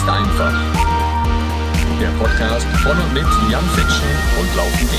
ist 0.00 0.08
einfach. 0.08 0.52
Der 2.00 2.08
Podcast 2.18 2.66
von 2.78 2.96
und 2.96 3.12
mit 3.12 3.26
Jan 3.50 3.64
Fitschen 3.64 4.08
und 4.40 4.56
Laufen.de. 4.56 4.96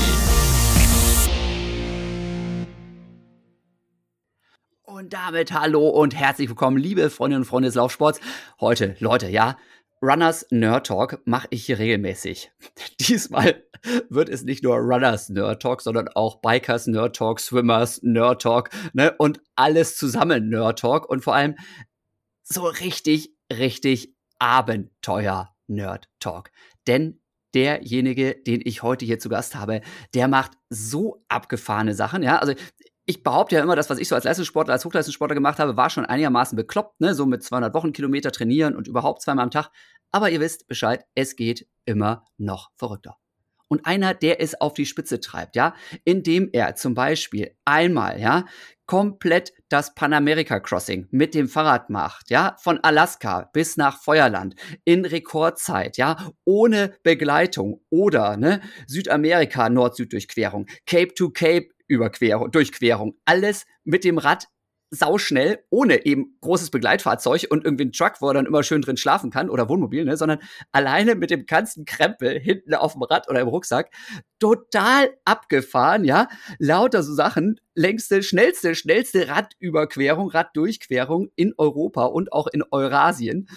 Und 4.84 5.12
damit 5.12 5.52
hallo 5.52 5.88
und 5.88 6.14
herzlich 6.14 6.48
willkommen, 6.48 6.76
liebe 6.76 7.10
Freundinnen 7.10 7.42
und 7.42 7.48
Freunde 7.48 7.66
des 7.66 7.74
Laufsports. 7.74 8.20
Heute, 8.60 8.94
Leute, 9.00 9.28
ja, 9.28 9.56
Runners 10.00 10.46
Nerd 10.50 10.86
Talk 10.86 11.20
mache 11.24 11.48
ich 11.50 11.66
hier 11.66 11.80
regelmäßig. 11.80 12.52
Diesmal 13.00 13.64
wird 14.08 14.28
es 14.28 14.44
nicht 14.44 14.62
nur 14.62 14.76
Runners 14.76 15.30
Nerd 15.30 15.62
Talk, 15.62 15.82
sondern 15.82 16.10
auch 16.14 16.36
Bikers 16.36 16.86
Nerd 16.86 17.16
Talk, 17.16 17.40
Swimmers 17.40 18.00
Nerd 18.04 18.42
Talk, 18.42 18.70
ne, 18.92 19.12
und 19.18 19.40
alles 19.56 19.96
zusammen 19.96 20.48
Nerd 20.48 20.78
Talk 20.78 21.08
und 21.08 21.24
vor 21.24 21.34
allem 21.34 21.56
so 22.44 22.66
richtig, 22.66 23.34
richtig 23.52 24.14
Abenteuer 24.42 25.54
Nerd 25.68 26.08
Talk. 26.18 26.50
Denn 26.88 27.20
derjenige, 27.54 28.34
den 28.34 28.60
ich 28.64 28.82
heute 28.82 29.04
hier 29.04 29.20
zu 29.20 29.28
Gast 29.28 29.54
habe, 29.54 29.82
der 30.14 30.26
macht 30.26 30.52
so 30.68 31.24
abgefahrene 31.28 31.94
Sachen, 31.94 32.24
ja. 32.24 32.38
Also 32.38 32.54
ich 33.06 33.22
behaupte 33.22 33.54
ja 33.54 33.62
immer, 33.62 33.76
das, 33.76 33.88
was 33.88 33.98
ich 33.98 34.08
so 34.08 34.16
als 34.16 34.24
Leistungssportler, 34.24 34.72
als 34.72 34.84
Hochleistungssportler 34.84 35.36
gemacht 35.36 35.60
habe, 35.60 35.76
war 35.76 35.90
schon 35.90 36.06
einigermaßen 36.06 36.56
bekloppt, 36.56 37.00
ne? 37.00 37.14
so 37.14 37.24
mit 37.24 37.44
200 37.44 37.72
Wochenkilometer 37.72 38.32
trainieren 38.32 38.74
und 38.74 38.88
überhaupt 38.88 39.22
zweimal 39.22 39.44
am 39.44 39.50
Tag. 39.52 39.70
Aber 40.10 40.28
ihr 40.30 40.40
wisst 40.40 40.66
Bescheid, 40.66 41.04
es 41.14 41.36
geht 41.36 41.68
immer 41.84 42.24
noch 42.36 42.70
verrückter. 42.74 43.21
Und 43.72 43.86
einer, 43.86 44.12
der 44.12 44.38
es 44.42 44.60
auf 44.60 44.74
die 44.74 44.84
Spitze 44.84 45.18
treibt, 45.18 45.56
ja, 45.56 45.74
indem 46.04 46.50
er 46.52 46.74
zum 46.74 46.92
Beispiel 46.92 47.56
einmal, 47.64 48.20
ja, 48.20 48.44
komplett 48.84 49.54
das 49.70 49.94
Panamerika 49.94 50.60
Crossing 50.60 51.08
mit 51.10 51.34
dem 51.34 51.48
Fahrrad 51.48 51.88
macht, 51.88 52.28
ja, 52.28 52.54
von 52.60 52.80
Alaska 52.84 53.48
bis 53.54 53.78
nach 53.78 53.98
Feuerland 53.98 54.56
in 54.84 55.06
Rekordzeit, 55.06 55.96
ja, 55.96 56.32
ohne 56.44 56.92
Begleitung 57.02 57.80
oder, 57.88 58.36
ne, 58.36 58.60
Südamerika 58.86 59.70
Nord-Süd-Durchquerung, 59.70 60.66
Cape 60.84 61.14
to 61.14 61.30
Cape 61.30 61.68
Überquerung, 61.86 62.50
Durchquerung, 62.50 63.14
alles 63.24 63.64
mit 63.84 64.04
dem 64.04 64.18
Rad 64.18 64.48
sauschnell, 64.94 65.64
ohne 65.70 66.04
eben 66.04 66.36
großes 66.42 66.70
Begleitfahrzeug 66.70 67.46
und 67.48 67.64
irgendwie 67.64 67.86
ein 67.86 67.92
Truck, 67.92 68.20
wo 68.20 68.28
er 68.28 68.34
dann 68.34 68.44
immer 68.46 68.62
schön 68.62 68.82
drin 68.82 68.98
schlafen 68.98 69.30
kann 69.30 69.48
oder 69.48 69.68
Wohnmobil, 69.68 70.04
ne, 70.04 70.18
sondern 70.18 70.38
alleine 70.70 71.14
mit 71.14 71.30
dem 71.30 71.46
ganzen 71.46 71.86
Krempel 71.86 72.38
hinten 72.38 72.74
auf 72.74 72.92
dem 72.92 73.02
Rad 73.02 73.28
oder 73.28 73.40
im 73.40 73.48
Rucksack. 73.48 73.90
Total 74.38 75.10
abgefahren, 75.24 76.04
ja. 76.04 76.28
Lauter 76.58 77.02
so 77.02 77.14
Sachen. 77.14 77.58
Längste, 77.74 78.22
schnellste, 78.22 78.74
schnellste 78.74 79.28
Radüberquerung, 79.28 80.28
Raddurchquerung 80.28 81.30
in 81.36 81.54
Europa 81.56 82.04
und 82.04 82.32
auch 82.32 82.46
in 82.48 82.62
Eurasien. 82.70 83.48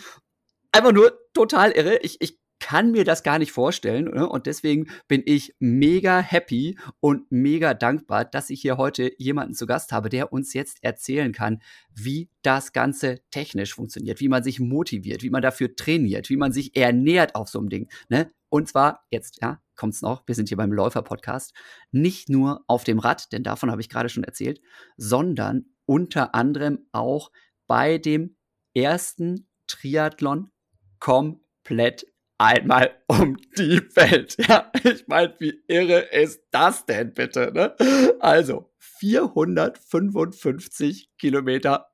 Einfach 0.71 0.93
nur 0.93 1.19
total 1.33 1.71
irre. 1.71 1.97
Ich, 1.97 2.21
ich 2.21 2.39
kann 2.59 2.91
mir 2.91 3.03
das 3.03 3.23
gar 3.23 3.39
nicht 3.39 3.51
vorstellen. 3.51 4.05
Ne? 4.05 4.27
Und 4.27 4.45
deswegen 4.45 4.87
bin 5.07 5.23
ich 5.25 5.55
mega 5.59 6.19
happy 6.19 6.77
und 6.99 7.31
mega 7.31 7.73
dankbar, 7.73 8.25
dass 8.25 8.49
ich 8.49 8.61
hier 8.61 8.77
heute 8.77 9.11
jemanden 9.17 9.53
zu 9.53 9.65
Gast 9.65 9.91
habe, 9.91 10.09
der 10.09 10.31
uns 10.31 10.53
jetzt 10.53 10.83
erzählen 10.83 11.31
kann, 11.31 11.61
wie 11.93 12.29
das 12.41 12.73
Ganze 12.73 13.21
technisch 13.31 13.73
funktioniert, 13.73 14.19
wie 14.19 14.29
man 14.29 14.43
sich 14.43 14.59
motiviert, 14.59 15.21
wie 15.21 15.29
man 15.29 15.41
dafür 15.41 15.75
trainiert, 15.75 16.29
wie 16.29 16.37
man 16.37 16.53
sich 16.53 16.75
ernährt 16.75 17.35
auf 17.35 17.49
so 17.49 17.59
einem 17.59 17.69
Ding. 17.69 17.89
Ne? 18.09 18.31
Und 18.49 18.67
zwar 18.67 19.05
jetzt, 19.11 19.41
ja, 19.41 19.61
kommt's 19.75 20.01
noch, 20.01 20.25
wir 20.27 20.35
sind 20.35 20.47
hier 20.47 20.57
beim 20.57 20.71
Läufer-Podcast, 20.71 21.53
nicht 21.91 22.29
nur 22.29 22.63
auf 22.67 22.83
dem 22.83 22.99
Rad, 22.99 23.31
denn 23.33 23.43
davon 23.43 23.69
habe 23.69 23.81
ich 23.81 23.89
gerade 23.89 24.09
schon 24.09 24.23
erzählt, 24.23 24.61
sondern 24.97 25.65
unter 25.85 26.33
anderem 26.33 26.87
auch 26.91 27.31
bei 27.67 27.97
dem 27.97 28.37
ersten 28.73 29.49
Triathlon 29.67 30.51
komplett 30.99 32.05
einmal 32.37 32.95
um 33.07 33.37
die 33.57 33.81
Welt. 33.95 34.35
Ja, 34.47 34.71
ich 34.83 35.07
meine, 35.07 35.33
wie 35.39 35.63
irre 35.67 35.99
ist 35.99 36.43
das 36.51 36.85
denn 36.85 37.11
bitte? 37.13 37.51
Ne? 37.53 37.73
Also 38.19 38.69
455 38.77 41.09
Kilometer 41.17 41.89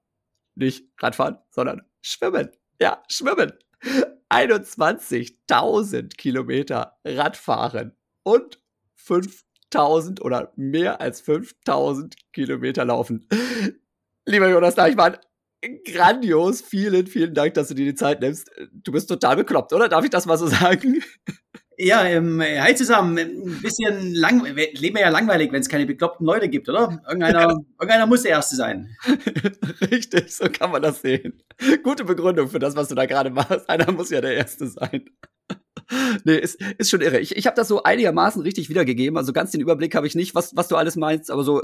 nicht 0.56 0.85
Radfahren, 1.00 1.38
sondern 1.50 1.84
schwimmen. 2.02 2.52
Ja, 2.79 3.03
schwimmen. 3.07 3.53
21.000 4.29 6.18
Kilometer 6.18 6.97
Radfahren 7.06 7.96
und 8.23 8.59
5.000 9.06 10.22
oder 10.22 10.52
mehr 10.56 11.02
als 11.02 11.23
5.000 11.25 12.13
Kilometer 12.31 12.85
laufen. 12.85 13.28
Lieber 14.25 14.50
Jonas 14.50 14.75
Deichmann, 14.75 15.18
grandios. 15.86 16.62
Vielen, 16.62 17.08
vielen 17.08 17.34
Dank, 17.34 17.54
dass 17.54 17.68
du 17.68 17.74
dir 17.74 17.86
die 17.86 17.96
Zeit 17.96 18.22
nimmst. 18.22 18.50
Du 18.74 18.92
bist 18.92 19.10
total 19.10 19.36
bekloppt, 19.36 19.74
oder? 19.74 19.90
Darf 19.90 20.04
ich 20.04 20.10
das 20.10 20.26
mal 20.26 20.38
so 20.38 20.48
sagen? 20.48 21.02
Ja, 21.78 22.06
ähm, 22.06 22.42
hi 22.42 22.76
zusammen. 22.76 23.18
Ein 23.18 23.62
bisschen 23.62 24.14
lang, 24.14 24.46
leben 24.46 24.96
wir 24.96 25.02
ja 25.02 25.10
langweilig, 25.10 25.52
wenn 25.52 25.62
es 25.62 25.70
keine 25.70 25.86
bekloppten 25.86 26.26
Leute 26.26 26.48
gibt, 26.48 26.70
oder? 26.70 27.02
Irgendeiner, 27.08 27.58
irgendeiner 27.80 28.06
muss 28.06 28.22
der 28.22 28.32
Erste 28.32 28.56
sein. 28.56 28.96
Richtig, 29.92 30.36
so 30.36 30.46
kann 30.48 30.72
man 30.72 30.82
das 30.82 31.02
sehen. 31.02 31.42
Gute 31.84 32.04
Begründung 32.04 32.50
für 32.50 32.60
das, 32.60 32.76
was 32.76 32.90
du 32.90 32.96
da 32.96 33.06
gerade 33.06 33.32
machst. 33.32 33.68
Einer 33.68 33.92
muss 33.92 34.12
ja 34.12 34.22
der 34.22 34.36
Erste 34.36 34.68
sein. 34.68 35.10
nee, 36.24 36.38
ist, 36.38 36.62
ist 36.78 36.92
schon 36.92 37.02
irre. 37.02 37.20
Ich, 37.20 37.36
ich 37.36 37.48
habe 37.48 37.56
das 37.56 37.68
so 37.68 37.82
einigermaßen 37.82 38.42
richtig 38.44 38.70
wiedergegeben. 38.70 39.18
Also 39.18 39.34
ganz 39.34 39.52
den 39.52 39.62
Überblick 39.62 39.96
habe 39.96 40.06
ich 40.06 40.14
nicht, 40.14 40.36
was, 40.36 40.56
was 40.56 40.68
du 40.68 40.76
alles 40.76 40.98
meinst, 40.98 41.32
aber 41.32 41.44
so 41.44 41.64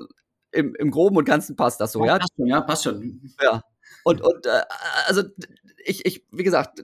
im, 0.52 0.74
im 0.76 0.90
Groben 0.90 1.18
und 1.18 1.26
Ganzen 1.26 1.56
passt 1.56 1.80
das 1.80 1.92
so, 1.92 2.06
ja? 2.06 2.14
Ja, 2.14 2.18
passt 2.18 2.34
schon, 2.36 2.48
ja, 2.48 2.62
passt 2.62 2.84
schon. 2.86 3.22
Ja. 3.42 3.62
Und, 4.08 4.22
und 4.22 4.46
äh, 4.46 4.62
also 5.06 5.24
ich, 5.84 6.06
ich, 6.06 6.26
wie 6.32 6.44
gesagt, 6.44 6.82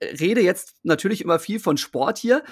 rede 0.00 0.40
jetzt 0.40 0.76
natürlich 0.82 1.20
immer 1.20 1.38
viel 1.38 1.60
von 1.60 1.76
Sport 1.76 2.16
hier. 2.16 2.42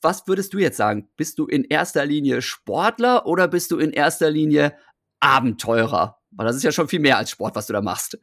Was 0.00 0.26
würdest 0.26 0.54
du 0.54 0.58
jetzt 0.58 0.78
sagen? 0.78 1.10
Bist 1.18 1.38
du 1.38 1.46
in 1.46 1.64
erster 1.64 2.06
Linie 2.06 2.40
Sportler 2.40 3.26
oder 3.26 3.46
bist 3.46 3.70
du 3.72 3.76
in 3.76 3.92
erster 3.92 4.30
Linie 4.30 4.74
Abenteurer? 5.20 6.18
Weil 6.30 6.46
das 6.46 6.56
ist 6.56 6.62
ja 6.62 6.72
schon 6.72 6.88
viel 6.88 7.00
mehr 7.00 7.18
als 7.18 7.30
Sport, 7.30 7.56
was 7.56 7.66
du 7.66 7.74
da 7.74 7.82
machst. 7.82 8.18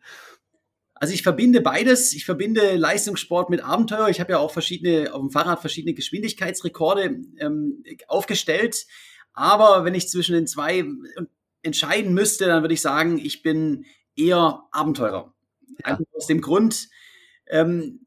Also 0.96 1.14
ich 1.14 1.22
verbinde 1.22 1.62
beides. 1.62 2.14
Ich 2.14 2.26
verbinde 2.26 2.76
Leistungssport 2.76 3.52
mit 3.52 3.64
Abenteuer. 3.64 4.10
Ich 4.10 4.20
habe 4.20 4.32
ja 4.32 4.40
auch 4.40 4.52
verschiedene 4.52 5.14
auf 5.14 5.22
dem 5.22 5.30
Fahrrad 5.30 5.62
verschiedene 5.62 5.94
Geschwindigkeitsrekorde 5.94 7.22
ähm, 7.38 7.84
aufgestellt. 8.08 8.88
Aber 9.34 9.86
wenn 9.86 9.94
ich 9.94 10.10
zwischen 10.10 10.34
den 10.34 10.48
zwei 10.48 10.86
entscheiden 11.62 12.16
müsste, 12.16 12.48
dann 12.48 12.64
würde 12.64 12.74
ich 12.74 12.82
sagen, 12.82 13.20
ich 13.20 13.44
bin 13.44 13.86
eher 14.16 14.64
Abenteurer. 14.72 15.34
Ja. 15.80 15.86
Einfach 15.86 16.06
aus 16.16 16.28
dem 16.28 16.42
Grund, 16.42 16.90
ähm, 17.48 18.00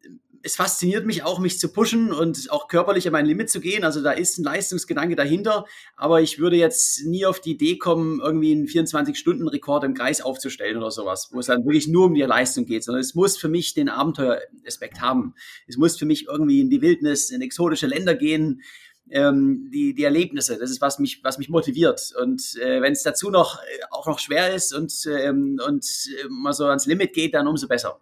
es 0.46 0.54
fasziniert 0.54 1.06
mich 1.06 1.24
auch, 1.24 1.40
mich 1.40 1.58
zu 1.58 1.72
pushen 1.72 2.12
und 2.12 2.52
auch 2.52 2.68
körperlich 2.68 3.04
an 3.08 3.12
mein 3.12 3.26
Limit 3.26 3.50
zu 3.50 3.60
gehen. 3.60 3.82
Also 3.82 4.00
da 4.00 4.12
ist 4.12 4.38
ein 4.38 4.44
Leistungsgedanke 4.44 5.16
dahinter, 5.16 5.66
aber 5.96 6.20
ich 6.20 6.38
würde 6.38 6.54
jetzt 6.54 7.04
nie 7.04 7.26
auf 7.26 7.40
die 7.40 7.50
Idee 7.50 7.78
kommen, 7.78 8.20
irgendwie 8.20 8.52
einen 8.52 8.66
24-Stunden-Rekord 8.66 9.82
im 9.82 9.94
Kreis 9.94 10.20
aufzustellen 10.20 10.76
oder 10.76 10.92
sowas, 10.92 11.30
wo 11.32 11.40
es 11.40 11.46
dann 11.46 11.64
wirklich 11.64 11.88
nur 11.88 12.06
um 12.06 12.14
die 12.14 12.22
Leistung 12.22 12.64
geht, 12.64 12.84
sondern 12.84 13.00
es 13.00 13.16
muss 13.16 13.36
für 13.36 13.48
mich 13.48 13.74
den 13.74 13.88
Abenteueraspekt 13.88 15.00
haben. 15.00 15.34
Es 15.66 15.78
muss 15.78 15.98
für 15.98 16.06
mich 16.06 16.26
irgendwie 16.28 16.60
in 16.60 16.70
die 16.70 16.80
Wildnis, 16.80 17.30
in 17.30 17.42
exotische 17.42 17.88
Länder 17.88 18.14
gehen, 18.14 18.62
ähm, 19.10 19.70
die, 19.72 19.94
die 19.94 20.04
Erlebnisse. 20.04 20.58
Das 20.58 20.70
ist, 20.70 20.80
was 20.80 20.98
mich, 20.98 21.22
was 21.22 21.38
mich 21.38 21.48
motiviert. 21.48 22.12
Und 22.20 22.56
äh, 22.60 22.80
wenn 22.80 22.92
es 22.92 23.02
dazu 23.02 23.30
noch 23.30 23.58
äh, 23.58 23.84
auch 23.90 24.06
noch 24.06 24.18
schwer 24.18 24.54
ist 24.54 24.74
und, 24.74 24.92
ähm, 25.06 25.60
und 25.66 25.84
äh, 25.84 26.28
mal 26.28 26.52
so 26.52 26.66
ans 26.66 26.86
Limit 26.86 27.12
geht, 27.12 27.34
dann 27.34 27.46
umso 27.46 27.68
besser. 27.68 28.00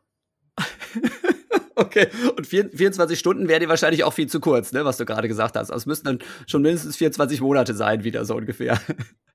okay, 1.75 2.09
und 2.37 2.47
24 2.47 3.19
Stunden 3.19 3.49
wäre 3.49 3.61
dir 3.61 3.69
wahrscheinlich 3.69 4.05
auch 4.05 4.13
viel 4.13 4.29
zu 4.29 4.41
kurz, 4.41 4.73
ne, 4.73 4.85
was 4.85 4.97
du 4.97 5.05
gerade 5.05 5.29
gesagt 5.29 5.57
hast. 5.57 5.71
Also 5.71 5.83
es 5.83 5.87
müssten 5.87 6.07
dann 6.07 6.19
schon 6.47 6.63
mindestens 6.63 6.97
24 6.97 7.41
Monate 7.41 7.75
sein, 7.75 8.05
wieder 8.05 8.25
so 8.25 8.37
ungefähr. 8.37 8.81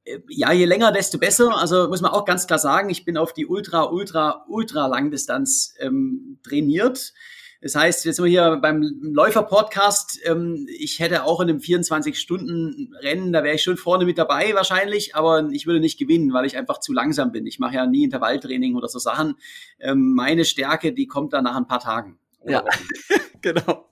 Äh, 0.06 0.19
ja, 0.30 0.51
je 0.51 0.66
länger, 0.66 0.92
desto 0.92 1.18
besser. 1.18 1.56
Also 1.57 1.88
muss 1.88 2.01
man 2.01 2.12
auch 2.12 2.25
ganz 2.25 2.48
klar 2.48 2.60
sagen, 2.60 2.89
ich 2.89 3.06
bin 3.06 3.18
auf 3.18 3.33
die 3.33 3.45
Ultra, 3.45 3.83
Ultra, 3.83 4.45
Ultra 4.48 4.88
Langdistanz 4.88 5.75
ähm, 5.80 6.39
trainiert. 6.44 7.13
Das 7.61 7.75
heißt, 7.75 8.06
jetzt 8.06 8.15
sind 8.15 8.25
wir 8.25 8.29
hier 8.29 8.57
beim 8.61 8.81
Läufer-Podcast. 9.01 10.19
Ähm, 10.25 10.67
ich 10.69 11.00
hätte 11.00 11.25
auch 11.25 11.41
in 11.41 11.50
einem 11.50 11.59
24-Stunden-Rennen, 11.59 13.33
da 13.33 13.44
wäre 13.44 13.56
ich 13.56 13.63
schon 13.63 13.75
vorne 13.75 14.06
mit 14.06 14.17
dabei 14.17 14.53
wahrscheinlich, 14.53 15.15
aber 15.15 15.50
ich 15.51 15.67
würde 15.67 15.81
nicht 15.81 16.00
gewinnen, 16.00 16.31
weil 16.31 16.45
ich 16.45 16.57
einfach 16.57 16.79
zu 16.79 16.94
langsam 16.94 17.31
bin. 17.31 17.45
Ich 17.45 17.59
mache 17.59 17.75
ja 17.75 17.85
nie 17.85 18.03
Intervalltraining 18.03 18.75
oder 18.75 18.88
so 18.88 19.00
Sachen. 19.00 19.35
Ähm, 19.79 20.13
meine 20.13 20.45
Stärke, 20.45 20.94
die 20.94 21.07
kommt 21.07 21.33
dann 21.33 21.44
nach 21.44 21.57
ein 21.57 21.67
paar 21.67 21.81
Tagen. 21.81 22.17
Ja, 22.45 22.63
genau. 23.41 23.89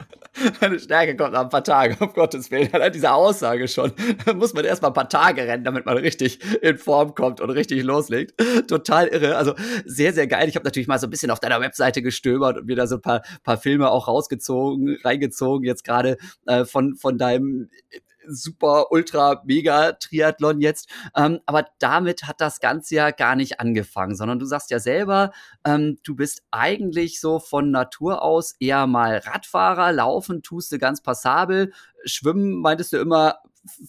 Meine 0.62 0.80
Stärke 0.80 1.16
kommt 1.16 1.34
nach 1.34 1.42
ein 1.42 1.50
paar 1.50 1.64
Tagen, 1.64 1.98
um 2.00 2.14
Gottes 2.14 2.52
Willen. 2.52 2.70
Allein 2.74 2.92
diese 2.92 3.12
Aussage 3.12 3.68
schon. 3.68 3.92
Da 4.26 4.34
muss 4.34 4.54
man 4.54 4.66
erst 4.66 4.82
mal 4.82 4.90
ein 4.90 4.94
paar 4.94 5.10
Tage 5.10 5.42
rennen, 5.44 5.64
damit 5.64 5.86
man 5.86 5.98
richtig 5.98 6.40
in 6.62 6.78
Form 6.78 7.16
kommt 7.16 7.42
und 7.42 7.50
richtig 7.50 7.84
loslegt. 7.84 8.34
Total 8.68 9.08
irre. 9.08 9.38
Also 9.38 9.54
sehr, 9.86 10.14
sehr 10.14 10.28
geil. 10.28 10.50
Ich 10.50 10.56
habe 10.56 10.66
natürlich 10.66 10.88
mal 10.88 11.00
so 11.00 11.08
ein 11.08 11.10
bisschen 11.10 11.32
auf 11.32 11.40
deiner 11.40 11.62
Webseite 11.62 12.02
gestöbert 12.02 12.58
und 12.58 12.66
mir 12.66 12.76
da 12.76 12.88
so 12.88 12.96
ein 12.96 13.02
paar, 13.02 13.22
paar 13.44 13.58
Filme 13.58 13.90
auch 13.90 14.08
rausgezogen, 14.08 14.98
reingezogen, 15.04 15.66
jetzt 15.66 15.84
gerade 15.84 16.18
äh, 16.46 16.66
von, 16.66 16.96
von 16.96 17.18
deinem 17.18 17.70
super, 18.28 18.92
ultra, 18.92 19.42
mega 19.46 19.94
Triathlon 19.94 20.62
jetzt. 20.62 20.90
Ähm, 21.16 21.40
aber 21.46 21.68
damit 21.80 22.24
hat 22.24 22.42
das 22.42 22.60
Ganze 22.60 22.96
ja 22.96 23.12
gar 23.12 23.36
nicht 23.36 23.60
angefangen, 23.60 24.16
sondern 24.16 24.40
du 24.40 24.46
sagst 24.46 24.72
ja 24.72 24.80
selber, 24.80 25.32
ähm, 25.66 25.98
du 26.04 26.16
bist 26.16 26.44
eigentlich 26.52 27.20
so 27.20 27.40
von 27.40 27.72
Natur 27.72 28.22
aus 28.22 28.56
eher 28.60 28.88
mal 28.88 29.18
Radfahrer, 29.18 29.92
laufen 29.92 30.44
tust 30.44 30.72
du 30.72 30.78
ganz 30.78 31.02
passabel, 31.02 31.74
schwimmen 32.06 32.62
meintest 32.62 32.94
du 32.94 32.98
immer, 32.98 33.40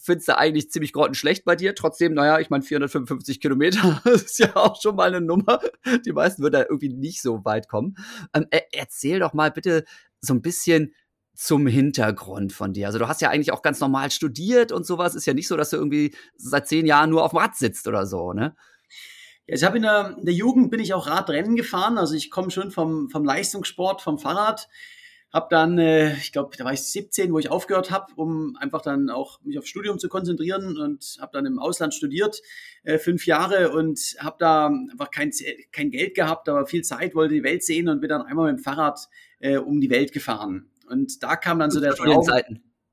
findest 0.00 0.28
du 0.28 0.38
eigentlich 0.38 0.70
ziemlich 0.70 0.92
grottenschlecht 0.92 1.44
bei 1.44 1.56
dir. 1.56 1.74
Trotzdem, 1.74 2.14
naja, 2.14 2.38
ich 2.40 2.50
meine, 2.50 2.62
455 2.62 3.40
Kilometer 3.40 4.00
ist 4.12 4.38
ja 4.38 4.54
auch 4.56 4.80
schon 4.80 4.96
mal 4.96 5.08
eine 5.08 5.20
Nummer. 5.20 5.60
Die 6.04 6.12
meisten 6.12 6.42
würden 6.42 6.54
da 6.54 6.62
irgendwie 6.62 6.88
nicht 6.88 7.22
so 7.22 7.44
weit 7.44 7.68
kommen. 7.68 7.96
Ähm, 8.34 8.46
erzähl 8.72 9.20
doch 9.20 9.32
mal 9.32 9.50
bitte 9.50 9.84
so 10.20 10.34
ein 10.34 10.42
bisschen 10.42 10.94
zum 11.38 11.68
Hintergrund 11.68 12.52
von 12.52 12.72
dir. 12.72 12.88
Also 12.88 12.98
du 12.98 13.06
hast 13.06 13.20
ja 13.20 13.30
eigentlich 13.30 13.52
auch 13.52 13.62
ganz 13.62 13.78
normal 13.78 14.10
studiert 14.10 14.72
und 14.72 14.84
sowas. 14.84 15.14
Ist 15.14 15.24
ja 15.24 15.34
nicht 15.34 15.46
so, 15.46 15.56
dass 15.56 15.70
du 15.70 15.76
irgendwie 15.76 16.12
seit 16.36 16.66
zehn 16.66 16.84
Jahren 16.84 17.10
nur 17.10 17.22
auf 17.22 17.30
dem 17.30 17.38
Rad 17.38 17.54
sitzt 17.54 17.86
oder 17.86 18.06
so, 18.06 18.32
ne? 18.32 18.56
Ich 19.46 19.62
habe 19.62 19.76
in 19.76 19.84
der, 19.84 20.16
in 20.18 20.24
der 20.24 20.34
Jugend 20.34 20.68
bin 20.72 20.80
ich 20.80 20.92
auch 20.94 21.06
Radrennen 21.06 21.54
gefahren. 21.54 21.96
Also 21.96 22.16
ich 22.16 22.32
komme 22.32 22.50
schon 22.50 22.72
vom, 22.72 23.08
vom 23.08 23.24
Leistungssport, 23.24 24.02
vom 24.02 24.18
Fahrrad. 24.18 24.68
Hab 25.32 25.48
dann, 25.48 25.78
äh, 25.78 26.16
ich 26.16 26.32
glaube, 26.32 26.56
da 26.56 26.64
war 26.64 26.72
ich 26.72 26.82
17, 26.82 27.32
wo 27.32 27.38
ich 27.38 27.50
aufgehört 27.50 27.92
habe, 27.92 28.12
um 28.16 28.56
einfach 28.56 28.82
dann 28.82 29.08
auch 29.08 29.40
mich 29.42 29.60
aufs 29.60 29.68
Studium 29.68 30.00
zu 30.00 30.08
konzentrieren 30.08 30.76
und 30.76 31.18
habe 31.20 31.30
dann 31.32 31.46
im 31.46 31.60
Ausland 31.60 31.94
studiert, 31.94 32.42
äh, 32.82 32.98
fünf 32.98 33.26
Jahre 33.26 33.70
und 33.70 34.16
habe 34.18 34.36
da 34.40 34.66
einfach 34.66 35.12
kein, 35.12 35.30
kein 35.70 35.92
Geld 35.92 36.16
gehabt, 36.16 36.48
aber 36.48 36.66
viel 36.66 36.82
Zeit, 36.82 37.14
wollte 37.14 37.34
die 37.34 37.44
Welt 37.44 37.62
sehen 37.62 37.88
und 37.88 38.00
bin 38.00 38.08
dann 38.08 38.22
einmal 38.22 38.50
mit 38.50 38.60
dem 38.60 38.64
Fahrrad 38.64 39.08
äh, 39.38 39.58
um 39.58 39.80
die 39.80 39.90
Welt 39.90 40.12
gefahren. 40.12 40.68
Und 40.88 41.22
da 41.22 41.36
kam 41.36 41.58
dann 41.58 41.70
so 41.70 41.80
der 41.80 41.94
Traum. 41.94 42.26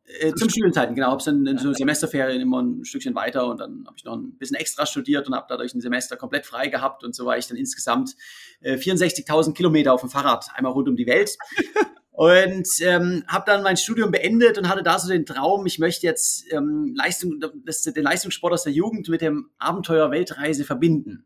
Äh, 0.07 0.33
zum 0.35 0.49
Studienzeiten, 0.49 0.93
genau. 0.93 1.07
Habe 1.11 1.23
dann 1.23 1.47
in 1.47 1.57
so 1.57 1.73
Semesterferien 1.73 2.39
immer 2.39 2.61
ein 2.61 2.85
Stückchen 2.85 3.15
weiter 3.15 3.47
und 3.47 3.59
dann 3.59 3.85
habe 3.87 3.95
ich 3.97 4.03
noch 4.03 4.15
ein 4.15 4.37
bisschen 4.37 4.55
extra 4.55 4.85
studiert 4.85 5.27
und 5.27 5.33
habe 5.33 5.47
dadurch 5.49 5.73
ein 5.73 5.81
Semester 5.81 6.15
komplett 6.15 6.45
frei 6.45 6.67
gehabt 6.67 7.03
und 7.03 7.15
so 7.15 7.25
war 7.25 7.39
ich 7.39 7.47
dann 7.47 7.57
insgesamt 7.57 8.15
äh, 8.61 8.75
64.000 8.75 9.53
Kilometer 9.53 9.93
auf 9.93 10.01
dem 10.01 10.11
Fahrrad 10.11 10.45
einmal 10.53 10.73
rund 10.73 10.87
um 10.89 10.95
die 10.95 11.07
Welt. 11.07 11.35
Und 12.17 12.69
ähm, 12.79 13.25
habe 13.27 13.43
dann 13.45 13.61
mein 13.61 13.75
Studium 13.75 14.09
beendet 14.09 14.57
und 14.57 14.69
hatte 14.69 14.83
da 14.83 14.97
so 14.97 15.09
den 15.09 15.25
Traum, 15.25 15.65
ich 15.65 15.79
möchte 15.79 16.07
jetzt 16.07 16.45
ähm, 16.53 16.93
Leistung, 16.95 17.41
das, 17.65 17.81
den 17.81 18.03
Leistungssport 18.05 18.53
aus 18.53 18.63
der 18.63 18.71
Jugend 18.71 19.09
mit 19.09 19.19
dem 19.19 19.49
Abenteuer 19.57 20.11
Weltreise 20.11 20.63
verbinden. 20.63 21.25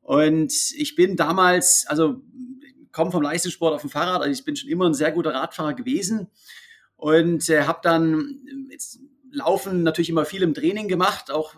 Und 0.00 0.54
ich 0.74 0.94
bin 0.94 1.16
damals, 1.16 1.84
also 1.86 2.22
komme 2.96 3.12
vom 3.12 3.22
Leistungssport 3.22 3.74
auf 3.74 3.82
dem 3.82 3.90
Fahrrad, 3.90 4.22
also 4.22 4.32
ich 4.32 4.44
bin 4.44 4.56
schon 4.56 4.70
immer 4.70 4.86
ein 4.86 4.94
sehr 4.94 5.12
guter 5.12 5.34
Radfahrer 5.34 5.74
gewesen 5.74 6.28
und 6.96 7.48
äh, 7.50 7.64
habe 7.64 7.80
dann 7.82 8.68
jetzt 8.70 9.00
Laufen 9.30 9.82
natürlich 9.82 10.08
immer 10.08 10.24
viel 10.24 10.42
im 10.42 10.54
Training 10.54 10.88
gemacht, 10.88 11.30
auch 11.30 11.54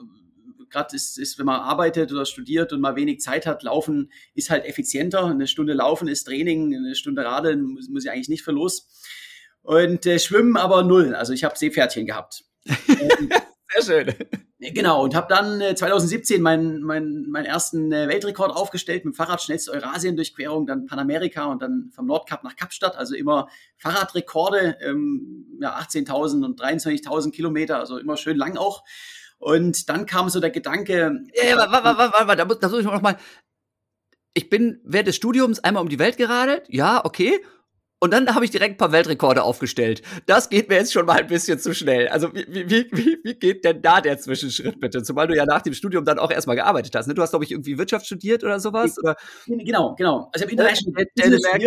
gerade 0.68 0.96
ist, 0.96 1.16
ist, 1.16 1.38
wenn 1.38 1.46
man 1.46 1.60
arbeitet 1.60 2.12
oder 2.12 2.26
studiert 2.26 2.72
und 2.72 2.80
mal 2.80 2.96
wenig 2.96 3.20
Zeit 3.20 3.46
hat, 3.46 3.62
Laufen 3.62 4.10
ist 4.34 4.50
halt 4.50 4.64
effizienter. 4.64 5.24
Eine 5.24 5.46
Stunde 5.46 5.72
Laufen 5.74 6.08
ist 6.08 6.24
Training, 6.24 6.74
eine 6.74 6.94
Stunde 6.96 7.24
Radeln 7.24 7.62
muss, 7.62 7.88
muss 7.88 8.04
ich 8.04 8.10
eigentlich 8.10 8.28
nicht 8.28 8.42
für 8.42 8.52
los. 8.52 8.88
Und 9.62 10.06
äh, 10.06 10.18
Schwimmen 10.18 10.56
aber 10.56 10.82
null. 10.82 11.14
Also 11.14 11.32
ich 11.32 11.44
habe 11.44 11.56
Seepferdchen 11.56 12.06
gehabt. 12.06 12.44
Sehr 12.64 13.82
schön. 13.82 14.14
Genau, 14.60 15.04
und 15.04 15.14
habe 15.14 15.28
dann 15.28 15.60
äh, 15.60 15.76
2017 15.76 16.42
meinen 16.42 16.82
mein, 16.82 17.26
mein 17.28 17.44
ersten 17.44 17.92
äh, 17.92 18.08
Weltrekord 18.08 18.50
aufgestellt 18.50 19.04
mit 19.04 19.14
Fahrrad, 19.14 19.40
schnellste 19.40 19.70
Eurasien-Durchquerung, 19.70 20.66
dann 20.66 20.86
Panamerika 20.86 21.44
und 21.44 21.62
dann 21.62 21.90
vom 21.94 22.06
Nordkap 22.06 22.42
nach 22.42 22.56
Kapstadt, 22.56 22.96
also 22.96 23.14
immer 23.14 23.48
Fahrradrekorde, 23.76 24.78
ähm, 24.80 25.46
ja, 25.60 25.78
18.000 25.78 26.44
und 26.44 26.60
23.000 26.60 27.30
Kilometer, 27.30 27.78
also 27.78 27.98
immer 27.98 28.16
schön 28.16 28.36
lang 28.36 28.56
auch. 28.56 28.82
Und 29.38 29.88
dann 29.88 30.06
kam 30.06 30.28
so 30.28 30.40
der 30.40 30.50
Gedanke. 30.50 31.22
Ja, 31.34 31.50
ja, 31.50 31.56
warte, 31.56 31.72
warte, 31.72 32.12
warte, 32.12 32.36
da 32.36 32.44
muss, 32.44 32.58
da 32.58 32.68
muss 32.68 32.80
ich 32.80 32.84
noch 32.84 33.00
mal. 33.00 33.16
Ich 34.34 34.50
bin 34.50 34.80
während 34.82 35.06
des 35.06 35.14
Studiums 35.14 35.60
einmal 35.60 35.84
um 35.84 35.88
die 35.88 36.00
Welt 36.00 36.16
geradelt, 36.16 36.64
ja, 36.68 37.04
okay. 37.04 37.40
Und 38.00 38.12
dann 38.12 38.32
habe 38.34 38.44
ich 38.44 38.52
direkt 38.52 38.74
ein 38.74 38.76
paar 38.76 38.92
Weltrekorde 38.92 39.42
aufgestellt. 39.42 40.02
Das 40.26 40.48
geht 40.48 40.68
mir 40.68 40.76
jetzt 40.76 40.92
schon 40.92 41.06
mal 41.06 41.18
ein 41.18 41.26
bisschen 41.26 41.58
zu 41.58 41.74
schnell. 41.74 42.08
Also 42.08 42.32
wie, 42.32 42.46
wie, 42.70 42.86
wie, 42.92 43.18
wie 43.24 43.34
geht 43.34 43.64
denn 43.64 43.82
da 43.82 44.00
der 44.00 44.18
Zwischenschritt 44.18 44.78
bitte? 44.78 45.02
Zumal 45.02 45.26
du 45.26 45.34
ja 45.34 45.44
nach 45.44 45.62
dem 45.62 45.74
Studium 45.74 46.04
dann 46.04 46.18
auch 46.18 46.30
erstmal 46.30 46.54
gearbeitet 46.54 46.94
hast. 46.94 47.08
Ne? 47.08 47.14
Du 47.14 47.22
hast, 47.22 47.30
glaube 47.30 47.44
ich, 47.44 47.50
irgendwie 47.50 47.76
Wirtschaft 47.76 48.06
studiert 48.06 48.44
oder 48.44 48.60
sowas? 48.60 48.98
Oder? 48.98 49.16
Genau, 49.46 49.96
genau. 49.96 50.30
Also 50.32 50.44
ich 50.46 50.52
habe 50.52 50.52
International 50.52 51.06
Dänemark, 51.16 51.62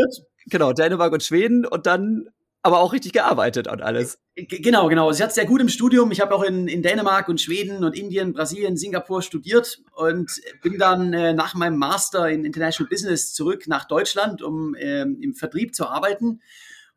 Genau, 0.47 0.73
Dänemark 0.73 1.13
und 1.13 1.23
Schweden 1.23 1.65
und 1.65 1.85
dann 1.85 2.29
aber 2.63 2.79
auch 2.79 2.93
richtig 2.93 3.13
gearbeitet 3.13 3.67
und 3.67 3.81
alles. 3.81 4.19
Genau, 4.35 4.87
genau. 4.87 5.11
Sie 5.11 5.23
hat 5.23 5.33
sehr 5.33 5.45
gut 5.45 5.61
im 5.61 5.69
Studium. 5.69 6.11
Ich 6.11 6.21
habe 6.21 6.35
auch 6.35 6.43
in, 6.43 6.67
in 6.67 6.81
Dänemark 6.81 7.27
und 7.27 7.41
Schweden 7.41 7.83
und 7.83 7.97
Indien, 7.97 8.33
Brasilien, 8.33 8.77
Singapur 8.77 9.21
studiert 9.21 9.79
und 9.95 10.31
bin 10.61 10.77
dann 10.77 11.13
äh, 11.13 11.33
nach 11.33 11.55
meinem 11.55 11.77
Master 11.77 12.29
in 12.29 12.45
International 12.45 12.89
Business 12.89 13.33
zurück 13.33 13.67
nach 13.67 13.85
Deutschland, 13.85 14.41
um 14.41 14.75
ähm, 14.79 15.17
im 15.21 15.33
Vertrieb 15.33 15.75
zu 15.75 15.87
arbeiten. 15.87 16.41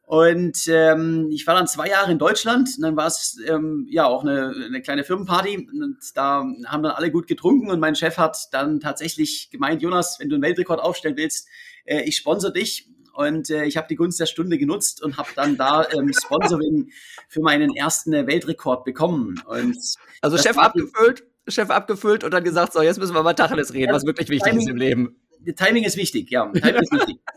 Und 0.06 0.68
ähm, 0.68 1.30
ich 1.30 1.46
war 1.46 1.54
dann 1.54 1.66
zwei 1.66 1.88
Jahre 1.88 2.12
in 2.12 2.18
Deutschland. 2.18 2.68
Und 2.76 2.82
dann 2.82 2.96
war 2.96 3.06
es 3.06 3.38
ähm, 3.46 3.86
ja 3.90 4.04
auch 4.04 4.22
eine, 4.22 4.54
eine 4.66 4.82
kleine 4.82 5.02
Firmenparty. 5.02 5.68
Und 5.72 5.98
da 6.14 6.44
haben 6.66 6.82
dann 6.82 6.92
alle 6.92 7.10
gut 7.10 7.26
getrunken. 7.26 7.70
Und 7.70 7.80
mein 7.80 7.94
Chef 7.94 8.18
hat 8.18 8.36
dann 8.52 8.80
tatsächlich 8.80 9.48
gemeint, 9.50 9.80
Jonas, 9.80 10.18
wenn 10.20 10.28
du 10.28 10.34
einen 10.34 10.42
Weltrekord 10.42 10.80
aufstellen 10.80 11.16
willst, 11.16 11.48
äh, 11.84 12.02
ich 12.02 12.16
sponsor 12.16 12.52
dich. 12.52 12.90
Und 13.14 13.48
äh, 13.50 13.64
ich 13.64 13.76
habe 13.76 13.86
die 13.88 13.94
Gunst 13.94 14.18
der 14.18 14.26
Stunde 14.26 14.58
genutzt 14.58 15.02
und 15.02 15.16
habe 15.16 15.28
dann 15.36 15.56
da 15.56 15.86
ähm, 15.90 16.12
Sponsoring 16.12 16.90
für 17.28 17.40
meinen 17.40 17.74
ersten 17.74 18.12
äh, 18.12 18.26
Weltrekord 18.26 18.84
bekommen. 18.84 19.40
Und 19.46 19.78
also 20.20 20.36
Chef 20.36 20.58
abgefüllt, 20.58 21.24
Chef 21.46 21.70
abgefüllt 21.70 22.24
und 22.24 22.32
dann 22.32 22.42
gesagt, 22.42 22.72
so 22.72 22.82
jetzt 22.82 22.98
müssen 22.98 23.14
wir 23.14 23.22
mal 23.22 23.34
Tacheles 23.34 23.72
reden, 23.72 23.92
was 23.92 24.04
wirklich 24.04 24.28
wichtig 24.28 24.50
Timing, 24.50 24.66
ist 24.66 24.70
im 24.70 24.76
Leben. 24.76 25.16
Timing 25.56 25.84
ist 25.84 25.96
wichtig, 25.96 26.30
ja. 26.30 26.50
Timing 26.50 26.82
ist 26.82 26.92
wichtig. 26.92 27.16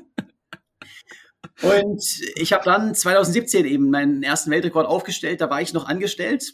Und 1.63 2.03
ich 2.35 2.53
habe 2.53 2.63
dann 2.65 2.93
2017 2.93 3.65
eben 3.65 3.89
meinen 3.89 4.21
ersten 4.21 4.51
Weltrekord 4.51 4.85
aufgestellt. 4.85 5.41
Da 5.41 5.49
war 5.49 5.59
ich 5.59 5.73
noch 5.73 5.87
angestellt. 5.87 6.53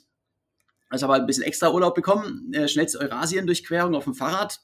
Also 0.90 1.04
habe 1.04 1.14
halt 1.14 1.24
ein 1.24 1.28
bisschen 1.28 1.44
extra 1.44 1.72
Urlaub 1.72 1.94
bekommen. 1.94 2.54
Äh, 2.54 2.68
schnellste 2.70 3.00
Eurasien-Durchquerung 3.00 3.96
auf 3.96 4.06
dem 4.06 4.14
Fahrrad. 4.14 4.62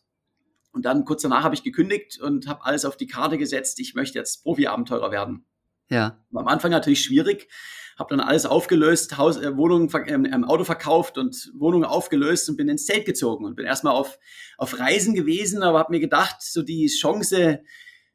Und 0.72 0.86
dann 0.86 1.06
kurz 1.06 1.22
danach 1.24 1.44
habe 1.44 1.56
ich 1.56 1.64
gekündigt 1.64 2.20
und 2.20 2.48
habe 2.48 2.66
alles 2.66 2.86
auf 2.86 2.98
die 2.98 3.08
Karte 3.08 3.38
gesetzt. 3.38 3.80
Ich 3.80 3.96
möchte 3.96 4.20
jetzt 4.20 4.44
Profi-Abenteurer 4.44 5.12
werden. 5.12 5.46
Ja. 5.90 6.20
War 6.30 6.44
am 6.44 6.48
Anfang 6.48 6.72
natürlich 6.72 7.04
schwierig. 7.04 7.50
Habe 7.98 8.16
dann 8.16 8.26
alles 8.26 8.46
aufgelöst, 8.46 9.18
Haus, 9.18 9.38
äh, 9.38 9.58
Wohnungen, 9.58 9.90
äh, 9.90 10.46
Auto 10.46 10.64
verkauft 10.64 11.18
und 11.18 11.52
Wohnungen 11.56 11.84
aufgelöst 11.84 12.50
und 12.50 12.56
bin 12.56 12.70
ins 12.70 12.86
Zelt 12.86 13.06
gezogen 13.06 13.46
und 13.46 13.56
bin 13.56 13.66
erstmal 13.66 13.94
auf, 13.94 14.20
auf 14.58 14.80
Reisen 14.80 15.16
gewesen, 15.16 15.64
aber 15.64 15.80
habe 15.80 15.92
mir 15.92 16.00
gedacht, 16.00 16.38
so 16.40 16.62
die 16.62 16.88
Chance, 16.88 17.62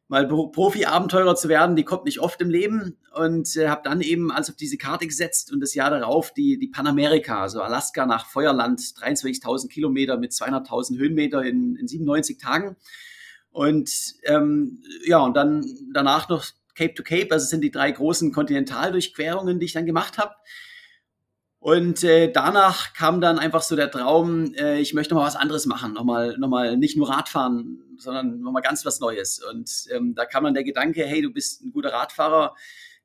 mal 0.08 0.28
Profi-Abenteurer 0.28 1.34
zu 1.34 1.48
werden, 1.48 1.76
die 1.76 1.84
kommt 1.84 2.04
nicht 2.04 2.20
oft 2.20 2.40
im 2.40 2.50
Leben. 2.50 2.98
Und 3.14 3.56
äh, 3.56 3.68
habe 3.68 3.82
dann 3.84 4.00
eben 4.00 4.30
alles 4.30 4.50
auf 4.50 4.56
diese 4.56 4.76
Karte 4.76 5.06
gesetzt 5.06 5.52
und 5.52 5.60
das 5.60 5.74
Jahr 5.74 5.90
darauf 5.90 6.32
die, 6.32 6.58
die 6.58 6.68
Panamerika, 6.68 7.42
also 7.42 7.62
Alaska 7.62 8.06
nach 8.06 8.26
Feuerland, 8.26 8.80
23.000 8.80 9.68
Kilometer 9.68 10.16
mit 10.18 10.32
200.000 10.32 10.98
Höhenmeter 10.98 11.42
in, 11.42 11.76
in 11.76 11.88
97 11.88 12.38
Tagen. 12.38 12.76
Und 13.50 14.14
ähm, 14.24 14.82
ja 15.04 15.18
und 15.18 15.34
dann 15.36 15.64
danach 15.92 16.28
noch 16.28 16.44
Cape 16.74 16.94
to 16.94 17.04
Cape, 17.04 17.28
also 17.30 17.46
sind 17.46 17.60
die 17.60 17.70
drei 17.70 17.90
großen 17.92 18.32
Kontinentaldurchquerungen, 18.32 19.60
die 19.60 19.66
ich 19.66 19.72
dann 19.72 19.86
gemacht 19.86 20.18
habe. 20.18 20.34
Und 21.64 22.04
äh, 22.04 22.30
danach 22.30 22.92
kam 22.92 23.22
dann 23.22 23.38
einfach 23.38 23.62
so 23.62 23.74
der 23.74 23.90
Traum, 23.90 24.52
äh, 24.52 24.80
ich 24.80 24.92
möchte 24.92 25.14
mal 25.14 25.24
was 25.24 25.34
anderes 25.34 25.64
machen, 25.64 25.94
nochmal, 25.94 26.36
nochmal 26.36 26.76
nicht 26.76 26.94
nur 26.94 27.08
Radfahren, 27.08 27.82
sondern 27.96 28.40
nochmal 28.40 28.60
ganz 28.60 28.84
was 28.84 29.00
Neues. 29.00 29.42
Und 29.42 29.86
ähm, 29.90 30.14
da 30.14 30.26
kam 30.26 30.44
dann 30.44 30.52
der 30.52 30.62
Gedanke, 30.62 31.06
hey, 31.06 31.22
du 31.22 31.32
bist 31.32 31.62
ein 31.62 31.72
guter 31.72 31.90
Radfahrer, 31.90 32.54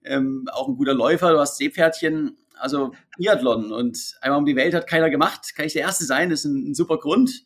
ähm, 0.04 0.46
auch 0.52 0.68
ein 0.68 0.76
guter 0.76 0.94
Läufer, 0.94 1.32
du 1.32 1.40
hast 1.40 1.56
Seepferdchen, 1.56 2.36
also 2.56 2.92
Triathlon. 3.16 3.72
Und 3.72 4.18
einmal 4.20 4.40
um 4.40 4.46
die 4.46 4.58
Welt 4.58 4.74
hat 4.74 4.88
keiner 4.88 5.10
gemacht, 5.10 5.56
kann 5.56 5.66
ich 5.66 5.72
der 5.72 5.84
Erste 5.84 6.04
sein, 6.04 6.30
ist 6.30 6.44
ein, 6.44 6.72
ein 6.72 6.76
super 6.76 6.98
Grund. 6.98 7.46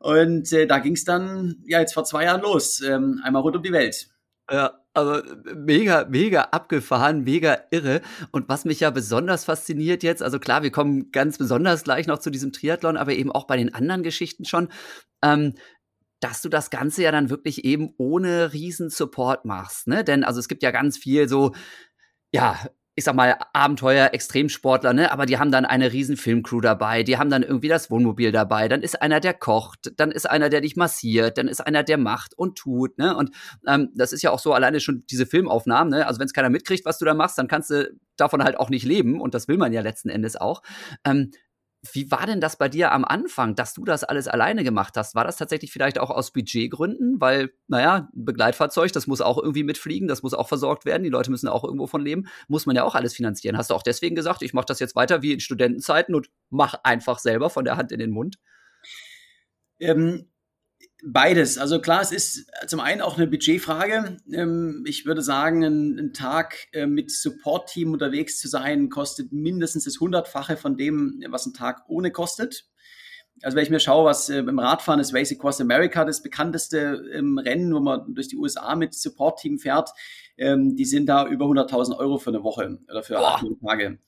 Und 0.00 0.52
äh, 0.52 0.66
da 0.66 0.80
ging 0.80 0.94
es 0.94 1.04
dann, 1.04 1.62
ja, 1.64 1.78
jetzt 1.78 1.94
vor 1.94 2.02
zwei 2.02 2.24
Jahren 2.24 2.42
los, 2.42 2.80
ähm, 2.80 3.20
einmal 3.22 3.42
rund 3.42 3.54
um 3.54 3.62
die 3.62 3.70
Welt. 3.70 4.08
Ja, 4.50 4.79
also 4.94 5.22
mega, 5.54 6.04
mega 6.08 6.42
abgefahren, 6.52 7.22
mega 7.24 7.58
irre. 7.70 8.00
Und 8.32 8.48
was 8.48 8.64
mich 8.64 8.80
ja 8.80 8.90
besonders 8.90 9.44
fasziniert 9.44 10.02
jetzt, 10.02 10.22
also 10.22 10.38
klar, 10.38 10.62
wir 10.62 10.70
kommen 10.70 11.12
ganz 11.12 11.38
besonders 11.38 11.84
gleich 11.84 12.06
noch 12.06 12.18
zu 12.18 12.30
diesem 12.30 12.52
Triathlon, 12.52 12.96
aber 12.96 13.12
eben 13.12 13.32
auch 13.32 13.46
bei 13.46 13.56
den 13.56 13.74
anderen 13.74 14.02
Geschichten 14.02 14.44
schon, 14.44 14.68
ähm, 15.22 15.54
dass 16.20 16.42
du 16.42 16.48
das 16.48 16.70
Ganze 16.70 17.02
ja 17.02 17.12
dann 17.12 17.30
wirklich 17.30 17.64
eben 17.64 17.94
ohne 17.96 18.52
riesen 18.52 18.90
Support 18.90 19.44
machst, 19.44 19.86
ne? 19.86 20.04
Denn 20.04 20.24
also 20.24 20.40
es 20.40 20.48
gibt 20.48 20.62
ja 20.62 20.70
ganz 20.70 20.98
viel 20.98 21.28
so, 21.28 21.52
ja, 22.32 22.58
ich 22.96 23.04
sag 23.04 23.14
mal, 23.14 23.36
Abenteuer, 23.52 24.10
Extremsportler, 24.12 24.92
ne? 24.92 25.12
Aber 25.12 25.26
die 25.26 25.38
haben 25.38 25.50
dann 25.50 25.64
eine 25.64 25.92
riesen 25.92 26.16
Filmcrew 26.16 26.60
dabei, 26.60 27.02
die 27.02 27.18
haben 27.18 27.30
dann 27.30 27.42
irgendwie 27.42 27.68
das 27.68 27.90
Wohnmobil 27.90 28.32
dabei, 28.32 28.68
dann 28.68 28.82
ist 28.82 29.00
einer, 29.00 29.20
der 29.20 29.34
kocht, 29.34 29.92
dann 29.96 30.10
ist 30.10 30.28
einer, 30.28 30.48
der 30.50 30.60
dich 30.60 30.76
massiert, 30.76 31.38
dann 31.38 31.48
ist 31.48 31.60
einer, 31.60 31.82
der 31.82 31.98
macht 31.98 32.36
und 32.36 32.58
tut, 32.58 32.98
ne? 32.98 33.16
Und 33.16 33.30
ähm, 33.66 33.90
das 33.94 34.12
ist 34.12 34.22
ja 34.22 34.30
auch 34.30 34.40
so 34.40 34.52
alleine 34.52 34.80
schon 34.80 35.04
diese 35.10 35.26
Filmaufnahmen, 35.26 35.90
ne? 35.90 36.06
Also 36.06 36.20
wenn 36.20 36.26
es 36.26 36.32
keiner 36.32 36.50
mitkriegt, 36.50 36.84
was 36.84 36.98
du 36.98 37.04
da 37.04 37.14
machst, 37.14 37.38
dann 37.38 37.48
kannst 37.48 37.70
du 37.70 37.90
davon 38.16 38.44
halt 38.44 38.58
auch 38.58 38.70
nicht 38.70 38.84
leben 38.84 39.20
und 39.20 39.34
das 39.34 39.48
will 39.48 39.56
man 39.56 39.72
ja 39.72 39.80
letzten 39.80 40.10
Endes 40.10 40.36
auch. 40.36 40.62
Ähm, 41.04 41.30
wie 41.92 42.10
war 42.10 42.26
denn 42.26 42.40
das 42.40 42.56
bei 42.56 42.68
dir 42.68 42.92
am 42.92 43.04
Anfang, 43.06 43.54
dass 43.54 43.72
du 43.72 43.84
das 43.84 44.04
alles 44.04 44.28
alleine 44.28 44.64
gemacht 44.64 44.96
hast? 44.96 45.14
War 45.14 45.24
das 45.24 45.38
tatsächlich 45.38 45.72
vielleicht 45.72 45.98
auch 45.98 46.10
aus 46.10 46.30
Budgetgründen? 46.30 47.20
Weil, 47.20 47.52
naja, 47.68 48.10
ein 48.14 48.24
Begleitfahrzeug, 48.24 48.92
das 48.92 49.06
muss 49.06 49.22
auch 49.22 49.38
irgendwie 49.38 49.64
mitfliegen, 49.64 50.06
das 50.06 50.22
muss 50.22 50.34
auch 50.34 50.48
versorgt 50.48 50.84
werden, 50.84 51.02
die 51.02 51.08
Leute 51.08 51.30
müssen 51.30 51.48
auch 51.48 51.64
irgendwo 51.64 51.86
von 51.86 52.02
leben, 52.02 52.26
muss 52.48 52.66
man 52.66 52.76
ja 52.76 52.84
auch 52.84 52.94
alles 52.94 53.14
finanzieren. 53.14 53.56
Hast 53.56 53.70
du 53.70 53.74
auch 53.74 53.82
deswegen 53.82 54.14
gesagt, 54.14 54.42
ich 54.42 54.52
mache 54.52 54.66
das 54.66 54.78
jetzt 54.78 54.94
weiter 54.94 55.22
wie 55.22 55.32
in 55.32 55.40
Studentenzeiten 55.40 56.14
und 56.14 56.28
mach 56.50 56.74
einfach 56.84 57.18
selber 57.18 57.48
von 57.48 57.64
der 57.64 57.78
Hand 57.78 57.92
in 57.92 57.98
den 57.98 58.10
Mund? 58.10 58.38
Ähm, 59.78 60.30
Beides. 61.02 61.56
Also 61.56 61.80
klar, 61.80 62.02
es 62.02 62.12
ist 62.12 62.50
zum 62.66 62.80
einen 62.80 63.00
auch 63.00 63.16
eine 63.16 63.26
Budgetfrage. 63.26 64.18
Ähm, 64.32 64.84
ich 64.86 65.06
würde 65.06 65.22
sagen, 65.22 65.62
ein, 65.62 66.12
Tag 66.12 66.68
äh, 66.72 66.86
mit 66.86 67.10
Support-Team 67.10 67.92
unterwegs 67.92 68.38
zu 68.38 68.48
sein, 68.48 68.90
kostet 68.90 69.32
mindestens 69.32 69.84
das 69.84 70.00
Hundertfache 70.00 70.56
von 70.56 70.76
dem, 70.76 71.22
was 71.28 71.46
ein 71.46 71.54
Tag 71.54 71.84
ohne 71.88 72.10
kostet. 72.10 72.66
Also 73.42 73.56
wenn 73.56 73.64
ich 73.64 73.70
mir 73.70 73.80
schaue, 73.80 74.04
was 74.04 74.28
äh, 74.28 74.38
im 74.38 74.58
Radfahren 74.58 75.00
ist 75.00 75.14
Race 75.14 75.32
Across 75.32 75.60
America 75.60 76.04
das 76.04 76.22
bekannteste 76.22 77.02
ähm, 77.14 77.38
Rennen, 77.38 77.74
wo 77.74 77.80
man 77.80 78.14
durch 78.14 78.28
die 78.28 78.36
USA 78.36 78.76
mit 78.76 78.92
Support-Team 78.94 79.58
fährt, 79.58 79.90
ähm, 80.36 80.76
die 80.76 80.84
sind 80.84 81.06
da 81.06 81.26
über 81.26 81.46
100.000 81.46 81.96
Euro 81.96 82.18
für 82.18 82.30
eine 82.30 82.42
Woche 82.42 82.78
oder 82.90 83.02
für 83.02 83.18
acht 83.18 83.46
Tage 83.66 83.98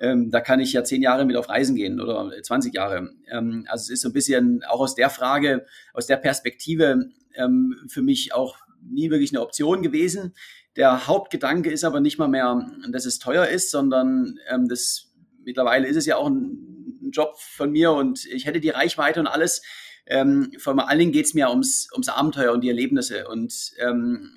ähm, 0.00 0.30
da 0.30 0.40
kann 0.40 0.60
ich 0.60 0.72
ja 0.72 0.84
zehn 0.84 1.02
Jahre 1.02 1.24
mit 1.24 1.36
auf 1.36 1.48
Reisen 1.48 1.76
gehen 1.76 2.00
oder 2.00 2.30
20 2.42 2.74
Jahre. 2.74 3.10
Ähm, 3.30 3.66
also 3.68 3.82
es 3.82 3.90
ist 3.90 4.00
so 4.02 4.08
ein 4.08 4.12
bisschen 4.12 4.62
auch 4.64 4.80
aus 4.80 4.94
der 4.94 5.10
Frage, 5.10 5.66
aus 5.92 6.06
der 6.06 6.16
Perspektive 6.16 7.10
ähm, 7.34 7.74
für 7.88 8.02
mich 8.02 8.32
auch 8.34 8.56
nie 8.82 9.10
wirklich 9.10 9.32
eine 9.32 9.42
Option 9.42 9.82
gewesen. 9.82 10.34
Der 10.76 11.08
Hauptgedanke 11.08 11.70
ist 11.70 11.84
aber 11.84 12.00
nicht 12.00 12.18
mal 12.18 12.28
mehr, 12.28 12.70
dass 12.90 13.06
es 13.06 13.18
teuer 13.18 13.46
ist, 13.46 13.70
sondern 13.70 14.38
ähm, 14.48 14.68
das 14.68 15.12
mittlerweile 15.44 15.88
ist 15.88 15.96
es 15.96 16.06
ja 16.06 16.16
auch 16.16 16.28
ein, 16.28 16.98
ein, 17.02 17.10
Job 17.10 17.38
von 17.38 17.72
mir 17.72 17.92
und 17.92 18.26
ich 18.26 18.44
hätte 18.44 18.60
die 18.60 18.68
Reichweite 18.68 19.18
und 19.18 19.26
alles. 19.26 19.62
Ähm, 20.06 20.52
vor 20.58 20.74
Dingen 20.98 21.12
geht 21.12 21.26
es 21.26 21.34
mir 21.34 21.48
ums, 21.48 21.88
ums 21.92 22.08
Abenteuer 22.08 22.52
und 22.52 22.60
die 22.60 22.68
Erlebnisse. 22.68 23.26
Und 23.28 23.72
ähm, 23.78 24.30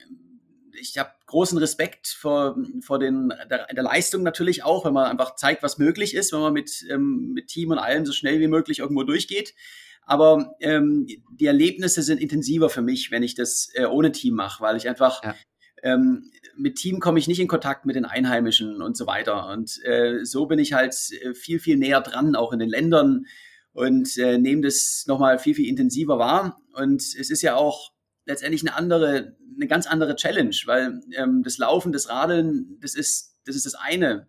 ich 0.80 0.98
habe 0.98 1.12
großen 1.31 1.57
Respekt 1.57 2.07
vor, 2.07 2.55
vor 2.81 3.00
den, 3.00 3.33
der, 3.50 3.65
der, 3.67 3.83
Leistung 3.83 4.21
natürlich 4.23 4.63
auch, 4.63 4.85
wenn 4.85 4.93
man 4.93 5.05
einfach 5.05 5.35
zeigt, 5.35 5.63
was 5.63 5.77
möglich 5.77 6.13
ist, 6.13 6.31
wenn 6.31 6.41
man 6.41 6.53
mit, 6.53 6.85
ähm, 6.89 7.31
mit 7.33 7.47
Team 7.47 7.71
und 7.71 7.79
allem 7.79 8.05
so 8.05 8.11
schnell 8.13 8.39
wie 8.39 8.47
möglich 8.47 8.79
irgendwo 8.79 9.03
durchgeht. 9.03 9.55
Aber 10.03 10.55
ähm, 10.59 11.07
die 11.07 11.45
Erlebnisse 11.45 12.01
sind 12.03 12.21
intensiver 12.21 12.69
für 12.69 12.81
mich, 12.81 13.11
wenn 13.11 13.23
ich 13.23 13.35
das 13.35 13.69
äh, 13.73 13.85
ohne 13.85 14.11
Team 14.11 14.35
mache, 14.35 14.61
weil 14.61 14.75
ich 14.75 14.88
einfach 14.88 15.23
ja. 15.23 15.35
ähm, 15.83 16.31
mit 16.57 16.75
Team 16.75 17.00
komme 17.00 17.17
ich 17.17 17.27
nicht 17.27 17.39
in 17.39 17.47
Kontakt 17.47 17.85
mit 17.85 17.95
den 17.95 18.05
Einheimischen 18.05 18.81
und 18.81 18.97
so 18.97 19.07
weiter. 19.07 19.47
Und 19.47 19.83
äh, 19.85 20.25
so 20.25 20.45
bin 20.47 20.59
ich 20.59 20.73
halt 20.73 20.95
äh, 21.21 21.33
viel, 21.33 21.59
viel 21.59 21.77
näher 21.77 22.01
dran, 22.01 22.35
auch 22.35 22.51
in 22.51 22.59
den 22.59 22.69
Ländern 22.69 23.25
und 23.73 24.17
äh, 24.17 24.38
nehme 24.38 24.61
das 24.61 25.05
nochmal 25.07 25.39
viel, 25.39 25.55
viel 25.55 25.69
intensiver 25.69 26.19
wahr. 26.19 26.61
Und 26.73 27.01
es 27.01 27.29
ist 27.29 27.41
ja 27.41 27.55
auch 27.55 27.91
letztendlich 28.25 28.61
eine 28.61 28.75
andere, 28.75 29.38
eine 29.55 29.67
ganz 29.67 29.88
andere 29.88 30.15
Challenge, 30.15 30.55
weil 30.65 31.01
ähm, 31.15 31.43
das 31.43 31.58
Laufen, 31.58 31.91
das 31.91 32.10
Radeln, 32.10 32.77
das 32.81 32.96
ist, 32.96 33.36
das 33.46 33.55
ist 33.55 33.65
das 33.65 33.75
eine. 33.75 34.27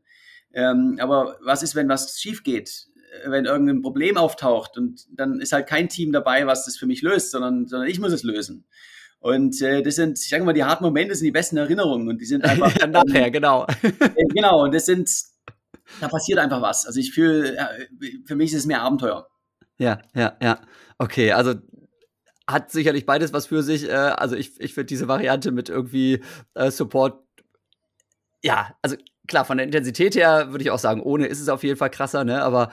Ähm, 0.53 0.99
aber 1.01 1.39
was 1.43 1.63
ist, 1.63 1.75
wenn 1.75 1.89
was 1.89 2.21
schief 2.21 2.43
geht? 2.43 2.87
Wenn 3.27 3.45
irgendein 3.45 3.83
Problem 3.83 4.17
auftaucht 4.17 4.79
und 4.79 5.07
dann 5.11 5.41
ist 5.41 5.53
halt 5.53 5.67
kein 5.67 5.89
Team 5.89 6.13
dabei, 6.13 6.47
was 6.47 6.65
das 6.65 6.77
für 6.77 6.87
mich 6.87 7.03
löst, 7.03 7.31
sondern, 7.31 7.67
sondern 7.67 7.89
ich 7.89 8.01
muss 8.01 8.13
es 8.13 8.23
lösen. 8.23 8.67
Und 9.23 9.61
äh, 9.63 9.83
das 9.83 9.97
sind, 9.97 10.19
ich 10.19 10.29
sage 10.29 10.45
mal, 10.45 10.53
die 10.53 10.65
harten 10.65 10.83
Momente 10.83 11.15
sind 11.15 11.27
die 11.27 11.31
besten 11.33 11.57
Erinnerungen 11.57 12.09
und 12.09 12.21
die 12.21 12.25
sind 12.25 12.45
einfach. 12.45 12.75
Nachher, 12.87 13.31
genau. 13.31 13.67
äh, 13.83 14.25
genau, 14.35 14.65
und 14.65 14.75
das 14.75 14.87
sind, 14.87 15.11
da 16.01 16.09
passiert 16.09 16.39
einfach 16.39 16.61
was. 16.61 16.87
Also 16.87 16.99
ich 16.99 17.13
fühle, 17.13 17.57
äh, 17.57 17.87
für 18.27 18.35
mich 18.35 18.53
ist 18.53 18.61
es 18.61 18.67
mehr 18.67 18.83
Abenteuer. 18.83 19.29
Ja, 19.79 20.01
ja, 20.15 20.37
ja. 20.43 20.61
Okay, 20.99 21.33
also 21.33 21.55
hat 22.47 22.71
sicherlich 22.71 23.07
beides 23.07 23.33
was 23.33 23.47
für 23.47 23.63
sich. 23.63 23.89
Äh, 23.89 23.93
also 23.93 24.37
ich, 24.37 24.61
ich 24.61 24.75
finde 24.75 24.87
diese 24.87 25.09
Variante 25.09 25.53
mit 25.53 25.69
irgendwie 25.69 26.23
äh, 26.55 26.71
Support, 26.71 27.23
ja, 28.43 28.75
also 28.83 28.97
klar, 29.29 29.45
von 29.45 29.57
der 29.57 29.67
Intensität 29.67 30.15
her 30.15 30.51
würde 30.51 30.65
ich 30.65 30.71
auch 30.71 30.79
sagen, 30.79 31.01
ohne 31.01 31.27
ist 31.27 31.41
es 31.41 31.49
auf 31.49 31.63
jeden 31.63 31.77
Fall 31.77 31.91
krasser, 31.91 32.25
ne? 32.25 32.43
Aber 32.43 32.71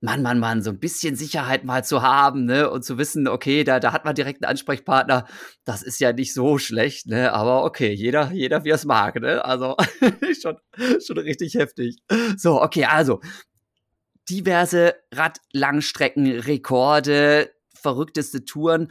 Mann, 0.00 0.22
Mann, 0.22 0.40
Mann, 0.40 0.62
so 0.62 0.70
ein 0.70 0.80
bisschen 0.80 1.14
Sicherheit 1.14 1.64
mal 1.64 1.84
zu 1.84 2.02
haben, 2.02 2.44
ne? 2.44 2.68
Und 2.68 2.84
zu 2.84 2.98
wissen, 2.98 3.28
okay, 3.28 3.62
da, 3.62 3.78
da 3.78 3.92
hat 3.92 4.04
man 4.04 4.16
direkt 4.16 4.42
einen 4.42 4.50
Ansprechpartner, 4.50 5.26
das 5.64 5.82
ist 5.82 6.00
ja 6.00 6.12
nicht 6.12 6.34
so 6.34 6.58
schlecht, 6.58 7.06
ne? 7.06 7.32
Aber 7.32 7.64
okay, 7.64 7.92
jeder, 7.92 8.32
jeder 8.32 8.64
wie 8.64 8.70
er 8.70 8.74
es 8.74 8.84
mag, 8.84 9.20
ne? 9.20 9.44
Also 9.44 9.76
schon, 10.42 10.56
schon 11.04 11.18
richtig 11.18 11.54
heftig. 11.54 11.98
So, 12.36 12.60
okay, 12.60 12.86
also 12.86 13.20
diverse 14.28 14.96
Radlangstreckenrekorde, 15.12 17.50
verrückteste 17.82 18.44
Touren 18.44 18.90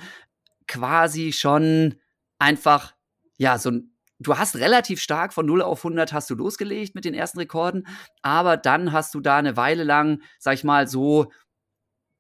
quasi 0.68 1.32
schon 1.34 1.96
einfach, 2.40 2.94
ja, 3.38 3.58
so 3.58 3.72
ein 3.72 3.92
du 4.22 4.38
hast 4.38 4.56
relativ 4.56 5.02
stark 5.02 5.34
von 5.34 5.46
0 5.46 5.64
auf 5.64 5.80
100 5.80 6.14
hast 6.14 6.30
du 6.30 6.36
losgelegt 6.36 6.96
mit 6.96 7.06
den 7.06 7.14
ersten 7.14 7.40
Rekorden, 7.40 7.88
aber 8.22 8.56
dann 8.56 8.92
hast 8.92 9.16
du 9.16 9.20
da 9.20 9.38
eine 9.38 9.58
Weile 9.58 9.84
lang, 9.84 10.22
sag 10.40 10.54
ich 10.54 10.64
mal, 10.64 10.88
so 10.88 11.32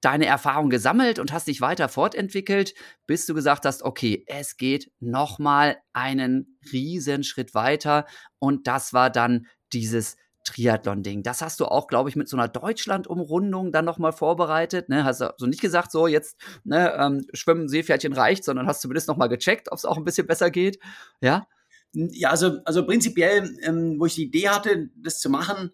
deine 0.01 0.25
Erfahrung 0.25 0.69
gesammelt 0.71 1.19
und 1.19 1.31
hast 1.31 1.47
dich 1.47 1.61
weiter 1.61 1.87
fortentwickelt, 1.87 2.73
bis 3.05 3.27
du 3.27 3.35
gesagt 3.35 3.65
hast, 3.65 3.83
okay, 3.83 4.23
es 4.27 4.57
geht 4.57 4.91
noch 4.99 5.37
mal 5.37 5.77
einen 5.93 6.57
riesen 6.73 7.23
Schritt 7.23 7.53
weiter. 7.53 8.07
Und 8.39 8.65
das 8.65 8.93
war 8.93 9.11
dann 9.11 9.45
dieses 9.73 10.17
Triathlon-Ding. 10.43 11.23
Das 11.23 11.41
hast 11.41 11.59
du 11.59 11.65
auch, 11.65 11.87
glaube 11.87 12.09
ich, 12.09 12.15
mit 12.15 12.27
so 12.27 12.35
einer 12.35 12.47
Deutschland-Umrundung 12.47 13.71
dann 13.71 13.85
nochmal 13.85 14.11
vorbereitet. 14.11 14.89
Ne? 14.89 15.03
Hast 15.03 15.21
du 15.21 15.33
so 15.37 15.45
nicht 15.45 15.61
gesagt, 15.61 15.91
so 15.91 16.07
jetzt 16.07 16.37
ne, 16.63 16.93
ähm, 16.97 17.25
Schwimmen, 17.33 17.69
Seepferdchen 17.69 18.13
reicht, 18.13 18.43
sondern 18.43 18.67
hast 18.67 18.81
zumindest 18.81 19.07
nochmal 19.07 19.29
gecheckt, 19.29 19.71
ob 19.71 19.77
es 19.77 19.85
auch 19.85 19.97
ein 19.97 20.03
bisschen 20.03 20.27
besser 20.27 20.49
geht. 20.49 20.79
Ja? 21.21 21.47
Ja, 21.93 22.29
also, 22.29 22.59
also 22.65 22.85
prinzipiell, 22.85 23.57
ähm, 23.63 23.99
wo 23.99 24.05
ich 24.05 24.15
die 24.15 24.25
Idee 24.25 24.49
hatte, 24.49 24.89
das 24.95 25.19
zu 25.19 25.29
machen, 25.29 25.71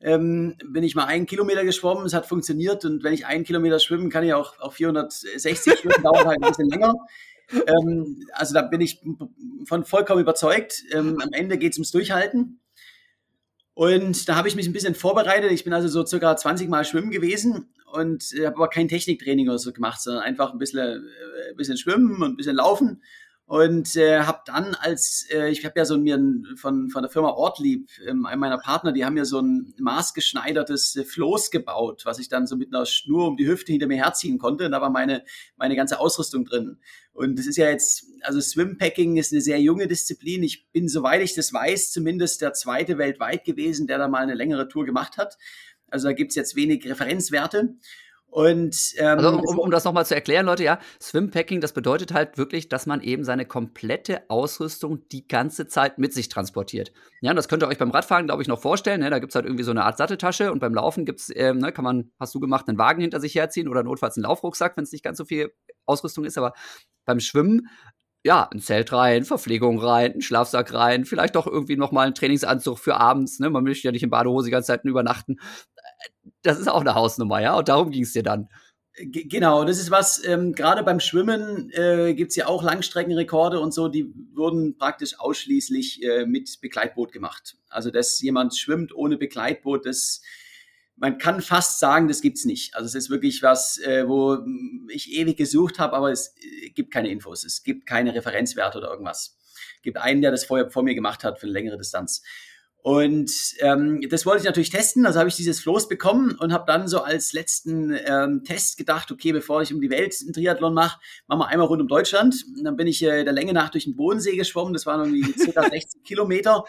ähm, 0.00 0.56
bin 0.66 0.84
ich 0.84 0.94
mal 0.94 1.04
einen 1.04 1.26
Kilometer 1.26 1.64
geschwommen, 1.64 2.04
es 2.04 2.12
hat 2.12 2.26
funktioniert 2.26 2.84
und 2.84 3.04
wenn 3.04 3.14
ich 3.14 3.26
einen 3.26 3.44
Kilometer 3.44 3.78
schwimmen, 3.78 4.10
kann 4.10 4.24
ich 4.24 4.34
auch, 4.34 4.58
auch 4.58 4.72
460 4.74 5.78
schwimmen, 5.78 6.02
dauert 6.02 6.26
halt 6.26 6.42
ein 6.42 6.48
bisschen 6.48 6.68
länger. 6.68 6.94
Ähm, 7.52 8.26
also 8.32 8.54
da 8.54 8.62
bin 8.62 8.80
ich 8.80 9.02
von 9.66 9.84
vollkommen 9.84 10.20
überzeugt. 10.20 10.82
Ähm, 10.92 11.20
am 11.20 11.30
Ende 11.32 11.58
geht 11.58 11.72
es 11.72 11.78
ums 11.78 11.90
Durchhalten. 11.90 12.60
Und 13.74 14.28
da 14.28 14.36
habe 14.36 14.46
ich 14.46 14.54
mich 14.54 14.66
ein 14.66 14.72
bisschen 14.72 14.94
vorbereitet. 14.94 15.50
Ich 15.50 15.64
bin 15.64 15.72
also 15.72 15.88
so 15.88 16.06
circa 16.06 16.36
20 16.36 16.68
Mal 16.68 16.84
schwimmen 16.84 17.10
gewesen 17.10 17.68
und 17.92 18.24
habe 18.38 18.56
aber 18.56 18.68
kein 18.68 18.88
Techniktraining 18.88 19.48
oder 19.48 19.58
so 19.58 19.72
gemacht, 19.72 20.00
sondern 20.00 20.22
einfach 20.22 20.52
ein 20.52 20.58
bisschen, 20.58 20.78
äh, 20.78 21.50
ein 21.50 21.56
bisschen 21.56 21.76
schwimmen 21.76 22.22
und 22.22 22.32
ein 22.32 22.36
bisschen 22.36 22.56
laufen. 22.56 23.02
Und 23.46 23.94
äh, 23.96 24.20
habe 24.20 24.40
dann 24.46 24.74
als 24.74 25.26
äh, 25.30 25.50
ich 25.50 25.66
habe 25.66 25.78
ja 25.78 25.84
so 25.84 25.98
mir 25.98 26.18
von 26.56 26.88
von 26.88 27.02
der 27.02 27.10
Firma 27.10 27.28
Ortlieb 27.28 27.90
ähm, 28.08 28.24
einem 28.24 28.40
meiner 28.40 28.56
Partner 28.56 28.90
die 28.90 29.04
haben 29.04 29.12
mir 29.12 29.26
so 29.26 29.38
ein 29.38 29.74
maßgeschneidertes 29.78 30.96
äh, 30.96 31.04
Floß 31.04 31.50
gebaut 31.50 32.06
was 32.06 32.18
ich 32.18 32.30
dann 32.30 32.46
so 32.46 32.56
mit 32.56 32.74
einer 32.74 32.86
Schnur 32.86 33.28
um 33.28 33.36
die 33.36 33.46
Hüfte 33.46 33.72
hinter 33.72 33.86
mir 33.86 33.98
herziehen 33.98 34.38
konnte. 34.38 34.64
Und 34.64 34.72
da 34.72 34.80
war 34.80 34.88
meine 34.88 35.24
meine 35.56 35.76
ganze 35.76 36.00
Ausrüstung 36.00 36.46
drin 36.46 36.78
und 37.14 37.38
das 37.38 37.46
ist 37.46 37.56
ja 37.56 37.70
jetzt 37.70 38.06
also 38.22 38.40
Swimpacking 38.40 39.16
ist 39.16 39.32
eine 39.32 39.40
sehr 39.40 39.60
junge 39.60 39.88
Disziplin 39.88 40.42
ich 40.42 40.70
bin 40.72 40.88
soweit 40.88 41.22
ich 41.22 41.34
das 41.34 41.52
weiß 41.52 41.90
zumindest 41.90 42.42
der 42.42 42.52
zweite 42.52 42.98
weltweit 42.98 43.44
gewesen 43.44 43.86
der 43.86 43.98
da 43.98 44.08
mal 44.08 44.22
eine 44.22 44.34
längere 44.34 44.68
Tour 44.68 44.84
gemacht 44.84 45.16
hat 45.16 45.38
also 45.88 46.08
da 46.08 46.12
gibt's 46.12 46.34
jetzt 46.34 46.56
wenig 46.56 46.86
Referenzwerte 46.86 47.76
und 48.34 48.94
ähm, 48.96 49.18
also, 49.18 49.38
um, 49.38 49.58
um 49.60 49.70
das 49.70 49.84
nochmal 49.84 50.04
zu 50.06 50.16
erklären, 50.16 50.46
Leute, 50.46 50.64
ja, 50.64 50.80
Swimpacking, 51.00 51.60
das 51.60 51.72
bedeutet 51.72 52.12
halt 52.12 52.36
wirklich, 52.36 52.68
dass 52.68 52.84
man 52.84 53.00
eben 53.00 53.22
seine 53.22 53.46
komplette 53.46 54.28
Ausrüstung 54.28 55.06
die 55.12 55.28
ganze 55.28 55.68
Zeit 55.68 55.98
mit 55.98 56.12
sich 56.12 56.30
transportiert. 56.30 56.92
Ja, 57.20 57.32
das 57.32 57.46
könnt 57.46 57.62
ihr 57.62 57.68
euch 57.68 57.78
beim 57.78 57.92
Radfahren, 57.92 58.26
glaube 58.26 58.42
ich, 58.42 58.48
noch 58.48 58.60
vorstellen. 58.60 59.02
Ne? 59.02 59.10
Da 59.10 59.20
gibt's 59.20 59.36
halt 59.36 59.44
irgendwie 59.44 59.62
so 59.62 59.70
eine 59.70 59.84
Art 59.84 59.98
Satteltasche 59.98 60.50
und 60.50 60.58
beim 60.58 60.74
Laufen 60.74 61.04
gibt's, 61.04 61.30
ähm, 61.32 61.58
ne, 61.58 61.70
kann 61.70 61.84
man, 61.84 62.10
hast 62.18 62.34
du 62.34 62.40
gemacht, 62.40 62.66
einen 62.66 62.76
Wagen 62.76 63.02
hinter 63.02 63.20
sich 63.20 63.36
herziehen 63.36 63.68
oder 63.68 63.84
notfalls 63.84 64.16
einen 64.16 64.24
Laufrucksack, 64.24 64.76
wenn 64.76 64.82
es 64.82 64.90
nicht 64.90 65.04
ganz 65.04 65.16
so 65.16 65.24
viel 65.24 65.52
Ausrüstung 65.86 66.24
ist. 66.24 66.38
Aber 66.38 66.54
beim 67.04 67.20
Schwimmen 67.20 67.68
ja, 68.26 68.48
ein 68.50 68.60
Zelt 68.60 68.90
rein, 68.90 69.24
Verpflegung 69.24 69.78
rein, 69.78 70.14
ein 70.14 70.22
Schlafsack 70.22 70.72
rein, 70.72 71.04
vielleicht 71.04 71.36
doch 71.36 71.46
irgendwie 71.46 71.76
nochmal 71.76 72.06
ein 72.06 72.14
Trainingsanzug 72.14 72.78
für 72.78 72.96
abends, 72.96 73.38
ne? 73.38 73.50
Man 73.50 73.64
möchte 73.64 73.86
ja 73.86 73.92
nicht 73.92 74.02
in 74.02 74.08
Badehose 74.08 74.46
die 74.46 74.50
ganze 74.50 74.68
Zeit 74.68 74.82
übernachten 74.84 75.36
das 76.42 76.58
ist 76.58 76.68
auch 76.68 76.80
eine 76.80 76.94
Hausnummer, 76.94 77.40
ja. 77.40 77.56
Und 77.56 77.68
darum 77.68 77.90
ging 77.90 78.02
es 78.02 78.12
dir 78.12 78.22
dann. 78.22 78.48
Genau, 78.96 79.64
das 79.64 79.80
ist 79.80 79.90
was, 79.90 80.24
ähm, 80.24 80.52
gerade 80.52 80.84
beim 80.84 81.00
Schwimmen 81.00 81.68
äh, 81.72 82.14
gibt 82.14 82.36
ja 82.36 82.46
auch 82.46 82.62
Langstreckenrekorde 82.62 83.58
und 83.58 83.74
so, 83.74 83.88
die 83.88 84.14
wurden 84.34 84.78
praktisch 84.78 85.18
ausschließlich 85.18 86.04
äh, 86.04 86.26
mit 86.26 86.60
Begleitboot 86.60 87.10
gemacht. 87.10 87.56
Also, 87.68 87.90
dass 87.90 88.20
jemand 88.20 88.56
schwimmt 88.56 88.94
ohne 88.94 89.16
Begleitboot, 89.16 89.84
das 89.84 90.22
man 90.96 91.18
kann 91.18 91.40
fast 91.40 91.80
sagen, 91.80 92.08
das 92.08 92.20
gibt's 92.20 92.44
nicht. 92.44 92.74
Also 92.76 92.86
es 92.86 92.94
ist 92.94 93.10
wirklich 93.10 93.42
was, 93.42 93.78
äh, 93.78 94.08
wo 94.08 94.38
ich 94.88 95.12
ewig 95.12 95.36
gesucht 95.36 95.78
habe, 95.78 95.94
aber 95.94 96.12
es 96.12 96.34
äh, 96.40 96.70
gibt 96.70 96.92
keine 96.92 97.10
Infos, 97.10 97.44
es 97.44 97.62
gibt 97.62 97.86
keine 97.86 98.14
Referenzwerte 98.14 98.78
oder 98.78 98.90
irgendwas. 98.90 99.36
Es 99.76 99.82
gibt 99.82 99.98
einen, 99.98 100.22
der 100.22 100.30
das 100.30 100.44
vorher 100.44 100.70
vor 100.70 100.82
mir 100.82 100.94
gemacht 100.94 101.24
hat 101.24 101.40
für 101.40 101.46
eine 101.46 101.52
längere 101.52 101.78
Distanz. 101.78 102.22
Und 102.84 103.32
ähm, 103.60 104.06
das 104.10 104.26
wollte 104.26 104.40
ich 104.40 104.44
natürlich 104.44 104.68
testen. 104.68 105.06
Also 105.06 105.18
habe 105.18 105.30
ich 105.30 105.36
dieses 105.36 105.58
Floß 105.60 105.88
bekommen 105.88 106.32
und 106.38 106.52
habe 106.52 106.64
dann 106.66 106.86
so 106.86 107.00
als 107.00 107.32
letzten 107.32 107.96
ähm, 108.04 108.44
Test 108.44 108.76
gedacht, 108.76 109.10
okay, 109.10 109.32
bevor 109.32 109.62
ich 109.62 109.72
um 109.72 109.80
die 109.80 109.88
Welt 109.88 110.14
einen 110.20 110.34
Triathlon 110.34 110.74
mache, 110.74 111.00
machen 111.26 111.38
wir 111.38 111.48
einmal 111.48 111.66
rund 111.66 111.80
um 111.80 111.88
Deutschland. 111.88 112.44
Und 112.54 112.62
dann 112.62 112.76
bin 112.76 112.86
ich 112.86 113.02
äh, 113.02 113.24
der 113.24 113.32
Länge 113.32 113.54
nach 113.54 113.70
durch 113.70 113.84
den 113.84 113.96
Bodensee 113.96 114.36
geschwommen. 114.36 114.74
Das 114.74 114.84
waren 114.84 115.00
irgendwie 115.00 115.32
circa 115.32 115.62
60 115.70 116.04
Kilometer. 116.04 116.64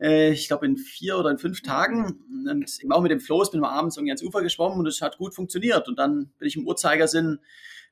Äh, 0.00 0.32
ich 0.32 0.48
glaube 0.48 0.66
in 0.66 0.76
vier 0.76 1.18
oder 1.18 1.30
in 1.30 1.38
fünf 1.38 1.62
Tagen. 1.62 2.18
Und 2.48 2.80
eben 2.80 2.92
auch 2.92 3.02
mit 3.02 3.10
dem 3.10 3.20
Floß 3.20 3.50
bin 3.50 3.60
ich 3.60 3.66
abends 3.66 3.96
irgendwie 3.96 4.10
ans 4.10 4.22
Ufer 4.22 4.42
geschwommen 4.42 4.78
und 4.78 4.86
es 4.86 5.02
hat 5.02 5.18
gut 5.18 5.34
funktioniert. 5.34 5.88
Und 5.88 5.98
dann 5.98 6.30
bin 6.38 6.48
ich 6.48 6.56
im 6.56 6.66
Uhrzeigersinn 6.66 7.38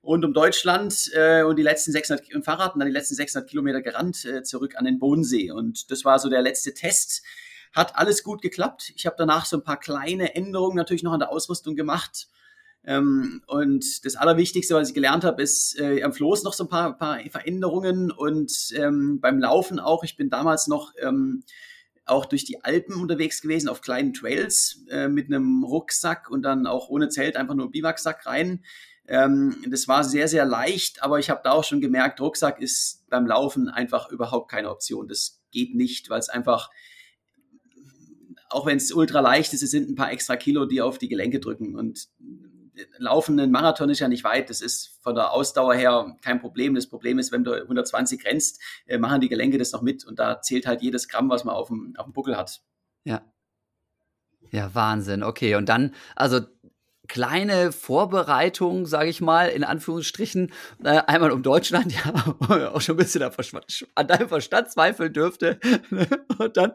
rund 0.03 0.25
um 0.25 0.33
Deutschland 0.33 1.11
äh, 1.15 1.43
und 1.43 1.57
die 1.57 1.63
letzten 1.63 1.93
600 1.93 2.31
im 2.31 2.43
Fahrrad 2.43 2.75
und 2.75 2.81
dann 2.81 2.89
die 2.89 2.95
letzten 2.95 3.15
600 3.15 3.49
Kilometer 3.49 3.83
gerannt 3.83 4.25
äh, 4.25 4.43
zurück 4.43 4.77
an 4.77 4.85
den 4.85 4.99
Bodensee. 4.99 5.51
Und 5.51 5.91
das 5.91 6.05
war 6.05 6.19
so 6.19 6.29
der 6.29 6.43
letzte 6.43 6.75
Test 6.75 7.23
hat 7.75 7.97
alles 7.97 8.23
gut 8.23 8.41
geklappt. 8.41 8.93
Ich 8.97 9.07
habe 9.07 9.17
danach 9.19 9.45
so 9.45 9.59
ein 9.59 9.63
paar 9.63 9.79
kleine 9.79 10.35
Änderungen 10.35 10.77
natürlich 10.77 11.03
noch 11.03 11.13
an 11.13 11.21
der 11.21 11.31
Ausrüstung 11.31 11.77
gemacht. 11.77 12.29
Ähm, 12.85 13.43
und 13.47 14.05
das 14.05 14.17
Allerwichtigste, 14.17 14.75
was 14.75 14.89
ich 14.89 14.95
gelernt 14.95 15.25
habe, 15.25 15.43
ist 15.43 15.79
äh, 15.79 16.03
am 16.03 16.13
Floß 16.13 16.45
noch 16.45 16.55
so 16.55 16.65
ein 16.65 16.69
paar, 16.69 16.97
paar 16.97 17.21
Veränderungen 17.31 18.11
und 18.11 18.73
ähm, 18.75 19.21
beim 19.21 19.39
Laufen 19.39 19.79
auch. 19.79 20.05
Ich 20.05 20.17
bin 20.17 20.31
damals 20.31 20.69
noch 20.69 20.93
ähm, 21.03 21.43
auch 22.09 22.27
durch 22.27 22.45
die 22.45 22.65
Alpen 22.65 22.95
unterwegs 22.95 23.41
gewesen, 23.43 23.69
auf 23.69 23.81
kleinen 23.81 24.13
Trails 24.13 24.85
äh, 24.91 25.09
mit 25.09 25.27
einem 25.27 25.65
Rucksack 25.65 26.31
und 26.31 26.43
dann 26.43 26.67
auch 26.67 26.89
ohne 26.89 27.09
Zelt 27.09 27.37
einfach 27.37 27.55
nur 27.55 27.71
Biwaksack 27.71 28.27
rein. 28.27 28.65
Ähm, 29.07 29.57
das 29.69 29.89
war 29.89 30.05
sehr, 30.05 30.29
sehr 30.29 30.45
leicht, 30.45 31.03
aber 31.03 31.19
ich 31.19 31.31
habe 31.31 31.41
da 31.45 31.53
auch 31.53 31.65
schon 31.65 31.81
gemerkt, 31.81 32.21
Rucksack 32.21 32.61
ist 32.61 33.07
beim 33.09 33.27
Laufen 33.27 33.69
einfach 33.69 34.11
überhaupt 34.11 34.51
keine 34.51 34.71
Option. 34.71 35.09
Das 35.09 35.41
geht 35.51 35.75
nicht, 35.75 36.11
weil 36.11 36.21
es 36.21 36.29
einfach 36.29 36.71
auch 38.51 38.67
wenn 38.67 38.79
es 38.79 38.93
ultra 38.93 39.21
leicht 39.21 39.53
ist, 39.53 39.63
es 39.63 39.71
sind 39.71 39.91
ein 39.91 39.95
paar 39.95 40.11
extra 40.11 40.37
Kilo, 40.37 40.65
die 40.65 40.81
auf 40.81 40.99
die 40.99 41.09
Gelenke 41.09 41.41
drücken. 41.41 41.77
Und 41.77 42.09
Laufen 42.99 43.39
einen 43.39 43.53
Marathon 43.53 43.91
ist 43.91 44.01
ja 44.01 44.09
nicht 44.09 44.25
weit. 44.25 44.51
Das 44.51 44.61
ist 44.61 44.99
von 45.03 45.15
der 45.15 45.33
Ausdauer 45.33 45.75
her 45.75 46.17
kein 46.23 46.41
Problem. 46.41 46.75
Das 46.75 46.89
Problem 46.89 47.19
ist, 47.19 47.33
wenn 47.33 47.45
du 47.45 47.53
120 47.53 48.25
rennst, 48.25 48.61
äh, 48.87 48.99
machen 48.99 49.21
die 49.21 49.29
Gelenke 49.29 49.59
das 49.59 49.73
noch 49.73 49.83
mit. 49.83 50.05
Und 50.05 50.19
da 50.19 50.41
zählt 50.41 50.67
halt 50.67 50.83
jedes 50.83 51.09
Gramm, 51.09 51.31
was 51.31 51.45
man 51.45 51.55
auf 51.55 51.69
dem, 51.69 51.95
auf 51.97 52.07
dem 52.07 52.13
Buckel 52.13 52.37
hat. 52.37 52.61
Ja. 53.05 53.23
Ja, 54.51 54.75
Wahnsinn. 54.75 55.23
Okay. 55.23 55.57
Und 55.57 55.69
dann, 55.69 55.95
also 56.17 56.41
kleine 57.09 57.73
Vorbereitung, 57.73 58.87
sage 58.87 59.09
ich 59.09 59.21
mal, 59.21 59.49
in 59.49 59.65
Anführungsstrichen, 59.65 60.53
äh, 60.85 61.03
einmal 61.07 61.33
um 61.33 61.43
Deutschland, 61.43 61.93
ja, 62.05 62.71
auch 62.73 62.81
schon 62.81 62.95
ein 62.95 62.99
bisschen 62.99 63.23
an 63.95 64.07
deinem 64.07 64.29
Verstand 64.29 64.71
zweifeln 64.71 65.13
dürfte. 65.13 65.59
Und 66.39 66.57
dann, 66.57 66.75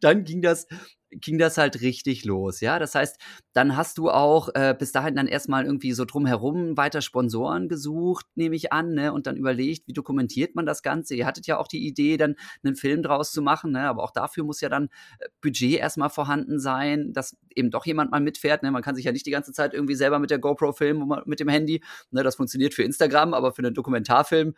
dann 0.00 0.24
ging 0.24 0.42
das 0.42 0.66
ging 1.12 1.38
das 1.38 1.58
halt 1.58 1.80
richtig 1.80 2.24
los, 2.24 2.60
ja. 2.60 2.78
Das 2.78 2.94
heißt, 2.94 3.20
dann 3.52 3.76
hast 3.76 3.98
du 3.98 4.10
auch 4.10 4.48
äh, 4.54 4.74
bis 4.78 4.92
dahin 4.92 5.14
dann 5.14 5.26
erstmal 5.26 5.64
irgendwie 5.64 5.92
so 5.92 6.04
drumherum 6.04 6.76
weiter 6.76 7.02
Sponsoren 7.02 7.68
gesucht, 7.68 8.26
nehme 8.34 8.56
ich 8.56 8.72
an, 8.72 8.94
ne? 8.94 9.12
Und 9.12 9.26
dann 9.26 9.36
überlegt, 9.36 9.86
wie 9.86 9.92
dokumentiert 9.92 10.54
man 10.54 10.66
das 10.66 10.82
Ganze? 10.82 11.14
Ihr 11.14 11.26
hattet 11.26 11.46
ja 11.46 11.58
auch 11.58 11.68
die 11.68 11.86
Idee, 11.86 12.16
dann 12.16 12.36
einen 12.64 12.76
Film 12.76 13.02
draus 13.02 13.32
zu 13.32 13.42
machen, 13.42 13.72
ne? 13.72 13.88
Aber 13.88 14.02
auch 14.02 14.12
dafür 14.12 14.44
muss 14.44 14.60
ja 14.60 14.68
dann 14.68 14.88
äh, 15.18 15.28
Budget 15.40 15.78
erstmal 15.78 16.10
vorhanden 16.10 16.58
sein, 16.58 17.12
dass 17.12 17.36
eben 17.54 17.70
doch 17.70 17.86
jemand 17.86 18.10
mal 18.10 18.20
mitfährt. 18.20 18.62
Ne? 18.62 18.70
Man 18.70 18.82
kann 18.82 18.94
sich 18.94 19.04
ja 19.04 19.12
nicht 19.12 19.26
die 19.26 19.30
ganze 19.30 19.52
Zeit 19.52 19.74
irgendwie 19.74 19.94
selber 19.94 20.18
mit 20.18 20.30
der 20.30 20.38
GoPro 20.38 20.72
filmen, 20.72 21.10
mit 21.26 21.40
dem 21.40 21.48
Handy. 21.48 21.82
Ne? 22.10 22.22
Das 22.22 22.36
funktioniert 22.36 22.74
für 22.74 22.82
Instagram, 22.82 23.34
aber 23.34 23.52
für 23.52 23.62
einen 23.62 23.74
Dokumentarfilm 23.74 24.54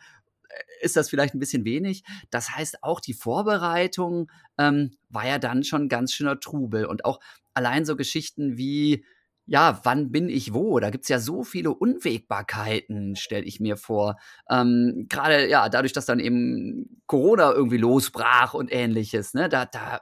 ist 0.80 0.96
das 0.96 1.08
vielleicht 1.08 1.34
ein 1.34 1.38
bisschen 1.38 1.64
wenig. 1.64 2.04
Das 2.30 2.50
heißt, 2.50 2.82
auch 2.82 3.00
die 3.00 3.14
Vorbereitung 3.14 4.30
ähm, 4.58 4.96
war 5.08 5.26
ja 5.26 5.38
dann 5.38 5.64
schon 5.64 5.88
ganz 5.88 6.12
schöner 6.12 6.40
Trubel. 6.40 6.86
Und 6.86 7.04
auch 7.04 7.20
allein 7.54 7.84
so 7.84 7.96
Geschichten 7.96 8.56
wie, 8.56 9.04
ja, 9.46 9.80
wann 9.84 10.10
bin 10.10 10.28
ich 10.28 10.54
wo? 10.54 10.78
Da 10.80 10.90
gibt 10.90 11.04
es 11.04 11.08
ja 11.08 11.18
so 11.18 11.44
viele 11.44 11.70
Unwägbarkeiten, 11.70 13.16
stelle 13.16 13.44
ich 13.44 13.60
mir 13.60 13.76
vor. 13.76 14.16
Ähm, 14.50 15.06
Gerade 15.08 15.48
ja, 15.48 15.68
dadurch, 15.68 15.92
dass 15.92 16.06
dann 16.06 16.20
eben 16.20 17.02
Corona 17.06 17.52
irgendwie 17.52 17.76
losbrach 17.76 18.54
und 18.54 18.72
ähnliches, 18.72 19.34
ne? 19.34 19.48
Da, 19.48 19.66
da, 19.66 20.00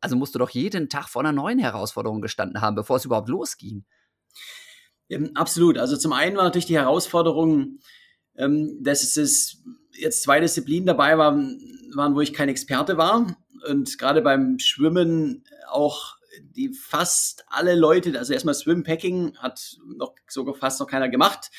also 0.00 0.16
musst 0.16 0.34
du 0.34 0.38
doch 0.38 0.50
jeden 0.50 0.88
Tag 0.88 1.08
vor 1.08 1.22
einer 1.22 1.32
neuen 1.32 1.58
Herausforderung 1.58 2.20
gestanden 2.20 2.60
haben, 2.60 2.74
bevor 2.74 2.96
es 2.96 3.04
überhaupt 3.04 3.28
losging. 3.28 3.84
Ja, 5.08 5.18
absolut. 5.34 5.78
Also 5.78 5.96
zum 5.96 6.12
einen 6.12 6.36
war 6.36 6.44
natürlich 6.44 6.66
die 6.66 6.78
Herausforderung, 6.78 7.78
ähm, 8.36 8.78
dass 8.82 9.16
es 9.16 9.62
jetzt 9.96 10.22
zwei 10.22 10.40
Disziplinen 10.40 10.86
dabei 10.86 11.18
waren, 11.18 11.60
waren, 11.94 12.14
wo 12.14 12.20
ich 12.20 12.32
kein 12.32 12.48
Experte 12.48 12.96
war. 12.96 13.36
Und 13.68 13.98
gerade 13.98 14.22
beim 14.22 14.58
Schwimmen 14.58 15.44
auch 15.68 16.16
die 16.40 16.70
fast 16.70 17.44
alle 17.48 17.74
Leute, 17.74 18.18
also 18.18 18.32
erstmal 18.32 18.54
Swimpacking 18.54 19.36
hat 19.38 19.78
noch 19.96 20.14
sogar 20.28 20.54
fast 20.54 20.80
noch 20.80 20.86
keiner 20.86 21.08
gemacht. 21.08 21.50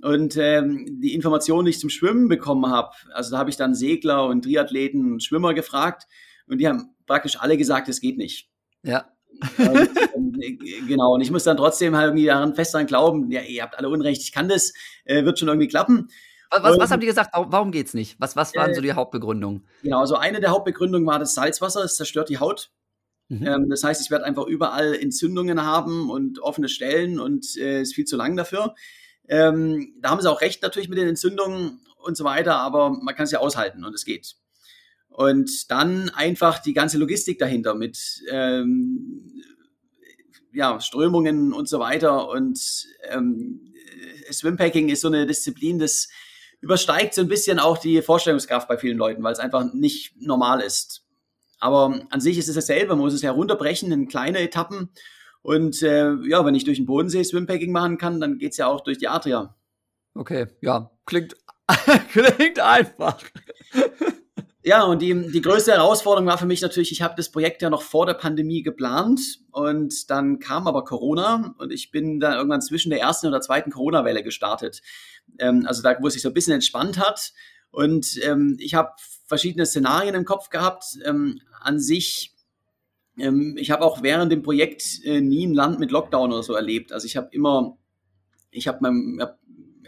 Und 0.00 0.36
ähm, 0.36 1.00
die 1.00 1.14
Informationen, 1.14 1.66
die 1.66 1.70
ich 1.70 1.78
zum 1.78 1.90
Schwimmen 1.90 2.28
bekommen 2.28 2.70
habe, 2.70 2.90
also 3.12 3.32
da 3.32 3.38
habe 3.38 3.50
ich 3.50 3.56
dann 3.56 3.74
Segler 3.74 4.26
und 4.26 4.42
Triathleten 4.42 5.12
und 5.12 5.22
Schwimmer 5.22 5.54
gefragt 5.54 6.08
und 6.46 6.58
die 6.58 6.66
haben 6.66 6.94
praktisch 7.06 7.40
alle 7.40 7.56
gesagt, 7.56 7.88
es 7.88 8.00
geht 8.00 8.16
nicht. 8.16 8.50
Ja. 8.82 9.12
Und, 9.58 9.90
ähm, 10.14 10.58
genau, 10.88 11.14
und 11.14 11.20
ich 11.20 11.30
muss 11.30 11.44
dann 11.44 11.56
trotzdem 11.56 11.96
halt 11.96 12.08
irgendwie 12.08 12.26
daran 12.26 12.54
fest 12.54 12.74
daran 12.74 12.86
glauben, 12.86 13.30
ja, 13.30 13.42
ihr 13.42 13.62
habt 13.62 13.78
alle 13.78 13.88
Unrecht, 13.88 14.22
ich 14.22 14.32
kann 14.32 14.48
das, 14.48 14.72
äh, 15.04 15.24
wird 15.24 15.38
schon 15.38 15.48
irgendwie 15.48 15.68
klappen. 15.68 16.08
Was, 16.60 16.78
was, 16.78 16.90
haben 16.90 17.00
die 17.00 17.06
gesagt? 17.06 17.30
Warum 17.32 17.72
geht's 17.72 17.94
nicht? 17.94 18.16
Was, 18.18 18.36
was 18.36 18.54
waren 18.54 18.72
äh, 18.72 18.74
so 18.74 18.82
die 18.82 18.92
Hauptbegründungen? 18.92 19.66
Genau, 19.82 20.00
also 20.00 20.16
eine 20.16 20.40
der 20.40 20.50
Hauptbegründungen 20.50 21.06
war 21.06 21.18
das 21.18 21.34
Salzwasser, 21.34 21.82
es 21.82 21.96
zerstört 21.96 22.28
die 22.28 22.38
Haut. 22.38 22.70
Mhm. 23.28 23.46
Ähm, 23.46 23.68
das 23.70 23.82
heißt, 23.82 24.02
ich 24.02 24.10
werde 24.10 24.26
einfach 24.26 24.46
überall 24.46 24.94
Entzündungen 24.94 25.62
haben 25.62 26.10
und 26.10 26.40
offene 26.40 26.68
Stellen 26.68 27.18
und 27.18 27.44
es 27.44 27.56
äh, 27.56 27.80
ist 27.80 27.94
viel 27.94 28.04
zu 28.04 28.16
lang 28.16 28.36
dafür. 28.36 28.74
Ähm, 29.28 29.94
da 30.00 30.10
haben 30.10 30.20
sie 30.20 30.30
auch 30.30 30.42
recht 30.42 30.62
natürlich 30.62 30.90
mit 30.90 30.98
den 30.98 31.08
Entzündungen 31.08 31.80
und 31.96 32.16
so 32.16 32.24
weiter, 32.24 32.56
aber 32.56 32.90
man 32.90 33.14
kann 33.14 33.24
es 33.24 33.30
ja 33.30 33.38
aushalten 33.38 33.84
und 33.84 33.94
es 33.94 34.04
geht. 34.04 34.34
Und 35.08 35.70
dann 35.70 36.10
einfach 36.10 36.58
die 36.58 36.74
ganze 36.74 36.98
Logistik 36.98 37.38
dahinter 37.38 37.74
mit 37.74 38.22
ähm, 38.30 39.42
ja, 40.52 40.80
Strömungen 40.80 41.52
und 41.52 41.68
so 41.68 41.78
weiter. 41.80 42.28
Und 42.28 42.86
ähm, 43.10 43.72
Swimpacking 44.30 44.88
ist 44.88 45.02
so 45.02 45.08
eine 45.08 45.26
Disziplin, 45.26 45.78
das 45.78 46.08
übersteigt 46.62 47.12
so 47.12 47.20
ein 47.20 47.28
bisschen 47.28 47.58
auch 47.58 47.76
die 47.76 48.00
Vorstellungskraft 48.00 48.68
bei 48.68 48.78
vielen 48.78 48.96
Leuten, 48.96 49.22
weil 49.22 49.32
es 49.32 49.40
einfach 49.40 49.74
nicht 49.74 50.14
normal 50.20 50.60
ist. 50.60 51.04
Aber 51.58 52.00
an 52.10 52.20
sich 52.20 52.38
ist 52.38 52.48
es 52.48 52.54
dasselbe, 52.54 52.90
man 52.90 53.00
muss 53.00 53.12
es 53.12 53.22
herunterbrechen 53.22 53.92
in 53.92 54.08
kleine 54.08 54.38
Etappen. 54.38 54.90
Und 55.42 55.82
äh, 55.82 56.12
ja, 56.28 56.44
wenn 56.44 56.54
ich 56.54 56.64
durch 56.64 56.78
den 56.78 56.86
Bodensee 56.86 57.24
Swimpacking 57.24 57.72
machen 57.72 57.98
kann, 57.98 58.20
dann 58.20 58.38
geht 58.38 58.52
es 58.52 58.58
ja 58.58 58.68
auch 58.68 58.80
durch 58.80 58.98
die 58.98 59.08
Adria. 59.08 59.56
Okay, 60.14 60.46
ja, 60.60 60.90
klingt, 61.04 61.36
klingt 62.12 62.60
einfach. 62.60 63.18
Ja, 64.64 64.84
und 64.84 65.02
die, 65.02 65.30
die 65.32 65.42
größte 65.42 65.72
Herausforderung 65.72 66.28
war 66.28 66.38
für 66.38 66.46
mich 66.46 66.62
natürlich, 66.62 66.92
ich 66.92 67.02
habe 67.02 67.14
das 67.16 67.30
Projekt 67.30 67.62
ja 67.62 67.70
noch 67.70 67.82
vor 67.82 68.06
der 68.06 68.14
Pandemie 68.14 68.62
geplant 68.62 69.20
und 69.50 70.08
dann 70.08 70.38
kam 70.38 70.68
aber 70.68 70.84
Corona 70.84 71.52
und 71.58 71.72
ich 71.72 71.90
bin 71.90 72.20
da 72.20 72.36
irgendwann 72.36 72.62
zwischen 72.62 72.90
der 72.90 73.00
ersten 73.00 73.26
und 73.26 73.32
der 73.32 73.40
zweiten 73.40 73.72
Corona-Welle 73.72 74.22
gestartet. 74.22 74.80
Ähm, 75.38 75.64
also 75.66 75.82
da, 75.82 75.96
wo 76.00 76.06
es 76.06 76.12
sich 76.12 76.22
so 76.22 76.28
ein 76.28 76.34
bisschen 76.34 76.54
entspannt 76.54 76.96
hat. 76.98 77.32
Und 77.72 78.20
ähm, 78.22 78.56
ich 78.60 78.74
habe 78.74 78.90
verschiedene 79.26 79.66
Szenarien 79.66 80.14
im 80.14 80.24
Kopf 80.24 80.48
gehabt. 80.48 80.84
Ähm, 81.04 81.40
an 81.60 81.80
sich, 81.80 82.34
ähm, 83.18 83.56
ich 83.58 83.72
habe 83.72 83.84
auch 83.84 84.02
während 84.02 84.30
dem 84.30 84.42
Projekt 84.42 85.00
äh, 85.04 85.20
nie 85.20 85.46
ein 85.46 85.54
Land 85.54 85.80
mit 85.80 85.90
Lockdown 85.90 86.32
oder 86.32 86.42
so 86.44 86.54
erlebt. 86.54 86.92
Also 86.92 87.06
ich 87.06 87.16
habe 87.16 87.28
immer, 87.32 87.78
ich 88.50 88.68
habe 88.68 88.78
mein, 88.82 89.18
hab 89.20 89.40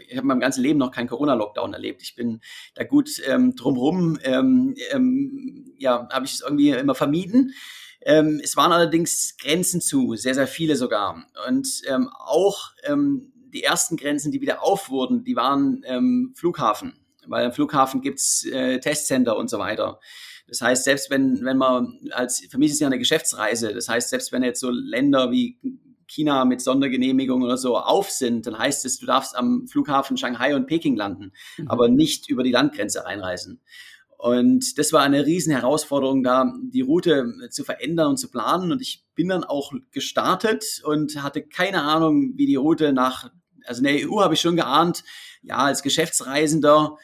ich 0.07 0.17
habe 0.17 0.27
mein 0.27 0.39
ganzes 0.39 0.61
Leben 0.61 0.79
noch 0.79 0.91
keinen 0.91 1.07
Corona-Lockdown 1.07 1.73
erlebt. 1.73 2.01
Ich 2.01 2.15
bin 2.15 2.41
da 2.75 2.83
gut 2.83 3.09
ähm, 3.27 3.55
drumrum, 3.55 4.19
ähm, 4.23 4.75
ähm, 4.91 5.73
ja, 5.77 6.07
habe 6.11 6.25
ich 6.25 6.33
es 6.33 6.41
irgendwie 6.41 6.69
immer 6.69 6.95
vermieden. 6.95 7.53
Ähm, 8.01 8.39
es 8.43 8.55
waren 8.55 8.71
allerdings 8.71 9.35
Grenzen 9.37 9.81
zu, 9.81 10.15
sehr, 10.15 10.35
sehr 10.35 10.47
viele 10.47 10.75
sogar. 10.75 11.25
Und 11.47 11.81
ähm, 11.87 12.09
auch 12.13 12.71
ähm, 12.83 13.33
die 13.53 13.63
ersten 13.63 13.97
Grenzen, 13.97 14.31
die 14.31 14.41
wieder 14.41 14.63
auf 14.63 14.89
wurden, 14.89 15.23
die 15.23 15.35
waren 15.35 15.81
ähm, 15.85 16.33
Flughafen. 16.35 16.93
Weil 17.27 17.45
am 17.45 17.51
Flughafen 17.51 18.01
gibt's 18.01 18.45
äh, 18.45 18.79
Testcenter 18.79 19.35
und 19.37 19.49
so 19.49 19.57
weiter. 19.57 19.99
Das 20.47 20.61
heißt, 20.61 20.83
selbst 20.83 21.09
wenn, 21.09 21.43
wenn 21.43 21.57
man 21.57 21.99
als, 22.11 22.45
für 22.47 22.59
mich 22.59 22.69
ist 22.69 22.75
es 22.75 22.79
ja 22.81 22.87
eine 22.87 22.99
Geschäftsreise, 22.99 23.73
das 23.73 23.89
heißt, 23.89 24.09
selbst 24.09 24.31
wenn 24.31 24.43
jetzt 24.43 24.59
so 24.59 24.69
Länder 24.69 25.31
wie 25.31 25.57
China 26.07 26.45
mit 26.45 26.61
Sondergenehmigung 26.61 27.41
oder 27.41 27.57
so 27.57 27.77
auf 27.77 28.09
sind, 28.09 28.47
dann 28.47 28.57
heißt 28.57 28.85
es, 28.85 28.99
du 28.99 29.05
darfst 29.05 29.35
am 29.35 29.67
Flughafen 29.67 30.17
Shanghai 30.17 30.55
und 30.55 30.67
Peking 30.67 30.95
landen, 30.95 31.31
mhm. 31.57 31.67
aber 31.67 31.89
nicht 31.89 32.29
über 32.29 32.43
die 32.43 32.51
Landgrenze 32.51 33.05
einreisen. 33.05 33.61
Und 34.17 34.77
das 34.79 34.93
war 34.93 35.03
eine 35.03 35.25
riesen 35.25 35.51
Herausforderung, 35.51 36.23
da 36.23 36.51
die 36.61 36.81
Route 36.81 37.33
zu 37.49 37.63
verändern 37.63 38.07
und 38.07 38.17
zu 38.17 38.31
planen. 38.31 38.71
Und 38.71 38.81
ich 38.81 39.03
bin 39.13 39.27
dann 39.27 39.43
auch 39.43 39.73
gestartet 39.91 40.81
und 40.83 41.21
hatte 41.21 41.43
keine 41.43 41.83
Ahnung, 41.83 42.33
wie 42.35 42.45
die 42.45 42.55
Route 42.55 42.93
nach, 42.93 43.29
also 43.65 43.79
in 43.79 43.83
der 43.83 44.09
EU 44.09 44.21
habe 44.21 44.33
ich 44.33 44.41
schon 44.41 44.55
geahnt, 44.55 45.03
ja, 45.43 45.57
als 45.57 45.83
Geschäftsreisender 45.83 46.97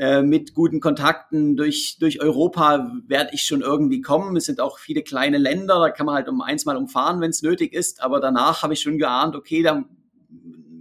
äh, 0.00 0.22
mit 0.22 0.54
guten 0.54 0.80
Kontakten 0.80 1.58
durch, 1.58 1.98
durch 2.00 2.22
Europa 2.22 2.90
werde 3.06 3.34
ich 3.34 3.42
schon 3.42 3.60
irgendwie 3.60 4.00
kommen. 4.00 4.34
Es 4.34 4.46
sind 4.46 4.58
auch 4.58 4.78
viele 4.78 5.02
kleine 5.02 5.36
Länder, 5.36 5.78
da 5.78 5.90
kann 5.90 6.06
man 6.06 6.14
halt 6.14 6.26
um 6.26 6.40
eins 6.40 6.64
mal 6.64 6.78
umfahren, 6.78 7.20
wenn 7.20 7.28
es 7.28 7.42
nötig 7.42 7.74
ist. 7.74 8.02
Aber 8.02 8.18
danach 8.18 8.62
habe 8.62 8.72
ich 8.72 8.80
schon 8.80 8.96
geahnt, 8.96 9.36
okay, 9.36 9.62
dann 9.62 9.90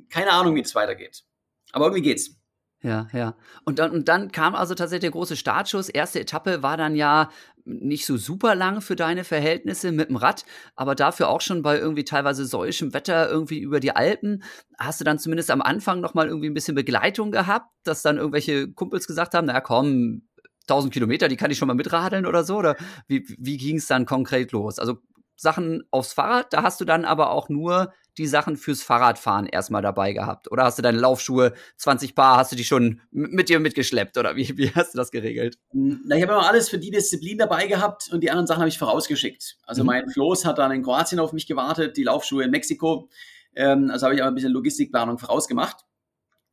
keine 0.09 0.31
Ahnung, 0.31 0.55
wie 0.55 0.61
es 0.61 0.73
weitergeht. 0.73 1.25
Aber 1.73 1.87
irgendwie 1.87 2.03
geht's. 2.03 2.39
Ja, 2.81 3.07
ja. 3.11 3.35
Und 3.65 3.79
dann, 3.79 3.91
und 3.91 4.07
dann 4.07 4.31
kam 4.31 4.55
also 4.55 4.73
tatsächlich 4.73 5.01
der 5.01 5.11
große 5.11 5.35
Startschuss. 5.35 5.89
Erste 5.89 6.21
Etappe 6.21 6.63
war 6.63 6.77
dann 6.77 6.95
ja 6.95 7.29
nicht 7.69 8.05
so 8.05 8.17
super 8.17 8.55
lang 8.55 8.81
für 8.81 8.95
deine 8.95 9.23
Verhältnisse 9.23 9.91
mit 9.91 10.09
dem 10.09 10.15
Rad, 10.15 10.45
aber 10.75 10.95
dafür 10.95 11.29
auch 11.29 11.41
schon 11.41 11.61
bei 11.61 11.77
irgendwie 11.77 12.03
teilweise 12.03 12.45
säuischem 12.45 12.93
Wetter 12.93 13.29
irgendwie 13.29 13.59
über 13.59 13.79
die 13.79 13.95
Alpen. 13.95 14.43
Hast 14.77 14.99
du 14.99 15.05
dann 15.05 15.19
zumindest 15.19 15.51
am 15.51 15.61
Anfang 15.61 16.01
noch 16.01 16.13
mal 16.13 16.27
irgendwie 16.27 16.49
ein 16.49 16.53
bisschen 16.53 16.75
Begleitung 16.75 17.31
gehabt, 17.31 17.71
dass 17.83 18.01
dann 18.01 18.17
irgendwelche 18.17 18.71
Kumpels 18.71 19.07
gesagt 19.07 19.33
haben, 19.33 19.47
na 19.47 19.61
komm, 19.61 20.23
1000 20.69 20.93
Kilometer, 20.93 21.27
die 21.27 21.37
kann 21.37 21.51
ich 21.51 21.57
schon 21.57 21.67
mal 21.67 21.73
mitradeln 21.73 22.25
oder 22.25 22.43
so? 22.43 22.57
Oder 22.57 22.75
wie, 23.07 23.25
wie 23.37 23.57
ging 23.57 23.77
es 23.77 23.87
dann 23.87 24.05
konkret 24.05 24.51
los? 24.51 24.79
Also 24.79 24.97
Sachen 25.35 25.83
aufs 25.91 26.13
Fahrrad, 26.13 26.53
da 26.53 26.63
hast 26.63 26.81
du 26.81 26.85
dann 26.85 27.05
aber 27.05 27.31
auch 27.31 27.49
nur 27.49 27.93
die 28.19 28.27
Sachen 28.27 28.57
fürs 28.57 28.83
Fahrradfahren 28.83 29.47
erstmal 29.47 29.81
dabei 29.81 30.13
gehabt? 30.13 30.51
Oder 30.51 30.65
hast 30.65 30.77
du 30.77 30.81
deine 30.81 30.99
Laufschuhe, 30.99 31.53
20 31.77 32.13
Paar, 32.13 32.37
hast 32.37 32.51
du 32.51 32.55
die 32.55 32.65
schon 32.65 33.01
mit 33.11 33.49
dir 33.49 33.59
mitgeschleppt? 33.59 34.17
Oder 34.17 34.35
wie, 34.35 34.57
wie 34.57 34.69
hast 34.75 34.93
du 34.93 34.97
das 34.97 35.09
geregelt? 35.09 35.57
Na, 35.71 36.17
ich 36.17 36.21
habe 36.21 36.33
immer 36.33 36.47
alles 36.47 36.69
für 36.69 36.77
die 36.77 36.91
Disziplin 36.91 37.37
dabei 37.37 37.67
gehabt 37.67 38.09
und 38.11 38.21
die 38.21 38.29
anderen 38.29 38.45
Sachen 38.45 38.59
habe 38.59 38.69
ich 38.69 38.77
vorausgeschickt. 38.77 39.57
Also 39.65 39.83
mhm. 39.83 39.87
mein 39.87 40.09
Floß 40.09 40.45
hat 40.45 40.57
dann 40.57 40.71
in 40.71 40.83
Kroatien 40.83 41.19
auf 41.19 41.33
mich 41.33 41.47
gewartet, 41.47 41.97
die 41.97 42.03
Laufschuhe 42.03 42.43
in 42.43 42.51
Mexiko. 42.51 43.09
Ähm, 43.55 43.89
also 43.89 44.05
habe 44.05 44.15
ich 44.15 44.21
aber 44.21 44.31
ein 44.31 44.35
bisschen 44.35 44.51
Logistikplanung 44.51 45.17
vorausgemacht. 45.17 45.85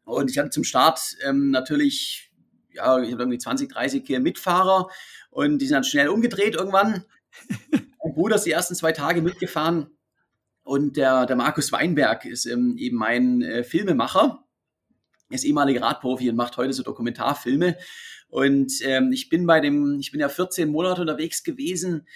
Und 0.05 0.31
ich 0.31 0.39
hatte 0.39 0.51
zum 0.51 0.63
Start 0.63 1.01
ähm, 1.27 1.51
natürlich, 1.51 2.31
ja, 2.73 3.01
ich 3.01 3.13
habe 3.13 3.23
irgendwie 3.23 3.39
20, 3.39 3.69
30 3.69 4.05
hier 4.07 4.21
Mitfahrer 4.21 4.89
und 5.31 5.59
die 5.59 5.67
sind 5.67 5.75
dann 5.75 5.85
schnell 5.85 6.09
umgedreht 6.09 6.55
irgendwann. 6.55 7.05
mein 7.71 8.15
Bruder 8.15 8.37
ist 8.37 8.47
die 8.47 8.53
ersten 8.53 8.77
zwei 8.77 8.93
Tage 8.93 9.21
mitgefahren 9.21 9.96
und 10.67 10.97
der, 10.97 11.27
der 11.27 11.37
Markus 11.37 11.73
Weinberg 11.73 12.25
ist 12.25 12.45
ähm, 12.45 12.77
eben 12.77 12.97
mein 12.97 13.41
äh, 13.41 13.65
Filmemacher. 13.65 14.45
Er 15.31 15.35
ist 15.35 15.45
ehemaliger 15.45 15.83
Radprofi 15.83 16.29
und 16.29 16.37
macht 16.37 16.57
heute 16.57 16.73
so 16.73 16.83
Dokumentarfilme. 16.83 17.77
Und 18.29 18.73
ähm, 18.83 19.13
ich 19.13 19.29
bin 19.29 19.47
bei 19.47 19.61
dem, 19.61 19.99
ich 20.01 20.11
bin 20.11 20.21
ja 20.21 20.29
14 20.29 20.69
Monate 20.69 21.01
unterwegs 21.01 21.45
gewesen 21.45 22.07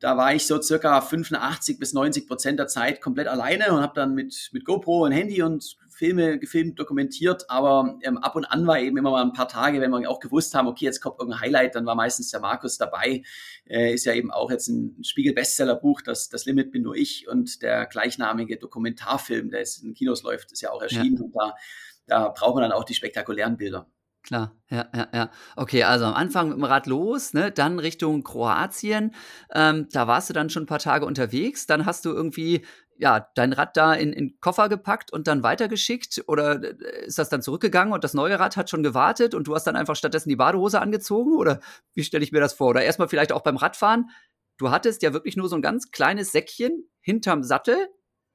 da 0.00 0.16
war 0.16 0.34
ich 0.34 0.46
so 0.46 0.60
circa 0.62 1.00
85 1.00 1.78
bis 1.78 1.92
90 1.92 2.28
Prozent 2.28 2.58
der 2.58 2.68
Zeit 2.68 3.00
komplett 3.00 3.26
alleine 3.26 3.72
und 3.72 3.80
habe 3.80 3.94
dann 3.94 4.14
mit, 4.14 4.50
mit 4.52 4.64
GoPro 4.64 5.04
und 5.04 5.12
Handy 5.12 5.42
und 5.42 5.76
Filme 5.98 6.38
gefilmt, 6.38 6.78
dokumentiert. 6.78 7.50
Aber 7.50 7.98
ähm, 8.02 8.18
ab 8.18 8.36
und 8.36 8.44
an 8.44 8.66
war 8.68 8.78
eben 8.78 8.96
immer 8.96 9.10
mal 9.10 9.22
ein 9.22 9.32
paar 9.32 9.48
Tage, 9.48 9.80
wenn 9.80 9.90
wir 9.90 10.08
auch 10.08 10.20
gewusst 10.20 10.54
haben, 10.54 10.68
okay, 10.68 10.84
jetzt 10.84 11.00
kommt 11.00 11.18
irgendein 11.18 11.40
Highlight, 11.40 11.74
dann 11.74 11.86
war 11.86 11.96
meistens 11.96 12.30
der 12.30 12.38
Markus 12.40 12.78
dabei. 12.78 13.24
Äh, 13.66 13.94
ist 13.94 14.04
ja 14.04 14.14
eben 14.14 14.30
auch 14.30 14.50
jetzt 14.50 14.68
ein 14.68 15.02
Spiegel-Bestseller-Buch, 15.02 16.02
das, 16.02 16.28
das 16.28 16.46
Limit 16.46 16.70
bin 16.70 16.82
nur 16.82 16.94
ich 16.94 17.26
und 17.28 17.62
der 17.62 17.86
gleichnamige 17.86 18.58
Dokumentarfilm, 18.58 19.50
der 19.50 19.58
jetzt 19.58 19.82
in 19.82 19.92
Kinos 19.94 20.22
läuft, 20.22 20.52
ist 20.52 20.60
ja 20.60 20.70
auch 20.70 20.80
erschienen. 20.80 21.16
Ja. 21.16 21.22
Und 21.24 21.34
da, 21.34 21.54
da 22.06 22.28
braucht 22.28 22.54
man 22.54 22.62
dann 22.62 22.72
auch 22.72 22.84
die 22.84 22.94
spektakulären 22.94 23.56
Bilder. 23.56 23.88
Klar, 24.22 24.54
ja, 24.68 24.86
ja, 24.94 25.08
ja. 25.14 25.30
Okay, 25.56 25.84
also 25.84 26.04
am 26.04 26.14
Anfang 26.14 26.48
mit 26.48 26.58
dem 26.58 26.64
Rad 26.64 26.86
los, 26.86 27.32
ne, 27.32 27.50
dann 27.50 27.78
Richtung 27.78 28.22
Kroatien. 28.22 29.14
Ähm, 29.54 29.88
da 29.90 30.06
warst 30.06 30.28
du 30.28 30.34
dann 30.34 30.50
schon 30.50 30.64
ein 30.64 30.66
paar 30.66 30.80
Tage 30.80 31.06
unterwegs. 31.06 31.66
Dann 31.66 31.86
hast 31.86 32.04
du 32.04 32.10
irgendwie, 32.10 32.62
ja, 32.98 33.28
dein 33.34 33.52
Rad 33.52 33.76
da 33.76 33.94
in, 33.94 34.12
in 34.12 34.38
Koffer 34.40 34.68
gepackt 34.68 35.12
und 35.12 35.26
dann 35.26 35.42
weitergeschickt? 35.42 36.24
Oder 36.26 36.62
äh, 36.62 37.06
ist 37.06 37.18
das 37.18 37.28
dann 37.28 37.42
zurückgegangen 37.42 37.92
und 37.94 38.04
das 38.04 38.14
neue 38.14 38.38
Rad 38.38 38.56
hat 38.56 38.70
schon 38.70 38.82
gewartet 38.82 39.34
und 39.34 39.46
du 39.46 39.54
hast 39.54 39.64
dann 39.64 39.76
einfach 39.76 39.96
stattdessen 39.96 40.28
die 40.28 40.36
Badehose 40.36 40.80
angezogen? 40.80 41.36
Oder 41.36 41.60
wie 41.94 42.04
stelle 42.04 42.24
ich 42.24 42.32
mir 42.32 42.40
das 42.40 42.52
vor? 42.52 42.68
Oder 42.68 42.82
erstmal 42.82 43.08
vielleicht 43.08 43.32
auch 43.32 43.42
beim 43.42 43.56
Radfahren. 43.56 44.10
Du 44.58 44.70
hattest 44.70 45.02
ja 45.02 45.12
wirklich 45.12 45.36
nur 45.36 45.48
so 45.48 45.56
ein 45.56 45.62
ganz 45.62 45.90
kleines 45.90 46.32
Säckchen 46.32 46.88
hinterm 47.00 47.44
Sattel 47.44 47.88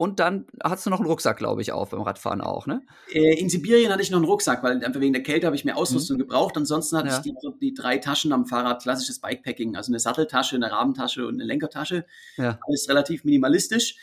und 0.03 0.19
dann 0.19 0.47
hast 0.63 0.85
du 0.85 0.89
noch 0.89 0.99
einen 0.99 1.07
Rucksack, 1.07 1.37
glaube 1.37 1.61
ich, 1.61 1.71
auf 1.71 1.91
beim 1.91 2.01
Radfahren 2.01 2.41
auch, 2.41 2.65
ne? 2.65 2.81
Äh, 3.11 3.39
in 3.39 3.49
Sibirien 3.49 3.91
hatte 3.91 4.01
ich 4.01 4.09
noch 4.09 4.17
einen 4.17 4.25
Rucksack, 4.25 4.63
weil 4.63 4.83
einfach 4.83 4.99
wegen 4.99 5.13
der 5.13 5.21
Kälte 5.21 5.45
habe 5.45 5.55
ich 5.55 5.65
mehr 5.65 5.77
Ausrüstung 5.77 6.17
mhm. 6.17 6.21
gebraucht. 6.21 6.57
Ansonsten 6.57 6.97
hatte 6.97 7.09
ja. 7.09 7.17
ich 7.17 7.21
die, 7.21 7.33
die, 7.61 7.73
drei 7.73 7.99
Taschen 7.99 8.33
am 8.33 8.45
Fahrrad, 8.45 8.81
klassisches 8.81 9.19
Bikepacking, 9.21 9.75
also 9.75 9.91
eine 9.91 9.99
Satteltasche, 9.99 10.55
eine 10.55 10.71
Rahmentasche 10.71 11.27
und 11.27 11.35
eine 11.35 11.45
Lenkertasche. 11.45 12.05
Ja. 12.37 12.59
Alles 12.67 12.89
relativ 12.89 13.23
minimalistisch. 13.23 13.95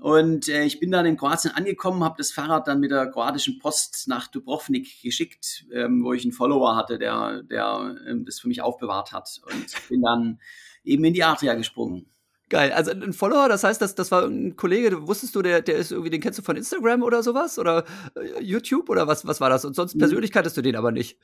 Und 0.00 0.48
äh, 0.48 0.64
ich 0.64 0.78
bin 0.78 0.92
dann 0.92 1.06
in 1.06 1.16
Kroatien 1.16 1.52
angekommen, 1.54 2.04
habe 2.04 2.14
das 2.18 2.30
Fahrrad 2.30 2.68
dann 2.68 2.78
mit 2.78 2.92
der 2.92 3.08
kroatischen 3.08 3.58
Post 3.58 4.06
nach 4.06 4.28
Dubrovnik 4.28 5.02
geschickt, 5.02 5.66
ähm, 5.72 6.04
wo 6.04 6.12
ich 6.12 6.22
einen 6.22 6.32
Follower 6.32 6.76
hatte, 6.76 6.98
der, 6.98 7.42
der 7.42 7.96
ähm, 8.06 8.24
das 8.24 8.38
für 8.38 8.48
mich 8.48 8.62
aufbewahrt 8.62 9.12
hat. 9.12 9.40
Und 9.46 9.88
bin 9.88 10.02
dann 10.02 10.40
eben 10.84 11.04
in 11.04 11.14
die 11.14 11.24
Adria 11.24 11.54
gesprungen. 11.54 12.06
Geil. 12.48 12.72
Also 12.72 12.92
ein 12.92 13.12
Follower, 13.12 13.48
das 13.48 13.64
heißt, 13.64 13.82
das, 13.82 13.94
das 13.94 14.10
war 14.10 14.24
ein 14.24 14.56
Kollege, 14.56 15.06
wusstest 15.06 15.34
du, 15.34 15.42
der, 15.42 15.60
der 15.60 15.76
ist 15.76 15.90
irgendwie, 15.90 16.10
den 16.10 16.20
kennst 16.20 16.38
du 16.38 16.42
von 16.42 16.56
Instagram 16.56 17.02
oder 17.02 17.22
sowas? 17.22 17.58
Oder 17.58 17.84
äh, 18.14 18.42
YouTube 18.42 18.88
oder 18.88 19.06
was, 19.06 19.26
was 19.26 19.40
war 19.40 19.50
das? 19.50 19.64
Und 19.64 19.74
sonst 19.74 19.92
hm. 19.92 19.98
persönlich 19.98 20.30
kanntest 20.30 20.56
du 20.56 20.62
den 20.62 20.76
aber 20.76 20.92
nicht. 20.92 21.18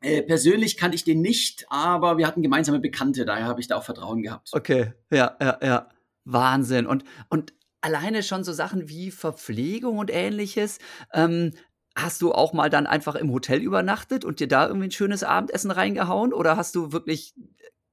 Äh, 0.00 0.22
persönlich 0.22 0.76
kannte 0.76 0.94
ich 0.94 1.04
den 1.04 1.20
nicht, 1.20 1.66
aber 1.68 2.18
wir 2.18 2.26
hatten 2.26 2.42
gemeinsame 2.42 2.80
Bekannte, 2.80 3.24
daher 3.24 3.46
habe 3.46 3.60
ich 3.60 3.68
da 3.68 3.76
auch 3.76 3.84
Vertrauen 3.84 4.22
gehabt. 4.22 4.50
Okay, 4.52 4.92
ja, 5.10 5.36
ja, 5.40 5.58
ja. 5.62 5.88
Wahnsinn. 6.24 6.86
Und, 6.86 7.04
und 7.28 7.54
alleine 7.80 8.22
schon 8.22 8.44
so 8.44 8.52
Sachen 8.52 8.88
wie 8.88 9.10
Verpflegung 9.10 9.98
und 9.98 10.10
ähnliches. 10.10 10.78
Ähm, 11.12 11.52
hast 11.94 12.20
du 12.22 12.32
auch 12.32 12.52
mal 12.52 12.70
dann 12.70 12.86
einfach 12.86 13.14
im 13.14 13.32
Hotel 13.32 13.60
übernachtet 13.60 14.24
und 14.24 14.40
dir 14.40 14.48
da 14.48 14.66
irgendwie 14.66 14.88
ein 14.88 14.92
schönes 14.92 15.22
Abendessen 15.22 15.70
reingehauen? 15.70 16.32
Oder 16.32 16.56
hast 16.56 16.74
du 16.74 16.92
wirklich 16.92 17.34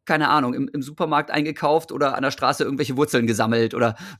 keine 0.06 0.30
Ahnung, 0.30 0.54
im, 0.54 0.68
im, 0.68 0.82
Supermarkt 0.82 1.32
eingekauft 1.32 1.92
oder 1.92 2.16
an 2.16 2.24
der 2.24 2.32
Straße 2.32 2.64
irgendwelche 2.64 2.98
Wurzeln 2.98 3.26
gesammelt 3.26 3.74
oder 3.74 3.96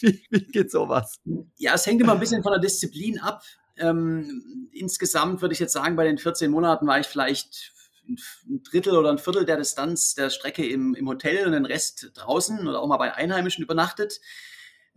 wie, 0.00 0.24
wie 0.30 0.44
geht 0.46 0.70
sowas? 0.70 1.20
Ja, 1.56 1.74
es 1.74 1.86
hängt 1.86 2.02
immer 2.02 2.14
ein 2.14 2.20
bisschen 2.20 2.42
von 2.42 2.52
der 2.52 2.60
Disziplin 2.60 3.20
ab. 3.20 3.44
Ähm, 3.76 4.68
insgesamt 4.72 5.40
würde 5.40 5.52
ich 5.52 5.60
jetzt 5.60 5.72
sagen, 5.72 5.94
bei 5.94 6.04
den 6.04 6.18
14 6.18 6.50
Monaten 6.50 6.86
war 6.86 6.98
ich 6.98 7.06
vielleicht 7.06 7.72
ein 8.08 8.62
Drittel 8.62 8.96
oder 8.96 9.10
ein 9.10 9.18
Viertel 9.18 9.44
der 9.44 9.56
Distanz 9.56 10.14
der 10.14 10.30
Strecke 10.30 10.66
im, 10.66 10.94
im 10.94 11.08
Hotel 11.08 11.46
und 11.46 11.52
den 11.52 11.66
Rest 11.66 12.10
draußen 12.14 12.66
oder 12.66 12.80
auch 12.80 12.88
mal 12.88 12.96
bei 12.96 13.14
Einheimischen 13.14 13.62
übernachtet. 13.62 14.20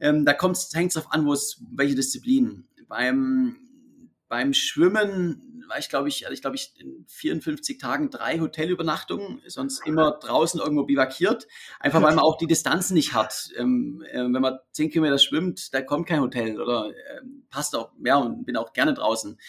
Ähm, 0.01 0.25
da 0.25 0.33
hängt 0.33 0.89
es 0.89 0.93
darauf 0.95 1.11
an, 1.13 1.25
wo 1.25 1.33
es 1.33 1.63
welche 1.71 1.95
Disziplin. 1.95 2.67
Beim, 2.87 3.55
beim 4.27 4.53
Schwimmen 4.53 5.63
war 5.69 5.79
ich, 5.79 5.87
glaube 5.87 6.09
ich, 6.09 6.25
ich 6.29 6.41
glaube 6.41 6.57
ich 6.57 6.73
in 6.77 7.05
54 7.07 7.77
Tagen 7.77 8.09
drei 8.09 8.39
Hotelübernachtungen, 8.39 9.41
sonst 9.47 9.85
immer 9.85 10.11
draußen 10.11 10.59
irgendwo 10.59 10.83
bivakiert, 10.83 11.47
einfach 11.79 12.01
weil 12.01 12.15
man 12.15 12.23
auch 12.23 12.37
die 12.37 12.47
Distanzen 12.47 12.95
nicht 12.95 13.13
hat. 13.13 13.49
Ähm, 13.55 14.03
äh, 14.11 14.19
wenn 14.19 14.41
man 14.41 14.59
zehn 14.71 14.89
Kilometer 14.89 15.17
schwimmt, 15.17 15.73
da 15.73 15.81
kommt 15.81 16.07
kein 16.07 16.19
Hotel 16.19 16.59
oder 16.59 16.89
äh, 16.89 17.21
passt 17.49 17.75
auch, 17.75 17.91
ja, 18.03 18.17
und 18.17 18.45
bin 18.45 18.57
auch 18.57 18.73
gerne 18.73 18.93
draußen. 18.93 19.39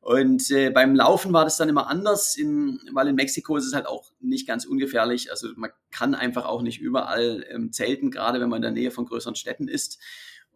Und 0.00 0.50
äh, 0.50 0.70
beim 0.70 0.94
Laufen 0.94 1.32
war 1.32 1.44
das 1.44 1.58
dann 1.58 1.68
immer 1.68 1.88
anders, 1.88 2.36
in, 2.36 2.80
weil 2.92 3.08
in 3.08 3.16
Mexiko 3.16 3.56
ist 3.56 3.66
es 3.66 3.74
halt 3.74 3.86
auch 3.86 4.12
nicht 4.20 4.46
ganz 4.46 4.64
ungefährlich. 4.64 5.30
Also 5.30 5.48
man 5.56 5.70
kann 5.90 6.14
einfach 6.14 6.46
auch 6.46 6.62
nicht 6.62 6.80
überall 6.80 7.44
ähm, 7.50 7.70
zelten, 7.72 8.10
gerade 8.10 8.40
wenn 8.40 8.48
man 8.48 8.58
in 8.58 8.62
der 8.62 8.70
Nähe 8.70 8.90
von 8.90 9.04
größeren 9.04 9.34
Städten 9.34 9.68
ist. 9.68 9.98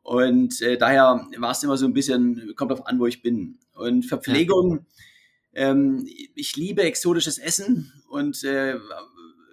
Und 0.03 0.61
äh, 0.63 0.79
daher 0.79 1.29
war 1.37 1.51
es 1.51 1.63
immer 1.63 1.77
so 1.77 1.87
ein 1.87 1.93
bisschen, 1.93 2.55
kommt 2.57 2.73
auf 2.73 2.87
an, 2.87 2.99
wo 2.99 3.07
ich 3.07 3.23
bin. 3.23 3.59
Und 3.75 4.05
Verpflegung, 4.05 4.79
ja. 4.79 4.85
Ähm, 5.55 6.09
ich 6.35 6.57
liebe 6.57 6.83
exotisches 6.83 7.39
Essen 7.39 7.93
und 8.09 8.43
äh, 8.45 8.77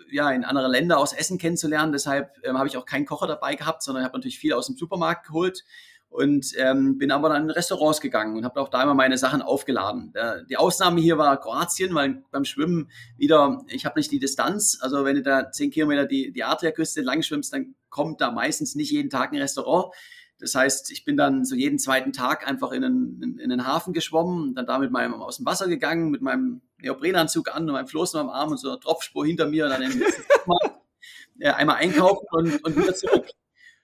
ja, 0.10 0.32
in 0.32 0.44
andere 0.44 0.68
Länder 0.68 0.98
aus 0.98 1.14
Essen 1.14 1.38
kennenzulernen. 1.38 1.92
Deshalb 1.92 2.34
ähm, 2.44 2.58
habe 2.58 2.68
ich 2.68 2.76
auch 2.76 2.86
keinen 2.86 3.06
Kocher 3.06 3.28
dabei 3.28 3.56
gehabt, 3.56 3.84
sondern 3.84 4.04
habe 4.04 4.18
natürlich 4.18 4.40
viel 4.40 4.54
aus 4.54 4.68
dem 4.68 4.76
Supermarkt 4.76 5.28
geholt 5.28 5.64
und 6.12 6.52
ähm, 6.58 6.98
bin 6.98 7.10
aber 7.10 7.30
dann 7.30 7.44
in 7.44 7.50
Restaurants 7.50 8.02
gegangen 8.02 8.36
und 8.36 8.44
habe 8.44 8.60
auch 8.60 8.68
da 8.68 8.84
immer 8.84 8.94
meine 8.94 9.18
Sachen 9.18 9.42
aufgeladen. 9.42 10.12
Der, 10.14 10.44
die 10.44 10.58
Ausnahme 10.58 11.00
hier 11.00 11.18
war 11.18 11.40
Kroatien, 11.40 11.96
weil 11.96 12.22
beim 12.32 12.44
Schwimmen 12.44 12.92
wieder, 13.18 13.64
ich 13.70 13.86
habe 13.86 13.98
nicht 13.98 14.12
die 14.12 14.20
Distanz. 14.20 14.78
Also 14.82 15.06
wenn 15.06 15.16
du 15.16 15.22
da 15.22 15.52
zehn 15.52 15.72
Kilometer 15.72 16.06
die, 16.06 16.34
die 16.34 16.44
Adriaküste 16.44 17.02
lang 17.02 17.24
schwimmst, 17.24 17.54
dann 17.54 17.76
kommt 17.90 18.20
da 18.20 18.30
meistens 18.30 18.76
nicht 18.76 18.92
jeden 18.92 19.10
Tag 19.10 19.32
ein 19.32 19.40
Restaurant. 19.40 19.94
Das 20.38 20.54
heißt, 20.54 20.92
ich 20.92 21.06
bin 21.06 21.16
dann 21.16 21.46
so 21.46 21.56
jeden 21.56 21.80
zweiten 21.80 22.12
Tag 22.12 22.46
einfach 22.46 22.74
in 22.74 22.84
einen, 22.84 23.24
in, 23.24 23.40
in 23.40 23.50
den 23.50 23.66
Hafen 23.66 23.94
geschwommen, 23.94 24.54
dann 24.54 24.66
da 24.66 24.80
mit 24.80 24.92
meinem 24.92 25.14
aus 25.14 25.38
dem 25.38 25.46
Wasser 25.46 25.70
gegangen, 25.70 26.12
mit 26.12 26.22
meinem 26.22 26.62
Neoprenanzug 26.80 27.56
an 27.56 27.68
und 27.68 27.72
meinem 27.72 27.88
Floß 27.88 28.16
in 28.16 28.20
meinem 28.20 28.32
Arm 28.32 28.52
und 28.52 28.58
so 28.58 28.68
einer 28.68 28.82
Tropfspur 28.82 29.26
hinter 29.26 29.48
mir, 29.48 29.70
dann 29.70 29.82
in 29.82 29.92
den 29.92 30.02
äh, 31.40 31.52
einmal 31.52 31.78
einkaufen 31.78 32.26
und, 32.32 32.66
und 32.66 32.76
wieder 32.76 32.96
zurück. 32.96 33.28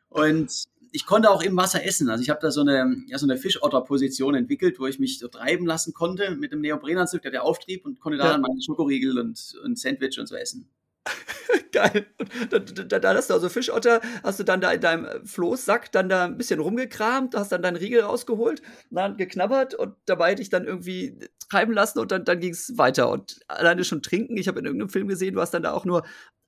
Und 0.10 0.68
ich 0.92 1.06
konnte 1.06 1.30
auch 1.30 1.42
im 1.42 1.56
Wasser 1.56 1.86
essen. 1.86 2.10
Also 2.10 2.22
ich 2.22 2.30
habe 2.30 2.40
da 2.42 2.52
so 2.52 2.62
eine, 2.62 2.98
ja, 3.08 3.18
so 3.18 3.26
eine 3.26 3.38
Fischotter-Position 3.38 4.36
entwickelt, 4.36 4.80
wo 4.80 4.88
ich 4.88 5.00
mich 5.00 5.20
so 5.20 5.28
treiben 5.28 5.66
lassen 5.66 5.94
konnte 5.94 6.32
mit 6.32 6.52
dem 6.52 6.62
Neoprenanzug, 6.62 7.22
der 7.22 7.32
der 7.32 7.44
Auftrieb 7.44 7.86
und 7.86 8.00
konnte 8.00 8.18
da 8.18 8.26
ja. 8.26 8.32
dann 8.32 8.42
meine 8.42 8.62
Schokoriegel 8.62 9.20
und, 9.20 9.56
und 9.64 9.78
Sandwich 9.78 10.20
und 10.20 10.28
so 10.28 10.36
essen. 10.36 10.70
Geil. 11.72 12.08
Da, 12.50 12.60
da, 12.60 13.00
da, 13.00 13.14
hast 13.14 13.30
du 13.30 13.34
also 13.34 13.50
Fischotter, 13.50 14.02
hast 14.24 14.40
du 14.40 14.44
dann 14.44 14.62
da 14.62 14.72
in 14.72 14.82
deinem 14.82 15.26
Floßsack 15.26 15.92
dann 15.92 16.10
da 16.10 16.26
ein 16.26 16.38
bisschen 16.38 16.60
rumgekramt, 16.60 17.36
hast 17.36 17.52
dann 17.52 17.62
deinen 17.62 17.78
Riegel 17.78 18.02
rausgeholt, 18.02 18.62
dann 18.90 19.18
geknabbert 19.18 19.74
und 19.74 19.96
dabei 20.06 20.36
dich 20.36 20.50
dann 20.50 20.66
irgendwie 20.66 21.20
treiben 21.50 21.74
lassen 21.74 22.00
und 22.00 22.12
dann, 22.12 22.26
dann 22.26 22.40
ging 22.40 22.52
es 22.52 22.78
weiter. 22.78 23.10
Und 23.10 23.40
alleine 23.48 23.84
schon 23.84 24.02
trinken, 24.02 24.38
ich 24.38 24.48
habe 24.48 24.60
in 24.60 24.66
irgendeinem 24.66 24.90
Film 24.90 25.08
gesehen, 25.08 25.36
du 25.36 25.42
hast 25.42 25.54
dann 25.54 25.64
da 25.64 25.72
auch 25.74 25.86
nur 25.86 26.04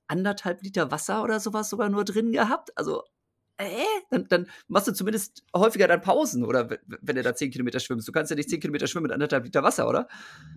anderthalb 0.08 0.62
Liter 0.62 0.90
Wasser 0.90 1.22
oder 1.22 1.40
sowas 1.40 1.70
sogar 1.70 1.88
nur 1.88 2.04
drin 2.04 2.32
gehabt. 2.32 2.76
Also 2.76 3.04
äh, 3.60 3.84
dann, 4.10 4.26
dann, 4.28 4.46
machst 4.68 4.88
du 4.88 4.92
zumindest 4.92 5.44
häufiger 5.54 5.88
dann 5.88 6.00
Pausen 6.00 6.44
oder 6.44 6.68
wenn 6.86 7.16
du 7.16 7.22
da 7.22 7.34
10 7.34 7.50
Kilometer 7.50 7.80
schwimmst. 7.80 8.06
Du 8.08 8.12
kannst 8.12 8.30
ja 8.30 8.36
nicht 8.36 8.50
10 8.50 8.60
Kilometer 8.60 8.86
schwimmen 8.86 9.04
mit 9.04 9.12
anderthalb 9.12 9.44
Liter 9.44 9.62
Wasser, 9.62 9.88
oder? 9.88 10.08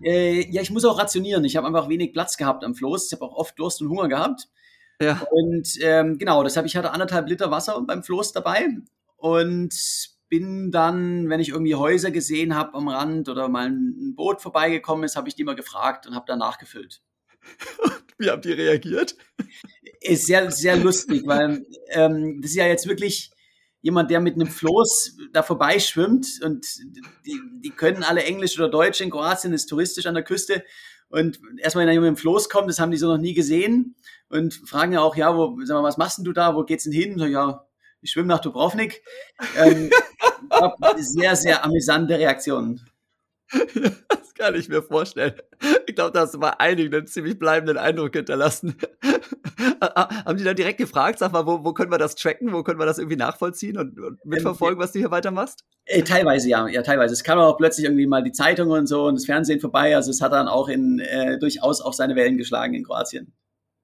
Äh, 0.02 0.50
ja, 0.50 0.62
ich 0.62 0.70
muss 0.70 0.84
auch 0.84 0.98
rationieren. 0.98 1.44
Ich 1.44 1.56
habe 1.56 1.66
einfach 1.66 1.88
wenig 1.88 2.12
Platz 2.12 2.36
gehabt 2.36 2.64
am 2.64 2.74
Floß. 2.74 3.06
Ich 3.06 3.12
habe 3.12 3.24
auch 3.24 3.36
oft 3.36 3.58
Durst 3.58 3.80
und 3.82 3.88
Hunger 3.88 4.08
gehabt. 4.08 4.48
Ja. 5.00 5.26
Und 5.30 5.68
ähm, 5.80 6.18
genau, 6.18 6.42
deshalb 6.42 6.66
ich 6.66 6.76
hatte 6.76 6.92
anderthalb 6.92 7.28
Liter 7.28 7.50
Wasser 7.50 7.80
beim 7.82 8.02
Floß 8.02 8.32
dabei 8.32 8.68
und 9.16 9.74
bin 10.28 10.70
dann, 10.70 11.28
wenn 11.28 11.40
ich 11.40 11.50
irgendwie 11.50 11.74
Häuser 11.74 12.10
gesehen 12.10 12.54
habe 12.54 12.74
am 12.74 12.88
Rand 12.88 13.28
oder 13.28 13.48
mal 13.48 13.68
ein 13.68 14.14
Boot 14.16 14.40
vorbeigekommen 14.40 15.04
ist, 15.04 15.16
habe 15.16 15.28
ich 15.28 15.34
die 15.34 15.44
mal 15.44 15.54
gefragt 15.54 16.06
und 16.06 16.14
habe 16.14 16.24
dann 16.26 16.38
nachgefüllt. 16.38 17.02
Wie 18.18 18.30
haben 18.30 18.42
die 18.42 18.52
reagiert? 18.52 19.16
Ist 20.06 20.26
sehr, 20.26 20.50
sehr 20.50 20.76
lustig, 20.76 21.22
weil 21.26 21.64
ähm, 21.88 22.40
das 22.42 22.50
ist 22.50 22.56
ja 22.56 22.66
jetzt 22.66 22.86
wirklich 22.86 23.30
jemand, 23.80 24.10
der 24.10 24.20
mit 24.20 24.34
einem 24.34 24.48
Floß 24.48 25.16
da 25.32 25.42
vorbeischwimmt 25.42 26.40
und 26.42 26.66
die, 27.26 27.40
die 27.62 27.70
können 27.70 28.02
alle 28.02 28.22
Englisch 28.24 28.58
oder 28.58 28.68
Deutsch 28.68 29.00
in 29.00 29.10
Kroatien, 29.10 29.52
ist 29.52 29.66
touristisch 29.66 30.06
an 30.06 30.14
der 30.14 30.24
Küste. 30.24 30.64
Und 31.08 31.38
erstmal, 31.58 31.86
wenn 31.86 31.94
er 31.94 32.00
mit 32.00 32.08
dem 32.08 32.16
Floß 32.16 32.48
kommt, 32.48 32.68
das 32.68 32.80
haben 32.80 32.90
die 32.90 32.96
so 32.96 33.06
noch 33.06 33.20
nie 33.20 33.34
gesehen 33.34 33.94
und 34.28 34.54
fragen 34.54 34.92
ja 34.92 35.00
auch, 35.00 35.16
ja, 35.16 35.36
wo, 35.36 35.58
sag 35.64 35.76
mal, 35.76 35.82
was 35.82 35.96
machst 35.96 36.18
denn 36.18 36.24
du 36.24 36.32
da? 36.32 36.54
Wo 36.54 36.64
geht's 36.64 36.84
denn 36.84 36.92
hin? 36.92 37.18
So, 37.18 37.26
ja, 37.26 37.66
ich 38.00 38.10
schwimme 38.10 38.28
nach 38.28 38.40
Dubrovnik. 38.40 39.02
Ähm, 39.56 39.90
sehr, 40.98 41.36
sehr 41.36 41.64
amüsante 41.64 42.18
Reaktionen. 42.18 42.80
Kann 44.44 44.56
ich 44.56 44.68
mir 44.68 44.82
vorstellen. 44.82 45.32
Ich 45.86 45.94
glaube, 45.94 46.12
da 46.12 46.20
hast 46.20 46.34
du 46.34 46.38
bei 46.38 46.60
einigen 46.60 46.94
einen 46.94 47.06
ziemlich 47.06 47.38
bleibenden 47.38 47.78
Eindruck 47.78 48.14
hinterlassen. 48.14 48.76
Haben 49.80 50.36
die 50.36 50.44
dann 50.44 50.54
direkt 50.54 50.76
gefragt, 50.76 51.18
sag 51.18 51.32
mal, 51.32 51.46
wo, 51.46 51.64
wo 51.64 51.72
können 51.72 51.90
wir 51.90 51.96
das 51.96 52.14
tracken, 52.14 52.52
wo 52.52 52.62
können 52.62 52.78
wir 52.78 52.84
das 52.84 52.98
irgendwie 52.98 53.16
nachvollziehen 53.16 53.78
und, 53.78 53.98
und 53.98 54.22
mitverfolgen, 54.26 54.78
was 54.78 54.92
du 54.92 54.98
hier 54.98 55.10
weitermachst? 55.10 55.64
Äh, 55.86 56.02
teilweise 56.02 56.50
ja, 56.50 56.68
ja, 56.68 56.82
teilweise. 56.82 57.14
Es 57.14 57.24
kam 57.24 57.38
auch 57.38 57.56
plötzlich 57.56 57.86
irgendwie 57.86 58.06
mal 58.06 58.22
die 58.22 58.32
Zeitung 58.32 58.70
und 58.70 58.86
so 58.86 59.06
und 59.06 59.14
das 59.14 59.24
Fernsehen 59.24 59.60
vorbei. 59.60 59.96
Also 59.96 60.10
es 60.10 60.20
hat 60.20 60.32
dann 60.32 60.46
auch 60.46 60.68
in 60.68 60.98
äh, 60.98 61.38
durchaus 61.38 61.80
auch 61.80 61.94
seine 61.94 62.14
Wellen 62.14 62.36
geschlagen 62.36 62.74
in 62.74 62.84
Kroatien. 62.84 63.32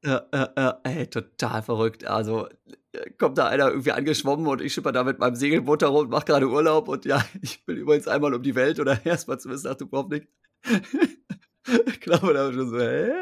Ja, 0.05 0.27
ja, 0.33 0.53
ja, 0.57 0.81
ey, 0.85 1.07
total 1.07 1.63
verrückt. 1.63 2.07
Also 2.07 2.49
äh, 2.93 3.11
kommt 3.19 3.37
da 3.37 3.49
einer 3.49 3.69
irgendwie 3.69 3.93
angeschwommen 3.93 4.47
und 4.47 4.63
ich 4.63 4.73
schipper 4.73 4.93
da 4.93 5.05
mit 5.05 5.19
meinem 5.19 5.35
Segelboot 5.35 5.83
herum 5.83 6.05
und 6.05 6.11
mache 6.11 6.25
gerade 6.25 6.49
Urlaub 6.49 6.89
und 6.89 7.05
ja, 7.05 7.23
ich 7.43 7.65
bin 7.67 7.77
übrigens 7.77 8.09
einmal 8.09 8.33
um 8.35 8.43
die 8.43 8.55
Welt 8.55 8.81
oder 8.81 8.99
erstmal 9.05 9.39
zumindest 9.39 9.67
nach 9.67 9.75
Dubrovnik. 9.77 10.29
ich 11.87 12.01
glaube, 12.01 12.33
da 12.33 12.47
war 12.47 12.53
schon 12.53 12.71
so, 12.71 12.81
hä? 12.81 13.13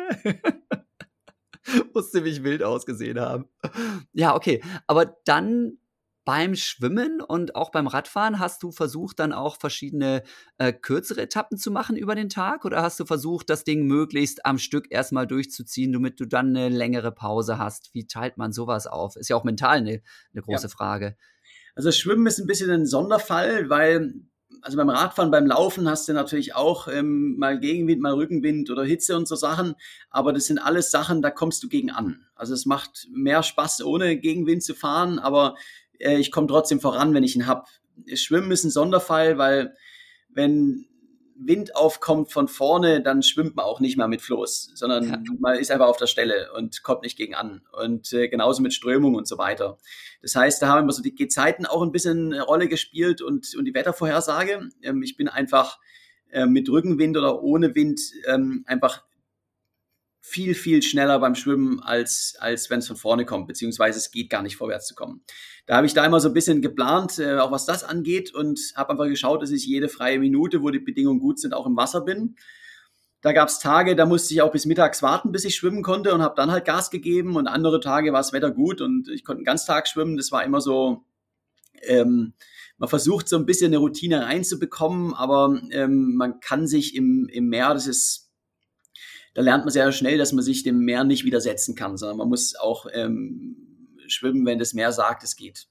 Muss 1.93 2.13
ziemlich 2.13 2.43
wild 2.45 2.63
ausgesehen 2.63 3.21
haben. 3.21 3.47
Ja, 4.13 4.35
okay. 4.35 4.63
Aber 4.87 5.17
dann 5.25 5.79
beim 6.29 6.57
Schwimmen 6.57 7.23
und 7.23 7.55
auch 7.55 7.71
beim 7.71 7.87
Radfahren 7.87 8.39
hast 8.39 8.63
du 8.63 8.71
versucht, 8.71 9.19
dann 9.19 9.33
auch 9.33 9.57
verschiedene 9.57 10.23
äh, 10.59 10.75
kürzere 10.75 11.23
Etappen 11.23 11.57
zu 11.57 11.71
machen 11.71 11.97
über 11.97 12.15
den 12.15 12.29
Tag 12.29 12.67
oder 12.67 12.83
hast 12.83 13.01
du 13.01 13.07
versucht, 13.07 13.49
das 13.49 13.65
Ding 13.65 13.87
möglichst 13.87 14.45
am 14.45 14.59
Stück 14.59 14.89
erstmal 14.91 15.27
durchzuziehen, 15.27 15.91
damit 15.91 16.21
du 16.21 16.27
dann 16.27 16.55
eine 16.55 16.69
längere 16.69 17.13
Pause 17.13 17.57
hast? 17.57 17.95
Wie 17.95 18.07
teilt 18.07 18.37
man 18.37 18.53
sowas 18.53 18.87
auf? 18.87 19.17
Ist 19.17 19.31
ja 19.31 19.37
auch 19.37 19.45
mental 19.45 19.79
eine, 19.79 20.03
eine 20.35 20.43
große 20.43 20.67
ja. 20.67 20.69
Frage. 20.69 21.17
Also 21.75 21.93
Schwimmen 21.93 22.27
ist 22.27 22.39
ein 22.39 22.47
bisschen 22.47 22.69
ein 22.69 22.85
Sonderfall, 22.85 23.71
weil 23.71 24.13
also 24.61 24.77
beim 24.77 24.91
Radfahren, 24.91 25.31
beim 25.31 25.47
Laufen 25.47 25.89
hast 25.89 26.09
du 26.09 26.13
natürlich 26.13 26.55
auch 26.55 26.89
ähm, 26.89 27.37
mal 27.39 27.59
Gegenwind, 27.59 28.03
mal 28.03 28.13
Rückenwind 28.13 28.69
oder 28.69 28.85
Hitze 28.85 29.17
und 29.17 29.27
so 29.27 29.35
Sachen. 29.35 29.77
Aber 30.11 30.35
das 30.35 30.45
sind 30.45 30.59
alles 30.59 30.91
Sachen, 30.91 31.23
da 31.23 31.31
kommst 31.31 31.63
du 31.63 31.69
gegen 31.69 31.91
an. 31.91 32.27
Also 32.35 32.53
es 32.53 32.67
macht 32.67 33.09
mehr 33.11 33.43
Spaß, 33.43 33.83
ohne 33.83 34.19
Gegenwind 34.19 34.63
zu 34.63 34.75
fahren, 34.75 35.19
aber 35.19 35.55
äh, 35.99 36.17
ich 36.17 36.31
komme 36.31 36.47
trotzdem 36.47 36.81
voran, 36.81 37.15
wenn 37.15 37.25
ich 37.25 37.37
ihn 37.37 37.47
habe. 37.47 37.65
Schwimmen 38.15 38.51
ist 38.51 38.65
ein 38.65 38.71
Sonderfall, 38.71 39.39
weil 39.39 39.75
wenn 40.29 40.87
Wind 41.41 41.77
aufkommt 41.77 42.33
von 42.33 42.49
vorne, 42.49 43.01
dann 43.01 43.23
schwimmt 43.23 43.55
man 43.55 43.65
auch 43.65 43.81
nicht 43.81 43.97
mehr 43.97 44.09
mit 44.09 44.23
Floß, 44.23 44.73
sondern 44.75 45.09
ja. 45.09 45.23
man 45.39 45.57
ist 45.57 45.71
einfach 45.71 45.87
auf 45.87 45.97
der 45.97 46.07
Stelle 46.07 46.53
und 46.57 46.83
kommt 46.83 47.03
nicht 47.03 47.17
gegen 47.17 47.35
an. 47.35 47.63
Und 47.73 48.13
äh, 48.13 48.29
genauso 48.29 48.61
mit 48.61 48.75
Strömung 48.75 49.15
und 49.15 49.29
so 49.29 49.39
weiter. 49.39 49.79
Das 50.21 50.35
heißt, 50.35 50.61
da 50.61 50.69
haben 50.69 50.83
immer 50.83 50.93
so 50.93 51.03
die 51.03 51.15
Gezeiten 51.15 51.65
auch 51.65 51.83
ein 51.83 51.93
bisschen 51.93 52.33
eine 52.33 52.43
Rolle 52.43 52.69
gespielt 52.69 53.23
und, 53.23 53.55
und 53.57 53.65
die 53.65 53.75
Wettervorhersage. 53.75 54.69
Ähm, 54.83 55.03
ich 55.03 55.17
bin 55.17 55.29
einfach 55.29 55.79
äh, 56.31 56.47
mit 56.47 56.69
Rückenwind 56.69 57.17
oder 57.17 57.43
ohne 57.43 57.75
Wind 57.75 58.01
ähm, 58.27 58.65
einfach 58.67 59.05
viel, 60.29 60.55
viel 60.55 60.83
schneller 60.83 61.19
beim 61.19 61.35
Schwimmen, 61.35 61.81
als, 61.81 62.37
als 62.39 62.69
wenn 62.69 62.81
es 62.81 62.87
von 62.87 62.97
vorne 62.97 63.25
kommt, 63.25 63.47
beziehungsweise 63.47 63.99
es 63.99 64.11
geht 64.11 64.29
gar 64.29 64.43
nicht 64.43 64.57
vorwärts 64.57 64.87
zu 64.87 64.95
kommen. 64.95 65.23
Da 65.67 65.77
habe 65.77 65.87
ich 65.87 65.95
da 65.95 66.05
immer 66.05 66.21
so 66.21 66.29
ein 66.29 66.35
bisschen 66.35 66.61
geplant, 66.61 67.19
äh, 67.19 67.39
auch 67.39 67.51
was 67.51 67.65
das 67.65 67.83
angeht 67.83 68.35
und 68.35 68.61
habe 68.77 68.91
einfach 68.91 69.07
geschaut, 69.07 69.43
dass 69.43 69.51
ich 69.51 69.67
jede 69.67 69.89
freie 69.89 70.19
Minute, 70.19 70.63
wo 70.63 70.71
die 70.71 70.79
Bedingungen 70.79 71.21
gut 71.21 71.41
sind, 71.41 71.55
auch 71.55 71.67
im 71.67 71.77
Wasser 71.77 72.03
bin. 72.03 72.37
Da 73.23 73.33
gab 73.33 73.49
es 73.49 73.59
Tage, 73.59 73.97
da 73.97 74.07
musste 74.07 74.35
ich 74.35 74.43
auch 74.43 74.53
bis 74.53 74.67
mittags 74.67 75.03
warten, 75.03 75.33
bis 75.33 75.45
ich 75.45 75.57
schwimmen 75.57 75.83
konnte 75.83 76.15
und 76.15 76.23
habe 76.23 76.35
dann 76.37 76.53
halt 76.53 76.65
Gas 76.65 76.91
gegeben 76.91 77.37
und 77.37 77.49
andere 77.49 77.81
Tage 77.81 78.13
war 78.13 78.21
das 78.21 78.33
Wetter 78.33 78.51
gut 78.51 78.81
und 78.81 79.09
ich 79.09 79.25
konnte 79.25 79.39
einen 79.39 79.47
Ganztag 79.47 79.89
schwimmen. 79.89 80.17
Das 80.17 80.31
war 80.31 80.45
immer 80.45 80.61
so, 80.61 81.05
ähm, 81.83 82.35
man 82.77 82.89
versucht 82.89 83.29
so 83.29 83.37
ein 83.37 83.47
bisschen 83.47 83.69
eine 83.69 83.79
Routine 83.79 84.27
reinzubekommen, 84.27 85.15
aber 85.15 85.61
ähm, 85.71 86.15
man 86.15 86.41
kann 86.41 86.67
sich 86.67 86.95
im, 86.95 87.29
im 87.29 87.49
Meer, 87.49 87.75
das 87.75 87.87
ist 87.87 88.28
da 89.39 89.45
lernt 89.45 89.65
man 89.65 89.73
sehr 89.73 89.93
schnell, 89.93 90.19
dass 90.19 90.33
man 90.33 90.43
sich 90.43 90.65
dem 90.65 90.81
Meer 90.81 91.05
nicht 91.05 91.25
widersetzen 91.25 91.77
kann, 91.77 91.97
sondern 91.97 92.17
man 92.17 92.29
muss 92.29 92.57
auch 92.57 92.87
ähm, 92.93 93.55
schwimmen, 94.09 94.45
wenn 94.45 94.59
das 94.59 94.75
Meer 94.75 94.91
sagt, 94.91 95.23
es 95.23 95.37
geht. 95.37 95.69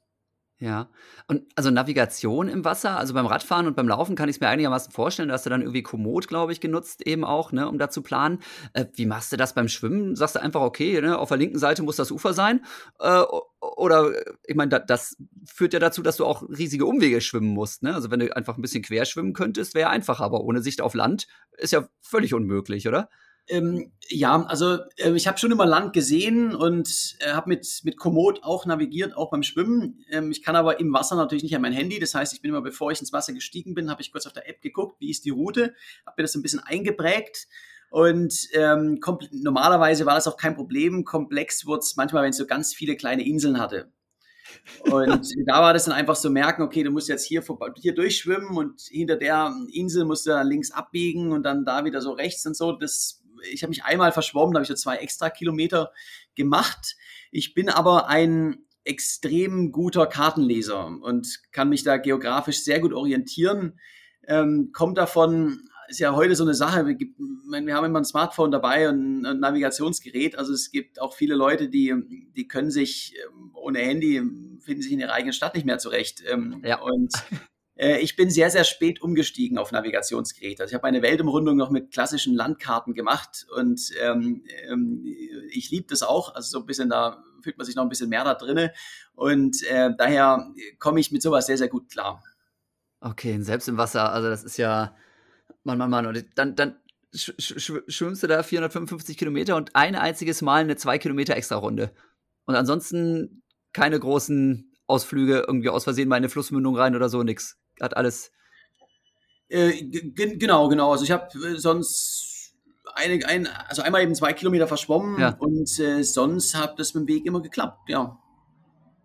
Ja, 0.57 0.89
und 1.27 1.43
also 1.55 1.69
Navigation 1.69 2.47
im 2.47 2.63
Wasser, 2.63 2.97
also 2.97 3.13
beim 3.13 3.25
Radfahren 3.25 3.67
und 3.67 3.75
beim 3.75 3.89
Laufen 3.89 4.15
kann 4.15 4.29
ich 4.29 4.37
es 4.37 4.39
mir 4.39 4.47
einigermaßen 4.47 4.93
vorstellen, 4.93 5.27
da 5.27 5.33
hast 5.33 5.45
du 5.45 5.49
dann 5.49 5.63
irgendwie 5.63 5.83
Komoot, 5.83 6.29
glaube 6.29 6.53
ich, 6.53 6.61
genutzt 6.61 7.05
eben 7.05 7.25
auch, 7.25 7.51
ne, 7.51 7.67
um 7.67 7.77
da 7.77 7.89
zu 7.89 8.01
planen. 8.01 8.39
Äh, 8.71 8.85
wie 8.93 9.05
machst 9.05 9.33
du 9.33 9.35
das 9.37 9.53
beim 9.53 9.67
Schwimmen? 9.67 10.15
Sagst 10.15 10.35
du 10.35 10.41
einfach, 10.41 10.61
okay, 10.61 11.01
ne, 11.01 11.19
auf 11.19 11.27
der 11.27 11.37
linken 11.37 11.59
Seite 11.59 11.83
muss 11.83 11.97
das 11.97 12.09
Ufer 12.09 12.33
sein? 12.33 12.63
Äh, 12.99 13.23
oder, 13.59 14.13
ich 14.45 14.55
meine, 14.55 14.69
da, 14.69 14.79
das 14.79 15.17
führt 15.43 15.73
ja 15.73 15.79
dazu, 15.79 16.01
dass 16.01 16.15
du 16.15 16.25
auch 16.25 16.41
riesige 16.43 16.85
Umwege 16.85 17.19
schwimmen 17.19 17.49
musst, 17.49 17.83
ne? 17.83 17.93
Also 17.93 18.11
wenn 18.11 18.21
du 18.21 18.33
einfach 18.33 18.57
ein 18.57 18.61
bisschen 18.61 18.81
quer 18.81 19.03
schwimmen 19.03 19.33
könntest, 19.33 19.75
wäre 19.75 19.89
einfacher, 19.89 20.23
aber 20.23 20.39
ohne 20.39 20.61
Sicht 20.61 20.79
auf 20.79 20.93
Land 20.93 21.27
ist 21.57 21.73
ja 21.73 21.85
völlig 21.99 22.33
unmöglich, 22.33 22.87
oder? 22.87 23.09
Ähm, 23.49 23.91
ja, 24.09 24.45
also 24.45 24.79
äh, 24.97 25.11
ich 25.11 25.27
habe 25.27 25.37
schon 25.37 25.51
immer 25.51 25.65
Land 25.65 25.93
gesehen 25.93 26.53
und 26.55 27.17
äh, 27.19 27.31
habe 27.31 27.49
mit, 27.49 27.81
mit 27.83 27.97
Komoot 27.97 28.43
auch 28.43 28.65
navigiert, 28.65 29.15
auch 29.15 29.31
beim 29.31 29.43
Schwimmen. 29.43 30.03
Ähm, 30.09 30.31
ich 30.31 30.43
kann 30.43 30.55
aber 30.55 30.79
im 30.79 30.93
Wasser 30.93 31.15
natürlich 31.15 31.43
nicht 31.43 31.55
an 31.55 31.61
mein 31.61 31.73
Handy. 31.73 31.99
Das 31.99 32.13
heißt, 32.13 32.33
ich 32.33 32.41
bin 32.41 32.49
immer, 32.49 32.61
bevor 32.61 32.91
ich 32.91 32.99
ins 32.99 33.13
Wasser 33.13 33.33
gestiegen 33.33 33.73
bin, 33.73 33.89
habe 33.89 34.01
ich 34.01 34.11
kurz 34.11 34.25
auf 34.25 34.33
der 34.33 34.49
App 34.49 34.61
geguckt, 34.61 34.99
wie 34.99 35.09
ist 35.09 35.25
die 35.25 35.29
Route, 35.29 35.73
habe 36.05 36.15
mir 36.17 36.23
das 36.23 36.35
ein 36.35 36.41
bisschen 36.41 36.59
eingeprägt. 36.59 37.47
Und 37.89 38.49
ähm, 38.53 38.99
normalerweise 39.31 40.05
war 40.05 40.15
das 40.15 40.27
auch 40.27 40.37
kein 40.37 40.55
Problem. 40.55 41.05
Komplex 41.05 41.65
wurde 41.65 41.79
es 41.79 41.95
manchmal, 41.95 42.23
wenn 42.23 42.31
es 42.31 42.37
so 42.37 42.45
ganz 42.45 42.73
viele 42.73 42.97
kleine 42.97 43.25
Inseln 43.25 43.59
hatte. 43.59 43.91
Und 44.81 45.31
da 45.45 45.61
war 45.61 45.73
das 45.73 45.85
dann 45.85 45.93
einfach 45.93 46.15
so 46.15 46.29
merken, 46.29 46.61
okay, 46.61 46.83
du 46.83 46.91
musst 46.91 47.07
jetzt 47.07 47.25
hier, 47.25 47.43
hier 47.75 47.95
durchschwimmen 47.95 48.57
und 48.57 48.81
hinter 48.81 49.15
der 49.15 49.53
Insel 49.71 50.05
musst 50.05 50.25
du 50.25 50.31
dann 50.31 50.47
links 50.47 50.71
abbiegen 50.71 51.31
und 51.31 51.43
dann 51.43 51.65
da 51.65 51.85
wieder 51.85 52.01
so 52.01 52.11
rechts 52.11 52.45
und 52.45 52.55
so. 52.55 52.73
Das 52.73 53.23
ich 53.51 53.63
habe 53.63 53.69
mich 53.69 53.83
einmal 53.83 54.11
verschwommen, 54.11 54.53
da 54.53 54.59
habe 54.59 54.63
ich 54.63 54.69
so 54.69 54.75
zwei 54.75 54.97
extra 54.97 55.29
Kilometer 55.29 55.91
gemacht. 56.35 56.95
Ich 57.31 57.53
bin 57.53 57.69
aber 57.69 58.07
ein 58.07 58.65
extrem 58.83 59.71
guter 59.71 60.07
Kartenleser 60.07 60.87
und 60.87 61.41
kann 61.51 61.69
mich 61.69 61.83
da 61.83 61.97
geografisch 61.97 62.63
sehr 62.63 62.79
gut 62.79 62.93
orientieren. 62.93 63.79
Ähm, 64.25 64.71
kommt 64.73 64.97
davon, 64.97 65.69
ist 65.89 65.99
ja 65.99 66.15
heute 66.15 66.35
so 66.35 66.43
eine 66.43 66.53
Sache, 66.53 66.85
wir, 66.85 66.97
wir 66.97 67.75
haben 67.75 67.85
immer 67.85 67.99
ein 67.99 68.05
Smartphone 68.05 68.51
dabei 68.51 68.89
und 68.89 69.25
ein 69.25 69.39
Navigationsgerät. 69.39 70.37
Also 70.37 70.53
es 70.53 70.71
gibt 70.71 71.01
auch 71.01 71.13
viele 71.13 71.35
Leute, 71.35 71.69
die, 71.69 71.93
die 72.35 72.47
können 72.47 72.71
sich 72.71 73.15
ähm, 73.25 73.51
ohne 73.53 73.79
Handy, 73.79 74.21
finden 74.61 74.81
sich 74.81 74.91
in 74.91 74.99
ihrer 74.99 75.13
eigenen 75.13 75.33
Stadt 75.33 75.55
nicht 75.55 75.65
mehr 75.65 75.79
zurecht. 75.79 76.23
Ähm, 76.29 76.61
ja. 76.65 76.79
Und 76.79 77.13
ich 77.77 78.15
bin 78.15 78.29
sehr, 78.29 78.49
sehr 78.49 78.63
spät 78.63 79.01
umgestiegen 79.01 79.57
auf 79.57 79.71
Navigationsgeräte. 79.71 80.63
Also 80.63 80.71
ich 80.71 80.73
habe 80.75 80.87
meine 80.87 81.01
Weltumrundung 81.01 81.57
noch 81.57 81.69
mit 81.69 81.91
klassischen 81.91 82.35
Landkarten 82.35 82.93
gemacht 82.93 83.45
und 83.55 83.91
ähm, 84.01 84.43
ähm, 84.69 85.05
ich 85.51 85.69
liebe 85.69 85.87
das 85.89 86.01
auch. 86.01 86.33
Also 86.33 86.49
so 86.49 86.59
ein 86.59 86.65
bisschen 86.65 86.89
da 86.89 87.23
fühlt 87.41 87.57
man 87.57 87.65
sich 87.65 87.75
noch 87.75 87.83
ein 87.83 87.89
bisschen 87.89 88.09
mehr 88.09 88.23
da 88.23 88.33
drinne 88.33 88.73
und 89.13 89.63
äh, 89.63 89.91
daher 89.97 90.51
komme 90.79 90.99
ich 90.99 91.11
mit 91.11 91.21
sowas 91.21 91.45
sehr, 91.45 91.57
sehr 91.57 91.69
gut 91.69 91.89
klar. 91.89 92.23
Okay, 92.99 93.39
selbst 93.41 93.67
im 93.67 93.77
Wasser, 93.77 94.11
also 94.11 94.27
das 94.29 94.43
ist 94.43 94.57
ja, 94.57 94.95
Mann, 95.63 95.77
Mann, 95.77 95.89
Mann. 95.89 96.07
Und 96.07 96.25
dann, 96.35 96.55
dann 96.55 96.77
sch 97.13 97.33
sch 97.39 97.71
schwimmst 97.87 98.23
du 98.23 98.27
da 98.27 98.41
455 98.41 99.17
Kilometer 99.17 99.55
und 99.55 99.75
ein 99.75 99.95
einziges 99.95 100.41
Mal 100.41 100.61
eine 100.61 100.77
2 100.77 100.97
Kilometer 100.97 101.35
extra 101.35 101.57
Runde. 101.57 101.91
Und 102.45 102.55
ansonsten 102.55 103.43
keine 103.73 103.99
großen 103.99 104.73
Ausflüge, 104.87 105.45
irgendwie 105.47 105.69
aus 105.69 105.83
Versehen 105.83 106.07
mal 106.07 106.15
in 106.15 106.21
eine 106.21 106.29
Flussmündung 106.29 106.75
rein 106.75 106.95
oder 106.95 107.09
so, 107.09 107.21
nix. 107.21 107.57
Hat 107.81 107.95
alles. 107.95 108.31
Äh, 109.49 109.83
genau, 109.83 110.67
genau. 110.67 110.91
Also 110.91 111.03
ich 111.03 111.11
habe 111.11 111.27
äh, 111.37 111.57
sonst 111.57 112.53
eine, 112.95 113.25
ein, 113.25 113.47
also 113.47 113.81
einmal 113.81 114.01
eben 114.01 114.15
zwei 114.15 114.33
Kilometer 114.33 114.67
verschwommen 114.67 115.19
ja. 115.19 115.35
und 115.39 115.79
äh, 115.79 116.03
sonst 116.03 116.55
hat 116.55 116.79
das 116.79 116.93
mit 116.93 117.07
dem 117.07 117.15
Weg 117.15 117.25
immer 117.25 117.41
geklappt, 117.41 117.89
ja. 117.89 118.19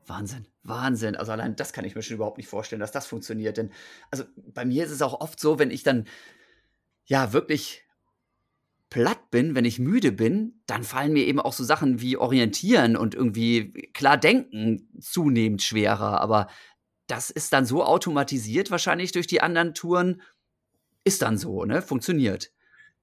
Wahnsinn, 0.06 0.46
Wahnsinn. 0.62 1.16
Also 1.16 1.32
allein 1.32 1.56
das 1.56 1.72
kann 1.72 1.84
ich 1.84 1.94
mir 1.94 2.02
schon 2.02 2.16
überhaupt 2.16 2.38
nicht 2.38 2.48
vorstellen, 2.48 2.80
dass 2.80 2.92
das 2.92 3.06
funktioniert. 3.06 3.56
Denn 3.56 3.70
also 4.10 4.24
bei 4.36 4.64
mir 4.64 4.84
ist 4.84 4.90
es 4.90 5.02
auch 5.02 5.20
oft 5.20 5.38
so, 5.38 5.58
wenn 5.58 5.70
ich 5.70 5.82
dann 5.82 6.06
ja 7.04 7.32
wirklich 7.32 7.84
platt 8.90 9.30
bin, 9.30 9.54
wenn 9.54 9.64
ich 9.64 9.78
müde 9.78 10.12
bin, 10.12 10.60
dann 10.66 10.82
fallen 10.82 11.14
mir 11.14 11.24
eben 11.26 11.40
auch 11.40 11.54
so 11.54 11.64
Sachen 11.64 12.00
wie 12.02 12.18
Orientieren 12.18 12.96
und 12.96 13.14
irgendwie 13.14 13.72
klar 13.94 14.18
denken 14.18 14.88
zunehmend 15.00 15.62
schwerer. 15.62 16.20
Aber 16.20 16.48
das 17.12 17.28
ist 17.28 17.52
dann 17.52 17.66
so 17.66 17.84
automatisiert 17.84 18.70
wahrscheinlich 18.70 19.12
durch 19.12 19.26
die 19.26 19.42
anderen 19.42 19.74
Touren. 19.74 20.22
Ist 21.04 21.20
dann 21.20 21.36
so, 21.36 21.66
ne? 21.66 21.82
Funktioniert. 21.82 22.50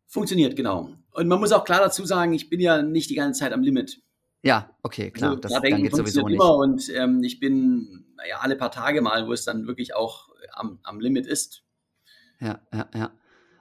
Funktioniert, 0.08 0.56
genau. 0.56 0.90
Und 1.12 1.28
man 1.28 1.40
muss 1.40 1.52
auch 1.52 1.64
klar 1.64 1.80
dazu 1.80 2.04
sagen, 2.06 2.34
ich 2.34 2.50
bin 2.50 2.60
ja 2.60 2.82
nicht 2.82 3.12
die 3.12 3.16
ganze 3.16 3.42
Zeit 3.42 3.54
am 3.54 3.62
Limit. 3.62 4.02
Ja, 4.42 4.76
okay, 4.82 5.12
klar. 5.12 5.32
Also, 5.32 5.42
das 5.42 5.52
da 5.52 5.60
dann 5.60 5.84
geht 5.84 5.96
sowieso 5.96 6.24
nicht. 6.24 6.34
Immer 6.34 6.56
und 6.56 6.90
ähm, 6.90 7.22
ich 7.24 7.40
bin 7.40 8.08
naja, 8.16 8.40
alle 8.40 8.56
paar 8.56 8.72
Tage 8.72 9.02
mal, 9.02 9.28
wo 9.28 9.34
es 9.34 9.46
dann 9.46 9.68
wirklich 9.68 9.94
auch 9.94 10.30
am, 10.54 10.80
am 10.82 11.00
Limit 11.00 11.28
ist. 11.28 11.62
Ja, 12.40 12.62
ja, 12.74 12.90
ja. 12.96 13.12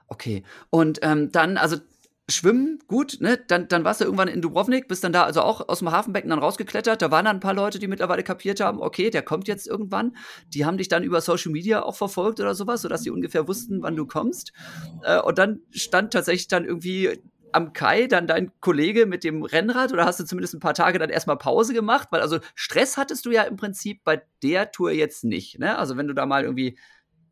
Okay. 0.07 0.41
Und 0.71 0.97
ähm, 1.03 1.31
dann, 1.31 1.57
also 1.57 1.77
Schwimmen, 2.29 2.79
gut, 2.87 3.17
ne? 3.19 3.37
Dann, 3.47 3.67
dann 3.67 3.83
warst 3.83 4.01
du 4.01 4.05
irgendwann 4.05 4.27
in 4.27 4.41
Dubrovnik, 4.41 4.87
bist 4.87 5.03
dann 5.03 5.13
da 5.13 5.23
also 5.23 5.41
auch 5.41 5.67
aus 5.67 5.79
dem 5.79 5.91
Hafenbecken 5.91 6.29
dann 6.29 6.39
rausgeklettert. 6.39 7.01
Da 7.01 7.11
waren 7.11 7.25
dann 7.25 7.37
ein 7.37 7.41
paar 7.41 7.53
Leute, 7.53 7.79
die 7.79 7.87
mittlerweile 7.87 8.23
kapiert 8.23 8.59
haben, 8.59 8.81
okay, 8.81 9.09
der 9.09 9.21
kommt 9.21 9.47
jetzt 9.47 9.67
irgendwann. 9.67 10.15
Die 10.53 10.65
haben 10.65 10.77
dich 10.77 10.87
dann 10.87 11.03
über 11.03 11.21
Social 11.21 11.51
Media 11.51 11.81
auch 11.81 11.95
verfolgt 11.95 12.39
oder 12.39 12.55
sowas, 12.55 12.81
sodass 12.81 13.03
sie 13.03 13.09
ungefähr 13.09 13.47
wussten, 13.47 13.81
wann 13.81 13.95
du 13.95 14.05
kommst. 14.05 14.53
Äh, 15.03 15.19
und 15.19 15.37
dann 15.37 15.61
stand 15.71 16.13
tatsächlich 16.13 16.47
dann 16.47 16.65
irgendwie 16.65 17.19
am 17.51 17.73
Kai 17.73 18.07
dann 18.07 18.27
dein 18.27 18.51
Kollege 18.59 19.05
mit 19.05 19.23
dem 19.23 19.43
Rennrad 19.43 19.91
oder 19.91 20.05
hast 20.05 20.19
du 20.19 20.23
zumindest 20.25 20.53
ein 20.53 20.59
paar 20.59 20.73
Tage 20.73 20.99
dann 20.99 21.09
erstmal 21.09 21.37
Pause 21.37 21.73
gemacht? 21.73 22.09
Weil 22.11 22.21
also 22.21 22.39
Stress 22.55 22.97
hattest 22.97 23.25
du 23.25 23.31
ja 23.31 23.43
im 23.43 23.55
Prinzip 23.55 24.03
bei 24.03 24.21
der 24.43 24.71
Tour 24.71 24.91
jetzt 24.91 25.23
nicht. 25.23 25.59
Ne? 25.59 25.77
Also 25.77 25.97
wenn 25.97 26.07
du 26.07 26.13
da 26.13 26.25
mal 26.25 26.43
irgendwie 26.43 26.77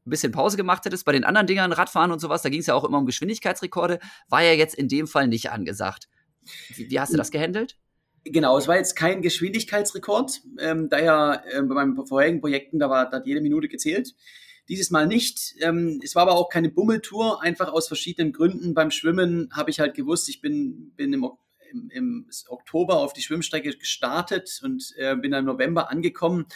ein 0.07 0.09
bisschen 0.09 0.31
Pause 0.31 0.57
gemacht 0.57 0.85
hättest. 0.85 1.05
Bei 1.05 1.11
den 1.11 1.23
anderen 1.23 1.47
Dingern, 1.47 1.71
Radfahren 1.71 2.11
und 2.11 2.19
sowas, 2.19 2.41
da 2.41 2.49
ging 2.49 2.61
es 2.61 2.67
ja 2.67 2.73
auch 2.73 2.83
immer 2.83 2.97
um 2.97 3.05
Geschwindigkeitsrekorde, 3.05 3.99
war 4.29 4.41
ja 4.41 4.53
jetzt 4.53 4.75
in 4.75 4.87
dem 4.87 5.07
Fall 5.07 5.27
nicht 5.27 5.51
angesagt. 5.51 6.07
Wie, 6.75 6.89
wie 6.89 6.99
hast 6.99 7.13
du 7.13 7.17
das 7.17 7.31
gehandelt? 7.31 7.77
Genau, 8.23 8.57
es 8.57 8.67
war 8.67 8.77
jetzt 8.77 8.95
kein 8.95 9.21
Geschwindigkeitsrekord, 9.21 10.41
ähm, 10.59 10.89
da 10.89 10.99
ja 10.99 11.35
äh, 11.35 11.61
bei 11.61 11.75
meinen 11.75 12.05
vorherigen 12.05 12.41
Projekten, 12.41 12.79
da, 12.79 12.89
war, 12.89 13.09
da 13.09 13.17
hat 13.17 13.27
jede 13.27 13.41
Minute 13.41 13.67
gezählt. 13.67 14.15
Dieses 14.69 14.91
Mal 14.91 15.07
nicht. 15.07 15.55
Ähm, 15.61 16.01
es 16.03 16.13
war 16.13 16.23
aber 16.23 16.35
auch 16.35 16.49
keine 16.49 16.69
Bummeltour, 16.69 17.41
einfach 17.41 17.71
aus 17.71 17.87
verschiedenen 17.87 18.33
Gründen. 18.33 18.73
Beim 18.73 18.91
Schwimmen 18.91 19.49
habe 19.53 19.69
ich 19.69 19.79
halt 19.79 19.95
gewusst, 19.95 20.27
ich 20.27 20.41
bin, 20.41 20.91
bin 20.97 21.13
im, 21.13 21.25
im, 21.71 21.89
im 21.89 22.29
Oktober 22.49 22.97
auf 22.97 23.13
die 23.13 23.21
Schwimmstrecke 23.21 23.77
gestartet 23.77 24.59
und 24.61 24.93
äh, 24.97 25.15
bin 25.15 25.31
dann 25.31 25.41
im 25.41 25.53
November 25.53 25.89
angekommen. 25.89 26.47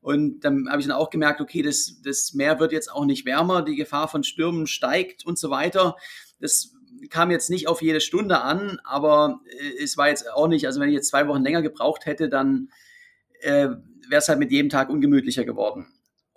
Und 0.00 0.40
dann 0.40 0.68
habe 0.70 0.80
ich 0.80 0.86
dann 0.86 0.96
auch 0.96 1.10
gemerkt, 1.10 1.40
okay, 1.40 1.62
das, 1.62 2.00
das 2.02 2.32
Meer 2.34 2.58
wird 2.58 2.72
jetzt 2.72 2.90
auch 2.90 3.04
nicht 3.04 3.26
wärmer, 3.26 3.62
die 3.62 3.76
Gefahr 3.76 4.08
von 4.08 4.24
Stürmen 4.24 4.66
steigt 4.66 5.26
und 5.26 5.38
so 5.38 5.50
weiter. 5.50 5.96
Das 6.40 6.74
kam 7.10 7.30
jetzt 7.30 7.50
nicht 7.50 7.68
auf 7.68 7.82
jede 7.82 8.00
Stunde 8.00 8.40
an, 8.40 8.78
aber 8.84 9.40
äh, 9.46 9.82
es 9.82 9.96
war 9.96 10.08
jetzt 10.08 10.30
auch 10.32 10.48
nicht, 10.48 10.66
also 10.66 10.80
wenn 10.80 10.88
ich 10.88 10.94
jetzt 10.94 11.08
zwei 11.08 11.28
Wochen 11.28 11.42
länger 11.42 11.62
gebraucht 11.62 12.06
hätte, 12.06 12.28
dann 12.28 12.68
äh, 13.40 13.68
wäre 14.08 14.18
es 14.18 14.28
halt 14.28 14.38
mit 14.38 14.50
jedem 14.50 14.70
Tag 14.70 14.88
ungemütlicher 14.90 15.44
geworden. 15.44 15.86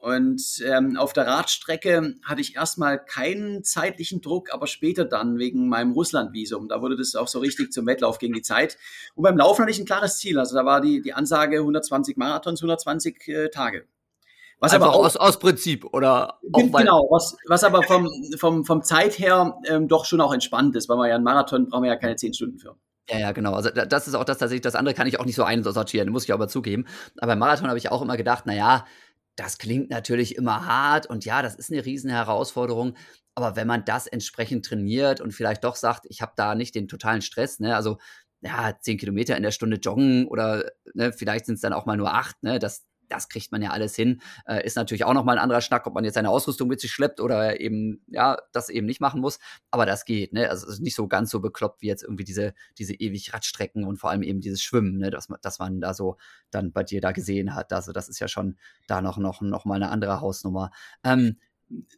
Und 0.04 0.62
ähm, 0.66 0.98
auf 0.98 1.14
der 1.14 1.28
Radstrecke 1.28 2.16
hatte 2.26 2.42
ich 2.42 2.58
erstmal 2.58 3.00
keinen 3.00 3.64
zeitlichen 3.64 4.20
Druck, 4.20 4.54
aber 4.54 4.68
später 4.68 5.06
dann 5.06 5.38
wegen 5.38 5.70
meinem 5.70 5.94
Russland-Visum. 5.94 6.68
Da 6.68 6.82
wurde 6.82 6.98
das 6.98 7.16
auch 7.16 7.30
so 7.30 7.40
richtig 7.40 7.72
zum 7.72 7.88
Wettlauf 7.88 8.20
gegen 8.20 8.34
die 8.34 8.42
Zeit. 8.42 8.78
Und 9.16 9.24
beim 9.24 9.38
Laufen 9.38 9.62
hatte 9.62 9.72
ich 9.72 9.80
ein 9.80 9.86
klares 9.86 10.18
Ziel. 10.18 10.40
Also 10.40 10.58
da 10.58 10.66
war 10.66 10.82
die, 10.82 11.02
die 11.02 11.14
Ansage 11.14 11.60
120 11.60 12.18
Marathons, 12.18 12.60
120 12.60 13.28
äh, 13.30 13.48
Tage. 13.48 13.86
Was 14.60 14.74
Einfach 14.74 14.88
aber 14.88 14.96
auch, 14.98 15.06
aus, 15.06 15.16
aus 15.16 15.40
Prinzip 15.40 15.86
oder 15.94 16.38
auch 16.52 16.78
genau, 16.78 17.08
was, 17.10 17.38
was 17.48 17.64
aber 17.64 17.82
vom, 17.84 18.12
vom, 18.38 18.66
vom 18.66 18.84
Zeit 18.84 19.18
her 19.20 19.58
ähm, 19.68 19.88
doch 19.88 20.04
schon 20.04 20.20
auch 20.20 20.34
entspannt 20.34 20.76
ist, 20.76 20.90
weil 20.90 20.98
man 20.98 21.08
ja 21.08 21.16
einen 21.16 21.24
Marathon 21.24 21.70
braucht 21.70 21.80
man 21.80 21.90
ja 21.90 21.96
keine 21.96 22.18
zehn 22.18 22.34
Stunden 22.34 22.60
für. 22.60 22.76
Ja, 23.10 23.20
ja, 23.20 23.32
genau. 23.32 23.54
Also 23.54 23.70
das 23.70 24.10
ist 24.10 24.16
auch 24.16 24.26
das 24.26 24.38
tatsächlich, 24.38 24.64
das 24.64 24.76
andere 24.76 24.96
kann 24.96 25.08
ich 25.08 25.18
auch 25.18 25.26
nicht 25.26 25.36
so 25.36 25.44
einsortieren, 25.44 26.10
muss 26.10 26.26
ich 26.26 26.34
aber 26.34 26.50
zugeben. 26.50 26.88
Aber 27.20 27.32
beim 27.32 27.40
Marathon 27.40 27.70
habe 27.70 27.78
ich 27.78 27.90
auch 27.90 28.02
immer 28.02 28.18
gedacht, 28.18 28.44
na 28.48 28.54
ja, 28.54 28.86
das 29.36 29.58
klingt 29.58 29.90
natürlich 29.90 30.36
immer 30.36 30.66
hart 30.66 31.08
und 31.08 31.26
ja, 31.26 31.42
das 31.42 31.56
ist 31.56 31.72
eine 31.72 31.86
riesen 31.86 32.10
Herausforderung. 32.10 32.96
Aber 33.36 33.56
wenn 33.56 33.68
man 33.68 33.84
das 33.86 34.08
entsprechend 34.08 34.66
trainiert 34.66 35.20
und 35.22 35.32
vielleicht 35.34 35.64
doch 35.64 35.76
sagt, 35.76 36.06
ich 36.10 36.22
habe 36.22 36.34
da 36.36 36.56
nicht 36.56 36.76
den 36.76 36.88
totalen 36.88 37.22
Stress, 37.22 37.60
ne, 37.60 37.76
also 37.76 37.98
ja, 38.42 38.78
zehn 38.80 38.98
Kilometer 38.98 39.36
in 39.38 39.44
der 39.44 39.52
Stunde 39.52 39.78
joggen 39.78 40.28
oder 40.28 40.72
ne, 40.94 41.14
vielleicht 41.14 41.46
sind 41.46 41.56
es 41.56 41.62
dann 41.62 41.74
auch 41.74 41.86
mal 41.86 41.98
nur 41.98 42.14
acht, 42.14 42.42
ne, 42.44 42.60
das, 42.60 42.86
das 43.14 43.30
kriegt 43.30 43.52
man 43.52 43.62
ja 43.62 43.70
alles 43.70 43.96
hin. 43.96 44.22
Äh, 44.48 44.66
ist 44.66 44.76
natürlich 44.76 45.06
auch 45.06 45.14
nochmal 45.14 45.38
ein 45.38 45.44
anderer 45.44 45.62
Schnack, 45.62 45.86
ob 45.88 45.94
man 45.94 46.04
jetzt 46.04 46.16
seine 46.16 46.30
Ausrüstung 46.30 46.68
mit 46.68 46.82
sich 46.82 46.92
schleppt 46.92 47.20
oder 47.20 47.60
eben, 47.60 48.02
ja, 48.08 48.38
das 48.52 48.70
eben 48.70 48.88
nicht 48.88 49.02
machen 49.02 49.22
muss. 49.22 49.40
Aber 49.72 49.86
das 49.86 50.06
geht, 50.06 50.34
ne? 50.34 50.50
Also 50.50 50.68
es 50.68 50.74
ist 50.74 50.82
nicht 50.82 50.96
so 50.96 51.08
ganz 51.08 51.30
so 51.30 51.40
bekloppt 51.40 51.82
wie 51.82 51.88
jetzt 51.88 52.04
irgendwie 52.04 52.24
diese, 52.24 52.54
diese 52.78 52.94
ewig 52.94 53.34
Radstrecken 53.34 53.84
und 53.84 53.98
vor 53.98 54.10
allem 54.10 54.24
eben 54.24 54.42
dieses 54.42 54.62
Schwimmen, 54.62 54.98
ne? 54.98 55.12
Dass 55.12 55.30
man, 55.30 55.40
dass 55.42 55.60
man 55.60 55.80
da 55.80 55.94
so 55.94 56.18
dann 56.52 56.72
bei 56.72 56.84
dir 56.84 57.02
da 57.02 57.12
gesehen 57.12 57.56
hat. 57.56 57.72
Also 57.74 57.92
das 57.92 58.10
ist 58.10 58.20
ja 58.20 58.28
schon 58.28 58.58
da 58.88 59.02
noch, 59.02 59.18
noch, 59.18 59.42
noch 59.42 59.66
mal 59.66 59.76
eine 59.76 59.90
andere 59.90 60.22
Hausnummer. 60.22 60.72
Ähm, 61.04 61.38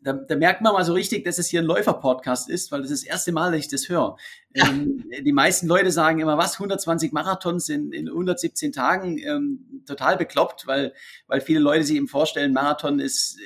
da, 0.01 0.13
da, 0.13 0.35
merkt 0.35 0.61
man 0.61 0.73
mal 0.73 0.85
so 0.85 0.93
richtig, 0.93 1.25
dass 1.25 1.38
es 1.38 1.47
hier 1.47 1.61
ein 1.61 1.65
Läufer-Podcast 1.65 2.49
ist, 2.49 2.71
weil 2.71 2.81
das 2.81 2.91
ist 2.91 3.03
das 3.03 3.09
erste 3.09 3.31
Mal, 3.31 3.51
dass 3.51 3.59
ich 3.59 3.67
das 3.67 3.89
höre. 3.89 4.17
Ähm, 4.53 5.03
die 5.21 5.33
meisten 5.33 5.67
Leute 5.67 5.91
sagen 5.91 6.19
immer, 6.19 6.38
was, 6.38 6.53
120 6.53 7.11
Marathons 7.11 7.69
in, 7.69 7.91
in 7.91 8.07
117 8.07 8.71
Tagen, 8.71 9.17
ähm, 9.19 9.83
total 9.85 10.17
bekloppt, 10.17 10.67
weil, 10.67 10.93
weil 11.27 11.41
viele 11.41 11.59
Leute 11.59 11.83
sich 11.83 11.97
eben 11.97 12.07
vorstellen, 12.07 12.53
Marathon 12.53 12.99
ist 12.99 13.38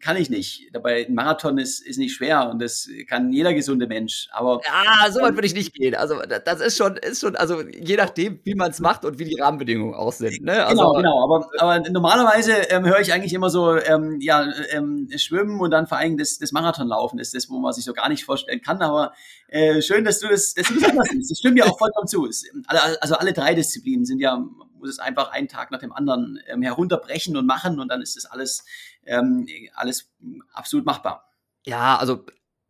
kann 0.00 0.16
ich 0.16 0.30
nicht. 0.30 0.68
Dabei 0.72 1.06
ein 1.06 1.14
Marathon 1.14 1.58
ist, 1.58 1.80
ist 1.80 1.98
nicht 1.98 2.14
schwer 2.14 2.50
und 2.50 2.60
das 2.60 2.88
kann 3.08 3.32
jeder 3.32 3.54
gesunde 3.54 3.86
Mensch. 3.86 4.28
Aber 4.32 4.60
ja, 4.64 5.10
so 5.10 5.20
weit 5.20 5.34
würde 5.34 5.46
ich 5.46 5.54
nicht 5.54 5.74
gehen. 5.74 5.94
Also 5.94 6.20
das 6.22 6.60
ist 6.60 6.76
schon, 6.76 6.96
ist 6.96 7.20
schon, 7.20 7.36
also 7.36 7.62
je 7.62 7.96
nachdem, 7.96 8.40
wie 8.44 8.54
man 8.54 8.70
es 8.70 8.80
macht 8.80 9.04
und 9.04 9.18
wie 9.18 9.24
die 9.24 9.40
Rahmenbedingungen 9.40 9.94
auch 9.94 10.12
sind. 10.12 10.42
Ne? 10.42 10.64
Also, 10.64 10.82
genau, 10.82 10.92
genau. 10.94 11.24
Aber, 11.24 11.48
aber 11.58 11.90
normalerweise 11.90 12.52
ähm, 12.70 12.84
höre 12.84 13.00
ich 13.00 13.12
eigentlich 13.12 13.34
immer 13.34 13.50
so, 13.50 13.76
ähm, 13.76 14.18
ja, 14.20 14.46
ähm, 14.70 15.08
Schwimmen 15.16 15.60
und 15.60 15.70
dann 15.70 15.86
vor 15.86 15.98
allem 15.98 16.16
das, 16.16 16.38
das 16.38 16.52
Marathonlaufen 16.52 17.18
ist 17.18 17.34
das, 17.34 17.48
wo 17.50 17.58
man 17.58 17.72
sich 17.72 17.84
so 17.84 17.92
gar 17.92 18.08
nicht 18.08 18.24
vorstellen 18.24 18.60
kann. 18.60 18.80
Aber 18.82 19.12
äh, 19.48 19.82
schön, 19.82 20.04
dass 20.04 20.20
du 20.20 20.28
das, 20.28 20.54
dass 20.54 20.68
du 20.68 20.74
das 20.74 20.88
anders 20.88 21.08
siehst. 21.10 21.30
Das 21.30 21.38
stimmt 21.38 21.58
ja 21.58 21.64
auch 21.64 21.78
vollkommen 21.78 22.06
zu. 22.06 22.28
Also 22.66 23.16
alle 23.16 23.32
drei 23.32 23.54
Disziplinen 23.54 24.04
sind 24.04 24.20
ja 24.20 24.44
muss 24.84 24.90
es 24.90 24.98
einfach 24.98 25.32
einen 25.32 25.48
Tag 25.48 25.70
nach 25.70 25.78
dem 25.78 25.92
anderen 25.92 26.38
ähm, 26.46 26.60
herunterbrechen 26.60 27.38
und 27.38 27.46
machen 27.46 27.80
und 27.80 27.88
dann 27.88 28.02
ist 28.02 28.16
das 28.16 28.26
alles, 28.26 28.66
ähm, 29.06 29.46
alles 29.74 30.10
absolut 30.52 30.86
machbar. 30.86 31.30
Ja, 31.66 31.96
also 31.96 32.24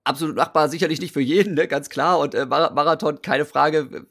absolut 0.04 0.36
machbar, 0.36 0.68
sicherlich 0.68 1.00
nicht 1.00 1.12
für 1.12 1.20
jeden, 1.20 1.54
ne, 1.54 1.66
ganz 1.66 1.88
klar. 1.88 2.18
Und 2.18 2.34
äh, 2.34 2.46
Marathon, 2.46 3.22
keine 3.22 3.44
Frage, 3.44 4.06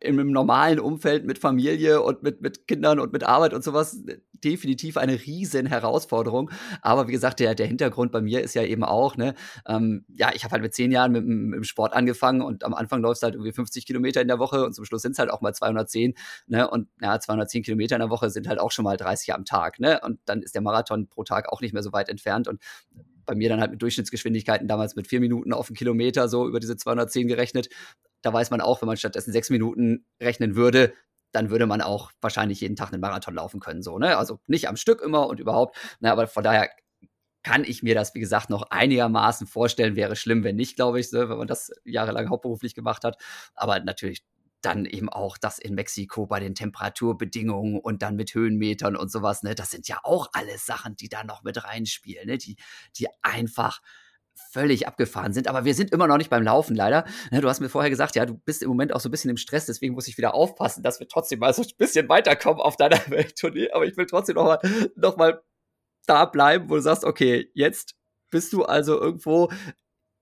in 0.00 0.20
einem 0.20 0.30
normalen 0.32 0.78
Umfeld 0.78 1.24
mit 1.24 1.38
Familie 1.38 2.02
und 2.02 2.22
mit, 2.22 2.40
mit 2.42 2.68
Kindern 2.68 3.00
und 3.00 3.12
mit 3.12 3.24
Arbeit 3.24 3.54
und 3.54 3.64
sowas, 3.64 3.98
definitiv 4.44 4.96
eine 4.96 5.14
riesen 5.14 5.66
Herausforderung. 5.66 6.50
Aber 6.82 7.08
wie 7.08 7.12
gesagt, 7.12 7.40
der, 7.40 7.54
der 7.54 7.66
Hintergrund 7.66 8.12
bei 8.12 8.20
mir 8.20 8.42
ist 8.42 8.54
ja 8.54 8.62
eben 8.62 8.84
auch, 8.84 9.16
ne, 9.16 9.34
ähm, 9.66 10.04
ja, 10.08 10.30
ich 10.34 10.44
habe 10.44 10.52
halt 10.52 10.62
mit 10.62 10.74
zehn 10.74 10.90
Jahren 10.90 11.12
mit, 11.12 11.24
mit, 11.26 11.56
dem 11.56 11.64
Sport 11.64 11.92
angefangen 11.92 12.42
und 12.42 12.64
am 12.64 12.74
Anfang 12.74 13.00
läufst 13.00 13.22
halt 13.22 13.34
irgendwie 13.34 13.52
50 13.52 13.86
Kilometer 13.86 14.20
in 14.20 14.28
der 14.28 14.38
Woche 14.38 14.64
und 14.64 14.74
zum 14.74 14.84
Schluss 14.84 15.02
sind 15.02 15.12
es 15.12 15.18
halt 15.18 15.30
auch 15.30 15.40
mal 15.40 15.54
210, 15.54 16.14
ne, 16.46 16.68
und 16.68 16.88
ja, 17.00 17.18
210 17.18 17.62
Kilometer 17.62 17.96
in 17.96 18.00
der 18.00 18.10
Woche 18.10 18.30
sind 18.30 18.48
halt 18.48 18.60
auch 18.60 18.70
schon 18.70 18.84
mal 18.84 18.96
30 18.96 19.34
am 19.34 19.44
Tag, 19.44 19.80
ne, 19.80 20.00
und 20.02 20.20
dann 20.24 20.42
ist 20.42 20.54
der 20.54 20.62
Marathon 20.62 21.08
pro 21.08 21.24
Tag 21.24 21.52
auch 21.52 21.60
nicht 21.60 21.72
mehr 21.72 21.82
so 21.82 21.92
weit 21.92 22.08
entfernt 22.08 22.48
und 22.48 22.60
bei 23.26 23.34
mir 23.34 23.48
dann 23.48 23.60
halt 23.60 23.72
mit 23.72 23.82
Durchschnittsgeschwindigkeiten 23.82 24.68
damals 24.68 24.96
mit 24.96 25.08
vier 25.08 25.20
Minuten 25.20 25.52
auf 25.52 25.66
den 25.66 25.76
Kilometer 25.76 26.28
so 26.28 26.48
über 26.48 26.60
diese 26.60 26.76
210 26.76 27.28
gerechnet. 27.28 27.68
Da 28.22 28.32
weiß 28.32 28.50
man 28.50 28.60
auch, 28.60 28.80
wenn 28.80 28.86
man 28.86 28.96
stattdessen 28.96 29.32
sechs 29.32 29.50
Minuten 29.50 30.06
rechnen 30.20 30.56
würde, 30.56 30.94
dann 31.36 31.50
würde 31.50 31.66
man 31.66 31.82
auch 31.82 32.10
wahrscheinlich 32.20 32.60
jeden 32.62 32.76
Tag 32.76 32.92
einen 32.92 33.00
Marathon 33.00 33.34
laufen 33.34 33.60
können. 33.60 33.82
So, 33.82 33.98
ne? 33.98 34.16
Also 34.16 34.40
nicht 34.46 34.68
am 34.68 34.76
Stück 34.76 35.02
immer 35.02 35.26
und 35.28 35.38
überhaupt. 35.38 35.76
Ne? 36.00 36.10
Aber 36.10 36.26
von 36.26 36.42
daher 36.42 36.70
kann 37.42 37.62
ich 37.62 37.82
mir 37.82 37.94
das, 37.94 38.14
wie 38.14 38.20
gesagt, 38.20 38.48
noch 38.48 38.62
einigermaßen 38.70 39.46
vorstellen. 39.46 39.96
Wäre 39.96 40.16
schlimm, 40.16 40.42
wenn 40.44 40.56
nicht, 40.56 40.76
glaube 40.76 40.98
ich, 40.98 41.12
wenn 41.12 41.28
man 41.28 41.46
das 41.46 41.70
jahrelang 41.84 42.30
hauptberuflich 42.30 42.74
gemacht 42.74 43.04
hat. 43.04 43.22
Aber 43.54 43.78
natürlich 43.80 44.24
dann 44.62 44.86
eben 44.86 45.10
auch 45.10 45.36
das 45.36 45.58
in 45.58 45.74
Mexiko 45.74 46.26
bei 46.26 46.40
den 46.40 46.54
Temperaturbedingungen 46.54 47.78
und 47.78 48.02
dann 48.02 48.16
mit 48.16 48.34
Höhenmetern 48.34 48.96
und 48.96 49.12
sowas, 49.12 49.42
ne, 49.42 49.54
das 49.54 49.70
sind 49.70 49.86
ja 49.86 50.00
auch 50.02 50.30
alles 50.32 50.66
Sachen, 50.66 50.96
die 50.96 51.08
da 51.08 51.22
noch 51.22 51.44
mit 51.44 51.62
reinspielen, 51.62 52.26
ne, 52.26 52.38
die, 52.38 52.56
die 52.96 53.06
einfach 53.22 53.80
völlig 54.50 54.86
abgefahren 54.86 55.32
sind. 55.32 55.48
Aber 55.48 55.64
wir 55.64 55.74
sind 55.74 55.92
immer 55.92 56.06
noch 56.06 56.18
nicht 56.18 56.30
beim 56.30 56.42
Laufen, 56.42 56.76
leider. 56.76 57.04
Ne, 57.30 57.40
du 57.40 57.48
hast 57.48 57.60
mir 57.60 57.68
vorher 57.68 57.90
gesagt, 57.90 58.16
ja, 58.16 58.26
du 58.26 58.34
bist 58.34 58.62
im 58.62 58.68
Moment 58.68 58.92
auch 58.92 59.00
so 59.00 59.08
ein 59.08 59.12
bisschen 59.12 59.30
im 59.30 59.36
Stress, 59.36 59.66
deswegen 59.66 59.94
muss 59.94 60.08
ich 60.08 60.18
wieder 60.18 60.34
aufpassen, 60.34 60.82
dass 60.82 61.00
wir 61.00 61.08
trotzdem 61.08 61.38
mal 61.40 61.52
so 61.52 61.62
ein 61.62 61.68
bisschen 61.78 62.08
weiterkommen 62.08 62.60
auf 62.60 62.76
deiner 62.76 62.98
Welttournee. 63.10 63.70
Aber 63.72 63.86
ich 63.86 63.96
will 63.96 64.06
trotzdem 64.06 64.36
noch 64.36 64.44
mal, 64.44 64.58
noch 64.96 65.16
mal 65.16 65.42
da 66.06 66.24
bleiben, 66.24 66.70
wo 66.70 66.76
du 66.76 66.82
sagst, 66.82 67.04
okay, 67.04 67.50
jetzt 67.54 67.94
bist 68.30 68.52
du 68.52 68.64
also 68.64 69.00
irgendwo 69.00 69.50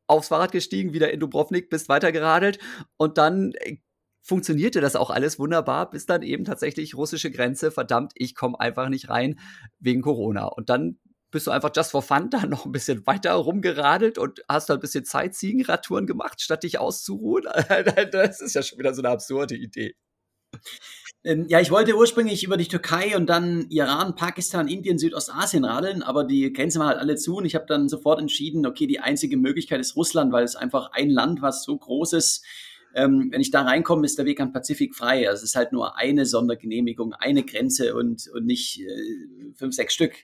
aufs 0.06 0.28
Fahrrad 0.28 0.52
gestiegen, 0.52 0.92
wieder 0.92 1.10
in 1.12 1.20
Dubrovnik, 1.20 1.70
bist 1.70 1.88
weitergeradelt 1.88 2.58
und 2.96 3.18
dann 3.18 3.52
äh, 3.54 3.78
funktionierte 4.22 4.80
das 4.80 4.96
auch 4.96 5.10
alles 5.10 5.38
wunderbar, 5.38 5.90
bis 5.90 6.06
dann 6.06 6.22
eben 6.22 6.44
tatsächlich 6.44 6.94
russische 6.94 7.30
Grenze, 7.30 7.70
verdammt, 7.70 8.12
ich 8.14 8.34
komme 8.34 8.58
einfach 8.58 8.88
nicht 8.88 9.10
rein 9.10 9.38
wegen 9.80 10.00
Corona. 10.00 10.46
Und 10.46 10.70
dann 10.70 10.98
bist 11.34 11.46
du 11.46 11.50
einfach 11.50 11.70
just 11.76 11.90
for 11.90 12.00
fun 12.00 12.30
da 12.30 12.46
noch 12.46 12.64
ein 12.64 12.72
bisschen 12.72 13.06
weiter 13.06 13.34
rumgeradelt 13.34 14.16
und 14.16 14.42
hast 14.48 14.70
da 14.70 14.74
ein 14.74 14.80
bisschen 14.80 15.04
Sightseeing-Radtouren 15.04 16.06
gemacht, 16.06 16.40
statt 16.40 16.62
dich 16.62 16.78
auszuruhen. 16.78 17.44
das 18.12 18.40
ist 18.40 18.54
ja 18.54 18.62
schon 18.62 18.78
wieder 18.78 18.94
so 18.94 19.02
eine 19.02 19.10
absurde 19.10 19.56
Idee. 19.56 19.94
Ähm, 21.24 21.46
ja, 21.48 21.60
ich 21.60 21.70
wollte 21.70 21.96
ursprünglich 21.96 22.44
über 22.44 22.56
die 22.56 22.68
Türkei 22.68 23.16
und 23.16 23.26
dann 23.26 23.66
Iran, 23.70 24.14
Pakistan, 24.14 24.68
Indien, 24.68 24.98
Südostasien 24.98 25.64
radeln, 25.64 26.02
aber 26.02 26.24
die 26.24 26.52
Grenzen 26.52 26.78
waren 26.78 26.88
halt 26.88 27.00
alle 27.00 27.16
zu 27.16 27.36
und 27.36 27.44
ich 27.44 27.54
habe 27.54 27.66
dann 27.66 27.88
sofort 27.88 28.20
entschieden, 28.20 28.64
okay, 28.66 28.86
die 28.86 29.00
einzige 29.00 29.36
Möglichkeit 29.36 29.80
ist 29.80 29.96
Russland, 29.96 30.32
weil 30.32 30.44
es 30.44 30.54
einfach 30.54 30.92
ein 30.92 31.10
Land, 31.10 31.42
was 31.42 31.64
so 31.64 31.76
groß 31.76 32.12
ist, 32.12 32.44
ähm, 32.94 33.30
wenn 33.32 33.40
ich 33.40 33.50
da 33.50 33.62
reinkomme, 33.62 34.06
ist 34.06 34.18
der 34.18 34.26
Weg 34.26 34.40
am 34.40 34.52
Pazifik 34.52 34.94
frei. 34.94 35.28
Also 35.28 35.42
es 35.42 35.50
ist 35.50 35.56
halt 35.56 35.72
nur 35.72 35.96
eine 35.96 36.26
Sondergenehmigung, 36.26 37.12
eine 37.14 37.42
Grenze 37.42 37.96
und, 37.96 38.28
und 38.32 38.46
nicht 38.46 38.80
äh, 38.80 39.52
fünf, 39.56 39.74
sechs 39.74 39.94
Stück. 39.94 40.14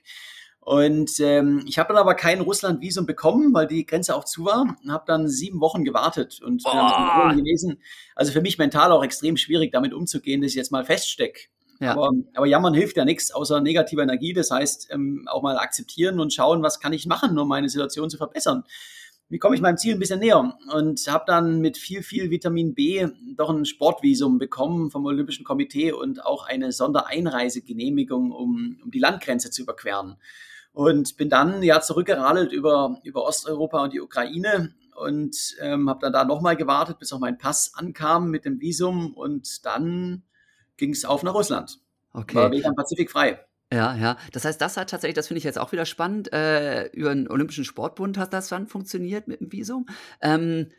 Und 0.63 1.19
ähm, 1.19 1.63
ich 1.65 1.79
habe 1.79 1.89
dann 1.89 1.97
aber 1.97 2.13
kein 2.13 2.39
Russland-Visum 2.39 3.07
bekommen, 3.07 3.51
weil 3.53 3.65
die 3.65 3.85
Grenze 3.85 4.15
auch 4.15 4.25
zu 4.25 4.45
war. 4.45 4.77
Und 4.83 4.91
habe 4.91 5.03
dann 5.07 5.27
sieben 5.27 5.59
Wochen 5.59 5.83
gewartet 5.83 6.39
und 6.41 6.63
bin 6.63 6.71
oh. 6.71 6.77
dann 6.77 7.37
gewesen. 7.37 7.81
Also 8.15 8.31
für 8.31 8.41
mich 8.41 8.57
mental 8.57 8.91
auch 8.91 9.03
extrem 9.03 9.37
schwierig, 9.37 9.71
damit 9.71 9.93
umzugehen, 9.93 10.41
dass 10.41 10.51
ich 10.51 10.57
jetzt 10.57 10.71
mal 10.71 10.85
feststecke. 10.85 11.49
Ja. 11.79 11.93
Aber, 11.93 12.11
aber 12.35 12.45
jammern 12.45 12.75
hilft 12.75 12.95
ja 12.95 13.05
nichts 13.05 13.31
außer 13.31 13.59
negativer 13.59 14.03
Energie. 14.03 14.33
Das 14.33 14.51
heißt, 14.51 14.89
ähm, 14.91 15.27
auch 15.31 15.41
mal 15.41 15.57
akzeptieren 15.57 16.19
und 16.19 16.31
schauen, 16.31 16.61
was 16.61 16.79
kann 16.79 16.93
ich 16.93 17.07
machen, 17.07 17.37
um 17.39 17.47
meine 17.47 17.67
Situation 17.67 18.09
zu 18.11 18.17
verbessern 18.17 18.63
wie 19.31 19.39
komme 19.39 19.55
ich 19.55 19.61
meinem 19.61 19.77
Ziel 19.77 19.93
ein 19.93 19.99
bisschen 19.99 20.19
näher? 20.19 20.57
Und 20.73 21.07
habe 21.07 21.23
dann 21.25 21.61
mit 21.61 21.77
viel, 21.77 22.03
viel 22.03 22.29
Vitamin 22.29 22.73
B 22.73 23.07
doch 23.37 23.49
ein 23.49 23.63
Sportvisum 23.63 24.39
bekommen 24.39 24.91
vom 24.91 25.05
Olympischen 25.05 25.45
Komitee 25.45 25.93
und 25.93 26.25
auch 26.25 26.45
eine 26.45 26.73
Sondereinreisegenehmigung, 26.73 28.31
um, 28.31 28.77
um 28.83 28.91
die 28.91 28.99
Landgrenze 28.99 29.49
zu 29.49 29.61
überqueren. 29.61 30.17
Und 30.73 31.17
bin 31.17 31.29
dann 31.29 31.63
ja 31.63 31.81
zurückgeradelt 31.81 32.51
über, 32.51 32.99
über 33.03 33.23
Osteuropa 33.25 33.83
und 33.83 33.93
die 33.93 34.01
Ukraine 34.01 34.73
und 34.95 35.35
ähm, 35.59 35.89
habe 35.89 35.99
dann 36.01 36.13
da 36.13 36.23
nochmal 36.23 36.55
gewartet, 36.55 36.99
bis 36.99 37.11
auch 37.11 37.19
mein 37.19 37.37
Pass 37.37 37.73
ankam 37.75 38.29
mit 38.29 38.45
dem 38.45 38.61
Visum 38.61 39.13
und 39.13 39.65
dann 39.65 40.23
ging 40.77 40.91
es 40.91 41.05
auf 41.05 41.23
nach 41.23 41.33
Russland. 41.33 41.79
Okay. 42.13 42.35
War 42.35 42.51
Weg 42.51 42.65
am 42.65 42.75
Pazifik 42.75 43.11
frei. 43.11 43.45
Ja, 43.73 43.95
ja. 43.95 44.17
Das 44.33 44.43
heißt, 44.43 44.59
das 44.59 44.75
hat 44.75 44.89
tatsächlich, 44.89 45.15
das 45.15 45.27
finde 45.27 45.37
ich 45.37 45.45
jetzt 45.45 45.57
auch 45.57 45.71
wieder 45.71 45.85
spannend, 45.85 46.33
äh, 46.33 46.87
über 46.87 47.13
den 47.13 47.29
Olympischen 47.29 47.63
Sportbund 47.63 48.17
hat 48.17 48.33
das 48.33 48.49
dann 48.49 48.67
funktioniert 48.67 49.27
mit 49.29 49.39
dem 49.39 49.51
Visum. 49.51 49.85
Ähm, 50.21 50.71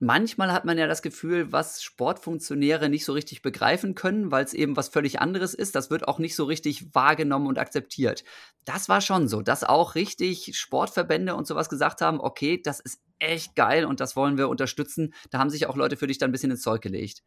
manchmal 0.00 0.52
hat 0.52 0.64
man 0.64 0.78
ja 0.78 0.86
das 0.86 1.02
Gefühl, 1.02 1.52
was 1.52 1.82
Sportfunktionäre 1.82 2.88
nicht 2.88 3.04
so 3.04 3.12
richtig 3.12 3.42
begreifen 3.42 3.94
können, 3.94 4.30
weil 4.32 4.44
es 4.44 4.54
eben 4.54 4.76
was 4.76 4.88
völlig 4.88 5.20
anderes 5.20 5.54
ist, 5.54 5.74
das 5.74 5.90
wird 5.90 6.08
auch 6.08 6.18
nicht 6.18 6.34
so 6.34 6.44
richtig 6.44 6.94
wahrgenommen 6.94 7.46
und 7.46 7.58
akzeptiert. 7.58 8.24
Das 8.64 8.88
war 8.88 9.00
schon 9.00 9.28
so, 9.28 9.42
dass 9.42 9.62
auch 9.62 9.94
richtig 9.94 10.56
Sportverbände 10.58 11.34
und 11.34 11.46
sowas 11.46 11.68
gesagt 11.68 12.00
haben, 12.00 12.20
okay, 12.20 12.60
das 12.60 12.80
ist 12.80 13.00
echt 13.18 13.54
geil 13.54 13.84
und 13.84 14.00
das 14.00 14.16
wollen 14.16 14.38
wir 14.38 14.48
unterstützen. 14.48 15.14
Da 15.30 15.38
haben 15.38 15.50
sich 15.50 15.66
auch 15.66 15.76
Leute 15.76 15.96
für 15.96 16.06
dich 16.06 16.18
dann 16.18 16.30
ein 16.30 16.32
bisschen 16.32 16.50
ins 16.50 16.62
Zeug 16.62 16.80
gelegt. 16.80 17.22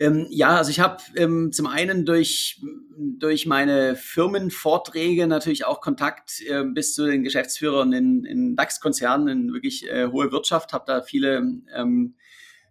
Ähm, 0.00 0.26
ja, 0.30 0.56
also 0.56 0.70
ich 0.70 0.80
habe 0.80 1.02
ähm, 1.16 1.52
zum 1.52 1.66
einen 1.66 2.04
durch, 2.04 2.60
durch 2.98 3.46
meine 3.46 3.94
Firmenvorträge 3.94 5.26
natürlich 5.26 5.64
auch 5.64 5.80
Kontakt 5.80 6.40
äh, 6.48 6.64
bis 6.64 6.94
zu 6.94 7.06
den 7.06 7.22
Geschäftsführern 7.22 7.92
in, 7.92 8.24
in 8.24 8.56
DAX-Konzernen, 8.56 9.28
in 9.28 9.52
wirklich 9.52 9.88
äh, 9.88 10.08
hohe 10.08 10.32
Wirtschaft, 10.32 10.72
habe 10.72 10.84
da 10.86 11.02
viele 11.02 11.60
ähm, 11.74 12.14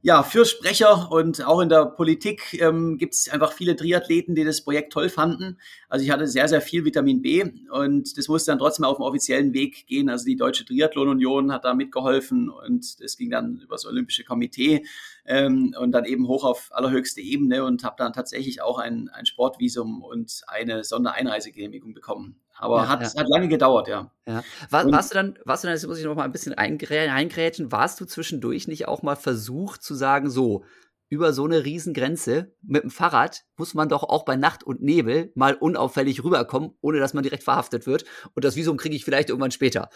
ja, 0.06 0.22
Fürsprecher 0.22 1.10
und 1.14 1.45
auch 1.45 1.62
in 1.62 1.70
der 1.70 1.86
Politik 1.86 2.62
ähm, 2.62 2.97
gibt 2.97 3.14
es 3.14 3.30
einfach 3.30 3.54
viele 3.54 3.78
Triathleten, 3.78 4.36
die 4.36 4.43
das 4.43 4.62
Projekt 4.62 4.91
toll 4.91 5.08
fanden. 5.08 5.58
Also 5.88 6.04
ich 6.04 6.12
hatte 6.12 6.28
sehr, 6.28 6.49
sehr 6.49 6.60
viel 6.60 6.84
Vitamin 6.84 7.22
B 7.22 7.45
und 7.72 8.18
das 8.18 8.28
musste 8.28 8.51
dann 8.51 8.60
trotzdem 8.60 8.84
auf 8.84 8.97
dem 8.97 9.04
offiziellen 9.04 9.54
Weg 9.54 9.88
gehen. 9.88 10.10
Also 10.10 10.26
die 10.26 10.36
Deutsche 10.36 10.66
Triathlon 10.66 11.08
Union 11.08 11.54
hat 11.54 11.64
da 11.64 11.74
mitgeholfen 11.74 12.49
und 12.49 13.01
das 13.01 13.16
ging 13.16 13.30
dann 13.30 13.62
über 13.64 13.76
das 13.76 13.86
Olympische 13.86 14.26
Komitee 14.26 14.86
ähm, 15.26 15.74
und 15.80 15.93
dann 15.93 16.04
eben 16.04 16.28
hoch 16.28 16.43
auf 16.43 16.68
allerhöchste 16.72 17.22
Ebene 17.22 17.64
und 17.64 17.86
habe 17.86 17.95
dann 17.97 18.12
tatsächlich 18.12 18.62
auch 18.62 18.80
ein, 18.80 19.08
ein 19.08 19.26
Sportvisum 19.26 20.04
und 20.04 20.41
eine 20.47 20.84
Sondereinreisegenehmigung 20.84 21.93
bekommen. 21.93 22.43
Aber 22.64 22.78
ja, 22.78 22.88
hat, 22.88 23.01
ja. 23.01 23.20
hat 23.20 23.30
lange 23.30 23.47
gedauert, 23.47 23.88
ja. 23.88 24.11
ja. 24.26 24.43
War, 24.70 24.89
warst 24.91 25.11
du 25.11 25.16
dann, 25.16 25.38
warst 25.45 25.64
du 25.64 25.68
dann, 25.68 25.76
jetzt 25.76 25.86
muss 25.86 25.99
ich 25.99 26.05
noch 26.05 26.16
mal 26.16 26.24
ein 26.24 26.32
bisschen 26.32 26.53
eingrätschen, 26.53 27.72
warst 27.72 27.99
du 27.99 28.05
zwischendurch 28.05 28.68
nicht 28.68 28.88
auch 28.88 29.03
mal 29.03 29.16
versucht 29.16 29.84
zu 29.84 29.95
sagen, 29.95 30.30
so, 30.30 30.64
über 31.09 31.32
so 31.32 31.45
eine 31.45 31.64
Riesengrenze 31.64 32.55
mit 32.64 32.82
dem 32.82 32.89
Fahrrad 32.89 33.43
muss 33.57 33.76
man 33.76 33.88
doch 33.88 34.03
auch 34.03 34.26
bei 34.26 34.36
Nacht 34.36 34.64
und 34.64 34.82
Nebel 34.82 35.32
mal 35.36 35.53
unauffällig 35.53 36.24
rüberkommen, 36.24 36.72
ohne 36.82 36.99
dass 36.99 37.14
man 37.14 37.22
direkt 37.22 37.43
verhaftet 37.43 37.86
wird. 37.86 38.05
Und 38.34 38.43
das 38.43 38.55
Visum 38.55 38.78
kriege 38.78 38.95
ich 38.95 39.05
vielleicht 39.05 39.30
irgendwann 39.30 39.51
später. 39.51 39.89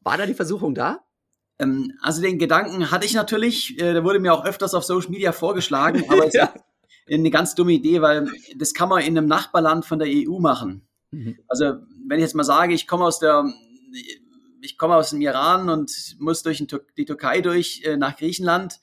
War 0.00 0.16
da 0.16 0.26
die 0.26 0.34
Versuchung 0.34 0.74
da? 0.74 1.00
Ähm, 1.58 1.92
also 2.02 2.22
den 2.22 2.38
Gedanken 2.38 2.90
hatte 2.90 3.06
ich 3.06 3.14
natürlich, 3.14 3.78
äh, 3.80 3.94
der 3.94 4.04
wurde 4.04 4.20
mir 4.20 4.32
auch 4.32 4.44
öfters 4.44 4.74
auf 4.74 4.84
Social 4.84 5.10
Media 5.10 5.32
vorgeschlagen, 5.32 6.04
aber 6.08 6.24
es 6.28 6.34
ja. 6.34 6.52
ist 7.06 7.18
eine 7.18 7.30
ganz 7.30 7.56
dumme 7.56 7.72
Idee, 7.72 8.00
weil 8.00 8.30
das 8.56 8.74
kann 8.74 8.88
man 8.88 9.02
in 9.02 9.18
einem 9.18 9.26
Nachbarland 9.26 9.84
von 9.84 9.98
der 9.98 10.08
EU 10.08 10.38
machen. 10.38 10.86
Mhm. 11.10 11.38
Also 11.48 11.78
wenn 12.06 12.18
ich 12.18 12.24
jetzt 12.24 12.34
mal 12.34 12.44
sage, 12.44 12.74
ich 12.74 12.86
komme 12.86 13.04
aus 13.04 13.18
der, 13.18 13.44
ich 14.60 14.78
komme 14.78 14.96
aus 14.96 15.10
dem 15.10 15.20
Iran 15.20 15.68
und 15.68 16.16
muss 16.18 16.42
durch 16.42 16.64
die 16.96 17.04
Türkei 17.04 17.40
durch 17.40 17.82
äh, 17.84 17.96
nach 17.96 18.16
Griechenland, 18.16 18.80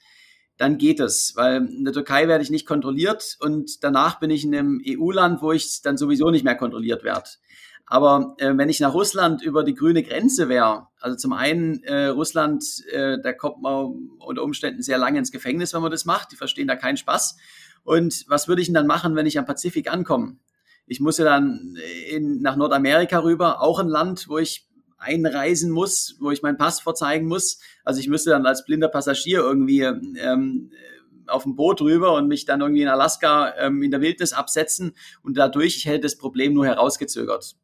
dann 0.57 0.77
geht 0.77 0.99
es, 0.99 1.33
weil 1.35 1.65
in 1.65 1.85
der 1.85 1.93
Türkei 1.93 2.27
werde 2.27 2.43
ich 2.43 2.51
nicht 2.51 2.67
kontrolliert 2.67 3.37
und 3.39 3.83
danach 3.83 4.19
bin 4.19 4.29
ich 4.29 4.43
in 4.43 4.53
einem 4.53 4.81
EU-Land, 4.85 5.41
wo 5.41 5.51
ich 5.51 5.81
dann 5.81 5.97
sowieso 5.97 6.29
nicht 6.29 6.43
mehr 6.43 6.55
kontrolliert 6.55 7.03
werde. 7.03 7.29
Aber 7.91 8.35
äh, 8.37 8.55
wenn 8.55 8.69
ich 8.69 8.79
nach 8.79 8.93
Russland 8.93 9.41
über 9.41 9.63
die 9.63 9.73
grüne 9.73 10.01
Grenze 10.01 10.47
wäre, 10.47 10.87
also 11.01 11.17
zum 11.17 11.33
einen 11.33 11.83
äh, 11.83 12.05
Russland, 12.05 12.63
äh, 12.89 13.17
da 13.21 13.33
kommt 13.33 13.61
man 13.61 14.11
unter 14.19 14.43
Umständen 14.43 14.81
sehr 14.81 14.97
lange 14.97 15.19
ins 15.19 15.31
Gefängnis, 15.31 15.73
wenn 15.73 15.81
man 15.81 15.91
das 15.91 16.05
macht. 16.05 16.31
Die 16.31 16.37
verstehen 16.37 16.67
da 16.67 16.77
keinen 16.77 16.95
Spaß. 16.95 17.35
Und 17.83 18.23
was 18.29 18.47
würde 18.47 18.61
ich 18.61 18.69
denn 18.69 18.75
dann 18.75 18.87
machen, 18.87 19.15
wenn 19.15 19.25
ich 19.25 19.37
am 19.37 19.45
Pazifik 19.45 19.91
ankomme? 19.91 20.37
Ich 20.85 20.99
muss 20.99 21.17
ja 21.17 21.25
dann 21.25 21.77
in, 22.09 22.41
nach 22.41 22.55
Nordamerika 22.55 23.19
rüber, 23.19 23.61
auch 23.61 23.79
ein 23.79 23.87
Land, 23.87 24.27
wo 24.27 24.37
ich 24.37 24.67
einreisen 24.97 25.71
muss, 25.71 26.15
wo 26.19 26.31
ich 26.31 26.41
meinen 26.41 26.57
Pass 26.57 26.79
vorzeigen 26.79 27.27
muss. 27.27 27.59
Also 27.83 27.99
ich 27.99 28.07
müsste 28.07 28.29
dann 28.29 28.45
als 28.45 28.65
blinder 28.65 28.87
Passagier 28.87 29.39
irgendwie 29.39 29.81
ähm, 29.81 30.71
auf 31.27 31.43
dem 31.43 31.55
Boot 31.55 31.81
rüber 31.81 32.13
und 32.13 32.27
mich 32.27 32.45
dann 32.45 32.61
irgendwie 32.61 32.83
in 32.83 32.87
Alaska 32.87 33.53
ähm, 33.57 33.81
in 33.81 33.91
der 33.91 34.01
Wildnis 34.01 34.33
absetzen 34.33 34.93
und 35.23 35.37
dadurch 35.37 35.85
hätte 35.85 36.01
das 36.01 36.17
Problem 36.17 36.53
nur 36.53 36.65
herausgezögert. 36.65 37.55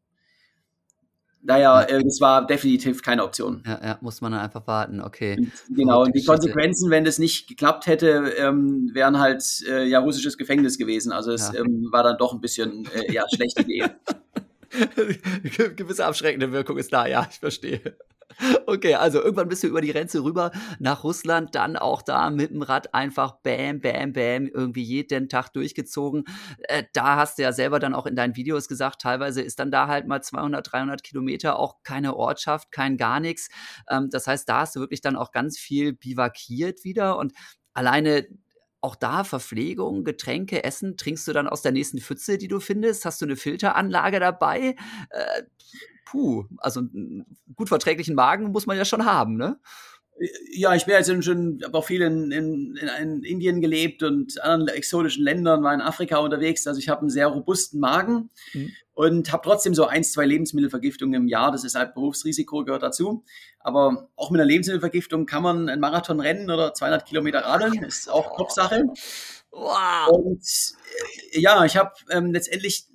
Daher, 1.47 1.89
äh, 1.89 2.03
das 2.03 2.19
war 2.19 2.45
definitiv 2.45 3.01
keine 3.01 3.23
Option. 3.23 3.63
Ja, 3.65 3.79
ja, 3.81 3.97
muss 4.01 4.19
man 4.19 4.33
dann 4.33 4.41
einfach 4.41 4.67
warten, 4.67 4.99
okay. 4.99 5.47
Genau, 5.69 6.03
und 6.03 6.13
die 6.13 6.25
Konsequenzen, 6.25 6.89
wenn 6.89 7.05
das 7.05 7.19
nicht 7.19 7.47
geklappt 7.47 7.87
hätte, 7.87 8.33
ähm, 8.37 8.89
wären 8.93 9.17
halt 9.17 9.43
äh, 9.69 9.85
ja 9.85 9.99
russisches 9.99 10.37
Gefängnis 10.37 10.77
gewesen. 10.77 11.13
Also 11.13 11.31
es 11.31 11.53
ja. 11.53 11.61
ähm, 11.61 11.87
war 11.89 12.03
dann 12.03 12.17
doch 12.17 12.33
ein 12.33 12.41
bisschen 12.41 12.85
äh, 12.93 13.13
ja, 13.13 13.23
schlechte 13.33 13.61
Idee. 13.61 13.85
Gewisse 15.76 16.05
abschreckende 16.05 16.51
Wirkung 16.51 16.78
ist 16.78 16.93
da, 16.93 17.07
ja, 17.07 17.28
ich 17.30 17.39
verstehe. 17.39 17.97
Okay, 18.68 18.95
also 18.95 19.22
irgendwann 19.22 19.47
bist 19.47 19.63
du 19.63 19.68
über 19.68 19.82
die 19.82 19.91
Grenze 19.91 20.24
rüber 20.24 20.51
nach 20.80 21.03
Russland, 21.03 21.55
dann 21.55 21.76
auch 21.76 22.01
da 22.01 22.30
mit 22.30 22.51
dem 22.51 22.61
Rad 22.61 22.93
einfach 22.93 23.38
bam, 23.41 23.80
bam, 23.80 24.13
bam, 24.13 24.47
irgendwie 24.47 24.84
jeden 24.84 25.30
Tag 25.30 25.49
durchgezogen. 25.53 26.26
Äh, 26.63 26.84
da 26.93 27.15
hast 27.15 27.38
du 27.38 27.43
ja 27.43 27.51
selber 27.51 27.80
dann 27.80 27.95
auch 27.95 28.05
in 28.05 28.15
deinen 28.15 28.36
Videos 28.36 28.68
gesagt, 28.68 29.01
teilweise 29.01 29.41
ist 29.41 29.59
dann 29.59 29.72
da 29.72 29.88
halt 29.88 30.07
mal 30.07 30.22
200, 30.22 30.72
300 30.72 31.03
Kilometer 31.03 31.57
auch 31.57 31.78
keine 31.84 32.15
Ortschaft, 32.15 32.72
kein 32.72 32.97
gar 32.97 33.20
nichts. 33.20 33.49
Ähm, 33.89 34.09
das 34.11 34.28
heißt, 34.28 34.47
da 34.47 34.59
hast 34.61 34.76
du 34.76 34.82
wirklich 34.82 35.01
dann 35.01 35.15
auch 35.15 35.32
ganz 35.32 35.57
viel 35.57 35.93
bivakiert 35.93 36.84
wieder 36.84 37.18
und 37.18 37.34
alleine 37.74 38.28
auch 38.82 38.95
da 38.95 39.23
Verpflegung, 39.23 40.03
Getränke, 40.03 40.63
Essen, 40.63 40.97
trinkst 40.97 41.28
du 41.28 41.34
dann 41.34 41.47
aus 41.47 41.61
der 41.61 41.71
nächsten 41.71 41.99
Pfütze, 41.99 42.38
die 42.38 42.47
du 42.47 42.59
findest? 42.59 43.05
Hast 43.05 43.21
du 43.21 43.25
eine 43.25 43.36
Filteranlage 43.36 44.19
dabei? 44.19 44.75
Äh, 45.09 45.43
puh, 46.05 46.45
also 46.57 46.82
einen 46.82 47.25
gut 47.55 47.69
verträglichen 47.69 48.15
Magen 48.15 48.51
muss 48.51 48.65
man 48.65 48.78
ja 48.78 48.86
schon 48.86 49.05
haben, 49.05 49.36
ne? 49.36 49.59
Ja, 50.51 50.74
ich 50.74 50.86
bin 50.86 50.95
jetzt 50.95 51.24
schon, 51.24 51.59
habe 51.63 51.78
auch 51.78 51.86
viel 51.86 52.01
in, 52.01 52.32
in, 52.32 52.80
in, 53.01 53.24
Indien 53.24 53.61
gelebt 53.61 54.01
und 54.01 54.41
anderen 54.41 54.76
exotischen 54.76 55.24
Ländern, 55.24 55.63
war 55.63 55.74
in 55.74 55.82
Afrika 55.82 56.18
unterwegs. 56.18 56.65
Also 56.65 56.80
ich 56.80 56.89
habe 56.89 57.01
einen 57.01 57.09
sehr 57.09 57.28
robusten 57.28 57.80
Magen 57.80 58.30
mhm. 58.53 58.72
und 58.93 59.32
habe 59.32 59.43
trotzdem 59.43 59.76
so 59.76 59.86
ein, 59.86 60.03
zwei 60.03 60.26
Lebensmittelvergiftungen 60.26 61.22
im 61.22 61.28
Jahr. 61.28 61.51
Das 61.51 61.63
ist 61.63 61.76
halt 61.76 61.93
Berufsrisiko, 61.93 62.63
gehört 62.63 62.84
dazu. 62.84 63.24
Aber 63.59 64.09
auch 64.15 64.32
mit 64.32 64.41
einer 64.41 64.47
Lebensmittelvergiftung 64.47 65.28
kann 65.28 65.43
man 65.43 65.70
einen 65.70 65.82
Marathon 65.82 66.20
rennen 66.20 66.49
oder 66.49 66.74
200 66.74 67.05
Kilometer 67.05 67.39
radeln. 67.39 67.84
Ist 67.84 68.09
auch 68.09 68.36
Kopfsache. 68.36 68.86
Wow. 69.51 70.09
Und 70.09 70.43
äh, 71.34 71.39
ja, 71.39 71.63
ich 71.63 71.78
habe 71.78 71.91
ähm, 72.09 72.34
letztendlich 72.34 72.88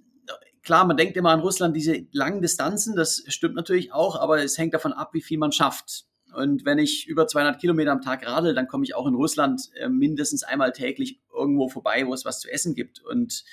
klar, 0.62 0.85
man 0.87 0.97
denkt 0.97 1.16
immer 1.16 1.31
an 1.31 1.41
Russland, 1.41 1.77
diese 1.77 2.07
langen 2.12 2.41
Distanzen, 2.41 2.97
das 2.97 3.23
stimmt 3.29 3.55
natürlich 3.55 3.93
auch, 3.93 4.16
aber 4.16 4.43
es 4.43 4.59
hängt 4.59 4.75
davon 4.75 4.93
ab, 4.93 5.11
wie 5.12 5.23
viel 5.23 5.39
man 5.39 5.53
schafft. 5.53 6.07
Und 6.35 6.64
wenn 6.64 6.78
ich 6.78 7.07
über 7.07 7.26
200 7.26 7.61
Kilometer 7.61 7.93
am 7.93 8.01
Tag 8.01 8.26
radel, 8.26 8.55
dann 8.55 8.68
komme 8.68 8.85
ich 8.85 8.95
auch 8.95 9.07
in 9.07 9.14
Russland 9.14 9.70
äh, 9.74 9.89
mindestens 9.89 10.43
einmal 10.43 10.72
täglich 10.72 11.20
irgendwo 11.35 11.68
vorbei, 11.68 12.07
wo 12.07 12.14
es 12.14 12.24
was 12.24 12.41
zu 12.41 12.51
essen 12.51 12.74
gibt. 12.74 13.03
Und 13.05 13.45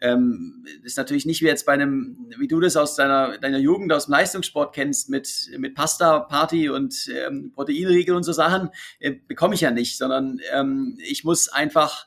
ähm, 0.00 0.64
ist 0.82 0.96
natürlich 0.96 1.26
nicht 1.26 1.42
wie 1.42 1.46
jetzt 1.46 1.66
bei 1.66 1.72
einem, 1.72 2.30
wie 2.38 2.48
du 2.48 2.60
das 2.60 2.76
aus 2.76 2.96
deiner, 2.96 3.38
deiner 3.38 3.58
Jugend 3.58 3.92
aus 3.92 4.06
dem 4.06 4.12
Leistungssport 4.12 4.74
kennst, 4.74 5.10
mit, 5.10 5.50
mit 5.58 5.74
Pasta-Party 5.74 6.70
und 6.70 7.08
ähm, 7.12 7.52
Proteinriegel 7.52 8.14
und 8.14 8.22
so 8.22 8.32
Sachen, 8.32 8.70
äh, 8.98 9.12
bekomme 9.12 9.54
ich 9.54 9.60
ja 9.60 9.70
nicht, 9.70 9.98
sondern 9.98 10.40
ähm, 10.52 10.98
ich 11.02 11.24
muss 11.24 11.48
einfach, 11.48 12.06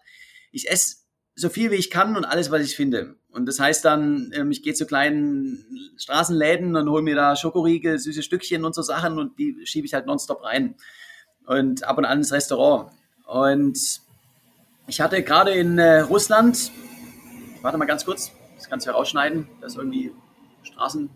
ich 0.51 0.69
esse 0.69 0.97
so 1.35 1.49
viel 1.49 1.71
wie 1.71 1.75
ich 1.75 1.89
kann 1.89 2.15
und 2.15 2.25
alles, 2.25 2.51
was 2.51 2.63
ich 2.63 2.75
finde. 2.75 3.15
Und 3.33 3.47
das 3.47 3.59
heißt 3.59 3.83
dann, 3.83 4.31
ähm, 4.35 4.51
ich 4.51 4.61
gehe 4.61 4.75
zu 4.75 4.85
kleinen 4.85 5.65
Straßenläden 5.97 6.75
und 6.75 6.89
hole 6.89 7.01
mir 7.01 7.15
da 7.15 7.35
Schokoriegel, 7.35 7.97
süße 7.97 8.21
Stückchen 8.21 8.63
und 8.63 8.75
so 8.75 8.83
Sachen 8.83 9.17
und 9.17 9.39
die 9.39 9.57
schiebe 9.65 9.87
ich 9.87 9.93
halt 9.93 10.05
nonstop 10.05 10.43
rein. 10.43 10.75
Und 11.47 11.83
ab 11.83 11.97
und 11.97 12.05
an 12.05 12.19
ins 12.19 12.31
Restaurant. 12.31 12.91
Und 13.25 14.01
ich 14.87 15.01
hatte 15.01 15.23
gerade 15.23 15.51
in 15.51 15.79
äh, 15.79 16.01
Russland, 16.01 16.71
warte 17.61 17.77
mal 17.77 17.85
ganz 17.85 18.05
kurz, 18.05 18.31
das 18.55 18.69
kannst 18.69 18.85
du 18.85 18.91
ja 18.91 18.95
rausschneiden, 18.95 19.49
da 19.59 19.67
ist 19.67 19.77
irgendwie 19.77 20.11
Straßen. 20.61 21.09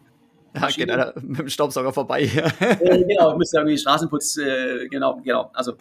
Ja, 0.55 0.67
geht 0.69 0.89
einer 0.89 1.13
mit 1.21 1.39
dem 1.39 1.49
Staubsauger 1.49 1.93
vorbei 1.93 2.25
hier. 2.25 2.45
äh, 2.59 3.03
genau, 3.03 3.33
ich 3.33 3.37
müsste 3.37 3.57
irgendwie 3.57 3.77
Straßenputz, 3.77 4.37
äh, 4.37 4.87
genau, 4.87 5.21
genau. 5.23 5.51
Also, 5.53 5.73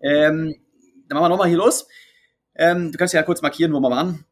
ähm, 0.00 0.54
dann 1.08 1.18
machen 1.18 1.24
wir 1.24 1.28
nochmal 1.30 1.48
hier 1.48 1.58
los. 1.58 1.88
Ähm, 2.54 2.92
du 2.92 2.98
kannst 2.98 3.14
ja 3.14 3.22
kurz 3.24 3.42
markieren, 3.42 3.72
wo 3.72 3.80
wir 3.80 3.90
waren. 3.90 4.24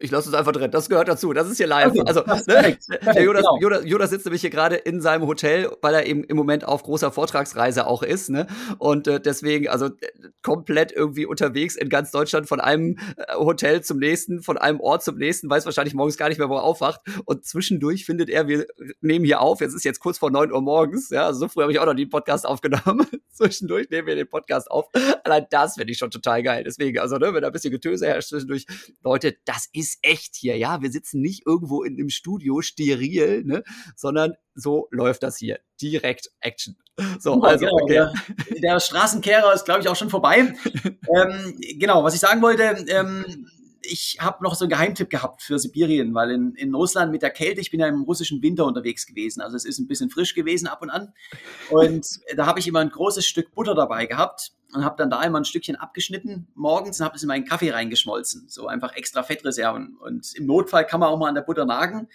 Ich 0.00 0.10
lasse 0.10 0.28
es 0.28 0.34
einfach 0.34 0.52
drin. 0.52 0.70
Das 0.70 0.88
gehört 0.88 1.08
dazu. 1.08 1.32
Das 1.32 1.48
ist 1.48 1.56
hier 1.56 1.66
live. 1.66 1.90
Okay, 1.90 2.02
also, 2.06 2.22
ne, 2.46 2.78
der 3.14 3.22
Jonas, 3.22 3.42
genau. 3.42 3.58
Jonas, 3.60 3.82
Jonas, 3.84 4.10
sitzt 4.10 4.26
nämlich 4.26 4.40
hier 4.40 4.50
gerade 4.50 4.76
in 4.76 5.00
seinem 5.00 5.26
Hotel, 5.26 5.70
weil 5.82 5.94
er 5.94 6.06
eben 6.06 6.24
im 6.24 6.36
Moment 6.36 6.64
auf 6.64 6.82
großer 6.82 7.10
Vortragsreise 7.10 7.86
auch 7.86 8.02
ist. 8.02 8.30
Ne? 8.30 8.46
Und 8.78 9.08
äh, 9.08 9.20
deswegen, 9.20 9.68
also 9.68 9.90
komplett 10.42 10.92
irgendwie 10.92 11.26
unterwegs 11.26 11.76
in 11.76 11.88
ganz 11.88 12.10
Deutschland 12.10 12.48
von 12.48 12.60
einem 12.60 12.98
äh, 13.16 13.34
Hotel 13.34 13.82
zum 13.82 13.98
nächsten, 13.98 14.42
von 14.42 14.56
einem 14.56 14.80
Ort 14.80 15.02
zum 15.02 15.16
nächsten, 15.16 15.50
weiß 15.50 15.64
wahrscheinlich 15.64 15.94
morgens 15.94 16.16
gar 16.16 16.28
nicht 16.28 16.38
mehr, 16.38 16.48
wo 16.48 16.56
er 16.56 16.62
aufwacht. 16.62 17.00
Und 17.24 17.44
zwischendurch 17.44 18.04
findet 18.04 18.30
er, 18.30 18.46
wir 18.46 18.66
nehmen 19.00 19.24
hier 19.24 19.40
auf. 19.40 19.60
Jetzt 19.60 19.74
ist 19.74 19.84
jetzt 19.84 20.00
kurz 20.00 20.18
vor 20.18 20.30
neun 20.30 20.52
Uhr 20.52 20.60
morgens. 20.60 21.10
Ja, 21.10 21.26
also 21.26 21.40
so 21.40 21.48
früh 21.48 21.62
habe 21.62 21.72
ich 21.72 21.78
auch 21.78 21.86
noch 21.86 21.94
den 21.94 22.08
Podcast 22.08 22.46
aufgenommen. 22.46 23.06
zwischendurch 23.38 23.88
nehmen 23.90 24.06
wir 24.06 24.16
den 24.16 24.28
Podcast 24.28 24.70
auf. 24.70 24.88
Allein 25.24 25.46
das 25.50 25.74
finde 25.74 25.92
ich 25.92 25.98
schon 25.98 26.10
total 26.10 26.42
geil. 26.42 26.64
Deswegen, 26.64 26.98
also, 26.98 27.16
ne, 27.16 27.32
wenn 27.32 27.42
da 27.42 27.48
ein 27.48 27.52
bisschen 27.52 27.70
Getöse 27.70 28.06
herrscht 28.06 28.28
zwischendurch, 28.28 28.66
Leute, 29.02 29.36
das 29.44 29.68
ist 29.72 29.87
ist 29.88 29.98
echt 30.02 30.36
hier, 30.36 30.56
ja. 30.56 30.82
Wir 30.82 30.90
sitzen 30.90 31.20
nicht 31.20 31.46
irgendwo 31.46 31.82
in 31.82 31.94
einem 31.94 32.10
Studio 32.10 32.60
steril, 32.60 33.44
ne, 33.44 33.62
sondern 33.96 34.34
so 34.54 34.88
läuft 34.90 35.22
das 35.22 35.38
hier. 35.38 35.60
Direkt 35.80 36.30
Action. 36.40 36.76
So, 37.20 37.40
also, 37.42 37.64
genau, 37.64 37.78
okay. 37.82 37.92
Der, 37.92 38.12
der 38.60 38.80
Straßenkehrer 38.80 39.52
ist, 39.54 39.64
glaube 39.64 39.80
ich, 39.80 39.88
auch 39.88 39.96
schon 39.96 40.10
vorbei. 40.10 40.54
ähm, 41.14 41.60
genau, 41.78 42.02
was 42.02 42.14
ich 42.14 42.20
sagen 42.20 42.42
wollte, 42.42 42.84
ähm, 42.88 43.46
ich 43.82 44.18
habe 44.20 44.42
noch 44.42 44.54
so 44.54 44.64
einen 44.64 44.70
Geheimtipp 44.70 45.08
gehabt 45.08 45.42
für 45.42 45.58
Sibirien, 45.58 46.12
weil 46.14 46.30
in, 46.32 46.54
in 46.54 46.74
Russland 46.74 47.12
mit 47.12 47.22
der 47.22 47.30
Kälte, 47.30 47.60
ich 47.60 47.70
bin 47.70 47.80
ja 47.80 47.86
im 47.86 48.02
russischen 48.02 48.42
Winter 48.42 48.66
unterwegs 48.66 49.06
gewesen, 49.06 49.40
also 49.40 49.56
es 49.56 49.64
ist 49.64 49.78
ein 49.78 49.86
bisschen 49.86 50.10
frisch 50.10 50.34
gewesen 50.34 50.66
ab 50.66 50.82
und 50.82 50.90
an. 50.90 51.12
Und 51.70 52.20
da 52.36 52.46
habe 52.46 52.58
ich 52.58 52.66
immer 52.66 52.80
ein 52.80 52.90
großes 52.90 53.26
Stück 53.26 53.54
Butter 53.54 53.74
dabei 53.74 54.06
gehabt 54.06 54.52
und 54.74 54.84
habe 54.84 54.96
dann 54.96 55.10
da 55.10 55.22
immer 55.22 55.38
ein 55.38 55.44
Stückchen 55.44 55.76
abgeschnitten 55.76 56.48
morgens 56.54 57.00
und 57.00 57.06
habe 57.06 57.16
es 57.16 57.22
in 57.22 57.28
meinen 57.28 57.44
Kaffee 57.44 57.70
reingeschmolzen. 57.70 58.48
So 58.48 58.66
einfach 58.66 58.94
extra 58.96 59.22
Fettreserven. 59.22 59.96
Und 59.96 60.34
im 60.34 60.46
Notfall 60.46 60.86
kann 60.86 61.00
man 61.00 61.08
auch 61.08 61.18
mal 61.18 61.28
an 61.28 61.34
der 61.34 61.42
Butter 61.42 61.64
nagen. 61.64 62.08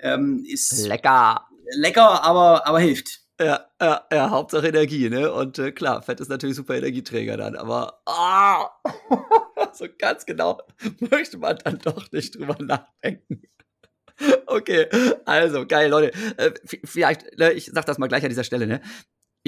Ähm, 0.00 0.44
ist 0.46 0.86
lecker. 0.86 1.46
Lecker, 1.76 2.24
aber, 2.24 2.66
aber 2.66 2.80
hilft. 2.80 3.20
Ja, 3.40 3.66
ja, 3.80 4.04
ja, 4.12 4.30
Hauptsache 4.30 4.68
Energie, 4.68 5.08
ne? 5.08 5.32
Und 5.32 5.58
äh, 5.58 5.70
klar, 5.70 6.02
Fett 6.02 6.18
ist 6.18 6.28
natürlich 6.28 6.56
super 6.56 6.74
Energieträger 6.74 7.36
dann, 7.36 7.54
aber 7.54 8.00
ah, 8.04 8.68
so 9.72 9.86
ganz 9.96 10.26
genau 10.26 10.60
möchte 10.98 11.38
man 11.38 11.56
dann 11.58 11.78
doch 11.78 12.10
nicht 12.10 12.34
drüber 12.34 12.56
nachdenken. 12.58 13.42
Okay, 14.46 14.88
also 15.24 15.66
geil, 15.66 15.88
Leute. 15.88 16.12
Äh, 16.36 16.50
vielleicht, 16.84 17.38
ne, 17.38 17.52
ich 17.52 17.70
sag 17.72 17.84
das 17.84 17.98
mal 17.98 18.08
gleich 18.08 18.24
an 18.24 18.30
dieser 18.30 18.42
Stelle, 18.42 18.66
ne? 18.66 18.80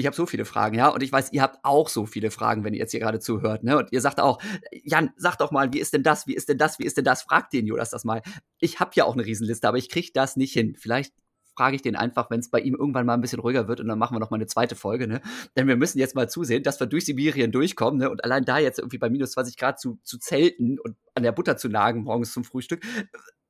Ich 0.01 0.07
habe 0.07 0.15
so 0.15 0.25
viele 0.25 0.45
Fragen, 0.45 0.75
ja, 0.75 0.87
und 0.87 1.03
ich 1.03 1.11
weiß, 1.11 1.31
ihr 1.31 1.43
habt 1.43 1.59
auch 1.61 1.87
so 1.87 2.07
viele 2.07 2.31
Fragen, 2.31 2.63
wenn 2.63 2.73
ihr 2.73 2.79
jetzt 2.79 2.89
hier 2.89 2.99
gerade 2.99 3.19
zuhört, 3.19 3.63
ne? 3.63 3.77
Und 3.77 3.91
ihr 3.91 4.01
sagt 4.01 4.19
auch, 4.19 4.41
Jan, 4.83 5.11
sag 5.15 5.37
doch 5.37 5.51
mal, 5.51 5.71
wie 5.73 5.79
ist 5.79 5.93
denn 5.93 6.01
das, 6.01 6.25
wie 6.25 6.33
ist 6.33 6.49
denn 6.49 6.57
das, 6.57 6.79
wie 6.79 6.85
ist 6.85 6.97
denn 6.97 7.05
das? 7.05 7.21
Fragt 7.21 7.53
den 7.53 7.67
Jonas 7.67 7.91
das 7.91 8.03
mal. 8.03 8.23
Ich 8.59 8.79
habe 8.79 8.89
ja 8.95 9.05
auch 9.05 9.13
eine 9.13 9.23
Riesenliste, 9.23 9.67
aber 9.67 9.77
ich 9.77 9.89
kriege 9.89 10.09
das 10.11 10.37
nicht 10.37 10.53
hin. 10.53 10.75
Vielleicht 10.75 11.13
frage 11.55 11.75
ich 11.75 11.83
den 11.83 11.95
einfach, 11.95 12.31
wenn 12.31 12.39
es 12.39 12.49
bei 12.49 12.59
ihm 12.61 12.73
irgendwann 12.73 13.05
mal 13.05 13.13
ein 13.13 13.21
bisschen 13.21 13.41
ruhiger 13.41 13.67
wird 13.67 13.79
und 13.79 13.87
dann 13.87 13.99
machen 13.99 14.15
wir 14.15 14.19
noch 14.19 14.31
mal 14.31 14.37
eine 14.37 14.47
zweite 14.47 14.75
Folge, 14.75 15.07
ne? 15.07 15.21
Denn 15.55 15.67
wir 15.67 15.75
müssen 15.75 15.99
jetzt 15.99 16.15
mal 16.15 16.27
zusehen, 16.27 16.63
dass 16.63 16.79
wir 16.79 16.87
durch 16.87 17.05
Sibirien 17.05 17.51
durchkommen, 17.51 17.99
ne? 17.99 18.09
Und 18.09 18.23
allein 18.23 18.43
da 18.43 18.57
jetzt 18.57 18.79
irgendwie 18.79 18.97
bei 18.97 19.11
minus 19.11 19.33
20 19.33 19.55
Grad 19.55 19.79
zu, 19.79 19.99
zu 20.03 20.17
zelten 20.17 20.79
und 20.79 20.97
an 21.13 21.21
der 21.21 21.31
Butter 21.31 21.57
zu 21.57 21.69
nagen 21.69 22.01
morgens 22.01 22.33
zum 22.33 22.43
Frühstück. 22.43 22.83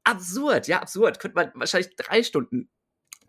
Absurd, 0.04 0.68
ja, 0.68 0.82
absurd. 0.82 1.20
Könnte 1.20 1.36
man 1.36 1.52
wahrscheinlich 1.54 1.96
drei 1.96 2.24
Stunden 2.24 2.70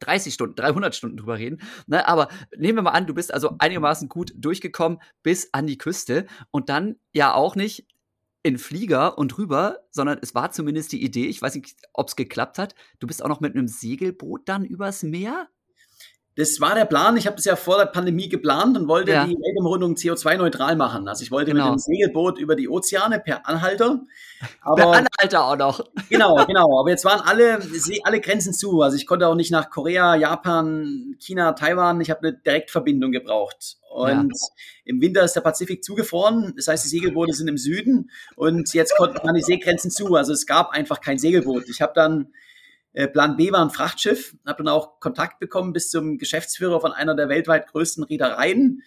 30 0.06 0.34
Stunden, 0.34 0.56
300 0.56 0.94
Stunden 0.94 1.16
drüber 1.16 1.38
reden. 1.38 1.60
Ne, 1.86 2.06
aber 2.06 2.28
nehmen 2.56 2.78
wir 2.78 2.82
mal 2.82 2.90
an, 2.90 3.06
du 3.06 3.14
bist 3.14 3.32
also 3.32 3.56
einigermaßen 3.58 4.08
gut 4.08 4.32
durchgekommen 4.36 4.98
bis 5.22 5.48
an 5.52 5.66
die 5.66 5.78
Küste 5.78 6.26
und 6.50 6.68
dann 6.68 6.96
ja 7.12 7.34
auch 7.34 7.56
nicht 7.56 7.86
in 8.42 8.58
Flieger 8.58 9.18
und 9.18 9.38
rüber, 9.38 9.78
sondern 9.90 10.18
es 10.20 10.34
war 10.34 10.50
zumindest 10.50 10.92
die 10.92 11.02
Idee, 11.02 11.26
ich 11.26 11.40
weiß 11.40 11.54
nicht, 11.54 11.76
ob 11.92 12.08
es 12.08 12.16
geklappt 12.16 12.58
hat, 12.58 12.74
du 12.98 13.06
bist 13.06 13.24
auch 13.24 13.28
noch 13.28 13.40
mit 13.40 13.54
einem 13.54 13.68
Segelboot 13.68 14.48
dann 14.48 14.64
übers 14.64 15.02
Meer? 15.02 15.48
Das 16.34 16.60
war 16.60 16.74
der 16.74 16.86
Plan. 16.86 17.16
Ich 17.18 17.26
habe 17.26 17.36
das 17.36 17.44
ja 17.44 17.56
vor 17.56 17.76
der 17.76 17.86
Pandemie 17.86 18.28
geplant 18.28 18.78
und 18.78 18.88
wollte 18.88 19.12
ja. 19.12 19.26
die 19.26 19.36
Weltumrundung 19.36 19.94
CO2-neutral 19.94 20.76
machen. 20.76 21.06
Also 21.06 21.22
ich 21.22 21.30
wollte 21.30 21.50
genau. 21.50 21.72
mit 21.72 21.74
dem 21.74 21.78
Segelboot 21.78 22.38
über 22.38 22.56
die 22.56 22.70
Ozeane 22.70 23.20
per 23.20 23.46
Anhalter. 23.46 24.00
Aber, 24.62 24.76
per 24.76 24.86
Anhalter 24.92 25.44
auch 25.44 25.56
noch. 25.56 25.84
Genau, 26.08 26.44
genau. 26.46 26.80
Aber 26.80 26.90
jetzt 26.90 27.04
waren 27.04 27.20
alle, 27.20 27.60
alle 28.04 28.20
Grenzen 28.20 28.52
zu. 28.54 28.80
Also 28.80 28.96
ich 28.96 29.06
konnte 29.06 29.28
auch 29.28 29.34
nicht 29.34 29.50
nach 29.50 29.70
Korea, 29.70 30.14
Japan, 30.14 31.16
China, 31.18 31.52
Taiwan. 31.52 32.00
Ich 32.00 32.10
habe 32.10 32.20
eine 32.20 32.32
Direktverbindung 32.32 33.12
gebraucht. 33.12 33.76
Und 33.90 34.32
ja. 34.32 34.48
im 34.84 35.00
Winter 35.02 35.22
ist 35.22 35.34
der 35.34 35.42
Pazifik 35.42 35.84
zugefroren. 35.84 36.54
Das 36.56 36.68
heißt, 36.68 36.84
die 36.84 36.88
Segelboote 36.88 37.34
sind 37.34 37.48
im 37.48 37.58
Süden. 37.58 38.10
Und 38.36 38.72
jetzt 38.72 38.96
konnten 38.96 39.24
man 39.24 39.34
die 39.34 39.42
Seegrenzen 39.42 39.90
zu. 39.90 40.14
Also 40.14 40.32
es 40.32 40.46
gab 40.46 40.70
einfach 40.70 41.00
kein 41.00 41.18
Segelboot. 41.18 41.68
Ich 41.68 41.82
habe 41.82 41.92
dann 41.94 42.32
Plan 42.94 43.36
B 43.36 43.52
war 43.52 43.64
ein 43.64 43.70
Frachtschiff, 43.70 44.36
habe 44.46 44.62
dann 44.62 44.72
auch 44.72 45.00
Kontakt 45.00 45.40
bekommen 45.40 45.72
bis 45.72 45.90
zum 45.90 46.18
Geschäftsführer 46.18 46.80
von 46.80 46.92
einer 46.92 47.14
der 47.14 47.28
weltweit 47.28 47.68
größten 47.68 48.04
Reedereien. 48.04 48.82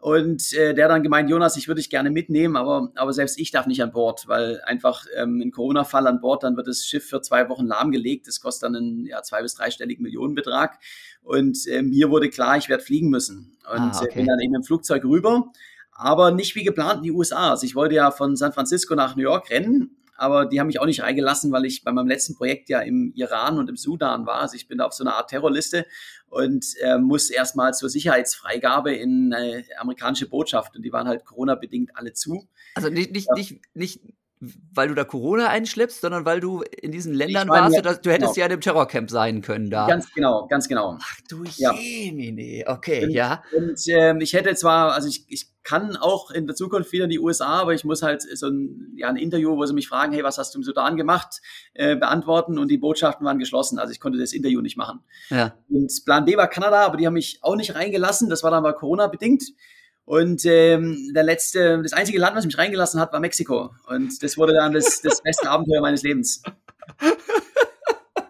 Und 0.00 0.52
äh, 0.52 0.74
der 0.74 0.86
dann 0.86 1.02
gemeint, 1.02 1.28
Jonas, 1.28 1.56
ich 1.56 1.66
würde 1.66 1.80
dich 1.80 1.90
gerne 1.90 2.10
mitnehmen, 2.10 2.56
aber, 2.56 2.92
aber 2.94 3.12
selbst 3.12 3.36
ich 3.36 3.50
darf 3.50 3.66
nicht 3.66 3.82
an 3.82 3.90
Bord, 3.90 4.28
weil 4.28 4.60
einfach 4.64 5.06
ähm, 5.16 5.40
ein 5.44 5.50
Corona-Fall 5.50 6.06
an 6.06 6.20
Bord, 6.20 6.44
dann 6.44 6.56
wird 6.56 6.68
das 6.68 6.86
Schiff 6.86 7.08
für 7.08 7.20
zwei 7.20 7.48
Wochen 7.48 7.66
lahmgelegt. 7.66 8.28
Das 8.28 8.40
kostet 8.40 8.68
dann 8.68 8.76
einen 8.76 9.06
ja, 9.06 9.22
zwei- 9.22 9.42
bis 9.42 9.56
dreistelligen 9.56 10.04
Millionenbetrag. 10.04 10.78
Und 11.22 11.66
äh, 11.66 11.82
mir 11.82 12.10
wurde 12.10 12.30
klar, 12.30 12.56
ich 12.56 12.68
werde 12.68 12.84
fliegen 12.84 13.10
müssen. 13.10 13.56
Und 13.68 13.80
ah, 13.80 13.92
okay. 14.00 14.08
äh, 14.12 14.14
bin 14.14 14.26
dann 14.26 14.38
eben 14.38 14.54
im 14.54 14.62
Flugzeug 14.62 15.04
rüber, 15.04 15.50
aber 15.90 16.30
nicht 16.30 16.54
wie 16.54 16.62
geplant 16.62 16.98
in 16.98 17.02
die 17.02 17.12
USA. 17.12 17.50
Also 17.50 17.66
ich 17.66 17.74
wollte 17.74 17.96
ja 17.96 18.12
von 18.12 18.36
San 18.36 18.52
Francisco 18.52 18.94
nach 18.94 19.16
New 19.16 19.24
York 19.24 19.50
rennen 19.50 19.96
aber 20.18 20.46
die 20.46 20.58
haben 20.58 20.66
mich 20.66 20.80
auch 20.80 20.86
nicht 20.86 21.02
reingelassen, 21.02 21.52
weil 21.52 21.64
ich 21.64 21.84
bei 21.84 21.92
meinem 21.92 22.08
letzten 22.08 22.34
Projekt 22.34 22.68
ja 22.68 22.80
im 22.80 23.12
Iran 23.14 23.56
und 23.56 23.70
im 23.70 23.76
Sudan 23.76 24.26
war. 24.26 24.40
Also 24.40 24.56
ich 24.56 24.66
bin 24.66 24.78
da 24.78 24.84
auf 24.84 24.92
so 24.92 25.04
einer 25.04 25.14
Art 25.14 25.30
Terrorliste 25.30 25.86
und 26.28 26.66
äh, 26.80 26.98
muss 26.98 27.30
erstmal 27.30 27.72
zur 27.72 27.88
Sicherheitsfreigabe 27.88 28.92
in 28.92 29.32
eine 29.32 29.64
amerikanische 29.78 30.28
Botschaft 30.28 30.76
und 30.76 30.82
die 30.82 30.92
waren 30.92 31.06
halt 31.06 31.24
Corona-bedingt 31.24 31.92
alle 31.94 32.12
zu. 32.12 32.48
Also 32.74 32.90
nicht, 32.90 33.12
nicht, 33.12 33.28
ja. 33.28 33.34
nicht, 33.34 33.60
nicht 33.74 34.00
weil 34.40 34.88
du 34.88 34.94
da 34.94 35.04
Corona 35.04 35.48
einschleppst, 35.48 36.00
sondern 36.00 36.24
weil 36.24 36.40
du 36.40 36.62
in 36.62 36.92
diesen 36.92 37.12
Ländern 37.12 37.48
warst, 37.48 37.74
ja, 37.74 37.82
du, 37.82 37.98
du 38.00 38.10
hättest 38.10 38.34
genau. 38.34 38.40
ja 38.40 38.46
in 38.46 38.52
einem 38.52 38.60
Terrorcamp 38.60 39.10
sein 39.10 39.42
können 39.42 39.70
da. 39.70 39.86
Ganz 39.86 40.12
genau, 40.12 40.46
ganz 40.46 40.68
genau. 40.68 40.96
Ach 41.00 41.20
du 41.28 41.44
ja. 41.56 41.72
Jemine, 41.74 42.64
okay, 42.66 43.04
und, 43.04 43.10
ja. 43.10 43.42
Und 43.56 43.80
ähm, 43.88 44.20
ich 44.20 44.32
hätte 44.34 44.54
zwar, 44.54 44.92
also 44.92 45.08
ich, 45.08 45.24
ich 45.28 45.48
kann 45.64 45.96
auch 45.96 46.30
in 46.30 46.46
der 46.46 46.54
Zukunft 46.54 46.92
wieder 46.92 47.04
in 47.04 47.10
die 47.10 47.18
USA, 47.18 47.60
aber 47.60 47.74
ich 47.74 47.84
muss 47.84 48.02
halt 48.02 48.22
so 48.22 48.48
ein, 48.48 48.92
ja, 48.96 49.08
ein 49.08 49.16
Interview, 49.16 49.56
wo 49.56 49.66
sie 49.66 49.74
mich 49.74 49.88
fragen, 49.88 50.12
hey, 50.12 50.22
was 50.22 50.38
hast 50.38 50.54
du 50.54 50.58
im 50.60 50.64
Sudan 50.64 50.96
gemacht, 50.96 51.40
äh, 51.74 51.96
beantworten 51.96 52.58
und 52.58 52.68
die 52.68 52.78
Botschaften 52.78 53.26
waren 53.26 53.38
geschlossen, 53.38 53.78
also 53.78 53.92
ich 53.92 54.00
konnte 54.00 54.18
das 54.18 54.32
Interview 54.32 54.60
nicht 54.60 54.76
machen. 54.76 55.00
Ja. 55.30 55.54
Und 55.68 55.92
Plan 56.04 56.24
B 56.24 56.36
war 56.36 56.48
Kanada, 56.48 56.86
aber 56.86 56.96
die 56.96 57.06
haben 57.06 57.14
mich 57.14 57.40
auch 57.42 57.56
nicht 57.56 57.74
reingelassen, 57.74 58.30
das 58.30 58.42
war 58.42 58.50
dann 58.50 58.62
mal 58.62 58.72
Corona-bedingt. 58.72 59.52
Und 60.08 60.46
ähm, 60.46 61.12
der 61.14 61.22
letzte, 61.22 61.82
das 61.82 61.92
einzige 61.92 62.18
Land, 62.18 62.34
was 62.34 62.46
mich 62.46 62.56
reingelassen 62.56 62.98
hat, 62.98 63.12
war 63.12 63.20
Mexiko. 63.20 63.74
Und 63.88 64.22
das 64.22 64.38
wurde 64.38 64.54
dann 64.54 64.72
das, 64.72 65.02
das 65.02 65.20
beste 65.20 65.50
Abenteuer 65.50 65.82
meines 65.82 66.02
Lebens. 66.02 66.42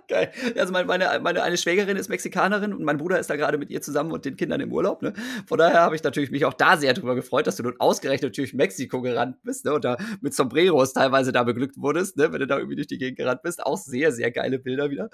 Geil. 0.08 0.32
Also 0.56 0.72
meine, 0.72 0.86
meine, 0.86 1.20
meine 1.22 1.42
eine 1.44 1.56
Schwägerin 1.56 1.96
ist 1.96 2.08
Mexikanerin 2.08 2.72
und 2.72 2.82
mein 2.82 2.96
Bruder 2.96 3.20
ist 3.20 3.30
da 3.30 3.36
gerade 3.36 3.58
mit 3.58 3.70
ihr 3.70 3.80
zusammen 3.80 4.10
und 4.10 4.24
den 4.24 4.36
Kindern 4.36 4.60
im 4.60 4.72
Urlaub. 4.72 5.02
Ne? 5.02 5.12
Von 5.46 5.58
daher 5.58 5.82
habe 5.82 5.94
ich 5.94 6.02
natürlich 6.02 6.32
mich 6.32 6.44
auch 6.46 6.54
da 6.54 6.76
sehr 6.76 6.94
drüber 6.94 7.14
gefreut, 7.14 7.46
dass 7.46 7.54
du 7.54 7.62
nun 7.62 7.76
ausgerechnet 7.78 8.36
durch 8.36 8.54
Mexiko 8.54 9.00
gerannt 9.00 9.36
bist 9.44 9.64
ne? 9.64 9.74
und 9.74 9.84
da 9.84 9.98
mit 10.20 10.34
Sombreros 10.34 10.94
teilweise 10.94 11.30
da 11.30 11.44
beglückt 11.44 11.76
wurdest, 11.76 12.16
ne? 12.16 12.32
wenn 12.32 12.40
du 12.40 12.48
da 12.48 12.56
irgendwie 12.56 12.74
durch 12.74 12.88
die 12.88 12.98
Gegend 12.98 13.18
gerannt 13.18 13.42
bist. 13.42 13.64
Auch 13.64 13.76
sehr, 13.76 14.10
sehr 14.10 14.32
geile 14.32 14.58
Bilder 14.58 14.90
wieder. 14.90 15.10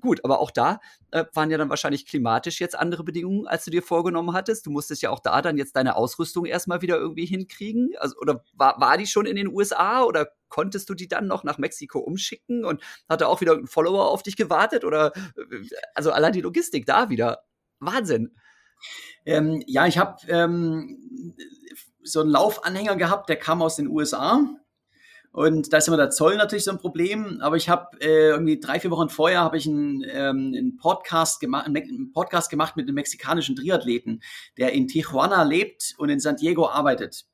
Gut, 0.00 0.24
aber 0.24 0.40
auch 0.40 0.50
da 0.50 0.80
äh, 1.10 1.24
waren 1.34 1.50
ja 1.50 1.58
dann 1.58 1.68
wahrscheinlich 1.68 2.06
klimatisch 2.06 2.60
jetzt 2.60 2.78
andere 2.78 3.04
Bedingungen, 3.04 3.46
als 3.46 3.64
du 3.64 3.70
dir 3.70 3.82
vorgenommen 3.82 4.32
hattest. 4.32 4.64
Du 4.64 4.70
musstest 4.70 5.02
ja 5.02 5.10
auch 5.10 5.20
da 5.20 5.42
dann 5.42 5.58
jetzt 5.58 5.76
deine 5.76 5.96
Ausrüstung 5.96 6.46
erstmal 6.46 6.80
wieder 6.80 6.96
irgendwie 6.96 7.26
hinkriegen. 7.26 7.90
Also, 7.98 8.16
oder 8.18 8.42
war, 8.54 8.80
war 8.80 8.96
die 8.96 9.06
schon 9.06 9.26
in 9.26 9.36
den 9.36 9.48
USA 9.48 10.04
oder 10.04 10.30
konntest 10.48 10.88
du 10.88 10.94
die 10.94 11.08
dann 11.08 11.26
noch 11.26 11.44
nach 11.44 11.58
Mexiko 11.58 11.98
umschicken 11.98 12.64
und 12.64 12.82
hatte 13.08 13.28
auch 13.28 13.40
wieder 13.40 13.54
ein 13.54 13.66
Follower 13.66 14.10
auf 14.10 14.22
dich 14.22 14.36
gewartet? 14.36 14.84
Oder 14.84 15.14
äh, 15.16 15.68
also 15.94 16.12
allein 16.12 16.32
die 16.32 16.40
Logistik 16.40 16.86
da 16.86 17.10
wieder. 17.10 17.42
Wahnsinn. 17.78 18.34
Ähm, 19.26 19.62
ja, 19.66 19.86
ich 19.86 19.98
habe 19.98 20.16
ähm, 20.28 21.34
so 22.02 22.20
einen 22.20 22.30
Laufanhänger 22.30 22.96
gehabt, 22.96 23.28
der 23.28 23.36
kam 23.36 23.60
aus 23.60 23.76
den 23.76 23.88
USA 23.88 24.42
und 25.32 25.72
da 25.72 25.76
ist 25.76 25.86
immer 25.86 25.96
der 25.96 26.10
Zoll 26.10 26.36
natürlich 26.36 26.64
so 26.64 26.72
ein 26.72 26.78
Problem. 26.78 27.40
Aber 27.40 27.56
ich 27.56 27.68
habe 27.68 28.00
äh, 28.00 28.30
irgendwie 28.30 28.58
drei, 28.58 28.80
vier 28.80 28.90
Wochen 28.90 29.08
vorher 29.08 29.40
habe 29.40 29.58
ich 29.58 29.66
einen, 29.66 30.04
ähm, 30.08 30.52
einen, 30.56 30.76
Podcast 30.76 31.38
gemacht, 31.40 31.66
einen 31.66 32.12
Podcast 32.12 32.50
gemacht 32.50 32.76
mit 32.76 32.86
einem 32.86 32.96
mexikanischen 32.96 33.54
Triathleten, 33.54 34.22
der 34.58 34.72
in 34.72 34.88
Tijuana 34.88 35.44
lebt 35.44 35.94
und 35.98 36.08
in 36.08 36.18
San 36.18 36.36
Diego 36.36 36.68
arbeitet. 36.68 37.26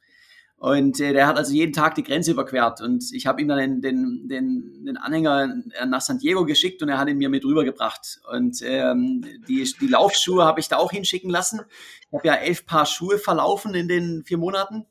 Und 0.58 1.00
äh, 1.00 1.14
der 1.14 1.26
hat 1.26 1.38
also 1.38 1.52
jeden 1.52 1.72
Tag 1.72 1.94
die 1.94 2.02
Grenze 2.02 2.32
überquert. 2.32 2.82
Und 2.82 3.04
ich 3.12 3.26
habe 3.26 3.40
ihm 3.40 3.48
dann 3.48 3.58
den, 3.58 3.80
den, 3.80 4.28
den, 4.28 4.84
den 4.84 4.96
Anhänger 4.98 5.54
nach 5.86 6.00
San 6.02 6.18
Diego 6.18 6.44
geschickt 6.44 6.82
und 6.82 6.90
er 6.90 6.98
hat 6.98 7.08
ihn 7.08 7.18
mir 7.18 7.30
mit 7.30 7.44
rübergebracht. 7.44 8.20
Und 8.30 8.60
ähm, 8.62 9.24
die, 9.48 9.70
die 9.80 9.88
Laufschuhe 9.88 10.44
habe 10.44 10.60
ich 10.60 10.68
da 10.68 10.76
auch 10.76 10.92
hinschicken 10.92 11.30
lassen. 11.30 11.60
Ich 12.08 12.12
habe 12.12 12.26
ja 12.26 12.34
elf 12.34 12.66
Paar 12.66 12.84
Schuhe 12.84 13.18
verlaufen 13.18 13.74
in 13.74 13.88
den 13.88 14.24
vier 14.24 14.38
Monaten. 14.38 14.86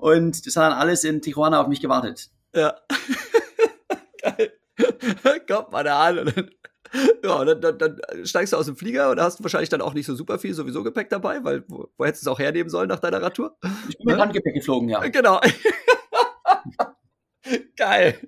Und 0.00 0.46
das 0.46 0.56
hat 0.56 0.70
dann 0.70 0.78
alles 0.78 1.04
in 1.04 1.20
Tijuana 1.20 1.60
auf 1.60 1.68
mich 1.68 1.80
gewartet. 1.80 2.30
Ja. 2.54 2.74
Geil. 4.22 4.52
Kommt 5.46 5.72
mal 5.72 5.84
da 5.84 6.00
an. 6.00 6.18
Und 6.20 6.36
dann, 6.36 6.50
ja, 7.22 7.44
dann, 7.44 7.60
dann, 7.60 7.78
dann, 7.78 8.26
steigst 8.26 8.52
du 8.52 8.56
aus 8.56 8.66
dem 8.66 8.76
Flieger 8.76 9.10
und 9.10 9.20
hast 9.20 9.42
wahrscheinlich 9.42 9.68
dann 9.68 9.82
auch 9.82 9.94
nicht 9.94 10.06
so 10.06 10.14
super 10.14 10.38
viel 10.38 10.54
sowieso 10.54 10.82
Gepäck 10.82 11.10
dabei, 11.10 11.44
weil 11.44 11.64
wo, 11.68 11.88
wo 11.96 12.04
hättest 12.04 12.24
du 12.24 12.30
es 12.30 12.34
auch 12.34 12.38
hernehmen 12.38 12.70
sollen 12.70 12.88
nach 12.88 12.98
deiner 12.98 13.20
Radtour? 13.20 13.56
Ich 13.88 13.98
bin 13.98 14.06
mit 14.06 14.16
ja? 14.16 14.22
Handgepäck 14.22 14.54
geflogen, 14.54 14.88
ja. 14.88 15.06
Genau. 15.06 15.40
Geil. 17.76 18.18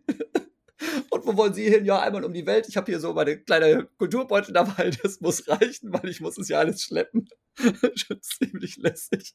Und 1.10 1.26
wo 1.26 1.36
wollen 1.36 1.54
Sie 1.54 1.68
hin? 1.68 1.84
Ja, 1.84 2.00
einmal 2.00 2.24
um 2.24 2.32
die 2.32 2.46
Welt. 2.46 2.68
Ich 2.68 2.76
habe 2.76 2.90
hier 2.90 3.00
so 3.00 3.12
meine 3.14 3.38
kleine 3.38 3.88
Kulturbeutel 3.98 4.52
dabei. 4.52 4.90
Das 5.02 5.20
muss 5.20 5.48
reichen, 5.48 5.92
weil 5.92 6.08
ich 6.08 6.20
muss 6.20 6.38
es 6.38 6.48
ja 6.48 6.58
alles 6.58 6.82
schleppen. 6.82 7.28
Schon 7.94 8.20
ziemlich 8.20 8.76
lässig. 8.76 9.34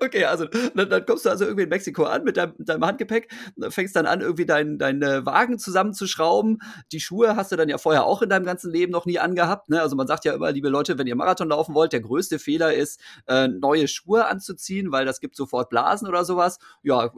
Okay, 0.00 0.24
also 0.24 0.46
dann, 0.74 0.88
dann, 0.88 1.06
kommst 1.06 1.24
du 1.24 1.30
also 1.30 1.44
irgendwie 1.44 1.64
in 1.64 1.68
Mexiko 1.68 2.04
an 2.04 2.24
mit 2.24 2.36
deinem, 2.36 2.54
deinem 2.58 2.84
Handgepäck, 2.84 3.32
fängst 3.70 3.96
dann 3.96 4.06
an, 4.06 4.20
irgendwie 4.20 4.46
deinen 4.46 4.78
dein, 4.78 5.02
äh, 5.02 5.24
Wagen 5.26 5.58
zusammenzuschrauben. 5.58 6.58
Die 6.92 7.00
Schuhe 7.00 7.36
hast 7.36 7.52
du 7.52 7.56
dann 7.56 7.68
ja 7.68 7.78
vorher 7.78 8.04
auch 8.04 8.22
in 8.22 8.28
deinem 8.28 8.44
ganzen 8.44 8.70
Leben 8.70 8.92
noch 8.92 9.06
nie 9.06 9.18
angehabt. 9.18 9.70
Ne? 9.70 9.80
Also 9.80 9.96
man 9.96 10.06
sagt 10.06 10.24
ja 10.24 10.34
immer, 10.34 10.52
liebe 10.52 10.68
Leute, 10.68 10.98
wenn 10.98 11.06
ihr 11.06 11.16
Marathon 11.16 11.48
laufen 11.48 11.74
wollt, 11.74 11.92
der 11.92 12.00
größte 12.00 12.38
Fehler 12.38 12.74
ist, 12.74 13.00
äh, 13.26 13.48
neue 13.48 13.88
Schuhe 13.88 14.26
anzuziehen, 14.26 14.92
weil 14.92 15.04
das 15.06 15.20
gibt 15.20 15.36
sofort 15.36 15.70
Blasen 15.70 16.06
oder 16.06 16.24
sowas. 16.24 16.58
Ja, 16.82 17.06
äh, 17.06 17.10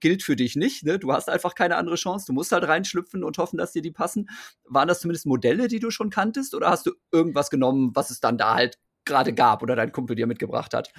gilt 0.00 0.22
für 0.22 0.36
dich 0.36 0.56
nicht. 0.56 0.84
Ne? 0.84 0.98
Du 0.98 1.12
hast 1.12 1.28
einfach 1.28 1.54
keine 1.54 1.76
andere 1.76 1.96
Chance. 1.96 2.26
Du 2.26 2.32
musst 2.32 2.52
halt 2.52 2.66
reinschlüpfen 2.66 3.22
und 3.22 3.38
hoffen, 3.38 3.58
dass 3.58 3.72
dir 3.72 3.82
die 3.82 3.92
passen. 3.92 4.28
Waren 4.64 4.88
das 4.88 5.00
zumindest 5.00 5.26
Modelle, 5.26 5.68
die 5.68 5.78
du 5.78 5.90
schon 5.90 6.10
kanntest, 6.10 6.54
oder 6.54 6.70
hast 6.70 6.86
du 6.86 6.92
irgendwas 7.12 7.50
genommen, 7.50 7.92
was 7.94 8.10
es 8.10 8.20
dann 8.20 8.38
da 8.38 8.54
halt 8.54 8.78
gerade 9.06 9.32
gab 9.32 9.62
oder 9.62 9.76
dein 9.76 9.92
Kumpel 9.92 10.16
dir 10.16 10.26
mitgebracht 10.26 10.74
hat. 10.74 10.92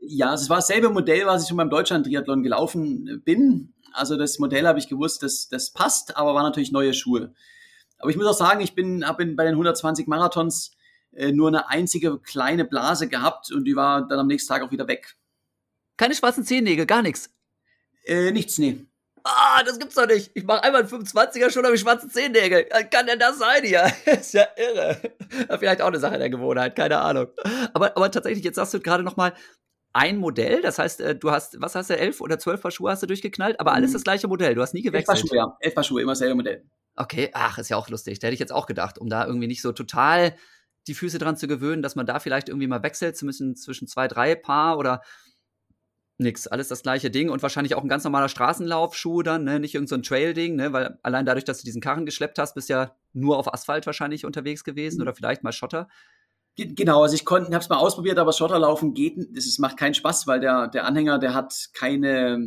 Ja, 0.00 0.34
es 0.34 0.50
war 0.50 0.58
dasselbe 0.58 0.90
Modell, 0.90 1.26
was 1.26 1.42
ich 1.42 1.48
schon 1.48 1.56
beim 1.56 1.70
Deutschland-Triathlon 1.70 2.42
gelaufen 2.42 3.22
bin. 3.24 3.72
Also 3.92 4.16
das 4.16 4.38
Modell 4.38 4.66
habe 4.66 4.78
ich 4.78 4.88
gewusst, 4.88 5.22
das, 5.22 5.48
das 5.48 5.72
passt, 5.72 6.16
aber 6.16 6.34
waren 6.34 6.44
natürlich 6.44 6.72
neue 6.72 6.92
Schuhe. 6.92 7.32
Aber 7.98 8.10
ich 8.10 8.16
muss 8.16 8.26
auch 8.26 8.34
sagen, 8.34 8.60
ich 8.60 8.74
bin, 8.74 9.06
habe 9.06 9.24
bei 9.24 9.44
den 9.44 9.54
120 9.54 10.06
Marathons 10.06 10.72
äh, 11.12 11.32
nur 11.32 11.48
eine 11.48 11.68
einzige 11.70 12.18
kleine 12.18 12.64
Blase 12.64 13.08
gehabt 13.08 13.50
und 13.52 13.64
die 13.64 13.76
war 13.76 14.06
dann 14.06 14.18
am 14.18 14.26
nächsten 14.26 14.52
Tag 14.52 14.62
auch 14.62 14.72
wieder 14.72 14.88
weg. 14.88 15.16
Keine 15.96 16.14
schwarzen 16.14 16.44
Zehennägel, 16.44 16.86
gar 16.86 17.02
nichts. 17.02 17.30
Äh, 18.04 18.32
nichts, 18.32 18.58
nee 18.58 18.84
ah, 19.24 19.62
das 19.64 19.78
gibt's 19.78 19.94
doch 19.94 20.06
nicht. 20.06 20.30
Ich 20.34 20.44
mache 20.44 20.62
einmal 20.62 20.82
einen 20.82 20.90
25er 20.90 21.50
schon, 21.50 21.64
habe 21.64 21.74
ich 21.74 21.80
schwarze 21.80 22.08
Zehennägel. 22.08 22.64
Kann 22.90 23.06
denn 23.06 23.18
das 23.18 23.38
sein 23.38 23.64
hier? 23.64 23.90
ist 24.06 24.34
ja 24.34 24.46
irre. 24.56 24.98
Vielleicht 25.58 25.82
auch 25.82 25.88
eine 25.88 25.98
Sache 25.98 26.18
der 26.18 26.30
Gewohnheit, 26.30 26.76
keine 26.76 26.98
Ahnung. 26.98 27.28
Aber, 27.72 27.96
aber 27.96 28.10
tatsächlich, 28.10 28.44
jetzt 28.44 28.56
sagst 28.56 28.74
du 28.74 28.80
gerade 28.80 29.02
noch 29.02 29.16
mal, 29.16 29.32
ein 29.94 30.16
Modell, 30.18 30.60
das 30.60 30.80
heißt, 30.80 31.00
äh, 31.00 31.14
du 31.14 31.30
hast, 31.30 31.60
was 31.60 31.76
hast 31.76 31.88
du, 31.88 31.96
elf 31.96 32.20
oder 32.20 32.38
zwölf 32.38 32.60
Paar 32.60 32.72
Schuhe 32.72 32.90
hast 32.90 33.04
du 33.04 33.06
durchgeknallt, 33.06 33.60
aber 33.60 33.72
alles 33.72 33.90
mhm. 33.90 33.94
das 33.94 34.02
gleiche 34.02 34.26
Modell, 34.26 34.56
du 34.56 34.60
hast 34.60 34.74
nie 34.74 34.82
gewechselt. 34.82 35.18
Elf 35.18 35.22
Paar 35.22 35.28
Schuhe, 35.28 35.36
ja, 35.36 35.56
elf 35.60 35.74
Paar 35.74 35.84
Schuhe, 35.84 36.02
immer 36.02 36.12
dasselbe 36.12 36.34
Modell. 36.34 36.64
Okay, 36.96 37.30
ach, 37.32 37.58
ist 37.58 37.68
ja 37.68 37.76
auch 37.76 37.88
lustig, 37.88 38.18
da 38.18 38.26
hätte 38.26 38.34
ich 38.34 38.40
jetzt 38.40 38.52
auch 38.52 38.66
gedacht, 38.66 38.98
um 38.98 39.08
da 39.08 39.24
irgendwie 39.24 39.46
nicht 39.46 39.62
so 39.62 39.70
total 39.70 40.34
die 40.88 40.94
Füße 40.94 41.18
dran 41.18 41.36
zu 41.36 41.46
gewöhnen, 41.46 41.80
dass 41.80 41.94
man 41.94 42.06
da 42.06 42.18
vielleicht 42.18 42.48
irgendwie 42.48 42.66
mal 42.66 42.82
wechselt, 42.82 43.16
zu 43.16 43.24
müssen 43.24 43.54
zwischen 43.54 43.86
zwei, 43.86 44.08
drei 44.08 44.34
Paar 44.34 44.78
oder 44.78 45.00
Nix, 46.16 46.46
alles 46.46 46.68
das 46.68 46.82
gleiche 46.82 47.10
Ding 47.10 47.28
und 47.28 47.42
wahrscheinlich 47.42 47.74
auch 47.74 47.82
ein 47.82 47.88
ganz 47.88 48.04
normaler 48.04 48.28
Straßenlaufschuh 48.28 49.22
dann, 49.22 49.44
ne? 49.44 49.58
nicht 49.58 49.74
irgendein 49.74 50.02
so 50.02 50.08
Trail-Ding, 50.08 50.54
ne? 50.54 50.72
weil 50.72 50.98
allein 51.02 51.26
dadurch, 51.26 51.44
dass 51.44 51.58
du 51.58 51.64
diesen 51.64 51.80
Karren 51.80 52.06
geschleppt 52.06 52.38
hast, 52.38 52.54
bist 52.54 52.68
ja 52.68 52.94
nur 53.12 53.36
auf 53.36 53.52
Asphalt 53.52 53.84
wahrscheinlich 53.86 54.24
unterwegs 54.24 54.62
gewesen 54.62 54.98
mhm. 54.98 55.02
oder 55.02 55.14
vielleicht 55.14 55.42
mal 55.42 55.52
Schotter. 55.52 55.88
Genau, 56.56 57.02
also 57.02 57.16
ich 57.16 57.24
konnte, 57.24 57.52
habe 57.52 57.64
es 57.64 57.68
mal 57.68 57.78
ausprobiert, 57.78 58.18
aber 58.18 58.32
Schotterlaufen 58.32 58.94
geht, 58.94 59.16
das 59.36 59.44
ist, 59.44 59.58
macht 59.58 59.76
keinen 59.76 59.94
Spaß, 59.94 60.28
weil 60.28 60.38
der, 60.38 60.68
der 60.68 60.84
Anhänger, 60.86 61.18
der 61.18 61.34
hat 61.34 61.70
keine, 61.72 62.38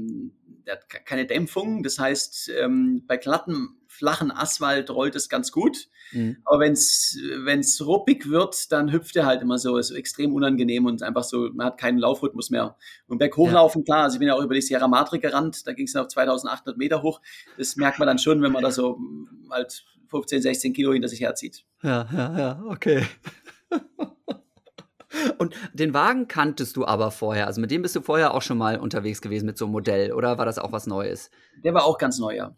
der 0.65 0.76
hat 0.76 0.89
keine 1.05 1.26
Dämpfung. 1.26 1.84
Das 1.84 1.99
heißt, 1.99 2.49
ähm, 2.57 3.03
bei 3.05 3.18
glatten, 3.18 3.76
flachen 3.98 4.32
Asphalt 4.32 4.89
rollt 4.89 5.16
es 5.16 5.28
ganz 5.28 5.52
gut. 5.52 5.89
Mhm. 6.12 6.38
Aber 6.45 6.60
wenn 6.60 6.72
es 6.72 7.84
ruppig 7.86 8.30
wird, 8.30 8.72
dann 8.72 8.91
hüpft 8.91 9.16
er 9.16 9.26
halt 9.26 9.41
immer 9.41 9.58
so, 9.58 9.78
ist 9.78 9.91
extrem 9.91 10.34
unangenehm 10.34 10.86
und 10.86 11.04
einfach 11.04 11.24
so, 11.24 11.50
man 11.54 11.68
hat 11.68 11.78
keinen 11.78 11.98
Laufrhythmus 11.98 12.50
mehr. 12.50 12.78
Und 13.08 13.18
berghochlaufen, 13.18 13.82
ja. 13.82 13.86
klar, 13.86 14.04
also 14.04 14.16
ich 14.16 14.20
bin 14.20 14.28
ja 14.28 14.36
auch 14.36 14.43
über 14.43 14.54
die 14.54 14.62
Sierra 14.62 14.88
Madre 14.88 15.20
gerannt, 15.20 15.68
da 15.68 15.74
ging 15.74 15.88
es 15.88 15.93
noch 15.93 16.08
2800 16.08 16.78
Meter 16.78 17.02
hoch. 17.02 17.22
Das 17.58 17.76
merkt 17.76 18.00
man 18.00 18.08
dann 18.08 18.20
schon, 18.20 18.41
wenn 18.41 18.52
man 18.52 18.64
da 18.64 18.72
so 18.72 19.00
halt 19.50 19.84
15, 20.10 20.41
16 20.41 20.74
Kilo 20.74 20.93
hinter 20.93 21.10
sich 21.10 21.22
herzieht. 21.22 21.66
Ja, 21.84 22.08
ja, 22.14 22.39
ja, 22.39 22.64
okay. 22.68 23.06
Und 25.39 25.56
den 25.74 25.93
Wagen 25.93 26.28
kanntest 26.28 26.78
du 26.78 26.86
aber 26.86 27.12
vorher. 27.12 27.48
Also 27.48 27.60
mit 27.60 27.72
dem 27.72 27.82
bist 27.82 27.95
du 27.95 28.02
vorher 28.02 28.34
auch 28.34 28.41
schon 28.41 28.58
mal 28.58 28.78
unterwegs 28.78 29.22
gewesen 29.22 29.45
mit 29.45 29.58
so 29.58 29.66
einem 29.66 29.72
Modell, 29.72 30.14
oder 30.14 30.38
war 30.38 30.45
das 30.45 30.60
auch 30.60 30.72
was 30.72 30.88
Neues? 30.88 31.32
Der 31.64 31.74
war 31.74 31.86
auch 31.86 31.98
ganz 31.98 32.20
neu, 32.20 32.36
ja. 32.36 32.56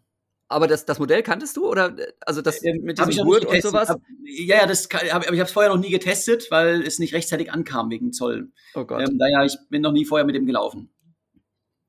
Aber 0.50 0.66
das, 0.66 0.84
das 0.84 0.98
Modell 0.98 1.22
kanntest 1.22 1.56
du 1.56 1.68
oder 1.68 1.94
also 2.26 2.42
das 2.42 2.62
ähm, 2.64 2.82
mit 2.82 2.98
diesem 2.98 3.24
Gurt 3.24 3.44
und 3.44 3.62
sowas? 3.62 3.88
Hab, 3.88 4.00
ja, 4.24 4.56
ja, 4.56 4.66
das 4.66 4.88
kann, 4.88 5.02
hab, 5.02 5.24
aber 5.24 5.32
ich 5.32 5.38
habe 5.38 5.46
es 5.46 5.52
vorher 5.52 5.72
noch 5.72 5.80
nie 5.80 5.90
getestet, 5.90 6.50
weil 6.50 6.82
es 6.82 6.98
nicht 6.98 7.14
rechtzeitig 7.14 7.52
ankam 7.52 7.88
wegen 7.88 8.12
Zoll. 8.12 8.50
Oh 8.74 8.84
Gott. 8.84 9.08
Ähm, 9.08 9.16
daher 9.16 9.44
ich 9.44 9.56
bin 9.68 9.80
noch 9.80 9.92
nie 9.92 10.04
vorher 10.04 10.26
mit 10.26 10.34
dem 10.34 10.46
gelaufen. 10.46 10.90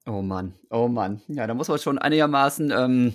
Oh 0.05 0.21
Mann, 0.21 0.53
oh 0.69 0.87
Mann. 0.87 1.21
Ja, 1.27 1.47
da 1.47 1.55
muss 1.55 1.69
man 1.69 1.79
schon 1.79 1.97
einigermaßen 1.97 2.71
ähm, 2.71 3.13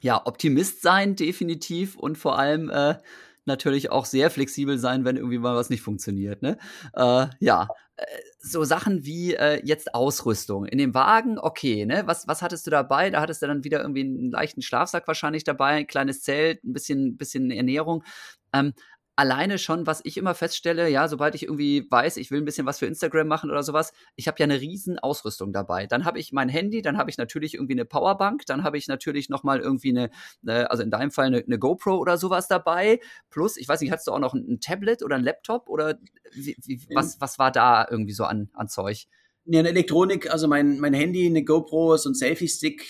ja 0.00 0.20
Optimist 0.26 0.82
sein, 0.82 1.14
definitiv 1.14 1.96
und 1.96 2.18
vor 2.18 2.36
allem 2.36 2.68
äh, 2.68 2.96
natürlich 3.44 3.92
auch 3.92 4.04
sehr 4.04 4.30
flexibel 4.30 4.78
sein, 4.78 5.04
wenn 5.04 5.16
irgendwie 5.16 5.38
mal 5.38 5.54
was 5.54 5.70
nicht 5.70 5.82
funktioniert. 5.82 6.42
Ne? 6.42 6.58
Äh, 6.92 7.26
ja, 7.38 7.68
äh, 7.96 8.04
so 8.50 8.64
Sachen 8.64 9.04
wie 9.04 9.34
äh, 9.34 9.60
jetzt 9.64 9.94
Ausrüstung. 9.94 10.66
In 10.66 10.78
dem 10.78 10.94
Wagen, 10.94 11.38
okay, 11.38 11.86
ne? 11.86 12.02
Was, 12.06 12.28
was 12.28 12.42
hattest 12.42 12.66
du 12.66 12.70
dabei? 12.70 13.10
Da 13.10 13.20
hattest 13.20 13.42
du 13.42 13.46
dann 13.46 13.64
wieder 13.64 13.80
irgendwie 13.80 14.02
einen 14.02 14.30
leichten 14.30 14.62
Schlafsack 14.62 15.06
wahrscheinlich 15.06 15.44
dabei, 15.44 15.72
ein 15.72 15.86
kleines 15.86 16.22
Zelt, 16.22 16.64
ein 16.64 16.72
bisschen, 16.72 17.16
bisschen 17.16 17.50
Ernährung. 17.50 18.04
Ähm, 18.52 18.72
alleine 19.16 19.58
schon, 19.58 19.86
was 19.86 20.02
ich 20.04 20.18
immer 20.18 20.34
feststelle, 20.34 20.88
ja, 20.88 21.08
sobald 21.08 21.34
ich 21.34 21.44
irgendwie 21.44 21.86
weiß, 21.90 22.18
ich 22.18 22.30
will 22.30 22.40
ein 22.40 22.44
bisschen 22.44 22.66
was 22.66 22.78
für 22.78 22.86
Instagram 22.86 23.26
machen 23.26 23.50
oder 23.50 23.62
sowas, 23.62 23.92
ich 24.14 24.28
habe 24.28 24.38
ja 24.38 24.44
eine 24.44 24.60
riesen 24.60 24.98
Ausrüstung 24.98 25.52
dabei. 25.52 25.86
Dann 25.86 26.04
habe 26.04 26.18
ich 26.18 26.32
mein 26.32 26.50
Handy, 26.50 26.82
dann 26.82 26.98
habe 26.98 27.08
ich 27.08 27.16
natürlich 27.16 27.54
irgendwie 27.54 27.72
eine 27.72 27.86
Powerbank, 27.86 28.44
dann 28.46 28.62
habe 28.62 28.76
ich 28.76 28.88
natürlich 28.88 29.30
noch 29.30 29.42
mal 29.42 29.58
irgendwie 29.58 29.90
eine, 29.90 30.10
eine 30.46 30.70
also 30.70 30.82
in 30.82 30.90
deinem 30.90 31.10
Fall 31.10 31.26
eine, 31.26 31.38
eine, 31.38 31.58
GoPro 31.58 31.96
oder 31.96 32.18
sowas 32.18 32.46
dabei. 32.46 33.00
Plus, 33.30 33.56
ich 33.56 33.66
weiß 33.66 33.80
nicht, 33.80 33.90
hattest 33.90 34.06
du 34.06 34.12
auch 34.12 34.18
noch 34.18 34.34
ein, 34.34 34.46
ein 34.46 34.60
Tablet 34.60 35.02
oder 35.02 35.16
ein 35.16 35.24
Laptop 35.24 35.68
oder 35.70 35.98
wie, 36.32 36.54
wie, 36.64 36.80
was, 36.94 37.20
was 37.20 37.38
war 37.38 37.50
da 37.50 37.86
irgendwie 37.90 38.12
so 38.12 38.24
an, 38.24 38.50
an 38.52 38.68
Zeug? 38.68 39.06
Ja, 39.48 39.60
eine 39.60 39.68
Elektronik, 39.68 40.32
also 40.32 40.48
mein, 40.48 40.80
mein 40.80 40.92
Handy, 40.92 41.26
eine 41.26 41.44
GoPro, 41.44 41.96
so 41.96 42.10
ein 42.10 42.14
Selfie-Stick, 42.14 42.84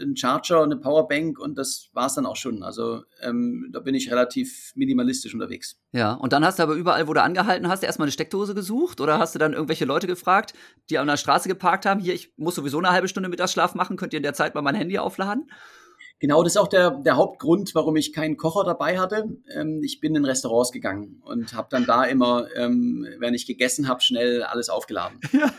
ein 0.00 0.16
Charger, 0.16 0.62
eine 0.62 0.76
Powerbank 0.76 1.38
und 1.38 1.58
das 1.58 1.90
war's 1.92 2.14
dann 2.14 2.26
auch 2.26 2.36
schon. 2.36 2.62
Also 2.62 3.02
ähm, 3.20 3.68
da 3.72 3.80
bin 3.80 3.94
ich 3.94 4.10
relativ 4.10 4.72
minimalistisch 4.76 5.34
unterwegs. 5.34 5.80
Ja, 5.92 6.12
und 6.12 6.32
dann 6.32 6.44
hast 6.44 6.58
du 6.58 6.62
aber 6.62 6.74
überall, 6.74 7.08
wo 7.08 7.14
du 7.14 7.22
angehalten 7.22 7.68
hast, 7.68 7.82
erstmal 7.82 8.06
eine 8.06 8.12
Steckdose 8.12 8.54
gesucht 8.54 9.00
oder 9.00 9.18
hast 9.18 9.34
du 9.34 9.38
dann 9.38 9.54
irgendwelche 9.54 9.84
Leute 9.86 10.06
gefragt, 10.06 10.54
die 10.88 10.98
an 10.98 11.08
der 11.08 11.16
Straße 11.16 11.48
geparkt 11.48 11.84
haben, 11.84 12.00
hier, 12.00 12.14
ich 12.14 12.32
muss 12.36 12.54
sowieso 12.54 12.78
eine 12.78 12.90
halbe 12.90 13.08
Stunde 13.08 13.28
Mittagsschlaf 13.28 13.74
machen, 13.74 13.96
könnt 13.96 14.12
ihr 14.12 14.18
in 14.18 14.22
der 14.22 14.34
Zeit 14.34 14.54
mal 14.54 14.62
mein 14.62 14.76
Handy 14.76 14.98
aufladen? 14.98 15.50
Genau, 16.20 16.42
das 16.42 16.54
ist 16.54 16.56
auch 16.56 16.68
der, 16.68 16.90
der 16.90 17.16
Hauptgrund, 17.16 17.74
warum 17.74 17.94
ich 17.96 18.12
keinen 18.12 18.36
Kocher 18.36 18.64
dabei 18.64 18.98
hatte. 18.98 19.28
Ähm, 19.54 19.82
ich 19.84 20.00
bin 20.00 20.16
in 20.16 20.24
Restaurants 20.24 20.72
gegangen 20.72 21.22
und 21.24 21.54
habe 21.54 21.68
dann 21.70 21.86
da 21.86 22.04
immer, 22.04 22.48
ähm, 22.56 23.06
wenn 23.18 23.34
ich 23.34 23.46
gegessen 23.46 23.86
habe, 23.88 24.00
schnell 24.00 24.42
alles 24.42 24.68
aufgeladen. 24.68 25.20
Ja. 25.32 25.52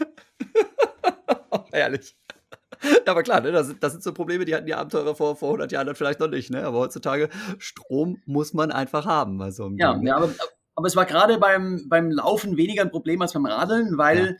Ehrlich. 1.71 2.15
Ja, 2.83 3.11
aber 3.11 3.23
klar, 3.23 3.41
ne, 3.41 3.51
das, 3.51 3.67
sind, 3.67 3.83
das 3.83 3.93
sind 3.93 4.03
so 4.03 4.13
Probleme, 4.13 4.45
die 4.45 4.55
hatten 4.55 4.65
die 4.65 4.73
Abenteurer 4.73 5.15
vor, 5.15 5.35
vor 5.35 5.49
100 5.49 5.71
Jahren 5.71 5.87
dann 5.87 5.95
vielleicht 5.95 6.19
noch 6.19 6.29
nicht. 6.29 6.49
Ne? 6.49 6.63
Aber 6.63 6.79
heutzutage, 6.79 7.29
Strom 7.57 8.21
muss 8.25 8.53
man 8.53 8.71
einfach 8.71 9.05
haben. 9.05 9.41
Also 9.41 9.71
ja, 9.77 9.99
ja 10.01 10.15
aber, 10.17 10.33
aber 10.75 10.87
es 10.87 10.95
war 10.95 11.05
gerade 11.05 11.37
beim, 11.37 11.87
beim 11.89 12.11
Laufen 12.11 12.57
weniger 12.57 12.81
ein 12.81 12.91
Problem 12.91 13.21
als 13.21 13.33
beim 13.33 13.45
Radeln, 13.45 13.97
weil 13.97 14.37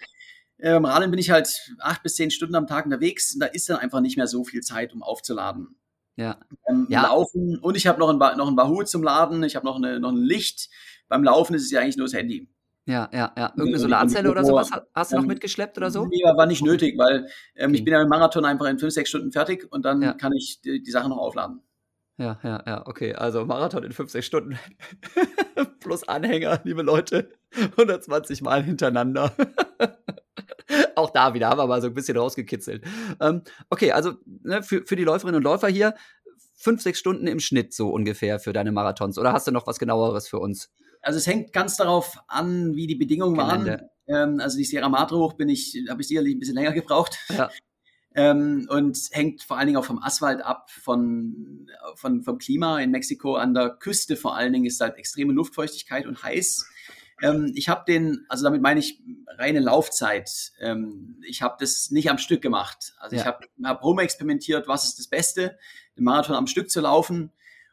ja. 0.57 0.75
ähm, 0.75 0.85
Radeln 0.85 1.11
bin 1.11 1.19
ich 1.19 1.31
halt 1.31 1.73
acht 1.79 2.03
bis 2.03 2.15
zehn 2.15 2.31
Stunden 2.31 2.55
am 2.55 2.67
Tag 2.67 2.85
unterwegs. 2.85 3.33
Und 3.33 3.41
da 3.41 3.45
ist 3.47 3.69
dann 3.69 3.77
einfach 3.77 4.01
nicht 4.01 4.17
mehr 4.17 4.27
so 4.27 4.43
viel 4.43 4.61
Zeit, 4.61 4.93
um 4.93 5.03
aufzuladen. 5.03 5.75
Ja. 6.15 6.37
Ähm, 6.67 6.87
ja. 6.89 7.03
Laufen 7.03 7.57
und 7.59 7.77
ich 7.77 7.87
habe 7.87 7.99
noch 7.99 8.09
ein, 8.09 8.17
noch 8.37 8.47
ein 8.47 8.57
Wahoo 8.57 8.83
zum 8.83 9.03
Laden, 9.03 9.43
ich 9.43 9.55
habe 9.55 9.65
noch, 9.65 9.77
eine, 9.77 9.99
noch 9.99 10.11
ein 10.11 10.17
Licht. 10.17 10.69
Beim 11.07 11.23
Laufen 11.23 11.55
ist 11.55 11.63
es 11.63 11.71
ja 11.71 11.81
eigentlich 11.81 11.97
nur 11.97 12.07
das 12.07 12.13
Handy. 12.13 12.49
Ja, 12.85 13.07
ja, 13.13 13.31
ja. 13.37 13.53
Irgendeine 13.55 13.79
Solarzelle 13.79 14.31
oder 14.31 14.43
sowas 14.43 14.71
hast 14.95 15.11
du 15.11 15.17
noch 15.17 15.23
ähm, 15.23 15.27
mitgeschleppt 15.27 15.77
oder 15.77 15.91
so? 15.91 16.05
Nee, 16.05 16.23
war 16.23 16.47
nicht 16.47 16.63
nötig, 16.63 16.97
weil 16.97 17.27
ähm, 17.55 17.69
okay. 17.69 17.75
ich 17.75 17.85
bin 17.85 17.93
ja 17.93 18.01
im 18.01 18.09
Marathon 18.09 18.45
einfach 18.45 18.65
in 18.65 18.79
fünf, 18.79 18.93
sechs 18.93 19.09
Stunden 19.09 19.31
fertig 19.31 19.71
und 19.71 19.85
dann 19.85 20.01
ja. 20.01 20.13
kann 20.13 20.33
ich 20.33 20.59
die, 20.61 20.81
die 20.81 20.91
Sache 20.91 21.07
noch 21.07 21.17
aufladen. 21.17 21.61
Ja, 22.17 22.39
ja, 22.43 22.63
ja, 22.65 22.87
okay. 22.87 23.13
Also 23.13 23.45
Marathon 23.45 23.83
in 23.83 23.91
fünf, 23.91 24.09
sechs 24.09 24.25
Stunden 24.25 24.57
plus 25.79 26.07
Anhänger, 26.07 26.61
liebe 26.63 26.81
Leute. 26.81 27.31
120 27.55 28.41
Mal 28.41 28.63
hintereinander. 28.63 29.33
Auch 30.95 31.09
da 31.09 31.33
wieder 31.33 31.49
haben 31.49 31.57
wir 31.57 31.67
mal 31.67 31.81
so 31.81 31.87
ein 31.87 31.93
bisschen 31.93 32.17
rausgekitzelt. 32.17 32.83
Ähm, 33.19 33.41
okay, 33.69 33.91
also 33.91 34.13
ne, 34.25 34.61
für, 34.61 34.85
für 34.85 34.95
die 34.95 35.03
Läuferinnen 35.03 35.37
und 35.37 35.43
Läufer 35.43 35.67
hier 35.67 35.95
fünf, 36.55 36.81
sechs 36.81 36.99
Stunden 36.99 37.25
im 37.27 37.39
Schnitt 37.39 37.73
so 37.73 37.89
ungefähr 37.89 38.39
für 38.39 38.53
deine 38.53 38.71
Marathons. 38.71 39.17
Oder 39.17 39.33
hast 39.33 39.47
du 39.47 39.51
noch 39.51 39.65
was 39.65 39.79
genaueres 39.79 40.27
für 40.27 40.39
uns? 40.39 40.69
Also 41.01 41.17
es 41.17 41.27
hängt 41.27 41.53
ganz 41.53 41.77
darauf 41.77 42.19
an, 42.27 42.75
wie 42.75 42.85
die 42.85 42.95
Bedingungen 42.95 43.35
Gelände. 43.35 43.89
waren. 44.07 44.33
Ähm, 44.33 44.39
also 44.41 44.57
die 44.57 44.65
Sierra 44.65 44.89
Madre 44.89 45.17
hoch 45.17 45.33
bin 45.33 45.49
ich, 45.49 45.81
habe 45.89 46.01
ich 46.01 46.07
sicherlich 46.07 46.35
ein 46.35 46.39
bisschen 46.39 46.55
länger 46.55 46.73
gebraucht. 46.73 47.17
Ja. 47.29 47.49
Ähm, 48.15 48.67
und 48.69 48.97
hängt 49.11 49.43
vor 49.43 49.57
allen 49.57 49.67
Dingen 49.67 49.77
auch 49.77 49.85
vom 49.85 50.01
Asphalt 50.01 50.41
ab, 50.41 50.71
von, 50.71 51.67
von, 51.95 52.23
vom 52.23 52.37
Klima 52.39 52.79
in 52.79 52.91
Mexiko. 52.91 53.35
An 53.35 53.53
der 53.53 53.69
Küste 53.69 54.17
vor 54.17 54.35
allen 54.35 54.51
Dingen 54.51 54.65
ist 54.65 54.81
halt 54.81 54.97
extreme 54.97 55.31
Luftfeuchtigkeit 55.31 56.07
und 56.07 56.21
heiß. 56.21 56.67
Ähm, 57.21 57.51
ich 57.55 57.69
habe 57.69 57.83
den, 57.87 58.25
also 58.29 58.43
damit 58.43 58.61
meine 58.61 58.79
ich 58.79 59.01
reine 59.27 59.59
Laufzeit. 59.59 60.51
Ähm, 60.59 61.21
ich 61.25 61.41
habe 61.41 61.55
das 61.59 61.91
nicht 61.91 62.09
am 62.09 62.17
Stück 62.17 62.41
gemacht. 62.41 62.93
Also 62.99 63.15
ja. 63.15 63.21
ich 63.21 63.27
habe 63.27 63.47
hab 63.63 63.83
rumexperimentiert, 63.83 64.67
was 64.67 64.85
ist 64.85 64.99
das 64.99 65.07
Beste, 65.07 65.57
den 65.97 66.03
Marathon 66.03 66.35
am 66.35 66.47
Stück 66.47 66.69
zu 66.69 66.81
laufen 66.81 67.31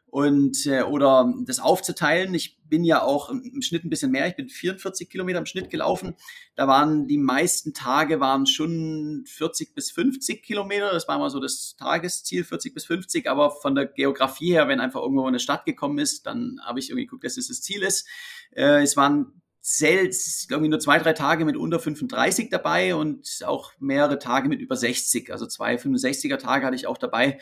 und 0.09 0.65
äh, 0.65 0.83
oder 0.83 1.33
das 1.45 1.59
aufzuteilen. 1.59 2.33
Ich 2.33 2.57
bin 2.63 2.83
ja 2.83 3.01
auch 3.01 3.29
im 3.29 3.61
Schnitt 3.61 3.83
ein 3.85 3.89
bisschen 3.89 4.11
mehr. 4.11 4.27
Ich 4.27 4.35
bin 4.35 4.49
44 4.49 5.09
Kilometer 5.09 5.39
im 5.39 5.45
Schnitt 5.45 5.69
gelaufen. 5.69 6.15
Da 6.55 6.67
waren 6.67 7.07
die 7.07 7.17
meisten 7.17 7.73
Tage 7.73 8.19
waren 8.19 8.45
schon 8.45 9.25
40 9.27 9.73
bis 9.75 9.91
50 9.91 10.43
Kilometer. 10.43 10.91
Das 10.91 11.07
war 11.07 11.19
mal 11.19 11.29
so 11.29 11.39
das 11.39 11.75
Tagesziel, 11.77 12.43
40 12.43 12.73
bis 12.73 12.85
50. 12.85 13.29
Aber 13.29 13.51
von 13.51 13.75
der 13.75 13.85
Geografie 13.85 14.51
her, 14.51 14.67
wenn 14.67 14.79
einfach 14.79 15.01
irgendwo 15.01 15.25
eine 15.25 15.39
Stadt 15.39 15.65
gekommen 15.65 15.99
ist, 15.99 16.25
dann 16.25 16.59
habe 16.63 16.79
ich 16.79 16.89
irgendwie 16.89 17.05
geguckt, 17.05 17.23
dass 17.23 17.35
das 17.35 17.47
das 17.47 17.61
Ziel 17.61 17.83
ist. 17.83 18.07
Äh, 18.51 18.83
es 18.83 18.97
waren 18.97 19.41
selbst, 19.61 20.47
glaube 20.47 20.63
ich, 20.63 20.69
nur 20.69 20.79
zwei, 20.79 20.97
drei 20.97 21.11
Tage 21.11 21.43
mit 21.43 21.57
unter 21.57 21.79
35 21.79 22.49
dabei 22.49 22.95
und 22.95 23.41
auch 23.45 23.73
mehrere 23.79 24.17
Tage 24.17 24.47
mit 24.47 24.61
über 24.61 24.77
60. 24.77 25.29
Also 25.31 25.45
zwei 25.45 25.75
65er 25.75 26.37
Tage 26.37 26.65
hatte 26.65 26.75
ich 26.77 26.87
auch 26.87 26.97
dabei. 26.97 27.39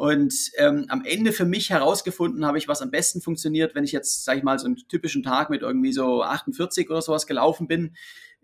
Und 0.00 0.52
ähm, 0.56 0.86
am 0.88 1.04
Ende 1.04 1.30
für 1.30 1.44
mich 1.44 1.68
herausgefunden 1.68 2.46
habe 2.46 2.56
ich, 2.56 2.68
was 2.68 2.80
am 2.80 2.90
besten 2.90 3.20
funktioniert, 3.20 3.74
wenn 3.74 3.84
ich 3.84 3.92
jetzt, 3.92 4.24
sage 4.24 4.38
ich 4.38 4.44
mal, 4.44 4.58
so 4.58 4.64
einen 4.64 4.78
typischen 4.88 5.22
Tag 5.22 5.50
mit 5.50 5.60
irgendwie 5.60 5.92
so 5.92 6.22
48 6.22 6.88
oder 6.88 7.02
sowas 7.02 7.26
gelaufen 7.26 7.68
bin, 7.68 7.94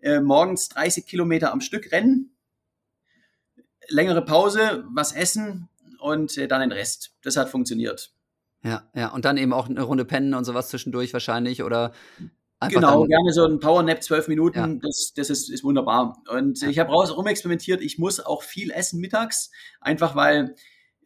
äh, 0.03 0.21
morgens 0.21 0.69
30 0.69 1.07
Kilometer 1.07 1.53
am 1.53 1.63
Stück 1.63 1.93
rennen, 1.93 2.37
längere 3.89 4.23
Pause, 4.23 4.85
was 4.93 5.13
essen 5.13 5.71
und 5.99 6.37
äh, 6.37 6.47
dann 6.47 6.61
den 6.61 6.73
Rest. 6.73 7.15
Das 7.23 7.39
hat 7.39 7.49
funktioniert. 7.49 8.13
Ja, 8.63 8.83
ja, 8.95 9.09
und 9.09 9.25
dann 9.25 9.39
eben 9.39 9.55
auch 9.55 9.71
eine 9.71 9.81
Runde 9.81 10.05
pennen 10.05 10.35
und 10.35 10.45
sowas 10.45 10.69
zwischendurch 10.69 11.15
wahrscheinlich 11.15 11.63
oder 11.63 11.93
Einfach 12.59 12.81
genau, 12.81 13.05
gerne 13.05 13.33
so 13.33 13.47
ein 13.47 13.61
Powernap, 13.61 14.03
zwölf 14.03 14.29
Minuten, 14.29 14.59
ja. 14.59 14.79
das, 14.83 15.15
das 15.17 15.31
ist, 15.31 15.49
ist 15.49 15.65
wunderbar. 15.65 16.23
Und 16.29 16.61
ja. 16.61 16.69
ich 16.69 16.79
habe 16.79 16.91
raus 16.91 17.17
rumexperimentiert, 17.17 17.81
ich 17.81 17.99
muss 17.99 18.21
auch 18.21 18.43
viel 18.43 18.71
essen 18.71 19.01
mittags, 19.01 19.51
einfach 19.81 20.17
weil 20.17 20.55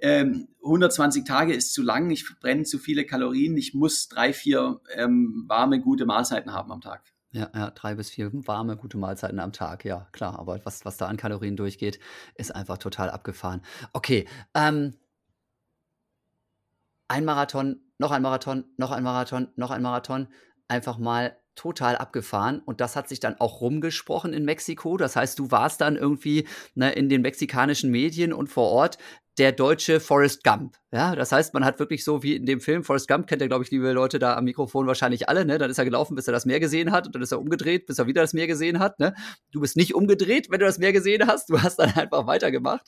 ähm, 0.01 0.49
120 0.63 1.25
Tage 1.25 1.55
ist 1.55 1.73
zu 1.73 1.83
lang, 1.83 2.11
ich 2.11 2.27
brenne 2.41 2.65
zu 2.65 2.79
viele 2.79 3.05
Kalorien, 3.05 3.57
ich 3.57 3.75
muss 3.75 4.09
drei, 4.09 4.33
vier 4.33 4.81
ähm, 4.95 5.45
warme, 5.47 5.81
gute 5.81 6.07
Mahlzeiten 6.07 6.53
haben 6.53 6.73
am 6.73 6.81
Tag. 6.81 7.03
Ja, 7.33 7.49
ja, 7.55 7.71
drei 7.71 7.95
bis 7.95 8.11
vier 8.11 8.31
warme, 8.33 8.77
gute 8.77 8.99
Mahlzeiten 8.99 9.39
am 9.39 9.53
Tag, 9.53 9.85
ja, 9.85 10.09
klar. 10.13 10.39
Aber 10.39 10.61
was, 10.65 10.85
was 10.85 10.97
da 10.97 11.07
an 11.07 11.17
Kalorien 11.17 11.57
durchgeht, 11.57 12.01
ist 12.35 12.55
einfach 12.55 12.79
total 12.79 13.09
abgefahren. 13.09 13.63
Okay, 13.93 14.27
ähm, 14.55 14.95
ein 17.09 17.25
Marathon, 17.25 17.81
noch 17.99 18.11
ein 18.11 18.23
Marathon, 18.23 18.65
noch 18.77 18.91
ein 18.91 19.03
Marathon, 19.03 19.49
noch 19.57 19.71
ein 19.71 19.83
Marathon. 19.83 20.29
Einfach 20.69 20.99
mal 20.99 21.37
total 21.57 21.97
abgefahren 21.97 22.61
und 22.61 22.81
das 22.81 22.97
hat 22.97 23.09
sich 23.09 23.21
dann 23.21 23.39
auch 23.39 23.61
rumgesprochen 23.61 24.33
in 24.33 24.45
Mexiko. 24.45 24.97
Das 24.97 25.15
heißt, 25.17 25.39
du 25.39 25.51
warst 25.51 25.81
dann 25.81 25.97
irgendwie 25.97 26.47
ne, 26.75 26.93
in 26.93 27.09
den 27.09 27.23
mexikanischen 27.23 27.91
Medien 27.91 28.33
und 28.33 28.49
vor 28.49 28.71
Ort 28.71 28.99
der 29.41 29.53
deutsche 29.53 30.01
Forrest 30.01 30.45
Gump. 30.45 30.77
Ja, 30.93 31.17
das 31.17 31.33
heißt, 31.33 31.55
man 31.55 31.65
hat 31.65 31.79
wirklich 31.79 32.05
so 32.05 32.23
wie 32.23 32.37
in 32.37 32.45
dem 32.45 32.61
Film 32.61 32.85
Forrest 32.85 33.09
Gump, 33.09 33.27
kennt 33.27 33.41
ihr, 33.41 33.49
glaube 33.49 33.65
ich, 33.65 33.71
liebe 33.71 33.91
Leute 33.93 34.19
da 34.19 34.37
am 34.37 34.45
Mikrofon 34.45 34.87
wahrscheinlich 34.87 35.31
alle, 35.31 35.47
ne? 35.47 35.57
Dann 35.57 35.71
ist 35.71 35.79
er 35.79 35.87
gelaufen, 35.87 36.15
bis 36.15 36.27
er 36.27 36.35
das 36.35 36.45
Meer 36.45 36.61
gesehen 36.61 36.93
hat 36.93 37.07
und 37.07 37.15
dann 37.15 37.23
ist 37.23 37.33
er 37.33 37.41
umgedreht, 37.41 37.87
bis 37.87 37.99
er 37.99 38.07
wieder 38.07 38.21
das 38.21 38.35
Meer 38.35 38.47
gesehen 38.47 38.81
hat, 38.81 38.99
ne? 38.99 39.15
Du 39.51 39.61
bist 39.61 39.79
nicht 39.79 39.95
umgedreht, 39.95 40.51
wenn 40.51 40.61
du 40.61 40.67
das 40.67 40.77
Meer 40.77 40.93
gesehen 40.93 41.27
hast, 41.27 41.49
du 41.49 41.63
hast 41.63 41.77
dann 41.77 41.91
einfach 41.97 42.27
weitergemacht. 42.27 42.87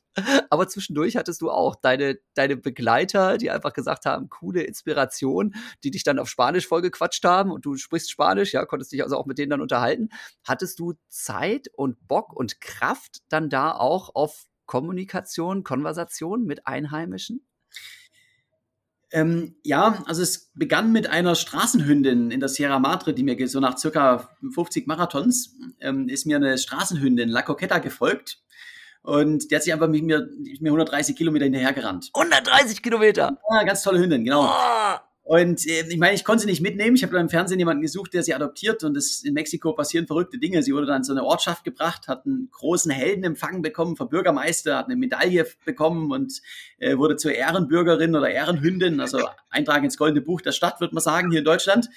Aber 0.50 0.68
zwischendurch 0.68 1.16
hattest 1.16 1.40
du 1.40 1.50
auch 1.50 1.74
deine, 1.74 2.18
deine 2.34 2.58
Begleiter, 2.58 3.38
die 3.38 3.50
einfach 3.50 3.72
gesagt 3.72 4.04
haben, 4.04 4.28
coole 4.28 4.62
Inspiration, 4.62 5.54
die 5.84 5.90
dich 5.90 6.04
dann 6.04 6.18
auf 6.18 6.28
Spanisch 6.28 6.66
vollgequatscht 6.68 7.24
haben 7.24 7.50
und 7.50 7.64
du 7.64 7.76
sprichst 7.76 8.10
Spanisch, 8.10 8.52
ja, 8.52 8.66
konntest 8.66 8.92
dich 8.92 9.02
also 9.02 9.16
auch 9.16 9.24
mit 9.24 9.38
denen 9.38 9.48
dann 9.48 9.62
unterhalten. 9.62 10.10
Hattest 10.44 10.78
du 10.80 10.92
Zeit 11.08 11.68
und 11.76 11.96
Bock 12.06 12.34
und 12.34 12.60
Kraft 12.60 13.20
dann 13.30 13.48
da 13.48 13.72
auch 13.72 14.14
auf 14.14 14.44
Kommunikation, 14.72 15.64
Konversation 15.64 16.46
mit 16.46 16.66
Einheimischen? 16.66 17.46
Ähm, 19.10 19.56
ja, 19.62 20.02
also 20.06 20.22
es 20.22 20.50
begann 20.54 20.92
mit 20.92 21.10
einer 21.10 21.34
Straßenhündin 21.34 22.30
in 22.30 22.40
der 22.40 22.48
Sierra 22.48 22.78
Madre, 22.78 23.12
die 23.12 23.22
mir 23.22 23.36
so 23.50 23.60
nach 23.60 23.76
circa 23.76 24.30
50 24.54 24.86
Marathons 24.86 25.56
ähm, 25.80 26.08
ist 26.08 26.24
mir 26.24 26.36
eine 26.36 26.56
Straßenhündin, 26.56 27.28
La 27.28 27.42
Coqueta, 27.42 27.80
gefolgt. 27.80 28.42
Und 29.02 29.50
die 29.50 29.56
hat 29.56 29.62
sich 29.62 29.74
einfach 29.74 29.88
mit 29.88 30.04
mir, 30.04 30.26
mir 30.38 30.70
130 30.70 31.16
Kilometer 31.16 31.44
hinterhergerannt. 31.44 32.08
130 32.14 32.82
Kilometer? 32.82 33.38
Ja, 33.50 33.64
ganz 33.64 33.82
tolle 33.82 33.98
Hündin, 33.98 34.24
genau. 34.24 34.46
Oh. 34.46 35.11
Und 35.24 35.66
äh, 35.68 35.84
ich 35.88 35.98
meine, 35.98 36.14
ich 36.14 36.24
konnte 36.24 36.42
sie 36.42 36.46
nicht 36.48 36.60
mitnehmen. 36.60 36.96
Ich 36.96 37.04
habe 37.04 37.16
im 37.18 37.28
Fernsehen 37.28 37.58
jemanden 37.58 37.82
gesucht, 37.82 38.12
der 38.12 38.22
sie 38.22 38.34
adoptiert. 38.34 38.82
Und 38.82 38.94
das, 38.94 39.22
in 39.22 39.34
Mexiko 39.34 39.72
passieren 39.72 40.06
verrückte 40.06 40.38
Dinge. 40.38 40.62
Sie 40.62 40.74
wurde 40.74 40.86
dann 40.86 41.04
zu 41.04 41.12
einer 41.12 41.24
Ortschaft 41.24 41.64
gebracht, 41.64 42.08
hat 42.08 42.26
einen 42.26 42.48
großen 42.50 42.90
Heldenempfang 42.90 43.62
bekommen 43.62 43.96
vom 43.96 44.08
Bürgermeister, 44.08 44.76
hat 44.76 44.86
eine 44.86 44.96
Medaille 44.96 45.46
bekommen 45.64 46.10
und 46.10 46.42
äh, 46.78 46.96
wurde 46.96 47.16
zur 47.16 47.32
Ehrenbürgerin 47.32 48.16
oder 48.16 48.30
Ehrenhündin. 48.30 49.00
Also 49.00 49.20
Eintrag 49.48 49.84
ins 49.84 49.96
Goldene 49.96 50.22
Buch 50.22 50.40
der 50.40 50.52
Stadt, 50.52 50.80
würde 50.80 50.94
man 50.94 51.02
sagen, 51.02 51.30
hier 51.30 51.38
in 51.38 51.44
Deutschland. 51.44 51.88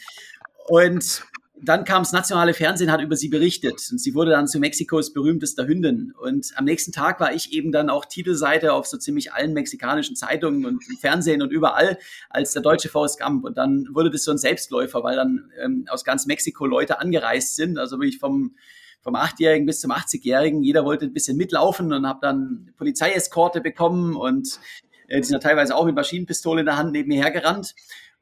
Und 0.68 1.24
dann 1.62 1.86
kam 1.86 2.04
das 2.04 2.12
nationale 2.12 2.54
Fernsehen, 2.54 2.92
hat 2.92 3.02
über 3.02 3.16
sie 3.16 3.30
berichtet 3.30 3.82
und 3.92 4.00
sie 4.00 4.14
wurde 4.14 4.32
dann 4.32 4.48
zu 4.48 4.60
Mexikos 4.60 5.14
berühmtester 5.14 5.66
Hündin. 5.66 6.14
Und 6.20 6.52
am 6.56 6.66
nächsten 6.66 6.92
Tag 6.92 7.20
war 7.20 7.34
ich 7.34 7.54
eben 7.54 7.72
dann 7.72 7.90
auch 7.90 8.06
Titelseite 8.06 8.74
auf 8.74 8.86
so 8.88 8.98
ziemlich 8.98 9.34
allen 9.34 9.54
mexikanischen 9.54 10.16
Zeitungen 10.16 10.66
und 10.66 10.84
im 10.90 10.98
Fernsehen 10.98 11.42
und 11.42 11.52
überall 11.52 11.98
als 12.30 12.52
der 12.52 12.62
deutsche 12.62 12.90
Forrest 12.90 13.20
Gump. 13.20 13.46
Und 13.46 13.58
dann 13.58 13.88
wurde 13.94 14.12
das 14.12 14.24
so 14.24 14.32
ein 14.32 14.38
Selbstläufer, 14.38 15.04
weil 15.04 15.16
dann 15.16 15.52
ähm, 15.64 15.86
aus 15.90 16.04
ganz 16.04 16.26
Mexiko 16.26 16.66
Leute 16.66 17.00
angereist 17.00 17.56
sind, 17.56 17.78
also 17.78 17.98
wirklich 17.98 18.20
vom 18.20 18.56
vom 19.02 19.16
8-Jährigen 19.16 19.68
bis 19.68 19.82
zum 19.82 19.92
80-Jährigen. 19.92 20.64
Jeder 20.64 20.84
wollte 20.84 21.06
ein 21.06 21.14
bisschen 21.14 21.38
mitlaufen 21.38 21.94
und 21.94 22.08
habe 22.08 22.18
dann 22.24 22.74
Polizeieskorte 22.76 23.62
bekommen 23.62 24.16
und 24.16 24.60
äh, 25.08 25.18
die 25.22 25.28
sind 25.28 25.34
ja 25.34 25.40
teilweise 25.40 25.76
auch 25.76 25.86
mit 25.86 25.94
Maschinenpistole 25.94 26.62
in 26.62 26.66
der 26.66 26.78
Hand 26.78 26.92
neben 26.92 27.10
mir 27.10 27.22
hergerannt 27.22 27.76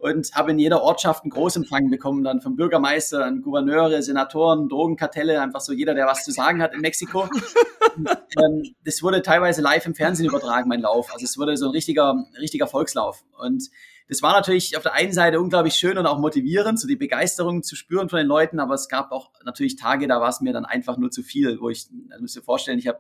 und 0.04 0.36
habe 0.36 0.52
in 0.52 0.60
jeder 0.60 0.84
Ortschaft 0.84 1.24
einen 1.24 1.32
Großempfang 1.32 1.90
bekommen, 1.90 2.26
dann 2.26 2.42
vom 2.42 2.58
Bürgermeister, 2.58 3.32
Gouverneure, 3.42 4.02
Senatoren, 4.02 4.68
Drogenkartelle, 4.68 5.40
einfach 5.40 5.62
so 5.62 5.72
jeder, 5.72 5.94
der 5.94 6.08
was 6.08 6.26
zu 6.26 6.32
sagen 6.32 6.62
hat 6.62 6.74
in 6.74 6.82
Mexiko. 6.82 7.22
und, 7.22 8.08
ähm, 8.38 8.76
das 8.84 9.02
wurde 9.02 9.22
teilweise 9.22 9.62
live 9.62 9.86
im 9.86 9.96
Fernsehen 9.96 10.28
übertragen, 10.28 10.68
mein 10.68 10.82
Lauf. 10.82 11.14
Also 11.14 11.24
es 11.24 11.38
wurde 11.38 11.56
so 11.56 11.68
ein 11.68 11.72
richtiger, 11.72 12.26
richtiger 12.38 12.68
Volkslauf. 12.68 13.24
Und 13.40 13.70
das 14.10 14.22
war 14.22 14.34
natürlich 14.34 14.76
auf 14.76 14.84
der 14.84 14.94
einen 14.94 15.14
Seite 15.14 15.40
unglaublich 15.40 15.76
schön 15.76 15.98
und 15.98 16.06
auch 16.06 16.20
motivierend, 16.20 16.82
so 16.82 16.86
die 16.86 16.98
Begeisterung 16.98 17.64
zu 17.64 17.78
spüren 17.78 18.10
von 18.10 18.18
den 18.18 18.28
Leuten, 18.28 18.60
aber 18.60 18.74
es 18.74 18.90
gab 18.90 19.14
auch 19.14 19.32
natürlich 19.46 19.78
Tage, 19.78 20.10
da 20.10 20.20
war 20.20 20.28
es 20.28 20.42
mir 20.42 20.52
dann 20.52 20.66
einfach 20.66 20.98
nur 20.98 21.12
zu 21.12 21.24
viel, 21.24 21.62
wo 21.62 21.70
ich, 21.70 21.88
das 22.10 22.20
müsst 22.20 22.36
ihr 22.36 22.44
vorstellen, 22.44 22.78
ich 22.78 22.88
habe, 22.88 23.00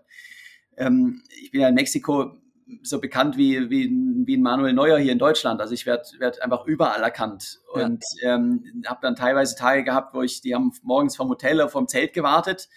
ähm, 0.77 1.21
ich 1.41 1.51
bin 1.51 1.59
ja 1.59 1.67
in 1.67 1.75
Mexiko 1.75 2.37
so 2.81 2.99
bekannt 2.99 3.37
wie, 3.37 3.69
wie, 3.69 3.89
wie 4.25 4.37
ein 4.37 4.41
Manuel 4.41 4.73
Neuer 4.73 4.97
hier 4.97 5.11
in 5.11 5.19
Deutschland. 5.19 5.61
Also 5.61 5.73
ich 5.73 5.85
werde 5.85 6.03
werd 6.19 6.41
einfach 6.41 6.65
überall 6.65 7.01
erkannt. 7.01 7.59
Und 7.71 8.03
ja. 8.21 8.35
ähm, 8.35 8.83
habe 8.85 8.99
dann 9.01 9.15
teilweise 9.15 9.55
Tage 9.55 9.83
gehabt, 9.83 10.13
wo 10.13 10.21
ich, 10.21 10.41
die 10.41 10.55
haben 10.55 10.71
morgens 10.83 11.15
vom 11.15 11.29
Hotel 11.29 11.55
oder 11.55 11.69
vom 11.69 11.87
Zelt 11.87 12.13
gewartet. 12.13 12.69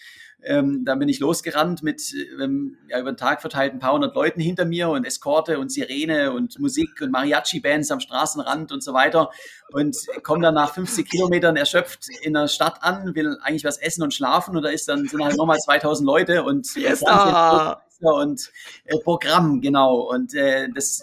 Ähm, 0.43 0.85
dann 0.85 0.99
bin 0.99 1.09
ich 1.09 1.19
losgerannt 1.19 1.83
mit 1.83 2.15
ähm, 2.41 2.77
ja, 2.89 3.01
über 3.01 3.11
den 3.11 3.17
Tag 3.17 3.41
verteilt 3.41 3.73
ein 3.73 3.79
paar 3.79 3.95
hundert 3.95 4.15
Leuten 4.15 4.41
hinter 4.41 4.65
mir 4.65 4.91
und 4.91 5.05
Eskorte 5.05 5.59
und 5.59 5.73
Sirene 5.73 6.33
und 6.33 6.59
Musik 6.61 7.01
und 7.01 7.11
Mariachi-Bands 7.11 7.91
am 7.91 8.01
Straßenrand 8.01 8.71
und 8.71 8.83
so 8.83 8.93
weiter 8.93 9.31
und 9.73 9.97
komme 10.23 10.43
dann 10.43 10.55
nach 10.55 10.73
50 10.73 11.09
Kilometern 11.09 11.57
erschöpft 11.57 12.07
in 12.23 12.35
der 12.35 12.49
Stadt 12.49 12.83
an, 12.83 13.15
will 13.15 13.39
eigentlich 13.43 13.65
was 13.65 13.79
essen 13.79 14.03
und 14.03 14.13
schlafen 14.15 14.57
und 14.57 14.63
da 14.63 14.69
ist 14.69 14.89
dann 14.89 15.07
sind 15.07 15.25
halt 15.25 15.37
nochmal 15.37 15.59
2000 15.59 16.07
Leute 16.07 16.45
und 16.45 16.67
Fiesta. 17.97 18.11
und 18.11 18.53
äh, 18.85 18.99
Programm, 18.99 19.61
genau. 19.61 20.11
Und 20.11 20.35
äh, 20.35 20.69
das 20.75 21.03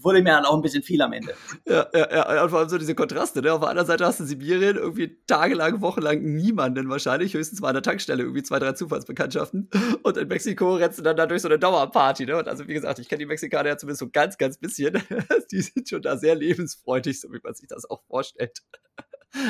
wurde 0.00 0.22
mir 0.22 0.30
dann 0.30 0.44
auch 0.44 0.54
ein 0.54 0.62
bisschen 0.62 0.82
viel 0.82 1.00
am 1.02 1.12
Ende. 1.12 1.34
Ja, 1.66 1.86
ja, 1.94 2.12
ja. 2.12 2.42
Und 2.42 2.50
vor 2.50 2.60
allem 2.60 2.68
so 2.68 2.78
diese 2.78 2.94
Kontraste. 2.94 3.42
Ne? 3.42 3.52
Auf 3.52 3.60
der 3.60 3.70
anderen 3.70 3.86
Seite 3.86 4.04
hast 4.04 4.20
du 4.20 4.24
Sibirien 4.24 4.76
irgendwie 4.76 5.16
tagelang, 5.26 5.80
wochenlang 5.80 6.22
niemanden 6.22 6.88
wahrscheinlich, 6.88 7.34
höchstens 7.34 7.60
mal 7.60 7.68
an 7.68 7.74
der 7.74 7.82
Tankstelle 7.82 8.22
irgendwie 8.22 8.42
zwei, 8.42 8.58
drei 8.58 8.72
Zufallsbekanntschaften. 8.72 9.70
Und 10.02 10.16
in 10.16 10.28
Mexiko 10.28 10.76
rennst 10.76 10.98
du 10.98 11.02
dann 11.02 11.16
da 11.16 11.26
durch 11.26 11.42
so 11.42 11.48
eine 11.48 11.58
Dauerparty. 11.58 12.26
Ne? 12.26 12.36
Und 12.36 12.48
also, 12.48 12.66
wie 12.68 12.74
gesagt, 12.74 12.98
ich 12.98 13.08
kenne 13.08 13.20
die 13.20 13.26
Mexikaner 13.26 13.70
ja 13.70 13.76
zumindest 13.76 14.00
so 14.00 14.10
ganz, 14.10 14.38
ganz 14.38 14.58
bisschen. 14.58 15.02
die 15.52 15.60
sind 15.60 15.88
schon 15.88 16.02
da 16.02 16.16
sehr 16.16 16.34
lebensfreudig, 16.34 17.20
so 17.20 17.32
wie 17.32 17.40
man 17.42 17.54
sich 17.54 17.68
das 17.68 17.88
auch 17.88 18.02
vorstellt. 18.04 18.62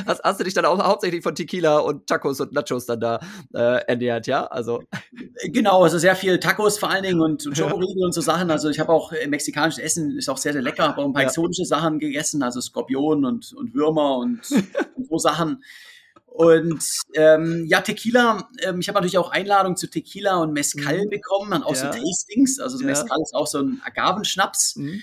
Hast, 0.07 0.23
hast, 0.23 0.41
du 0.41 0.45
dich 0.45 0.55
dann 0.55 0.65
auch 0.65 0.79
hauptsächlich 0.79 1.23
von 1.23 1.35
Tequila 1.35 1.79
und 1.79 2.07
Tacos 2.07 2.41
und 2.41 2.53
Nachos 2.53 2.87
dann 2.87 3.01
da 3.01 3.21
äh, 3.55 3.85
ernährt, 3.87 4.27
ja? 4.27 4.47
Also 4.47 4.83
genau, 5.45 5.83
also 5.83 5.99
sehr 5.99 6.17
viel 6.17 6.39
Tacos 6.39 6.79
vor 6.79 6.91
allen 6.91 7.03
Dingen 7.03 7.21
und, 7.21 7.47
und 7.47 7.57
Schokoriegel 7.57 8.01
ja. 8.01 8.07
und 8.07 8.13
so 8.13 8.21
Sachen. 8.21 8.51
Also 8.51 8.69
ich 8.71 8.81
habe 8.81 8.93
auch 8.93 9.13
äh, 9.13 9.27
mexikanisches 9.27 9.83
Essen 9.83 10.17
ist 10.17 10.29
auch 10.29 10.39
sehr 10.39 10.53
sehr 10.53 10.63
lecker. 10.63 10.89
Habe 10.89 11.01
auch 11.01 11.07
ein 11.07 11.13
paar 11.13 11.23
ja. 11.23 11.29
exotische 11.29 11.65
Sachen 11.65 11.99
gegessen, 11.99 12.43
also 12.43 12.61
Skorpion 12.61 13.25
und 13.25 13.53
und 13.53 13.75
Würmer 13.75 14.19
und, 14.19 14.41
und 14.97 15.09
so 15.09 15.19
Sachen. 15.19 15.63
Und 16.33 16.83
ähm, 17.15 17.67
ja, 17.67 17.83
Tequila, 17.83 18.49
ähm, 18.63 18.81
ich 18.81 18.89
habe 18.89 18.97
natürlich 18.97 19.19
auch 19.19 19.31
Einladungen 19.31 19.77
zu 19.77 19.87
Tequila 19.87 20.37
und 20.37 20.55
Mezcal 20.55 21.05
mhm. 21.05 21.11
bekommen, 21.11 21.51
dann 21.51 21.63
auch 21.63 21.75
ja. 21.75 21.93
so 21.93 21.99
Tastings. 21.99 22.59
Also 22.59 22.79
so 22.79 22.87
Mezcal 22.87 23.21
ist 23.21 23.35
auch 23.35 23.47
so 23.47 23.59
ein 23.59 23.83
Agavenschnaps. 23.85 24.77
Mhm. 24.77 25.03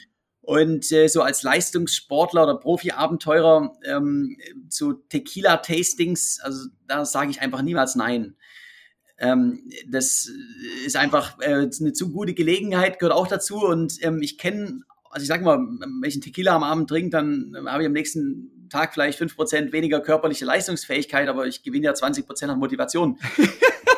Und 0.49 0.91
äh, 0.91 1.07
so 1.07 1.21
als 1.21 1.43
Leistungssportler 1.43 2.41
oder 2.41 2.55
Profi-Abenteurer 2.55 3.71
ähm, 3.83 4.35
zu 4.67 4.93
Tequila-Tastings, 4.93 6.39
also 6.41 6.69
da 6.87 7.05
sage 7.05 7.29
ich 7.29 7.39
einfach 7.39 7.61
niemals 7.61 7.93
nein. 7.93 8.35
Ähm, 9.19 9.69
das 9.87 10.27
ist 10.83 10.95
einfach 10.95 11.39
äh, 11.39 11.69
eine 11.79 11.93
zu 11.93 12.11
gute 12.11 12.33
Gelegenheit, 12.33 12.97
gehört 12.97 13.15
auch 13.15 13.27
dazu. 13.27 13.63
Und 13.63 14.03
ähm, 14.03 14.23
ich 14.23 14.39
kenne, 14.39 14.81
also 15.11 15.21
ich 15.21 15.27
sage 15.27 15.43
mal, 15.43 15.59
wenn 15.59 16.09
ich 16.09 16.15
einen 16.15 16.23
Tequila 16.23 16.55
am 16.55 16.63
Abend 16.63 16.89
trinke, 16.89 17.11
dann 17.11 17.53
habe 17.67 17.83
ich 17.83 17.87
am 17.87 17.93
nächsten 17.93 18.69
Tag 18.71 18.95
vielleicht 18.95 19.19
fünf 19.19 19.35
Prozent 19.35 19.71
weniger 19.71 19.99
körperliche 19.99 20.45
Leistungsfähigkeit, 20.45 21.27
aber 21.27 21.45
ich 21.45 21.61
gewinne 21.61 21.85
ja 21.85 21.91
20% 21.91 22.47
an 22.47 22.57
Motivation. 22.57 23.19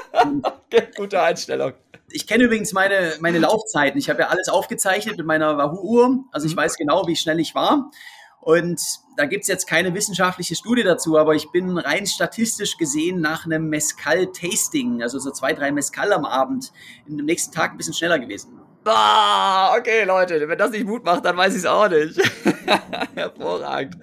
gute 0.97 1.22
Einstellung. 1.22 1.72
Ich 2.12 2.28
kenne 2.28 2.45
übrigens 2.45 2.74
meine, 2.74 3.14
meine 3.20 3.39
Laufzeiten. 3.39 3.99
Ich 3.99 4.09
habe 4.09 4.22
ja 4.22 4.28
alles 4.28 4.49
aufgezeichnet 4.49 5.18
mit 5.18 5.26
meiner 5.26 5.57
Wahoo-Uhr. 5.57 6.26
Also 6.32 6.47
ich 6.47 6.55
mhm. 6.55 6.59
weiß 6.59 6.78
genau, 6.78 7.07
wie 7.07 7.16
schnell 7.16 7.39
ich 7.39 7.55
war. 7.55 7.91
Und 8.41 8.82
da 9.18 9.26
gibt 9.26 9.43
es 9.43 9.47
jetzt 9.47 9.68
keine 9.68 9.93
wissenschaftliche 9.93 10.55
Studie 10.55 10.82
dazu, 10.82 11.18
aber 11.18 11.36
ich 11.36 11.51
bin 11.51 11.78
rein 11.78 12.07
statistisch 12.07 12.78
gesehen 12.78 13.22
nach 13.22 13.45
einem 13.45 13.70
Mescal-Tasting, 13.70 15.03
also 15.03 15.20
so 15.20 15.30
zwei, 15.30 15.53
drei 15.53 15.72
Mescal 15.72 16.12
am 16.12 16.26
Abend, 16.26 16.72
im 17.05 17.18
nächsten 17.18 17.53
Tag 17.53 17.72
ein 17.72 17.78
bisschen 17.78 17.93
schneller 17.93 18.18
gewesen. 18.18 18.61
Ah, 18.84 19.76
okay, 19.78 20.06
Leute, 20.06 20.48
wenn 20.48 20.58
das 20.58 20.72
nicht 20.72 20.88
Mut 20.88 21.06
macht, 21.06 21.24
dann 21.24 21.38
weiß 21.38 21.54
ich 21.54 21.60
es 21.60 21.66
auch 21.68 21.88
nicht. 21.88 22.20
Hervorragend. 23.16 23.98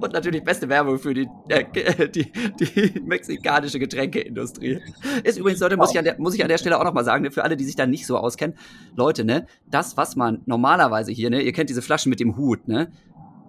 Und 0.00 0.12
natürlich 0.12 0.44
beste 0.44 0.68
Werbung 0.68 1.00
für 1.00 1.12
die, 1.12 1.28
äh, 1.48 2.08
die, 2.08 2.30
die 2.60 3.00
mexikanische 3.00 3.80
Getränkeindustrie. 3.80 4.80
Ist 5.24 5.38
übrigens, 5.38 5.60
Leute, 5.60 5.76
muss 5.76 5.90
ich, 5.90 5.98
an 5.98 6.04
der, 6.04 6.20
muss 6.20 6.34
ich 6.34 6.42
an 6.42 6.48
der 6.48 6.58
Stelle 6.58 6.78
auch 6.78 6.84
nochmal 6.84 7.04
sagen, 7.04 7.24
ne, 7.24 7.32
für 7.32 7.42
alle, 7.42 7.56
die 7.56 7.64
sich 7.64 7.74
da 7.74 7.86
nicht 7.86 8.06
so 8.06 8.16
auskennen, 8.18 8.56
Leute, 8.94 9.24
ne, 9.24 9.46
das, 9.66 9.96
was 9.96 10.14
man 10.14 10.42
normalerweise 10.46 11.10
hier, 11.10 11.30
ne, 11.30 11.42
ihr 11.42 11.52
kennt 11.52 11.70
diese 11.70 11.82
Flaschen 11.82 12.10
mit 12.10 12.20
dem 12.20 12.36
Hut, 12.36 12.68
ne, 12.68 12.92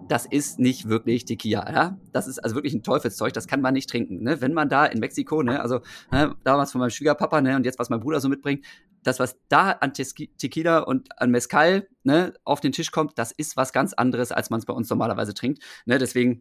das 0.08 0.26
ist 0.26 0.58
nicht 0.58 0.88
wirklich 0.88 1.24
Tequila, 1.26 1.72
ja. 1.72 1.98
Das 2.12 2.26
ist 2.26 2.40
also 2.40 2.56
wirklich 2.56 2.74
ein 2.74 2.82
Teufelszeug, 2.82 3.32
das 3.32 3.46
kann 3.46 3.60
man 3.60 3.74
nicht 3.74 3.88
trinken, 3.88 4.24
ne. 4.24 4.40
Wenn 4.40 4.52
man 4.52 4.68
da 4.68 4.86
in 4.86 4.98
Mexiko, 4.98 5.44
ne, 5.44 5.60
also 5.60 5.80
ne, 6.10 6.34
damals 6.42 6.72
von 6.72 6.80
meinem 6.80 6.90
Schwiegerpapa, 6.90 7.40
ne, 7.40 7.54
und 7.54 7.64
jetzt 7.64 7.78
was 7.78 7.88
mein 7.88 8.00
Bruder 8.00 8.18
so 8.18 8.28
mitbringt, 8.28 8.64
das, 9.02 9.18
was 9.18 9.36
da 9.48 9.72
an 9.72 9.92
Tequila 9.94 10.80
und 10.80 11.20
an 11.20 11.30
Mezcal 11.30 11.88
ne, 12.04 12.34
auf 12.44 12.60
den 12.60 12.72
Tisch 12.72 12.90
kommt, 12.90 13.18
das 13.18 13.32
ist 13.32 13.56
was 13.56 13.72
ganz 13.72 13.92
anderes, 13.92 14.32
als 14.32 14.50
man 14.50 14.60
es 14.60 14.66
bei 14.66 14.72
uns 14.72 14.88
normalerweise 14.90 15.34
trinkt. 15.34 15.62
Ne, 15.86 15.98
deswegen, 15.98 16.40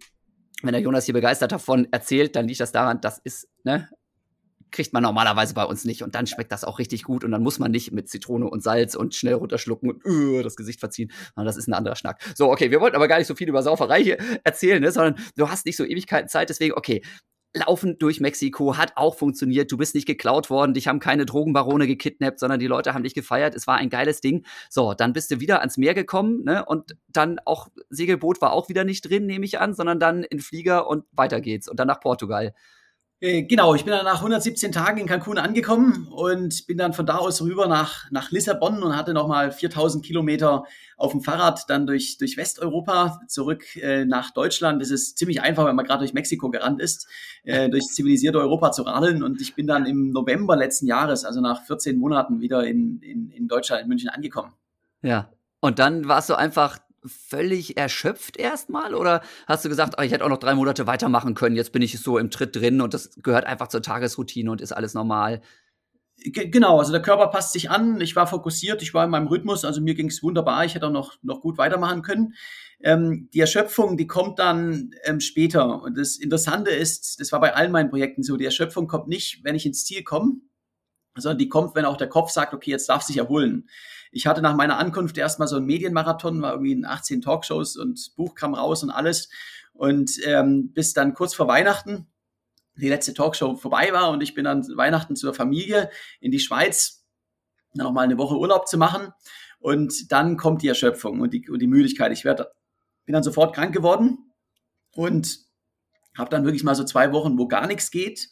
wenn 0.62 0.74
der 0.74 0.82
Jonas 0.82 1.06
hier 1.06 1.14
begeistert 1.14 1.52
davon 1.52 1.88
erzählt, 1.92 2.36
dann 2.36 2.48
liegt 2.48 2.60
das 2.60 2.72
daran, 2.72 3.02
das 3.02 3.20
ist, 3.20 3.48
ne, 3.64 3.90
kriegt 4.72 4.94
man 4.94 5.04
normalerweise 5.04 5.54
bei 5.54 5.66
uns 5.66 5.86
nicht. 5.86 6.02
Und 6.02 6.16
dann 6.16 6.28
schmeckt 6.28 6.52
das 6.52 6.64
auch 6.64 6.80
richtig 6.80 7.04
gut. 7.04 7.24
Und 7.24 7.32
dann 7.32 7.44
muss 7.44 7.60
man 7.60 7.72
nicht 7.72 7.92
mit 7.92 8.10
Zitrone 8.10 8.50
und 8.50 8.64
Salz 8.64 8.96
und 8.96 9.14
schnell 9.14 9.36
runterschlucken 9.36 9.92
und 9.92 10.06
uh, 10.06 10.42
das 10.42 10.56
Gesicht 10.56 10.80
verziehen. 10.80 11.12
Sondern 11.36 11.48
das 11.48 11.58
ist 11.58 11.68
ein 11.68 11.74
anderer 11.74 11.96
Schnack. 11.96 12.22
So, 12.36 12.50
okay, 12.50 12.72
wir 12.72 12.80
wollten 12.80 12.96
aber 12.96 13.08
gar 13.08 13.18
nicht 13.18 13.28
so 13.28 13.36
viel 13.36 13.50
über 13.50 13.62
Sauferei 13.64 14.02
hier 14.02 14.18
erzählen, 14.44 14.82
ne, 14.82 14.92
sondern 14.92 15.16
du 15.36 15.50
hast 15.50 15.66
nicht 15.66 15.78
so 15.78 15.86
Ewigkeiten 15.86 16.30
Zeit. 16.30 16.50
Deswegen, 16.50 16.74
okay, 16.74 17.02
Laufen 17.54 17.98
durch 18.00 18.22
Mexiko 18.22 18.78
hat 18.78 18.94
auch 18.96 19.16
funktioniert. 19.16 19.72
Du 19.72 19.78
bist 19.78 19.94
nicht 19.94 20.08
geklaut 20.08 20.50
worden, 20.50 20.74
dich 20.74 20.88
haben 20.88 21.00
keine 21.00 21.26
Drogenbarone 21.26 21.86
gekidnappt, 21.86 22.40
sondern 22.40 22.60
die 22.60 22.68
Leute 22.68 22.94
haben 22.94 23.04
dich 23.04 23.14
gefeiert. 23.14 23.56
Es 23.56 23.68
war 23.68 23.76
ein 23.76 23.90
geiles 23.90 24.22
Ding. 24.22 24.46
So, 24.70 24.94
dann 24.94 25.12
bist 25.12 25.32
du 25.32 25.40
wieder 25.42 25.60
ans 25.60 25.78
Meer 25.78 25.94
gekommen, 25.94 26.44
ne? 26.46 26.64
Und 26.66 26.96
dann 27.10 27.40
auch 27.46 27.68
Segelboot 27.90 28.42
war 28.42 28.54
auch 28.54 28.70
wieder 28.70 28.86
nicht 28.86 29.02
drin, 29.02 29.26
nehme 29.26 29.46
ich 29.46 29.60
an, 29.60 29.74
sondern 29.74 30.00
dann 30.00 30.24
in 30.24 30.40
Flieger 30.40 30.88
und 30.88 31.04
weiter 31.12 31.42
geht's 31.42 31.68
und 31.68 31.80
dann 31.80 31.88
nach 31.88 32.00
Portugal. 32.00 32.54
Äh, 33.22 33.44
genau, 33.44 33.76
ich 33.76 33.86
bin 33.86 33.92
dann 33.92 34.04
nach 34.04 34.18
117 34.18 34.72
Tagen 34.72 35.00
in 35.00 35.06
Cancun 35.06 35.38
angekommen 35.38 36.08
und 36.10 36.66
bin 36.66 36.80
dann 36.80 36.92
von 36.92 37.06
da 37.06 37.18
aus 37.18 37.44
rüber 37.44 37.68
nach, 37.68 38.10
nach 38.10 38.32
Lissabon 38.32 38.82
und 38.82 38.98
hatte 38.98 39.14
nochmal 39.14 39.52
4000 39.52 40.04
Kilometer 40.04 40.64
auf 40.98 41.12
dem 41.12 41.22
Fahrrad 41.22 41.70
dann 41.70 41.86
durch, 41.86 42.18
durch 42.18 42.36
Westeuropa 42.36 43.22
zurück 43.28 43.76
äh, 43.76 44.06
nach 44.06 44.32
Deutschland. 44.32 44.82
Das 44.82 44.90
ist 44.90 45.20
ziemlich 45.20 45.44
einfach, 45.44 45.68
wenn 45.68 45.76
man 45.76 45.86
gerade 45.86 46.00
durch 46.00 46.16
Mexiko 46.16 46.50
gerannt 46.50 46.82
ist, 46.82 47.08
äh, 47.44 47.70
durch 47.70 47.84
zivilisierte 47.86 48.40
Europa 48.40 48.72
zu 48.72 48.82
radeln. 48.82 49.22
Und 49.22 49.40
ich 49.40 49.54
bin 49.54 49.68
dann 49.68 49.86
im 49.86 50.10
November 50.10 50.56
letzten 50.56 50.88
Jahres, 50.88 51.24
also 51.24 51.42
nach 51.42 51.64
14 51.66 52.00
Monaten, 52.00 52.42
wieder 52.42 52.66
in, 52.66 53.04
in, 53.04 53.30
in 53.30 53.48
Deutschland, 53.48 53.84
in 53.84 53.88
München 53.88 54.10
angekommen. 54.10 54.54
Ja, 55.04 55.30
und 55.60 55.78
dann 55.78 56.08
warst 56.08 56.32
du 56.32 56.34
einfach 56.34 56.80
völlig 57.06 57.78
erschöpft 57.78 58.38
erstmal? 58.38 58.96
Oder 58.96 59.22
hast 59.48 59.66
du 59.66 59.70
gesagt, 59.70 59.96
oh, 59.98 60.02
ich 60.02 60.12
hätte 60.12 60.24
auch 60.24 60.30
noch 60.30 60.38
drei 60.38 60.56
Monate 60.56 60.88
weitermachen 60.88 61.34
können, 61.34 61.56
jetzt 61.56 61.72
bin 61.72 61.82
ich 61.82 62.00
so 62.00 62.18
im 62.18 62.30
Tritt 62.30 62.56
drin 62.56 62.82
und 62.82 62.94
das 62.94 63.12
gehört 63.22 63.46
einfach 63.46 63.68
zur 63.68 63.82
Tagesroutine 63.82 64.52
und 64.52 64.62
ist 64.62 64.72
alles 64.72 64.94
normal? 64.94 65.42
Genau, 66.24 66.78
also 66.78 66.92
der 66.92 67.02
Körper 67.02 67.28
passt 67.28 67.54
sich 67.54 67.72
an, 67.72 68.00
ich 68.00 68.16
war 68.16 68.28
fokussiert, 68.28 68.84
ich 68.84 68.94
war 68.94 69.06
in 69.06 69.10
meinem 69.10 69.28
Rhythmus, 69.28 69.66
also 69.66 69.82
mir 69.82 69.96
ging 69.96 70.08
es 70.08 70.22
wunderbar, 70.22 70.64
ich 70.66 70.76
hätte 70.76 70.86
auch 70.86 70.92
noch, 70.92 71.18
noch 71.24 71.42
gut 71.42 71.58
weitermachen 71.58 72.04
können. 72.04 72.36
Ähm, 72.84 73.30
die 73.34 73.40
Erschöpfung, 73.40 73.98
die 73.98 74.06
kommt 74.06 74.38
dann 74.38 74.92
ähm, 75.04 75.20
später. 75.20 75.82
Und 75.82 75.98
das 75.98 76.18
Interessante 76.18 76.70
ist, 76.70 77.20
das 77.20 77.32
war 77.32 77.40
bei 77.40 77.56
allen 77.56 77.72
meinen 77.72 77.90
Projekten 77.90 78.22
so, 78.22 78.38
die 78.38 78.46
Erschöpfung 78.46 78.88
kommt 78.88 79.08
nicht, 79.08 79.44
wenn 79.44 79.56
ich 79.56 79.66
ins 79.66 79.84
Ziel 79.84 80.04
komme, 80.04 80.34
sondern 81.16 81.40
die 81.40 81.50
kommt, 81.50 81.76
wenn 81.76 81.86
auch 81.86 81.98
der 81.98 82.10
Kopf 82.10 82.30
sagt, 82.30 82.54
okay, 82.54 82.72
jetzt 82.72 82.90
darf 82.90 83.02
sich 83.02 83.18
erholen. 83.18 83.68
Ich 84.12 84.28
hatte 84.28 84.42
nach 84.42 84.56
meiner 84.56 84.78
Ankunft 84.78 85.18
erstmal 85.18 85.48
so 85.48 85.56
einen 85.56 85.66
Medienmarathon, 85.66 86.42
war 86.42 86.54
irgendwie 86.54 86.74
in 86.74 86.86
18 86.86 87.22
Talkshows 87.22 87.78
und 87.78 88.14
Buch 88.16 88.36
kam 88.36 88.54
raus 88.54 88.84
und 88.84 88.90
alles. 88.90 89.30
Und 89.74 90.12
ähm, 90.26 90.74
bis 90.74 90.94
dann 90.94 91.14
kurz 91.14 91.34
vor 91.34 91.48
Weihnachten 91.48 92.08
die 92.76 92.90
letzte 92.90 93.14
Talkshow 93.14 93.56
vorbei 93.56 93.90
war 93.92 94.12
und 94.12 94.22
ich 94.22 94.34
bin 94.34 94.46
dann 94.46 94.66
Weihnachten 94.76 95.16
zur 95.16 95.34
Familie 95.34 95.90
in 96.20 96.32
die 96.32 96.40
Schweiz, 96.40 97.06
dann 97.74 97.86
noch 97.86 97.94
mal 97.94 98.02
eine 98.02 98.18
Woche 98.18 98.38
Urlaub 98.38 98.68
zu 98.68 98.78
machen. 98.78 99.14
Und 99.60 100.12
dann 100.12 100.38
kommt 100.38 100.64
die 100.64 100.68
Erschöpfung 100.68 101.20
und 101.22 101.34
die, 101.34 101.48
und 101.50 101.60
die 101.60 101.68
Müdigkeit. 101.68 102.12
Ich 102.12 102.26
werd, 102.26 102.48
bin 103.06 103.14
dann 103.14 103.24
sofort 103.24 103.56
krank 103.56 103.74
geworden 103.74 104.34
und 104.96 105.40
habe 106.18 106.30
dann 106.30 106.44
wirklich 106.44 106.64
mal 106.64 106.76
so 106.76 106.84
zwei 106.84 107.14
Wochen, 107.14 107.38
wo 107.38 107.48
gar 107.48 107.68
nichts 107.68 107.92
geht 107.92 108.30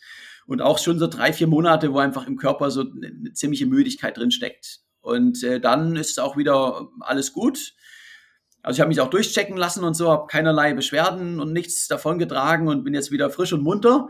und 0.47 0.61
auch 0.61 0.80
schon 0.80 0.97
so 0.97 1.07
drei, 1.07 1.32
vier 1.32 1.47
Monate, 1.47 1.93
wo 1.93 1.99
einfach 1.99 2.25
im 2.25 2.38
Körper 2.38 2.71
so 2.71 2.82
eine 2.82 3.34
ziemliche 3.34 3.67
Müdigkeit 3.67 4.17
drin 4.17 4.32
steckt. 4.32 4.82
Und 5.02 5.43
äh, 5.43 5.60
dann 5.60 5.95
ist 5.95 6.20
auch 6.20 6.38
wieder 6.38 6.89
alles 7.00 7.34
gut. 7.34 7.74
Also 8.62 8.78
ich 8.78 8.82
habe 8.82 8.89
mich 8.89 9.00
auch 9.00 9.10
durchchecken 9.10 9.58
lassen 9.58 9.84
und 9.84 9.93
so, 9.93 10.12
habe 10.12 10.28
keinerlei 10.28 10.74
Beschwerden 10.74 11.39
und 11.39 11.54
nichts 11.54 11.88
davon 11.88 12.20
getragen 12.20 12.68
und 12.68 12.84
bin 12.84 12.93
jetzt 12.93 13.12
wieder 13.12 13.30
frisch 13.30 13.54
und 13.54 13.64
munter. 13.64 14.10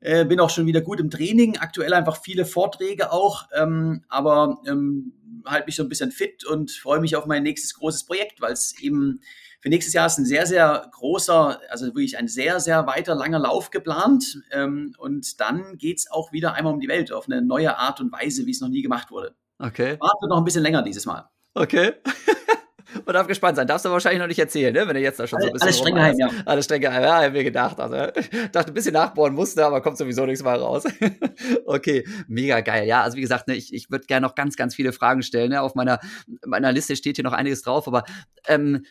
Äh, 0.00 0.24
bin 0.24 0.38
auch 0.38 0.50
schon 0.50 0.66
wieder 0.66 0.80
gut 0.80 1.00
im 1.00 1.10
Training, 1.10 1.58
aktuell 1.58 1.92
einfach 1.92 2.22
viele 2.22 2.44
Vorträge 2.44 3.10
auch, 3.10 3.48
ähm, 3.52 4.04
aber 4.08 4.60
ähm, 4.64 5.12
halte 5.44 5.66
mich 5.66 5.74
so 5.74 5.82
ein 5.82 5.88
bisschen 5.88 6.12
fit 6.12 6.44
und 6.44 6.70
freue 6.70 7.00
mich 7.00 7.16
auf 7.16 7.26
mein 7.26 7.42
nächstes 7.42 7.74
großes 7.74 8.04
Projekt, 8.04 8.40
weil 8.40 8.52
es 8.52 8.78
eben 8.80 9.20
für 9.60 9.70
nächstes 9.70 9.94
Jahr 9.94 10.06
ist 10.06 10.18
ein 10.18 10.24
sehr, 10.24 10.46
sehr 10.46 10.88
großer, 10.92 11.60
also 11.68 11.86
wirklich 11.86 12.16
ein 12.16 12.28
sehr, 12.28 12.60
sehr 12.60 12.86
weiter, 12.86 13.16
langer 13.16 13.40
Lauf 13.40 13.70
geplant. 13.70 14.40
Ähm, 14.52 14.94
und 14.98 15.40
dann 15.40 15.76
geht's 15.78 16.08
auch 16.10 16.30
wieder 16.30 16.54
einmal 16.54 16.74
um 16.74 16.80
die 16.80 16.86
Welt 16.86 17.10
auf 17.10 17.26
eine 17.26 17.42
neue 17.42 17.76
Art 17.76 18.00
und 18.00 18.12
Weise, 18.12 18.46
wie 18.46 18.52
es 18.52 18.60
noch 18.60 18.68
nie 18.68 18.82
gemacht 18.82 19.10
wurde. 19.10 19.34
Okay. 19.58 19.96
Wartet 20.00 20.30
noch 20.30 20.38
ein 20.38 20.44
bisschen 20.44 20.62
länger 20.62 20.82
dieses 20.82 21.06
Mal. 21.06 21.28
Okay. 21.54 21.92
Man 23.04 23.14
darf 23.14 23.26
gespannt 23.26 23.56
sein. 23.56 23.66
Darfst 23.66 23.84
du 23.84 23.90
wahrscheinlich 23.90 24.20
noch 24.20 24.28
nicht 24.28 24.38
erzählen, 24.38 24.72
ne? 24.72 24.86
wenn 24.86 24.94
du 24.94 25.00
jetzt 25.00 25.20
da 25.20 25.26
schon 25.26 25.40
so 25.40 25.46
ein 25.46 25.52
bisschen. 25.52 25.66
Alles 25.66 25.78
streng 25.78 25.94
geheim, 25.94 26.16
ja. 26.18 26.30
Alles 26.46 26.64
streng 26.64 26.80
geheim, 26.80 27.02
ja, 27.02 27.22
hab 27.22 27.32
mir 27.32 27.44
gedacht. 27.44 27.78
Also, 27.78 27.96
ich 28.18 28.30
dachte, 28.50 28.70
ein 28.70 28.74
bisschen 28.74 28.94
nachbohren 28.94 29.34
musste, 29.34 29.64
aber 29.64 29.82
kommt 29.82 29.98
sowieso 29.98 30.24
nichts 30.24 30.42
mal 30.42 30.58
raus. 30.58 30.84
okay, 31.66 32.06
mega 32.28 32.60
geil. 32.60 32.86
Ja, 32.86 33.02
also 33.02 33.16
wie 33.16 33.20
gesagt, 33.20 33.48
ne, 33.48 33.56
ich, 33.56 33.74
ich 33.74 33.90
würde 33.90 34.06
gerne 34.06 34.26
noch 34.26 34.34
ganz, 34.34 34.56
ganz 34.56 34.74
viele 34.74 34.92
Fragen 34.92 35.22
stellen. 35.22 35.50
Ne? 35.50 35.60
Auf 35.60 35.74
meiner, 35.74 36.00
meiner 36.46 36.72
Liste 36.72 36.96
steht 36.96 37.16
hier 37.16 37.24
noch 37.24 37.32
einiges 37.32 37.62
drauf, 37.62 37.86
aber 37.86 38.04
ähm, 38.46 38.84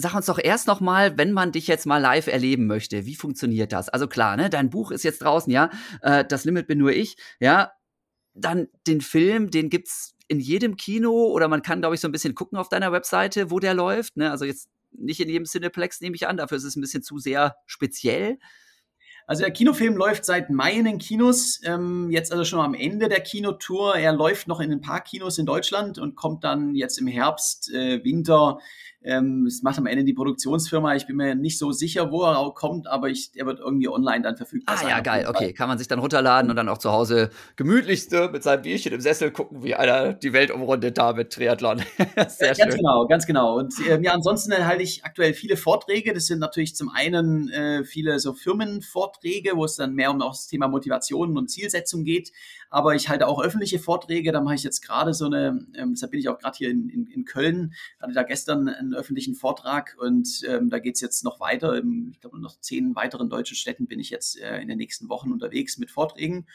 Sag 0.00 0.14
uns 0.14 0.24
doch 0.26 0.38
erst 0.42 0.66
noch 0.66 0.80
mal, 0.80 1.18
wenn 1.18 1.32
man 1.32 1.52
dich 1.52 1.66
jetzt 1.66 1.84
mal 1.84 1.98
live 1.98 2.26
erleben 2.26 2.66
möchte, 2.66 3.04
wie 3.04 3.14
funktioniert 3.14 3.70
das? 3.70 3.90
Also 3.90 4.06
klar, 4.06 4.34
ne, 4.38 4.48
dein 4.48 4.70
Buch 4.70 4.92
ist 4.92 5.02
jetzt 5.02 5.20
draußen, 5.20 5.52
ja, 5.52 5.68
äh, 6.00 6.24
das 6.24 6.46
Limit 6.46 6.66
bin 6.66 6.78
nur 6.78 6.92
ich, 6.92 7.16
ja. 7.38 7.72
Dann 8.34 8.68
den 8.86 9.00
Film, 9.00 9.50
den 9.50 9.70
gibt's 9.70 10.14
in 10.28 10.40
jedem 10.40 10.76
Kino 10.76 11.26
oder 11.26 11.48
man 11.48 11.62
kann, 11.62 11.80
glaube 11.80 11.96
ich, 11.96 12.00
so 12.00 12.08
ein 12.08 12.12
bisschen 12.12 12.34
gucken 12.34 12.56
auf 12.56 12.68
deiner 12.68 12.92
Webseite, 12.92 13.50
wo 13.50 13.58
der 13.58 13.74
läuft. 13.74 14.16
Ne? 14.16 14.30
Also 14.30 14.44
jetzt 14.44 14.68
nicht 14.92 15.20
in 15.20 15.28
jedem 15.28 15.44
Cineplex, 15.44 16.00
nehme 16.00 16.16
ich 16.16 16.28
an, 16.28 16.36
dafür 16.36 16.56
ist 16.56 16.64
es 16.64 16.76
ein 16.76 16.80
bisschen 16.80 17.02
zu 17.02 17.18
sehr 17.18 17.56
speziell. 17.66 18.38
Also 19.30 19.44
der 19.44 19.52
Kinofilm 19.52 19.96
läuft 19.96 20.24
seit 20.24 20.50
Mai 20.50 20.72
in 20.72 20.86
den 20.86 20.98
Kinos, 20.98 21.60
ähm, 21.62 22.10
jetzt 22.10 22.32
also 22.32 22.44
schon 22.44 22.58
am 22.58 22.74
Ende 22.74 23.08
der 23.08 23.20
Kinotour. 23.20 23.94
Er 23.94 24.12
läuft 24.12 24.48
noch 24.48 24.58
in 24.58 24.72
ein 24.72 24.80
paar 24.80 25.02
Kinos 25.02 25.38
in 25.38 25.46
Deutschland 25.46 26.00
und 26.00 26.16
kommt 26.16 26.42
dann 26.42 26.74
jetzt 26.74 26.98
im 26.98 27.06
Herbst, 27.06 27.72
äh, 27.72 28.02
Winter 28.02 28.58
ähm, 29.02 29.46
das 29.46 29.62
macht 29.62 29.78
am 29.78 29.86
Ende 29.86 30.04
die 30.04 30.12
Produktionsfirma. 30.12 30.94
Ich 30.94 31.06
bin 31.06 31.16
mir 31.16 31.34
nicht 31.34 31.58
so 31.58 31.72
sicher, 31.72 32.10
wo 32.10 32.22
er 32.22 32.52
kommt, 32.54 32.86
aber 32.86 33.08
ich, 33.08 33.30
er 33.34 33.46
wird 33.46 33.58
irgendwie 33.58 33.88
online 33.88 34.22
dann 34.22 34.36
verfügbar 34.36 34.74
ah, 34.74 34.78
sein. 34.78 34.88
Ah 34.88 34.90
ja, 34.90 35.00
geil. 35.00 35.26
Okay, 35.26 35.54
kann 35.54 35.68
man 35.68 35.78
sich 35.78 35.88
dann 35.88 36.00
runterladen 36.00 36.50
und 36.50 36.56
dann 36.56 36.68
auch 36.68 36.76
zu 36.76 36.92
Hause 36.92 37.30
gemütlichste 37.56 38.28
mit 38.30 38.42
seinem 38.42 38.62
Bierchen 38.62 38.92
im 38.92 39.00
Sessel 39.00 39.30
gucken, 39.30 39.62
wie 39.62 39.74
einer 39.74 40.12
die 40.12 40.34
Welt 40.34 40.50
umrundet 40.50 40.98
da 40.98 41.14
mit 41.14 41.32
Triathlon. 41.32 41.78
Sehr 42.28 42.48
ja, 42.48 42.54
schön. 42.54 42.64
Ganz 42.64 42.76
genau, 42.76 43.06
ganz 43.06 43.26
genau. 43.26 43.56
Und 43.56 43.74
ähm, 43.88 44.02
ja, 44.02 44.12
ansonsten 44.12 44.52
halte 44.66 44.82
ich 44.82 45.02
aktuell 45.04 45.32
viele 45.32 45.56
Vorträge. 45.56 46.12
Das 46.12 46.26
sind 46.26 46.38
natürlich 46.38 46.76
zum 46.76 46.90
einen 46.90 47.48
äh, 47.48 47.84
viele 47.84 48.18
so 48.18 48.34
Firmenvorträge, 48.34 49.19
wo 49.22 49.64
es 49.64 49.76
dann 49.76 49.94
mehr 49.94 50.10
um 50.10 50.18
das 50.18 50.46
Thema 50.46 50.68
Motivation 50.68 51.38
und 51.38 51.50
Zielsetzung 51.50 52.04
geht. 52.04 52.32
Aber 52.68 52.94
ich 52.94 53.08
halte 53.08 53.26
auch 53.26 53.42
öffentliche 53.42 53.78
Vorträge. 53.78 54.30
Da 54.30 54.40
mache 54.40 54.56
ich 54.56 54.62
jetzt 54.62 54.82
gerade 54.82 55.14
so 55.14 55.26
eine, 55.26 55.66
ähm, 55.74 55.92
deshalb 55.92 56.10
bin 56.10 56.20
ich 56.20 56.28
auch 56.28 56.38
gerade 56.38 56.58
hier 56.58 56.70
in, 56.70 56.88
in, 56.88 57.06
in 57.06 57.24
Köln, 57.24 57.72
hatte 58.00 58.12
da 58.12 58.22
gestern 58.22 58.68
ein 58.68 58.90
einen 58.90 58.98
öffentlichen 58.98 59.34
Vortrag 59.34 59.96
und 59.98 60.42
ähm, 60.46 60.68
da 60.70 60.78
geht 60.78 60.96
es 60.96 61.00
jetzt 61.00 61.24
noch 61.24 61.40
weiter. 61.40 61.76
Ich 61.76 62.20
glaube, 62.20 62.40
noch 62.40 62.58
zehn 62.60 62.94
weiteren 62.94 63.30
deutschen 63.30 63.56
Städten 63.56 63.86
bin 63.86 64.00
ich 64.00 64.10
jetzt 64.10 64.38
äh, 64.38 64.60
in 64.60 64.68
den 64.68 64.78
nächsten 64.78 65.08
Wochen 65.08 65.32
unterwegs 65.32 65.78
mit 65.78 65.90
Vorträgen. 65.90 66.46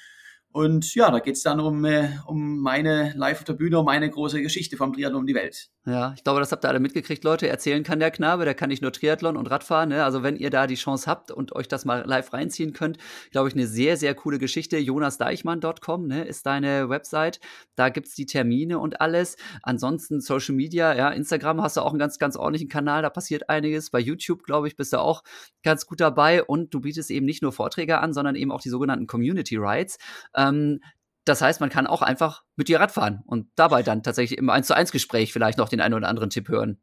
Und 0.51 0.95
ja, 0.95 1.11
da 1.11 1.19
geht 1.19 1.35
es 1.35 1.43
dann 1.43 1.59
um, 1.59 1.83
äh, 1.85 2.09
um 2.27 2.59
meine 2.59 3.13
live 3.15 3.39
auf 3.39 3.43
der 3.43 3.53
Bühne, 3.53 3.79
um 3.79 3.85
meine 3.85 4.09
große 4.09 4.41
Geschichte 4.41 4.77
vom 4.77 4.93
Triathlon 4.93 5.21
um 5.21 5.27
die 5.27 5.35
Welt. 5.35 5.69
Ja, 5.87 6.13
ich 6.17 6.23
glaube, 6.23 6.39
das 6.39 6.51
habt 6.51 6.65
ihr 6.65 6.69
alle 6.69 6.79
mitgekriegt, 6.79 7.23
Leute. 7.23 7.47
Erzählen 7.47 7.83
kann 7.83 7.99
der 7.99 8.09
Knabe, 8.09 8.43
der 8.43 8.55
kann 8.55 8.69
nicht 8.69 8.81
nur 8.81 8.91
Triathlon 8.91 9.37
und 9.37 9.51
Radfahren. 9.51 9.89
Ne? 9.89 10.03
Also 10.03 10.23
wenn 10.23 10.35
ihr 10.35 10.49
da 10.49 10.65
die 10.65 10.73
Chance 10.73 11.05
habt 11.05 11.29
und 11.29 11.53
euch 11.55 11.67
das 11.67 11.85
mal 11.85 12.03
live 12.07 12.33
reinziehen 12.33 12.73
könnt, 12.73 12.97
glaube 13.29 13.49
ich, 13.49 13.53
eine 13.53 13.67
sehr, 13.67 13.95
sehr 13.95 14.15
coole 14.15 14.39
Geschichte. 14.39 14.79
jonasdeichmann.com 14.79 16.07
ne, 16.07 16.23
ist 16.23 16.47
deine 16.47 16.89
Website. 16.89 17.39
Da 17.75 17.89
gibt's 17.89 18.15
die 18.15 18.25
Termine 18.25 18.79
und 18.79 18.99
alles. 18.99 19.37
Ansonsten 19.61 20.21
Social 20.21 20.55
Media, 20.55 20.95
ja, 20.95 21.09
Instagram 21.09 21.61
hast 21.61 21.77
du 21.77 21.81
auch 21.81 21.91
einen 21.91 21.99
ganz, 21.99 22.17
ganz 22.17 22.35
ordentlichen 22.35 22.67
Kanal, 22.67 23.03
da 23.03 23.11
passiert 23.11 23.49
einiges. 23.49 23.91
Bei 23.91 23.99
YouTube, 23.99 24.41
glaube 24.41 24.67
ich, 24.67 24.75
bist 24.75 24.91
du 24.91 24.99
auch 24.99 25.21
ganz 25.61 25.85
gut 25.85 26.01
dabei. 26.01 26.43
Und 26.43 26.73
du 26.73 26.81
bietest 26.81 27.11
eben 27.11 27.27
nicht 27.27 27.43
nur 27.43 27.51
Vorträge 27.51 27.99
an, 27.99 28.11
sondern 28.11 28.33
eben 28.33 28.51
auch 28.51 28.61
die 28.61 28.69
sogenannten 28.69 29.05
Community 29.05 29.57
Rides. 29.57 29.99
Ähm, 30.35 30.79
das 31.25 31.41
heißt, 31.41 31.59
man 31.59 31.69
kann 31.69 31.87
auch 31.87 32.01
einfach 32.01 32.43
mit 32.55 32.67
dir 32.67 32.79
Radfahren 32.79 33.23
und 33.25 33.47
dabei 33.55 33.83
dann 33.83 34.03
tatsächlich 34.03 34.37
im 34.37 34.49
1 34.49 34.67
zu 34.67 34.75
1 34.75 34.91
Gespräch 34.91 35.33
vielleicht 35.33 35.57
noch 35.57 35.69
den 35.69 35.81
einen 35.81 35.95
oder 35.95 36.07
anderen 36.07 36.29
Tipp 36.29 36.47
hören. 36.47 36.79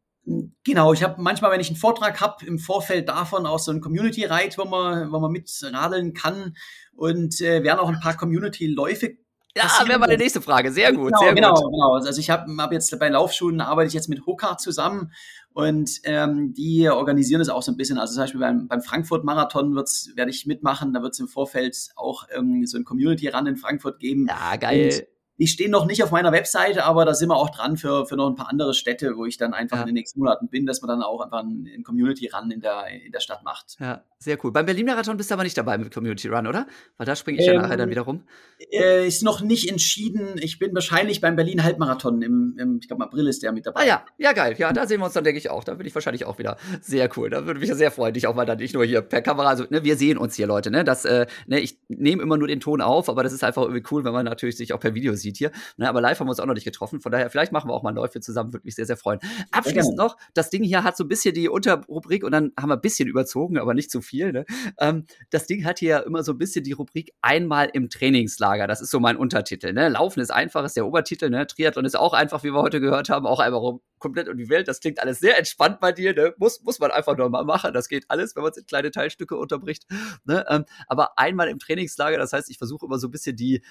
Genau, 0.64 0.92
ich 0.92 1.02
habe 1.02 1.20
manchmal, 1.20 1.50
wenn 1.50 1.60
ich 1.60 1.68
einen 1.68 1.76
Vortrag 1.76 2.20
habe, 2.20 2.44
im 2.46 2.58
Vorfeld 2.58 3.08
davon 3.08 3.44
auch 3.46 3.58
so 3.58 3.72
ein 3.72 3.80
Community-Ride, 3.80 4.56
wo 4.56 4.64
man, 4.64 5.10
wo 5.10 5.18
man 5.18 5.32
mitradeln 5.32 6.12
kann 6.12 6.54
und 6.94 7.40
äh, 7.40 7.64
werden 7.64 7.80
auch 7.80 7.88
ein 7.88 7.98
paar 7.98 8.16
Community-Läufe 8.16 9.16
ja, 9.56 9.88
wäre 9.88 9.98
meine 9.98 10.16
nächste 10.16 10.40
Frage. 10.40 10.72
Sehr 10.72 10.92
gut, 10.92 11.08
genau, 11.08 11.18
sehr 11.20 11.34
genau, 11.34 11.54
gut. 11.54 11.70
Genau, 11.70 11.94
Also 11.94 12.20
ich 12.20 12.30
habe 12.30 12.50
hab 12.58 12.72
jetzt 12.72 12.98
bei 12.98 13.08
Laufschulen 13.08 13.60
arbeite 13.60 13.88
ich 13.88 13.94
jetzt 13.94 14.08
mit 14.08 14.24
Hoka 14.24 14.56
zusammen 14.56 15.12
und 15.52 16.00
ähm, 16.04 16.54
die 16.54 16.88
organisieren 16.88 17.40
das 17.40 17.48
auch 17.48 17.62
so 17.62 17.72
ein 17.72 17.76
bisschen. 17.76 17.98
Also 17.98 18.14
zum 18.14 18.22
Beispiel 18.22 18.40
beim, 18.40 18.68
beim 18.68 18.80
Frankfurt-Marathon 18.80 19.74
werde 19.74 20.30
ich 20.30 20.46
mitmachen. 20.46 20.92
Da 20.94 21.02
wird 21.02 21.12
es 21.12 21.20
im 21.20 21.28
Vorfeld 21.28 21.90
auch 21.96 22.26
ähm, 22.34 22.64
so 22.66 22.78
ein 22.78 22.84
Community-Run 22.84 23.46
in 23.46 23.56
Frankfurt 23.56 23.98
geben. 23.98 24.26
Ja, 24.28 24.56
geil. 24.56 24.86
Und 24.86 25.06
die 25.38 25.46
stehen 25.46 25.70
noch 25.70 25.86
nicht 25.86 26.02
auf 26.02 26.10
meiner 26.10 26.32
Webseite, 26.32 26.84
aber 26.84 27.04
da 27.04 27.14
sind 27.14 27.28
wir 27.28 27.36
auch 27.36 27.50
dran 27.50 27.76
für, 27.76 28.06
für 28.06 28.16
noch 28.16 28.28
ein 28.28 28.34
paar 28.34 28.48
andere 28.50 28.74
Städte, 28.74 29.16
wo 29.16 29.24
ich 29.24 29.36
dann 29.36 29.54
einfach 29.54 29.78
ja. 29.78 29.82
in 29.82 29.88
den 29.88 29.94
nächsten 29.94 30.20
Monaten 30.20 30.48
bin, 30.48 30.66
dass 30.66 30.82
man 30.82 30.88
dann 30.88 31.02
auch 31.02 31.20
einfach 31.20 31.40
einen 31.40 31.82
Community-Run 31.82 32.50
in 32.50 32.60
der, 32.60 32.86
in 33.04 33.12
der 33.12 33.20
Stadt 33.20 33.42
macht. 33.42 33.76
Ja, 33.80 34.04
sehr 34.18 34.38
cool. 34.44 34.52
Beim 34.52 34.66
Berlin-Marathon 34.66 35.16
bist 35.16 35.30
du 35.30 35.34
aber 35.34 35.42
nicht 35.42 35.56
dabei 35.56 35.78
mit 35.78 35.92
Community 35.92 36.28
Run, 36.28 36.46
oder? 36.46 36.66
Weil 36.96 37.06
da 37.06 37.16
springe 37.16 37.40
ich 37.40 37.46
ähm, 37.46 37.54
ja 37.54 37.62
nachher 37.62 37.76
dann 37.76 37.90
wieder 37.90 38.02
rum. 38.02 38.24
Äh, 38.70 39.06
ist 39.06 39.22
noch 39.22 39.40
nicht 39.40 39.68
entschieden. 39.68 40.36
Ich 40.40 40.58
bin 40.58 40.74
wahrscheinlich 40.74 41.20
beim 41.20 41.34
Berlin-Halbmarathon 41.34 42.22
im, 42.22 42.56
im, 42.58 42.78
ich 42.80 42.88
glaube, 42.88 43.04
April 43.04 43.26
ist 43.26 43.42
der 43.42 43.52
mit 43.52 43.66
dabei. 43.66 43.80
Ah 43.80 43.86
ja, 43.86 44.04
ja, 44.18 44.32
geil. 44.32 44.54
Ja, 44.58 44.72
da 44.72 44.86
sehen 44.86 45.00
wir 45.00 45.06
uns 45.06 45.14
dann, 45.14 45.24
denke 45.24 45.38
ich, 45.38 45.50
auch. 45.50 45.64
Da 45.64 45.74
bin 45.74 45.86
ich 45.86 45.94
wahrscheinlich 45.94 46.24
auch 46.24 46.38
wieder 46.38 46.56
sehr 46.80 47.08
cool. 47.16 47.30
Da 47.30 47.46
würde 47.46 47.58
mich 47.58 47.68
ja 47.68 47.74
sehr 47.74 47.90
freuen, 47.90 48.14
dich 48.14 48.26
auch 48.26 48.34
mal 48.34 48.44
dann 48.44 48.58
nicht 48.58 48.74
nur 48.74 48.84
hier 48.84 49.00
per 49.00 49.22
Kamera, 49.22 49.48
also, 49.48 49.64
ne, 49.70 49.82
wir 49.82 49.96
sehen 49.96 50.18
uns 50.18 50.36
hier, 50.36 50.46
Leute, 50.46 50.70
ne, 50.70 50.84
das, 50.84 51.04
äh, 51.04 51.26
ne, 51.46 51.58
ich 51.60 51.78
nehme 51.88 52.22
immer 52.22 52.36
nur 52.36 52.48
den 52.48 52.60
Ton 52.60 52.80
auf, 52.80 53.08
aber 53.08 53.22
das 53.22 53.32
ist 53.32 53.42
einfach 53.42 53.62
irgendwie 53.62 53.82
cool, 53.90 54.04
wenn 54.04 54.12
man 54.12 54.24
natürlich 54.24 54.56
sich 54.56 54.72
auch 54.72 54.80
per 54.80 54.94
Video 54.94 55.14
sieht 55.14 55.31
hier, 55.36 55.50
ne, 55.76 55.88
aber 55.88 56.00
live 56.00 56.18
haben 56.18 56.26
wir 56.26 56.30
uns 56.30 56.40
auch 56.40 56.46
noch 56.46 56.54
nicht 56.54 56.64
getroffen. 56.64 57.00
Von 57.00 57.12
daher, 57.12 57.30
vielleicht 57.30 57.52
machen 57.52 57.68
wir 57.68 57.74
auch 57.74 57.82
mal 57.82 57.94
Läufe 57.94 58.20
zusammen. 58.20 58.52
Würde 58.52 58.64
mich 58.64 58.74
sehr, 58.74 58.86
sehr 58.86 58.96
freuen. 58.96 59.20
Abschließend 59.50 59.96
noch, 59.96 60.16
das 60.34 60.50
Ding 60.50 60.62
hier 60.62 60.84
hat 60.84 60.96
so 60.96 61.04
ein 61.04 61.08
bisschen 61.08 61.34
die 61.34 61.48
Unterrubrik 61.48 62.24
und 62.24 62.32
dann 62.32 62.52
haben 62.58 62.68
wir 62.70 62.76
ein 62.76 62.80
bisschen 62.80 63.08
überzogen, 63.08 63.58
aber 63.58 63.74
nicht 63.74 63.90
zu 63.90 64.00
viel. 64.00 64.32
Ne? 64.32 64.44
Ähm, 64.78 65.06
das 65.30 65.46
Ding 65.46 65.64
hat 65.64 65.78
hier 65.78 65.90
ja 65.92 65.98
immer 66.00 66.22
so 66.22 66.32
ein 66.32 66.38
bisschen 66.38 66.64
die 66.64 66.72
Rubrik 66.72 67.12
einmal 67.22 67.68
im 67.72 67.88
Trainingslager. 67.90 68.66
Das 68.66 68.80
ist 68.80 68.90
so 68.90 69.00
mein 69.00 69.16
Untertitel. 69.16 69.72
Ne? 69.72 69.88
Laufen 69.88 70.20
ist 70.20 70.30
einfach, 70.30 70.64
ist 70.64 70.76
der 70.76 70.86
Obertitel. 70.86 71.30
Ne? 71.30 71.46
Triathlon 71.46 71.84
ist 71.84 71.96
auch 71.96 72.14
einfach, 72.14 72.42
wie 72.42 72.52
wir 72.52 72.62
heute 72.62 72.80
gehört 72.80 73.08
haben, 73.10 73.26
auch 73.26 73.40
einmal 73.40 73.60
rum, 73.60 73.80
komplett 73.98 74.28
um 74.28 74.36
die 74.36 74.48
Welt. 74.48 74.68
Das 74.68 74.80
klingt 74.80 75.00
alles 75.00 75.20
sehr 75.20 75.38
entspannt 75.38 75.80
bei 75.80 75.92
dir. 75.92 76.14
Ne? 76.14 76.34
Muss, 76.38 76.62
muss 76.62 76.78
man 76.78 76.90
einfach 76.90 77.16
nur 77.16 77.28
mal 77.28 77.44
machen. 77.44 77.72
Das 77.72 77.88
geht 77.88 78.06
alles, 78.08 78.34
wenn 78.34 78.42
man 78.42 78.52
es 78.52 78.58
in 78.58 78.66
kleine 78.66 78.90
Teilstücke 78.90 79.36
unterbricht. 79.36 79.84
Ne? 80.24 80.44
Ähm, 80.48 80.64
aber 80.86 81.18
einmal 81.18 81.48
im 81.48 81.58
Trainingslager, 81.58 82.18
das 82.18 82.32
heißt, 82.32 82.50
ich 82.50 82.58
versuche 82.58 82.86
immer 82.86 82.98
so 82.98 83.08
ein 83.08 83.10
bisschen 83.10 83.36
die, 83.36 83.62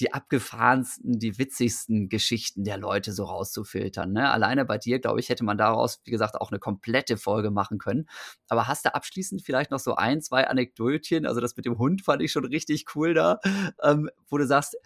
die 0.00 0.12
abgefahrensten, 0.12 1.18
die 1.18 1.38
witzigsten 1.38 2.08
Geschichten 2.08 2.64
der 2.64 2.78
Leute 2.78 3.12
so 3.12 3.24
rauszufiltern. 3.24 4.12
Ne? 4.12 4.30
Alleine 4.30 4.64
bei 4.64 4.78
dir, 4.78 4.98
glaube 4.98 5.20
ich, 5.20 5.28
hätte 5.28 5.44
man 5.44 5.58
daraus, 5.58 6.00
wie 6.04 6.10
gesagt, 6.10 6.40
auch 6.40 6.50
eine 6.50 6.58
komplette 6.58 7.16
Folge 7.16 7.50
machen 7.50 7.78
können. 7.78 8.06
Aber 8.48 8.68
hast 8.68 8.86
du 8.86 8.94
abschließend 8.94 9.42
vielleicht 9.42 9.70
noch 9.70 9.78
so 9.78 9.94
ein, 9.94 10.22
zwei 10.22 10.48
Anekdötchen? 10.48 11.26
Also 11.26 11.40
das 11.40 11.56
mit 11.56 11.66
dem 11.66 11.78
Hund 11.78 12.02
fand 12.02 12.22
ich 12.22 12.32
schon 12.32 12.46
richtig 12.46 12.86
cool 12.94 13.14
da, 13.14 13.38
ähm, 13.82 14.08
wo 14.28 14.38
du 14.38 14.46
sagst, 14.46 14.76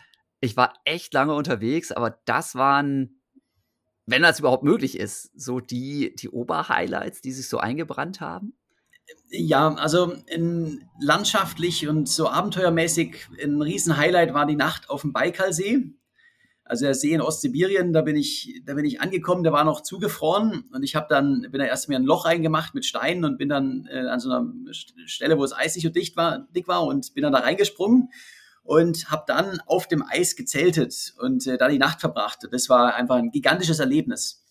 ich 0.41 0.57
war 0.57 0.75
echt 0.85 1.15
lange 1.15 1.35
unterwegs, 1.35 1.93
aber 1.93 2.19
das 2.25 2.55
waren, 2.55 3.21
wenn 4.07 4.23
das 4.23 4.41
überhaupt 4.41 4.65
möglich 4.65 4.99
ist, 4.99 5.31
so 5.35 5.61
die, 5.61 6.15
die 6.17 6.29
Oberhighlights, 6.29 7.21
die 7.21 7.33
sich 7.33 7.49
so 7.49 7.59
eingebrannt 7.59 8.21
haben? 8.21 8.55
Ja, 9.31 9.75
also 9.75 10.17
landschaftlich 11.01 11.89
und 11.89 12.09
so 12.09 12.29
abenteuermäßig 12.29 13.29
ein 13.43 13.61
Riesenhighlight 13.61 14.35
war 14.35 14.47
die 14.47 14.57
Nacht 14.57 14.91
auf 14.91 15.03
dem 15.03 15.13
Baikalsee. 15.13 15.93
Also 16.65 16.85
der 16.85 16.95
See 16.95 17.13
in 17.13 17.21
Ostsibirien, 17.21 17.93
da 17.93 18.03
bin 18.03 18.17
ich, 18.17 18.61
da 18.65 18.75
bin 18.75 18.85
ich 18.85 19.01
angekommen, 19.01 19.45
der 19.45 19.53
war 19.53 19.65
noch 19.65 19.83
zugefroren 19.83 20.65
und 20.73 20.83
ich 20.83 20.97
habe 20.97 21.07
dann, 21.09 21.43
bin 21.53 21.61
da 21.61 21.65
erst 21.65 21.89
mir 21.89 21.97
ein 21.97 22.05
Loch 22.05 22.25
reingemacht 22.25 22.75
mit 22.75 22.85
Steinen 22.85 23.25
und 23.25 23.39
bin 23.39 23.49
dann 23.49 23.89
äh, 23.89 24.01
an 24.01 24.19
so 24.19 24.31
einer 24.31 24.53
Stelle, 24.73 25.39
wo 25.39 25.45
es 25.45 25.53
eisig 25.53 25.87
und 25.87 25.95
dicht 25.95 26.17
war, 26.17 26.49
dick 26.57 26.67
war 26.67 26.83
und 26.85 27.15
bin 27.15 27.23
dann 27.23 27.33
da 27.33 27.39
reingesprungen 27.39 28.11
und 28.65 29.11
habe 29.13 29.23
dann 29.29 29.61
auf 29.67 29.87
dem 29.87 30.05
Eis 30.09 30.35
gezeltet 30.35 31.15
und 31.21 31.47
äh, 31.47 31.57
da 31.57 31.69
die 31.69 31.79
Nacht 31.79 32.01
verbracht. 32.01 32.49
Das 32.51 32.69
war 32.69 32.97
einfach 32.97 33.15
ein 33.15 33.31
gigantisches 33.31 33.79
Erlebnis. 33.79 34.45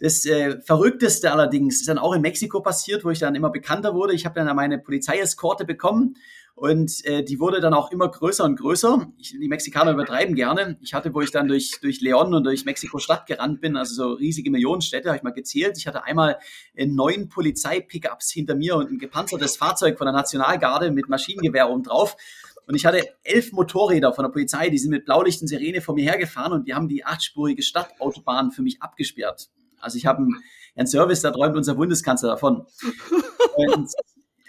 Das 0.00 0.24
äh, 0.26 0.60
Verrückteste 0.60 1.32
allerdings 1.32 1.80
ist 1.80 1.88
dann 1.88 1.98
auch 1.98 2.14
in 2.14 2.22
Mexiko 2.22 2.60
passiert, 2.60 3.04
wo 3.04 3.10
ich 3.10 3.18
dann 3.18 3.34
immer 3.34 3.50
bekannter 3.50 3.94
wurde. 3.94 4.14
Ich 4.14 4.24
habe 4.26 4.34
dann 4.34 4.54
meine 4.54 4.78
Polizeieskorte 4.78 5.64
bekommen 5.64 6.14
und 6.58 7.04
äh, 7.04 7.22
die 7.22 7.38
wurde 7.38 7.60
dann 7.60 7.72
auch 7.72 7.92
immer 7.92 8.08
größer 8.08 8.44
und 8.44 8.56
größer. 8.56 9.12
Ich, 9.16 9.30
die 9.30 9.48
Mexikaner 9.48 9.92
übertreiben 9.92 10.34
gerne. 10.34 10.76
Ich 10.80 10.92
hatte, 10.92 11.14
wo 11.14 11.20
ich 11.20 11.30
dann 11.30 11.46
durch, 11.46 11.78
durch 11.80 12.00
Leon 12.00 12.34
und 12.34 12.44
durch 12.44 12.64
Mexiko-Stadt 12.64 13.26
gerannt 13.26 13.60
bin, 13.60 13.76
also 13.76 13.94
so 13.94 14.12
riesige 14.14 14.50
Millionenstädte, 14.50 15.08
habe 15.08 15.16
ich 15.16 15.22
mal 15.22 15.30
gezählt. 15.30 15.78
Ich 15.78 15.86
hatte 15.86 16.04
einmal 16.04 16.38
äh, 16.74 16.86
neun 16.86 17.28
Polizei-Pickups 17.28 18.32
hinter 18.32 18.56
mir 18.56 18.76
und 18.76 18.90
ein 18.90 18.98
gepanzertes 18.98 19.56
Fahrzeug 19.56 19.98
von 19.98 20.06
der 20.06 20.14
Nationalgarde 20.14 20.90
mit 20.90 21.08
Maschinengewehr 21.08 21.70
oben 21.70 21.84
drauf. 21.84 22.16
Und 22.66 22.74
ich 22.74 22.84
hatte 22.84 23.02
elf 23.22 23.52
Motorräder 23.52 24.12
von 24.12 24.24
der 24.24 24.30
Polizei, 24.30 24.68
die 24.68 24.78
sind 24.78 24.90
mit 24.90 25.04
Blaulicht 25.04 25.40
und 25.40 25.48
Sirene 25.48 25.80
vor 25.80 25.94
mir 25.94 26.04
hergefahren 26.04 26.52
und 26.52 26.66
die 26.66 26.74
haben 26.74 26.88
die 26.88 27.04
achtspurige 27.04 27.62
Stadtautobahn 27.62 28.50
für 28.50 28.62
mich 28.62 28.82
abgesperrt. 28.82 29.48
Also 29.80 29.96
ich 29.96 30.06
habe 30.06 30.26
einen 30.76 30.86
Service, 30.86 31.22
da 31.22 31.30
träumt 31.30 31.56
unser 31.56 31.74
Bundeskanzler 31.74 32.30
davon. 32.30 32.66
Und 33.56 33.90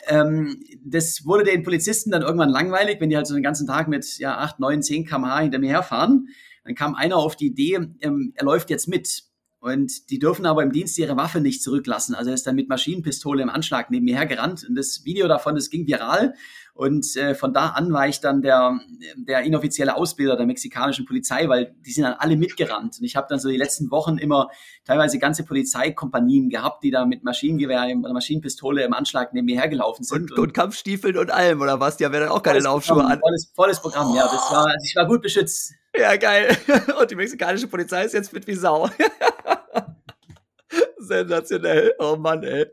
ähm, 0.08 0.64
das 0.84 1.26
wurde 1.26 1.44
den 1.44 1.64
Polizisten 1.64 2.12
dann 2.12 2.22
irgendwann 2.22 2.50
langweilig, 2.50 3.00
wenn 3.00 3.10
die 3.10 3.18
halt 3.18 3.28
so 3.28 3.34
den 3.34 3.44
ganzen 3.44 3.68
Tag 3.68 3.88
mit 3.88 4.18
ja, 4.18 4.38
8, 4.38 4.60
9, 4.60 4.82
10 4.82 5.06
km/h 5.06 5.40
hinter 5.42 5.60
mir 5.60 5.70
herfahren. 5.70 6.30
Dann 6.64 6.76
kam 6.76 6.96
einer 6.96 7.18
auf 7.18 7.36
die 7.36 7.48
Idee, 7.48 7.80
ähm, 8.02 8.34
er 8.36 8.46
läuft 8.46 8.70
jetzt 8.70 8.88
mit. 8.88 9.24
Und 9.60 10.10
die 10.10 10.20
dürfen 10.20 10.46
aber 10.46 10.64
im 10.64 10.72
Dienst 10.72 10.98
ihre 10.98 11.18
Waffe 11.18 11.42
nicht 11.42 11.62
zurücklassen. 11.62 12.16
Also 12.16 12.30
er 12.30 12.36
ist 12.36 12.48
dann 12.48 12.56
mit 12.56 12.70
Maschinenpistole 12.70 13.44
im 13.44 13.50
Anschlag 13.50 13.92
neben 13.92 14.06
mir 14.06 14.16
hergerannt. 14.16 14.66
Und 14.68 14.76
das 14.76 15.04
Video 15.04 15.28
davon, 15.28 15.56
das 15.56 15.70
ging 15.70 15.86
viral. 15.86 16.34
Und 16.80 17.14
äh, 17.18 17.36
von 17.36 17.54
da 17.54 17.72
an 17.72 17.92
war 17.92 18.08
ich 18.08 18.22
dann 18.22 18.42
der, 18.42 18.80
der 19.18 19.42
inoffizielle 19.42 19.98
Ausbilder 19.98 20.38
der 20.38 20.46
mexikanischen 20.46 21.06
Polizei, 21.06 21.50
weil 21.50 21.76
die 21.86 21.92
sind 21.92 22.06
dann 22.06 22.14
alle 22.14 22.38
mitgerannt. 22.38 22.96
Und 23.00 23.04
ich 23.04 23.18
habe 23.18 23.28
dann 23.30 23.38
so 23.38 23.50
die 23.50 23.58
letzten 23.58 23.92
Wochen 23.92 24.18
immer 24.18 24.48
teilweise 24.86 25.20
ganze 25.20 25.44
Polizeikompanien 25.44 26.50
gehabt, 26.50 26.86
die 26.86 26.90
da 26.90 27.06
mit 27.06 27.26
Maschinengewehr 27.26 27.86
oder 28.02 28.14
Maschinenpistole 28.14 28.86
im 28.86 28.94
Anschlag 28.94 29.34
neben 29.34 29.48
mir 29.48 29.60
hergelaufen 29.60 30.06
sind. 30.06 30.32
Und, 30.32 30.32
und, 30.32 30.40
und 30.40 30.54
Kampfstiefeln 30.54 31.18
und 31.18 31.32
allem, 31.32 31.60
oder 31.60 31.82
was? 31.82 31.98
Die 31.98 32.06
haben 32.06 32.14
ja 32.14 32.22
dann 32.22 32.30
auch 32.30 32.44
keine 32.44 32.60
Laufschuhe 32.60 33.04
an. 33.04 33.20
Volles, 33.20 33.52
volles 33.54 33.82
Programm, 33.82 34.16
ja. 34.16 34.24
Das 34.24 34.50
war, 34.50 34.68
also 34.68 34.86
ich 34.86 34.96
war 34.96 35.06
gut 35.06 35.22
beschützt. 35.22 35.74
Ja, 35.98 36.16
geil. 36.16 36.56
Und 37.02 37.12
die 37.12 37.16
mexikanische 37.16 37.68
Polizei 37.68 38.06
ist 38.06 38.14
jetzt 38.14 38.30
fit 38.30 38.48
wie 38.48 38.56
Sau. 38.56 38.90
Sensationell. 41.00 41.94
Oh 42.00 42.16
Mann, 42.18 42.44
ey. 42.44 42.66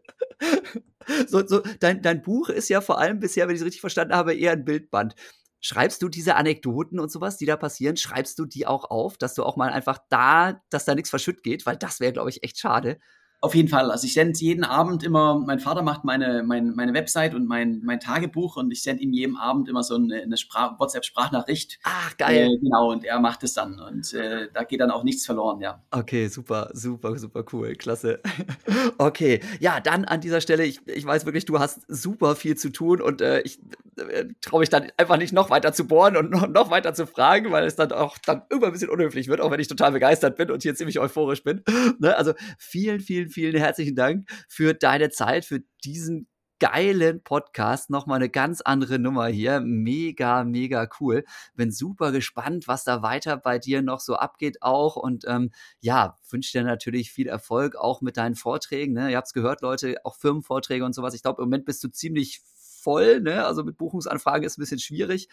So, 1.29 1.47
so, 1.47 1.63
dein, 1.81 2.03
dein 2.03 2.21
Buch 2.23 2.49
ist 2.49 2.69
ja 2.69 2.81
vor 2.81 2.99
allem 2.99 3.21
bisher, 3.21 3.47
wenn 3.47 3.55
ich 3.55 3.61
es 3.61 3.65
richtig 3.67 3.81
verstanden 3.81 4.15
habe, 4.15 4.35
eher 4.35 4.53
ein 4.53 4.65
Bildband. 4.65 5.15
Schreibst 5.61 6.03
du 6.03 6.09
diese 6.09 6.35
Anekdoten 6.37 6.99
und 6.99 7.11
sowas, 7.13 7.37
die 7.37 7.47
da 7.47 7.57
passieren, 7.57 7.97
schreibst 7.97 8.39
du 8.39 8.45
die 8.45 8.67
auch 8.67 8.91
auf, 8.91 9.17
dass 9.17 9.35
du 9.35 9.45
auch 9.45 9.57
mal 9.57 9.71
einfach 9.73 9.99
da, 10.11 10.61
dass 10.71 10.85
da 10.85 10.95
nichts 10.95 11.11
verschütt 11.11 11.43
geht? 11.45 11.65
Weil 11.67 11.77
das 11.77 12.01
wäre, 12.01 12.13
glaube 12.13 12.31
ich, 12.31 12.43
echt 12.43 12.59
schade. 12.59 12.99
Auf 13.41 13.55
jeden 13.55 13.69
Fall. 13.69 13.91
Also 13.91 14.07
ich 14.07 14.15
sende 14.15 14.39
jeden 14.39 14.65
Abend 14.65 15.03
immer, 15.03 15.39
mein 15.39 15.61
Vater 15.61 15.83
macht 15.83 16.05
meine, 16.05 16.43
meine, 16.43 16.73
meine 16.73 16.95
Website 16.95 17.35
und 17.35 17.47
mein, 17.47 17.83
mein 17.85 18.01
Tagebuch 18.01 18.57
und 18.57 18.71
ich 18.71 18.83
sende 18.83 19.03
ihm 19.03 19.13
jeden 19.13 19.37
Abend 19.37 19.69
immer 19.69 19.83
so 19.83 19.95
eine, 19.97 20.23
eine 20.23 20.37
WhatsApp-Sprachnachricht. 20.37 21.79
Ach, 21.85 22.17
geil. 22.17 22.49
Äh, 22.51 22.59
genau, 22.59 22.91
und 22.93 23.05
er 23.05 23.21
macht 23.21 23.45
es 23.45 23.55
dann 23.55 23.79
und 23.79 24.13
äh, 24.15 24.49
da 24.53 24.65
geht 24.65 24.81
dann 24.81 24.91
auch 24.91 25.05
nichts 25.05 25.27
verloren, 25.27 25.61
ja. 25.61 25.83
Okay, 25.91 26.29
super, 26.29 26.71
super, 26.73 27.19
super 27.19 27.45
cool, 27.53 27.75
klasse. 27.75 28.21
okay, 28.99 29.41
ja, 29.61 29.81
dann 29.81 30.07
an 30.07 30.21
dieser 30.21 30.41
Stelle, 30.41 30.65
ich, 30.65 30.81
ich 30.89 31.05
weiß 31.05 31.27
wirklich, 31.27 31.45
du 31.45 31.59
hast 31.59 31.83
super 31.89 32.37
viel 32.37 32.57
zu 32.57 32.71
tun 32.71 33.03
und 33.03 33.21
äh, 33.21 33.43
ich 33.43 33.61
äh, 33.97 34.27
traue 34.41 34.61
mich 34.61 34.69
dann 34.69 34.91
einfach 34.97 35.17
nicht 35.17 35.33
noch 35.33 35.51
weiter 35.51 35.73
zu 35.73 35.87
bohren 35.87 36.17
und 36.17 36.31
noch, 36.31 36.49
noch 36.49 36.71
weiter 36.71 36.95
zu 36.95 37.07
fragen, 37.07 37.51
weil 37.51 37.65
es 37.65 37.77
dann 37.77 37.93
auch 37.93 38.19
dann 38.19 38.43
irgendwann 38.51 38.71
ein 38.71 38.73
bisschen 38.73 38.91
unhöflich 38.91 39.29
wird, 39.29 39.41
auch 39.41 39.51
wenn 39.51 39.61
ich 39.61 39.69
total 39.69 39.93
begeistert 39.93 40.37
bin 40.37 40.51
und 40.51 40.63
hier 40.63 40.75
ziemlich 40.75 40.99
euphorisch 40.99 41.43
bin. 41.43 41.63
ne? 41.99 42.17
Also 42.17 42.33
vielen, 42.59 43.01
vielen 43.01 43.26
vielen, 43.31 43.53
vielen 43.53 43.63
herzlichen 43.63 43.97
Dank 43.97 44.29
für 44.49 44.75
deine 44.75 45.11
Zeit, 45.11 45.45
für 45.45 45.61
diesen 45.85 46.29
geilen 46.59 47.23
Podcast. 47.23 47.91
Nochmal 47.91 48.17
eine 48.17 48.31
ganz 48.31 48.61
andere 48.61 48.99
Nummer 48.99 49.27
hier. 49.27 49.61
Mega, 49.61 50.45
mega 50.45 50.89
cool. 51.01 51.25
Bin 51.55 51.71
super 51.71 52.13
gespannt, 52.13 52.67
was 52.67 52.85
da 52.85 53.03
weiter 53.03 53.37
bei 53.37 53.59
dir 53.59 53.83
noch 53.83 54.01
so 54.01 54.17
abgeht 54.17 54.63
auch. 54.63 54.97
Und 54.97 55.25
ähm, 55.29 55.51
ja, 55.81 56.19
wünsche 56.31 56.53
dir 56.53 56.65
natürlich 56.65 57.13
viel 57.13 57.29
Erfolg 57.29 57.77
auch 57.77 58.01
mit 58.01 58.17
deinen 58.17 58.35
Vorträgen. 58.35 58.95
Ne? 58.95 59.11
Ihr 59.11 59.17
habt 59.17 59.29
es 59.29 59.33
gehört, 59.35 59.61
Leute, 59.61 59.97
auch 60.05 60.17
Firmenvorträge 60.17 60.85
und 60.85 60.95
sowas. 60.95 61.15
Ich 61.15 61.23
glaube, 61.23 61.43
im 61.43 61.49
Moment 61.49 61.67
bist 61.67 61.85
du 61.85 61.89
ziemlich 61.89 62.41
voll, 62.87 63.21
ne? 63.21 63.45
Also 63.45 63.65
mit 63.65 63.77
Buchungsanfragen 63.79 64.45
ist 64.45 64.59
ein 64.59 64.61
bisschen 64.61 64.79
schwierig. 64.79 65.29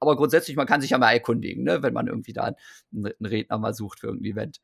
Aber 0.00 0.16
grundsätzlich, 0.16 0.56
man 0.56 0.66
kann 0.66 0.80
sich 0.80 0.90
ja 0.90 0.98
mal 0.98 1.12
erkundigen, 1.12 1.62
ne? 1.62 1.82
wenn 1.82 1.92
man 1.92 2.06
irgendwie 2.06 2.32
da 2.32 2.54
einen 2.92 3.12
Redner 3.20 3.58
mal 3.58 3.74
sucht 3.74 4.00
für 4.00 4.06
irgendein 4.06 4.32
Event. 4.32 4.60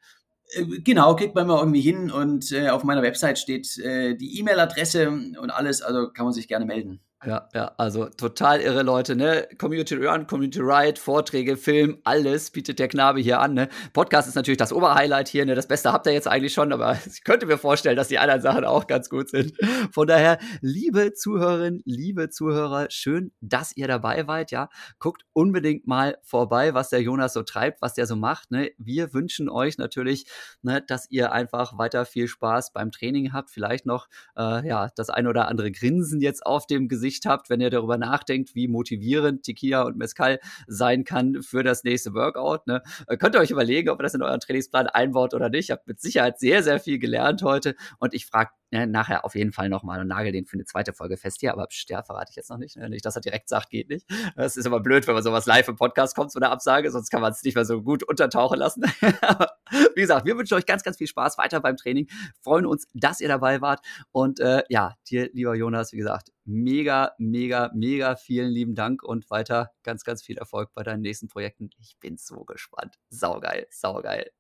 Äh, 0.51 0.65
genau, 0.81 1.17
kriegt 1.17 1.35
man 1.35 1.47
mal 1.47 1.59
irgendwie 1.59 1.81
hin 1.81 2.11
und 2.11 2.53
äh, 2.53 2.69
auf 2.69 2.85
meiner 2.85 3.03
Website 3.03 3.39
steht 3.39 3.79
äh, 3.79 4.15
die 4.15 4.39
E-Mail-Adresse 4.39 5.09
und 5.09 5.51
alles, 5.51 5.83
also 5.83 6.11
kann 6.11 6.27
man 6.27 6.33
sich 6.33 6.49
gerne 6.49 6.67
melden. 6.67 7.01
Ja, 7.27 7.49
ja, 7.55 7.73
also 7.79 8.07
total 8.07 8.61
irre 8.61 8.83
Leute, 8.83 9.17
ne? 9.17 9.49
Community 9.57 9.95
Run, 9.95 10.27
Community 10.27 10.61
Ride, 10.61 11.01
Vorträge, 11.01 11.57
Film, 11.57 11.97
alles 12.05 12.51
bietet 12.51 12.79
der 12.79 12.89
Knabe 12.89 13.19
hier 13.21 13.41
an, 13.41 13.55
ne? 13.55 13.71
Podcast 13.95 14.29
ist 14.29 14.35
natürlich 14.35 14.59
das 14.59 14.75
Oberhighlight 14.75 15.29
hier, 15.29 15.47
ne? 15.47 15.55
Das 15.55 15.67
Beste 15.67 15.91
habt 15.91 16.07
ihr 16.07 16.13
jetzt 16.13 16.29
eigentlich 16.29 16.53
schon, 16.53 16.71
aber 16.71 16.99
ich 17.07 17.25
könnte 17.25 17.47
mir 17.47 17.57
vorstellen, 17.57 17.97
dass 17.97 18.09
die 18.09 18.19
anderen 18.19 18.43
Sachen 18.43 18.67
auch 18.67 18.87
ganz 18.87 19.09
gut 19.09 19.31
sind. 19.31 19.55
Von 19.91 20.07
daher, 20.07 20.39
liebe 20.61 21.15
Zuhörerinnen, 21.15 21.81
liebe 21.87 22.29
Zuhörer, 22.29 22.89
schön, 22.91 23.33
dass 23.41 23.75
ihr 23.75 23.89
dabei 23.89 24.27
wart, 24.27 24.51
ja? 24.51 24.69
Guckt 24.99 25.25
unbedingt 25.33 25.87
mal 25.87 26.19
vorbei, 26.23 26.75
was 26.75 26.91
der 26.91 27.01
Jonas 27.01 27.33
so 27.33 27.43
treibt, 27.43 27.81
was 27.81 27.95
der 27.95 28.07
so 28.07 28.17
macht, 28.17 28.51
ne? 28.51 28.71
Wir 28.77 29.15
wünschen 29.15 29.49
euch 29.49 29.79
natürlich, 29.79 30.27
ne, 30.61 30.83
dass 30.87 31.11
ihr 31.11 31.33
einfach 31.33 31.79
weiter 31.79 32.05
viel 32.05 32.29
Spaß 32.29 32.75
beim 32.75 32.93
Training 32.93 33.33
habt, 33.33 33.51
vielleicht 33.51 33.87
noch, 33.87 34.09
äh, 34.37 34.69
ja, 34.69 34.91
das 34.95 35.09
ein 35.09 35.27
oder 35.27 35.49
andere 35.49 35.73
Grinsen 35.73 36.21
jetzt 36.21 36.45
auf 36.45 36.67
dem 36.67 36.87
Gesicht 36.89 37.14
Sicht 37.15 37.27
habt, 37.27 37.49
wenn 37.51 37.61
ihr 37.61 37.71
darüber 37.71 37.97
nachdenkt, 37.97 38.55
wie 38.55 38.69
motivierend 38.69 39.45
Tequila 39.45 39.83
und 39.83 39.97
Mezcal 39.97 40.41
sein 40.67 41.05
kann 41.05 41.43
für 41.43 41.63
das 41.63 41.85
nächste 41.85 42.13
Workout. 42.15 42.67
Ne? 42.67 42.83
Äh, 43.07 43.17
könnt 43.17 43.35
ihr 43.35 43.41
euch 43.41 43.51
überlegen, 43.51 43.91
ob 43.91 44.01
ihr 44.01 44.03
das 44.03 44.15
in 44.15 44.23
euren 44.23 44.41
Trainingsplan 44.41 44.89
einbaut 44.89 45.35
oder 45.35 45.49
nicht. 45.49 45.67
Ich 45.67 45.71
habe 45.71 45.83
mit 45.87 46.01
Sicherheit 46.01 46.39
sehr, 46.39 46.63
sehr 46.63 46.81
viel 46.81 46.99
gelernt 46.99 47.43
heute 47.43 47.75
und 47.99 48.15
ich 48.15 48.27
frage 48.27 48.51
ja, 48.75 48.87
nachher 48.87 49.25
auf 49.25 49.35
jeden 49.35 49.53
Fall 49.53 49.69
nochmal 49.69 50.01
und 50.01 50.09
nagel 50.09 50.33
den 50.33 50.47
für 50.47 50.55
eine 50.55 50.65
zweite 50.65 50.93
Folge 50.93 51.17
fest 51.17 51.41
hier, 51.41 51.53
aber 51.53 51.67
Stern 51.71 52.05
verrate 52.05 52.31
ich 52.31 52.37
jetzt 52.37 52.51
noch 52.51 52.59
nicht. 52.59 52.77
Ne? 52.77 52.91
Nicht, 52.91 53.05
dass 53.05 53.15
er 53.15 53.23
direkt 53.23 53.49
sagt, 53.49 53.71
geht 53.71 53.89
nicht. 53.89 54.07
Das 54.37 54.57
ist 54.57 54.67
immer 54.67 54.81
blöd, 54.81 55.07
wenn 55.07 55.15
man 55.15 55.23
sowas 55.23 55.47
live 55.47 55.69
im 55.69 55.77
Podcast 55.77 56.17
kommt, 56.17 56.33
so 56.33 56.41
eine 56.41 56.51
Absage, 56.51 56.91
sonst 56.91 57.11
kann 57.11 57.21
man 57.21 57.33
es 57.33 57.43
nicht 57.45 57.55
mehr 57.55 57.65
so 57.65 57.83
gut 57.83 58.03
untertauchen 58.03 58.59
lassen. 58.59 58.83
wie 59.95 60.01
gesagt, 60.01 60.27
wir 60.27 60.37
wünschen 60.37 60.55
euch 60.55 60.67
ganz, 60.67 60.83
ganz 60.83 60.99
viel 60.99 61.07
Spaß 61.07 61.39
weiter 61.39 61.61
beim 61.61 61.77
Training, 61.77 62.09
freuen 62.41 62.67
uns, 62.67 62.89
dass 62.95 63.21
ihr 63.21 63.29
dabei 63.29 63.61
wart 63.61 63.85
und 64.11 64.41
äh, 64.41 64.65
ja, 64.69 64.95
dir, 65.09 65.31
lieber 65.33 65.55
Jonas, 65.55 65.93
wie 65.93 65.99
gesagt, 65.99 66.33
mega, 66.45 67.13
mega, 67.19 67.71
mega 67.75 68.17
vielen 68.17 68.51
lieben 68.51 68.75
Dank 68.75 69.03
und 69.03 69.31
weiter 69.31 69.71
ganz, 69.83 70.05
ganz 70.05 70.23
viel 70.23 70.39
Erfolg 70.39 70.73
bei 70.75 70.83
deinen 70.83 71.03
nächsten 71.03 71.29
Projekten. 71.29 71.71
Ich 71.79 71.97
bin 72.01 72.17
so 72.17 72.45
gespannt. 72.45 72.97
Saugeil, 73.09 73.67
saugeil. 73.71 74.31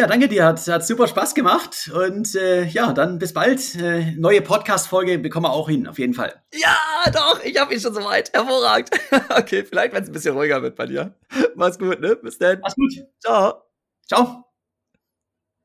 Ja, 0.00 0.06
danke 0.06 0.28
dir. 0.28 0.46
Hat, 0.46 0.66
hat 0.66 0.86
super 0.86 1.06
Spaß 1.06 1.34
gemacht. 1.34 1.90
Und 1.94 2.34
äh, 2.34 2.64
ja, 2.64 2.94
dann 2.94 3.18
bis 3.18 3.34
bald. 3.34 3.74
Äh, 3.74 4.12
neue 4.12 4.40
Podcast-Folge 4.40 5.18
bekommen 5.18 5.44
wir 5.44 5.52
auch 5.52 5.68
hin, 5.68 5.86
auf 5.86 5.98
jeden 5.98 6.14
Fall. 6.14 6.42
Ja, 6.54 6.74
doch, 7.12 7.44
ich 7.44 7.60
habe 7.60 7.74
ihn 7.74 7.80
schon 7.80 7.92
soweit. 7.92 8.32
Hervorragend. 8.32 8.88
okay, 9.36 9.62
vielleicht, 9.62 9.92
wenn 9.92 10.02
es 10.02 10.08
ein 10.08 10.12
bisschen 10.12 10.34
ruhiger 10.34 10.62
wird 10.62 10.76
bei 10.76 10.86
dir. 10.86 11.14
Mach's 11.54 11.78
gut, 11.78 12.00
ne? 12.00 12.16
Bis 12.16 12.38
dann. 12.38 12.60
Mach's 12.60 12.76
gut. 12.76 12.94
Ciao. 13.22 13.62
Ciao. 14.08 14.49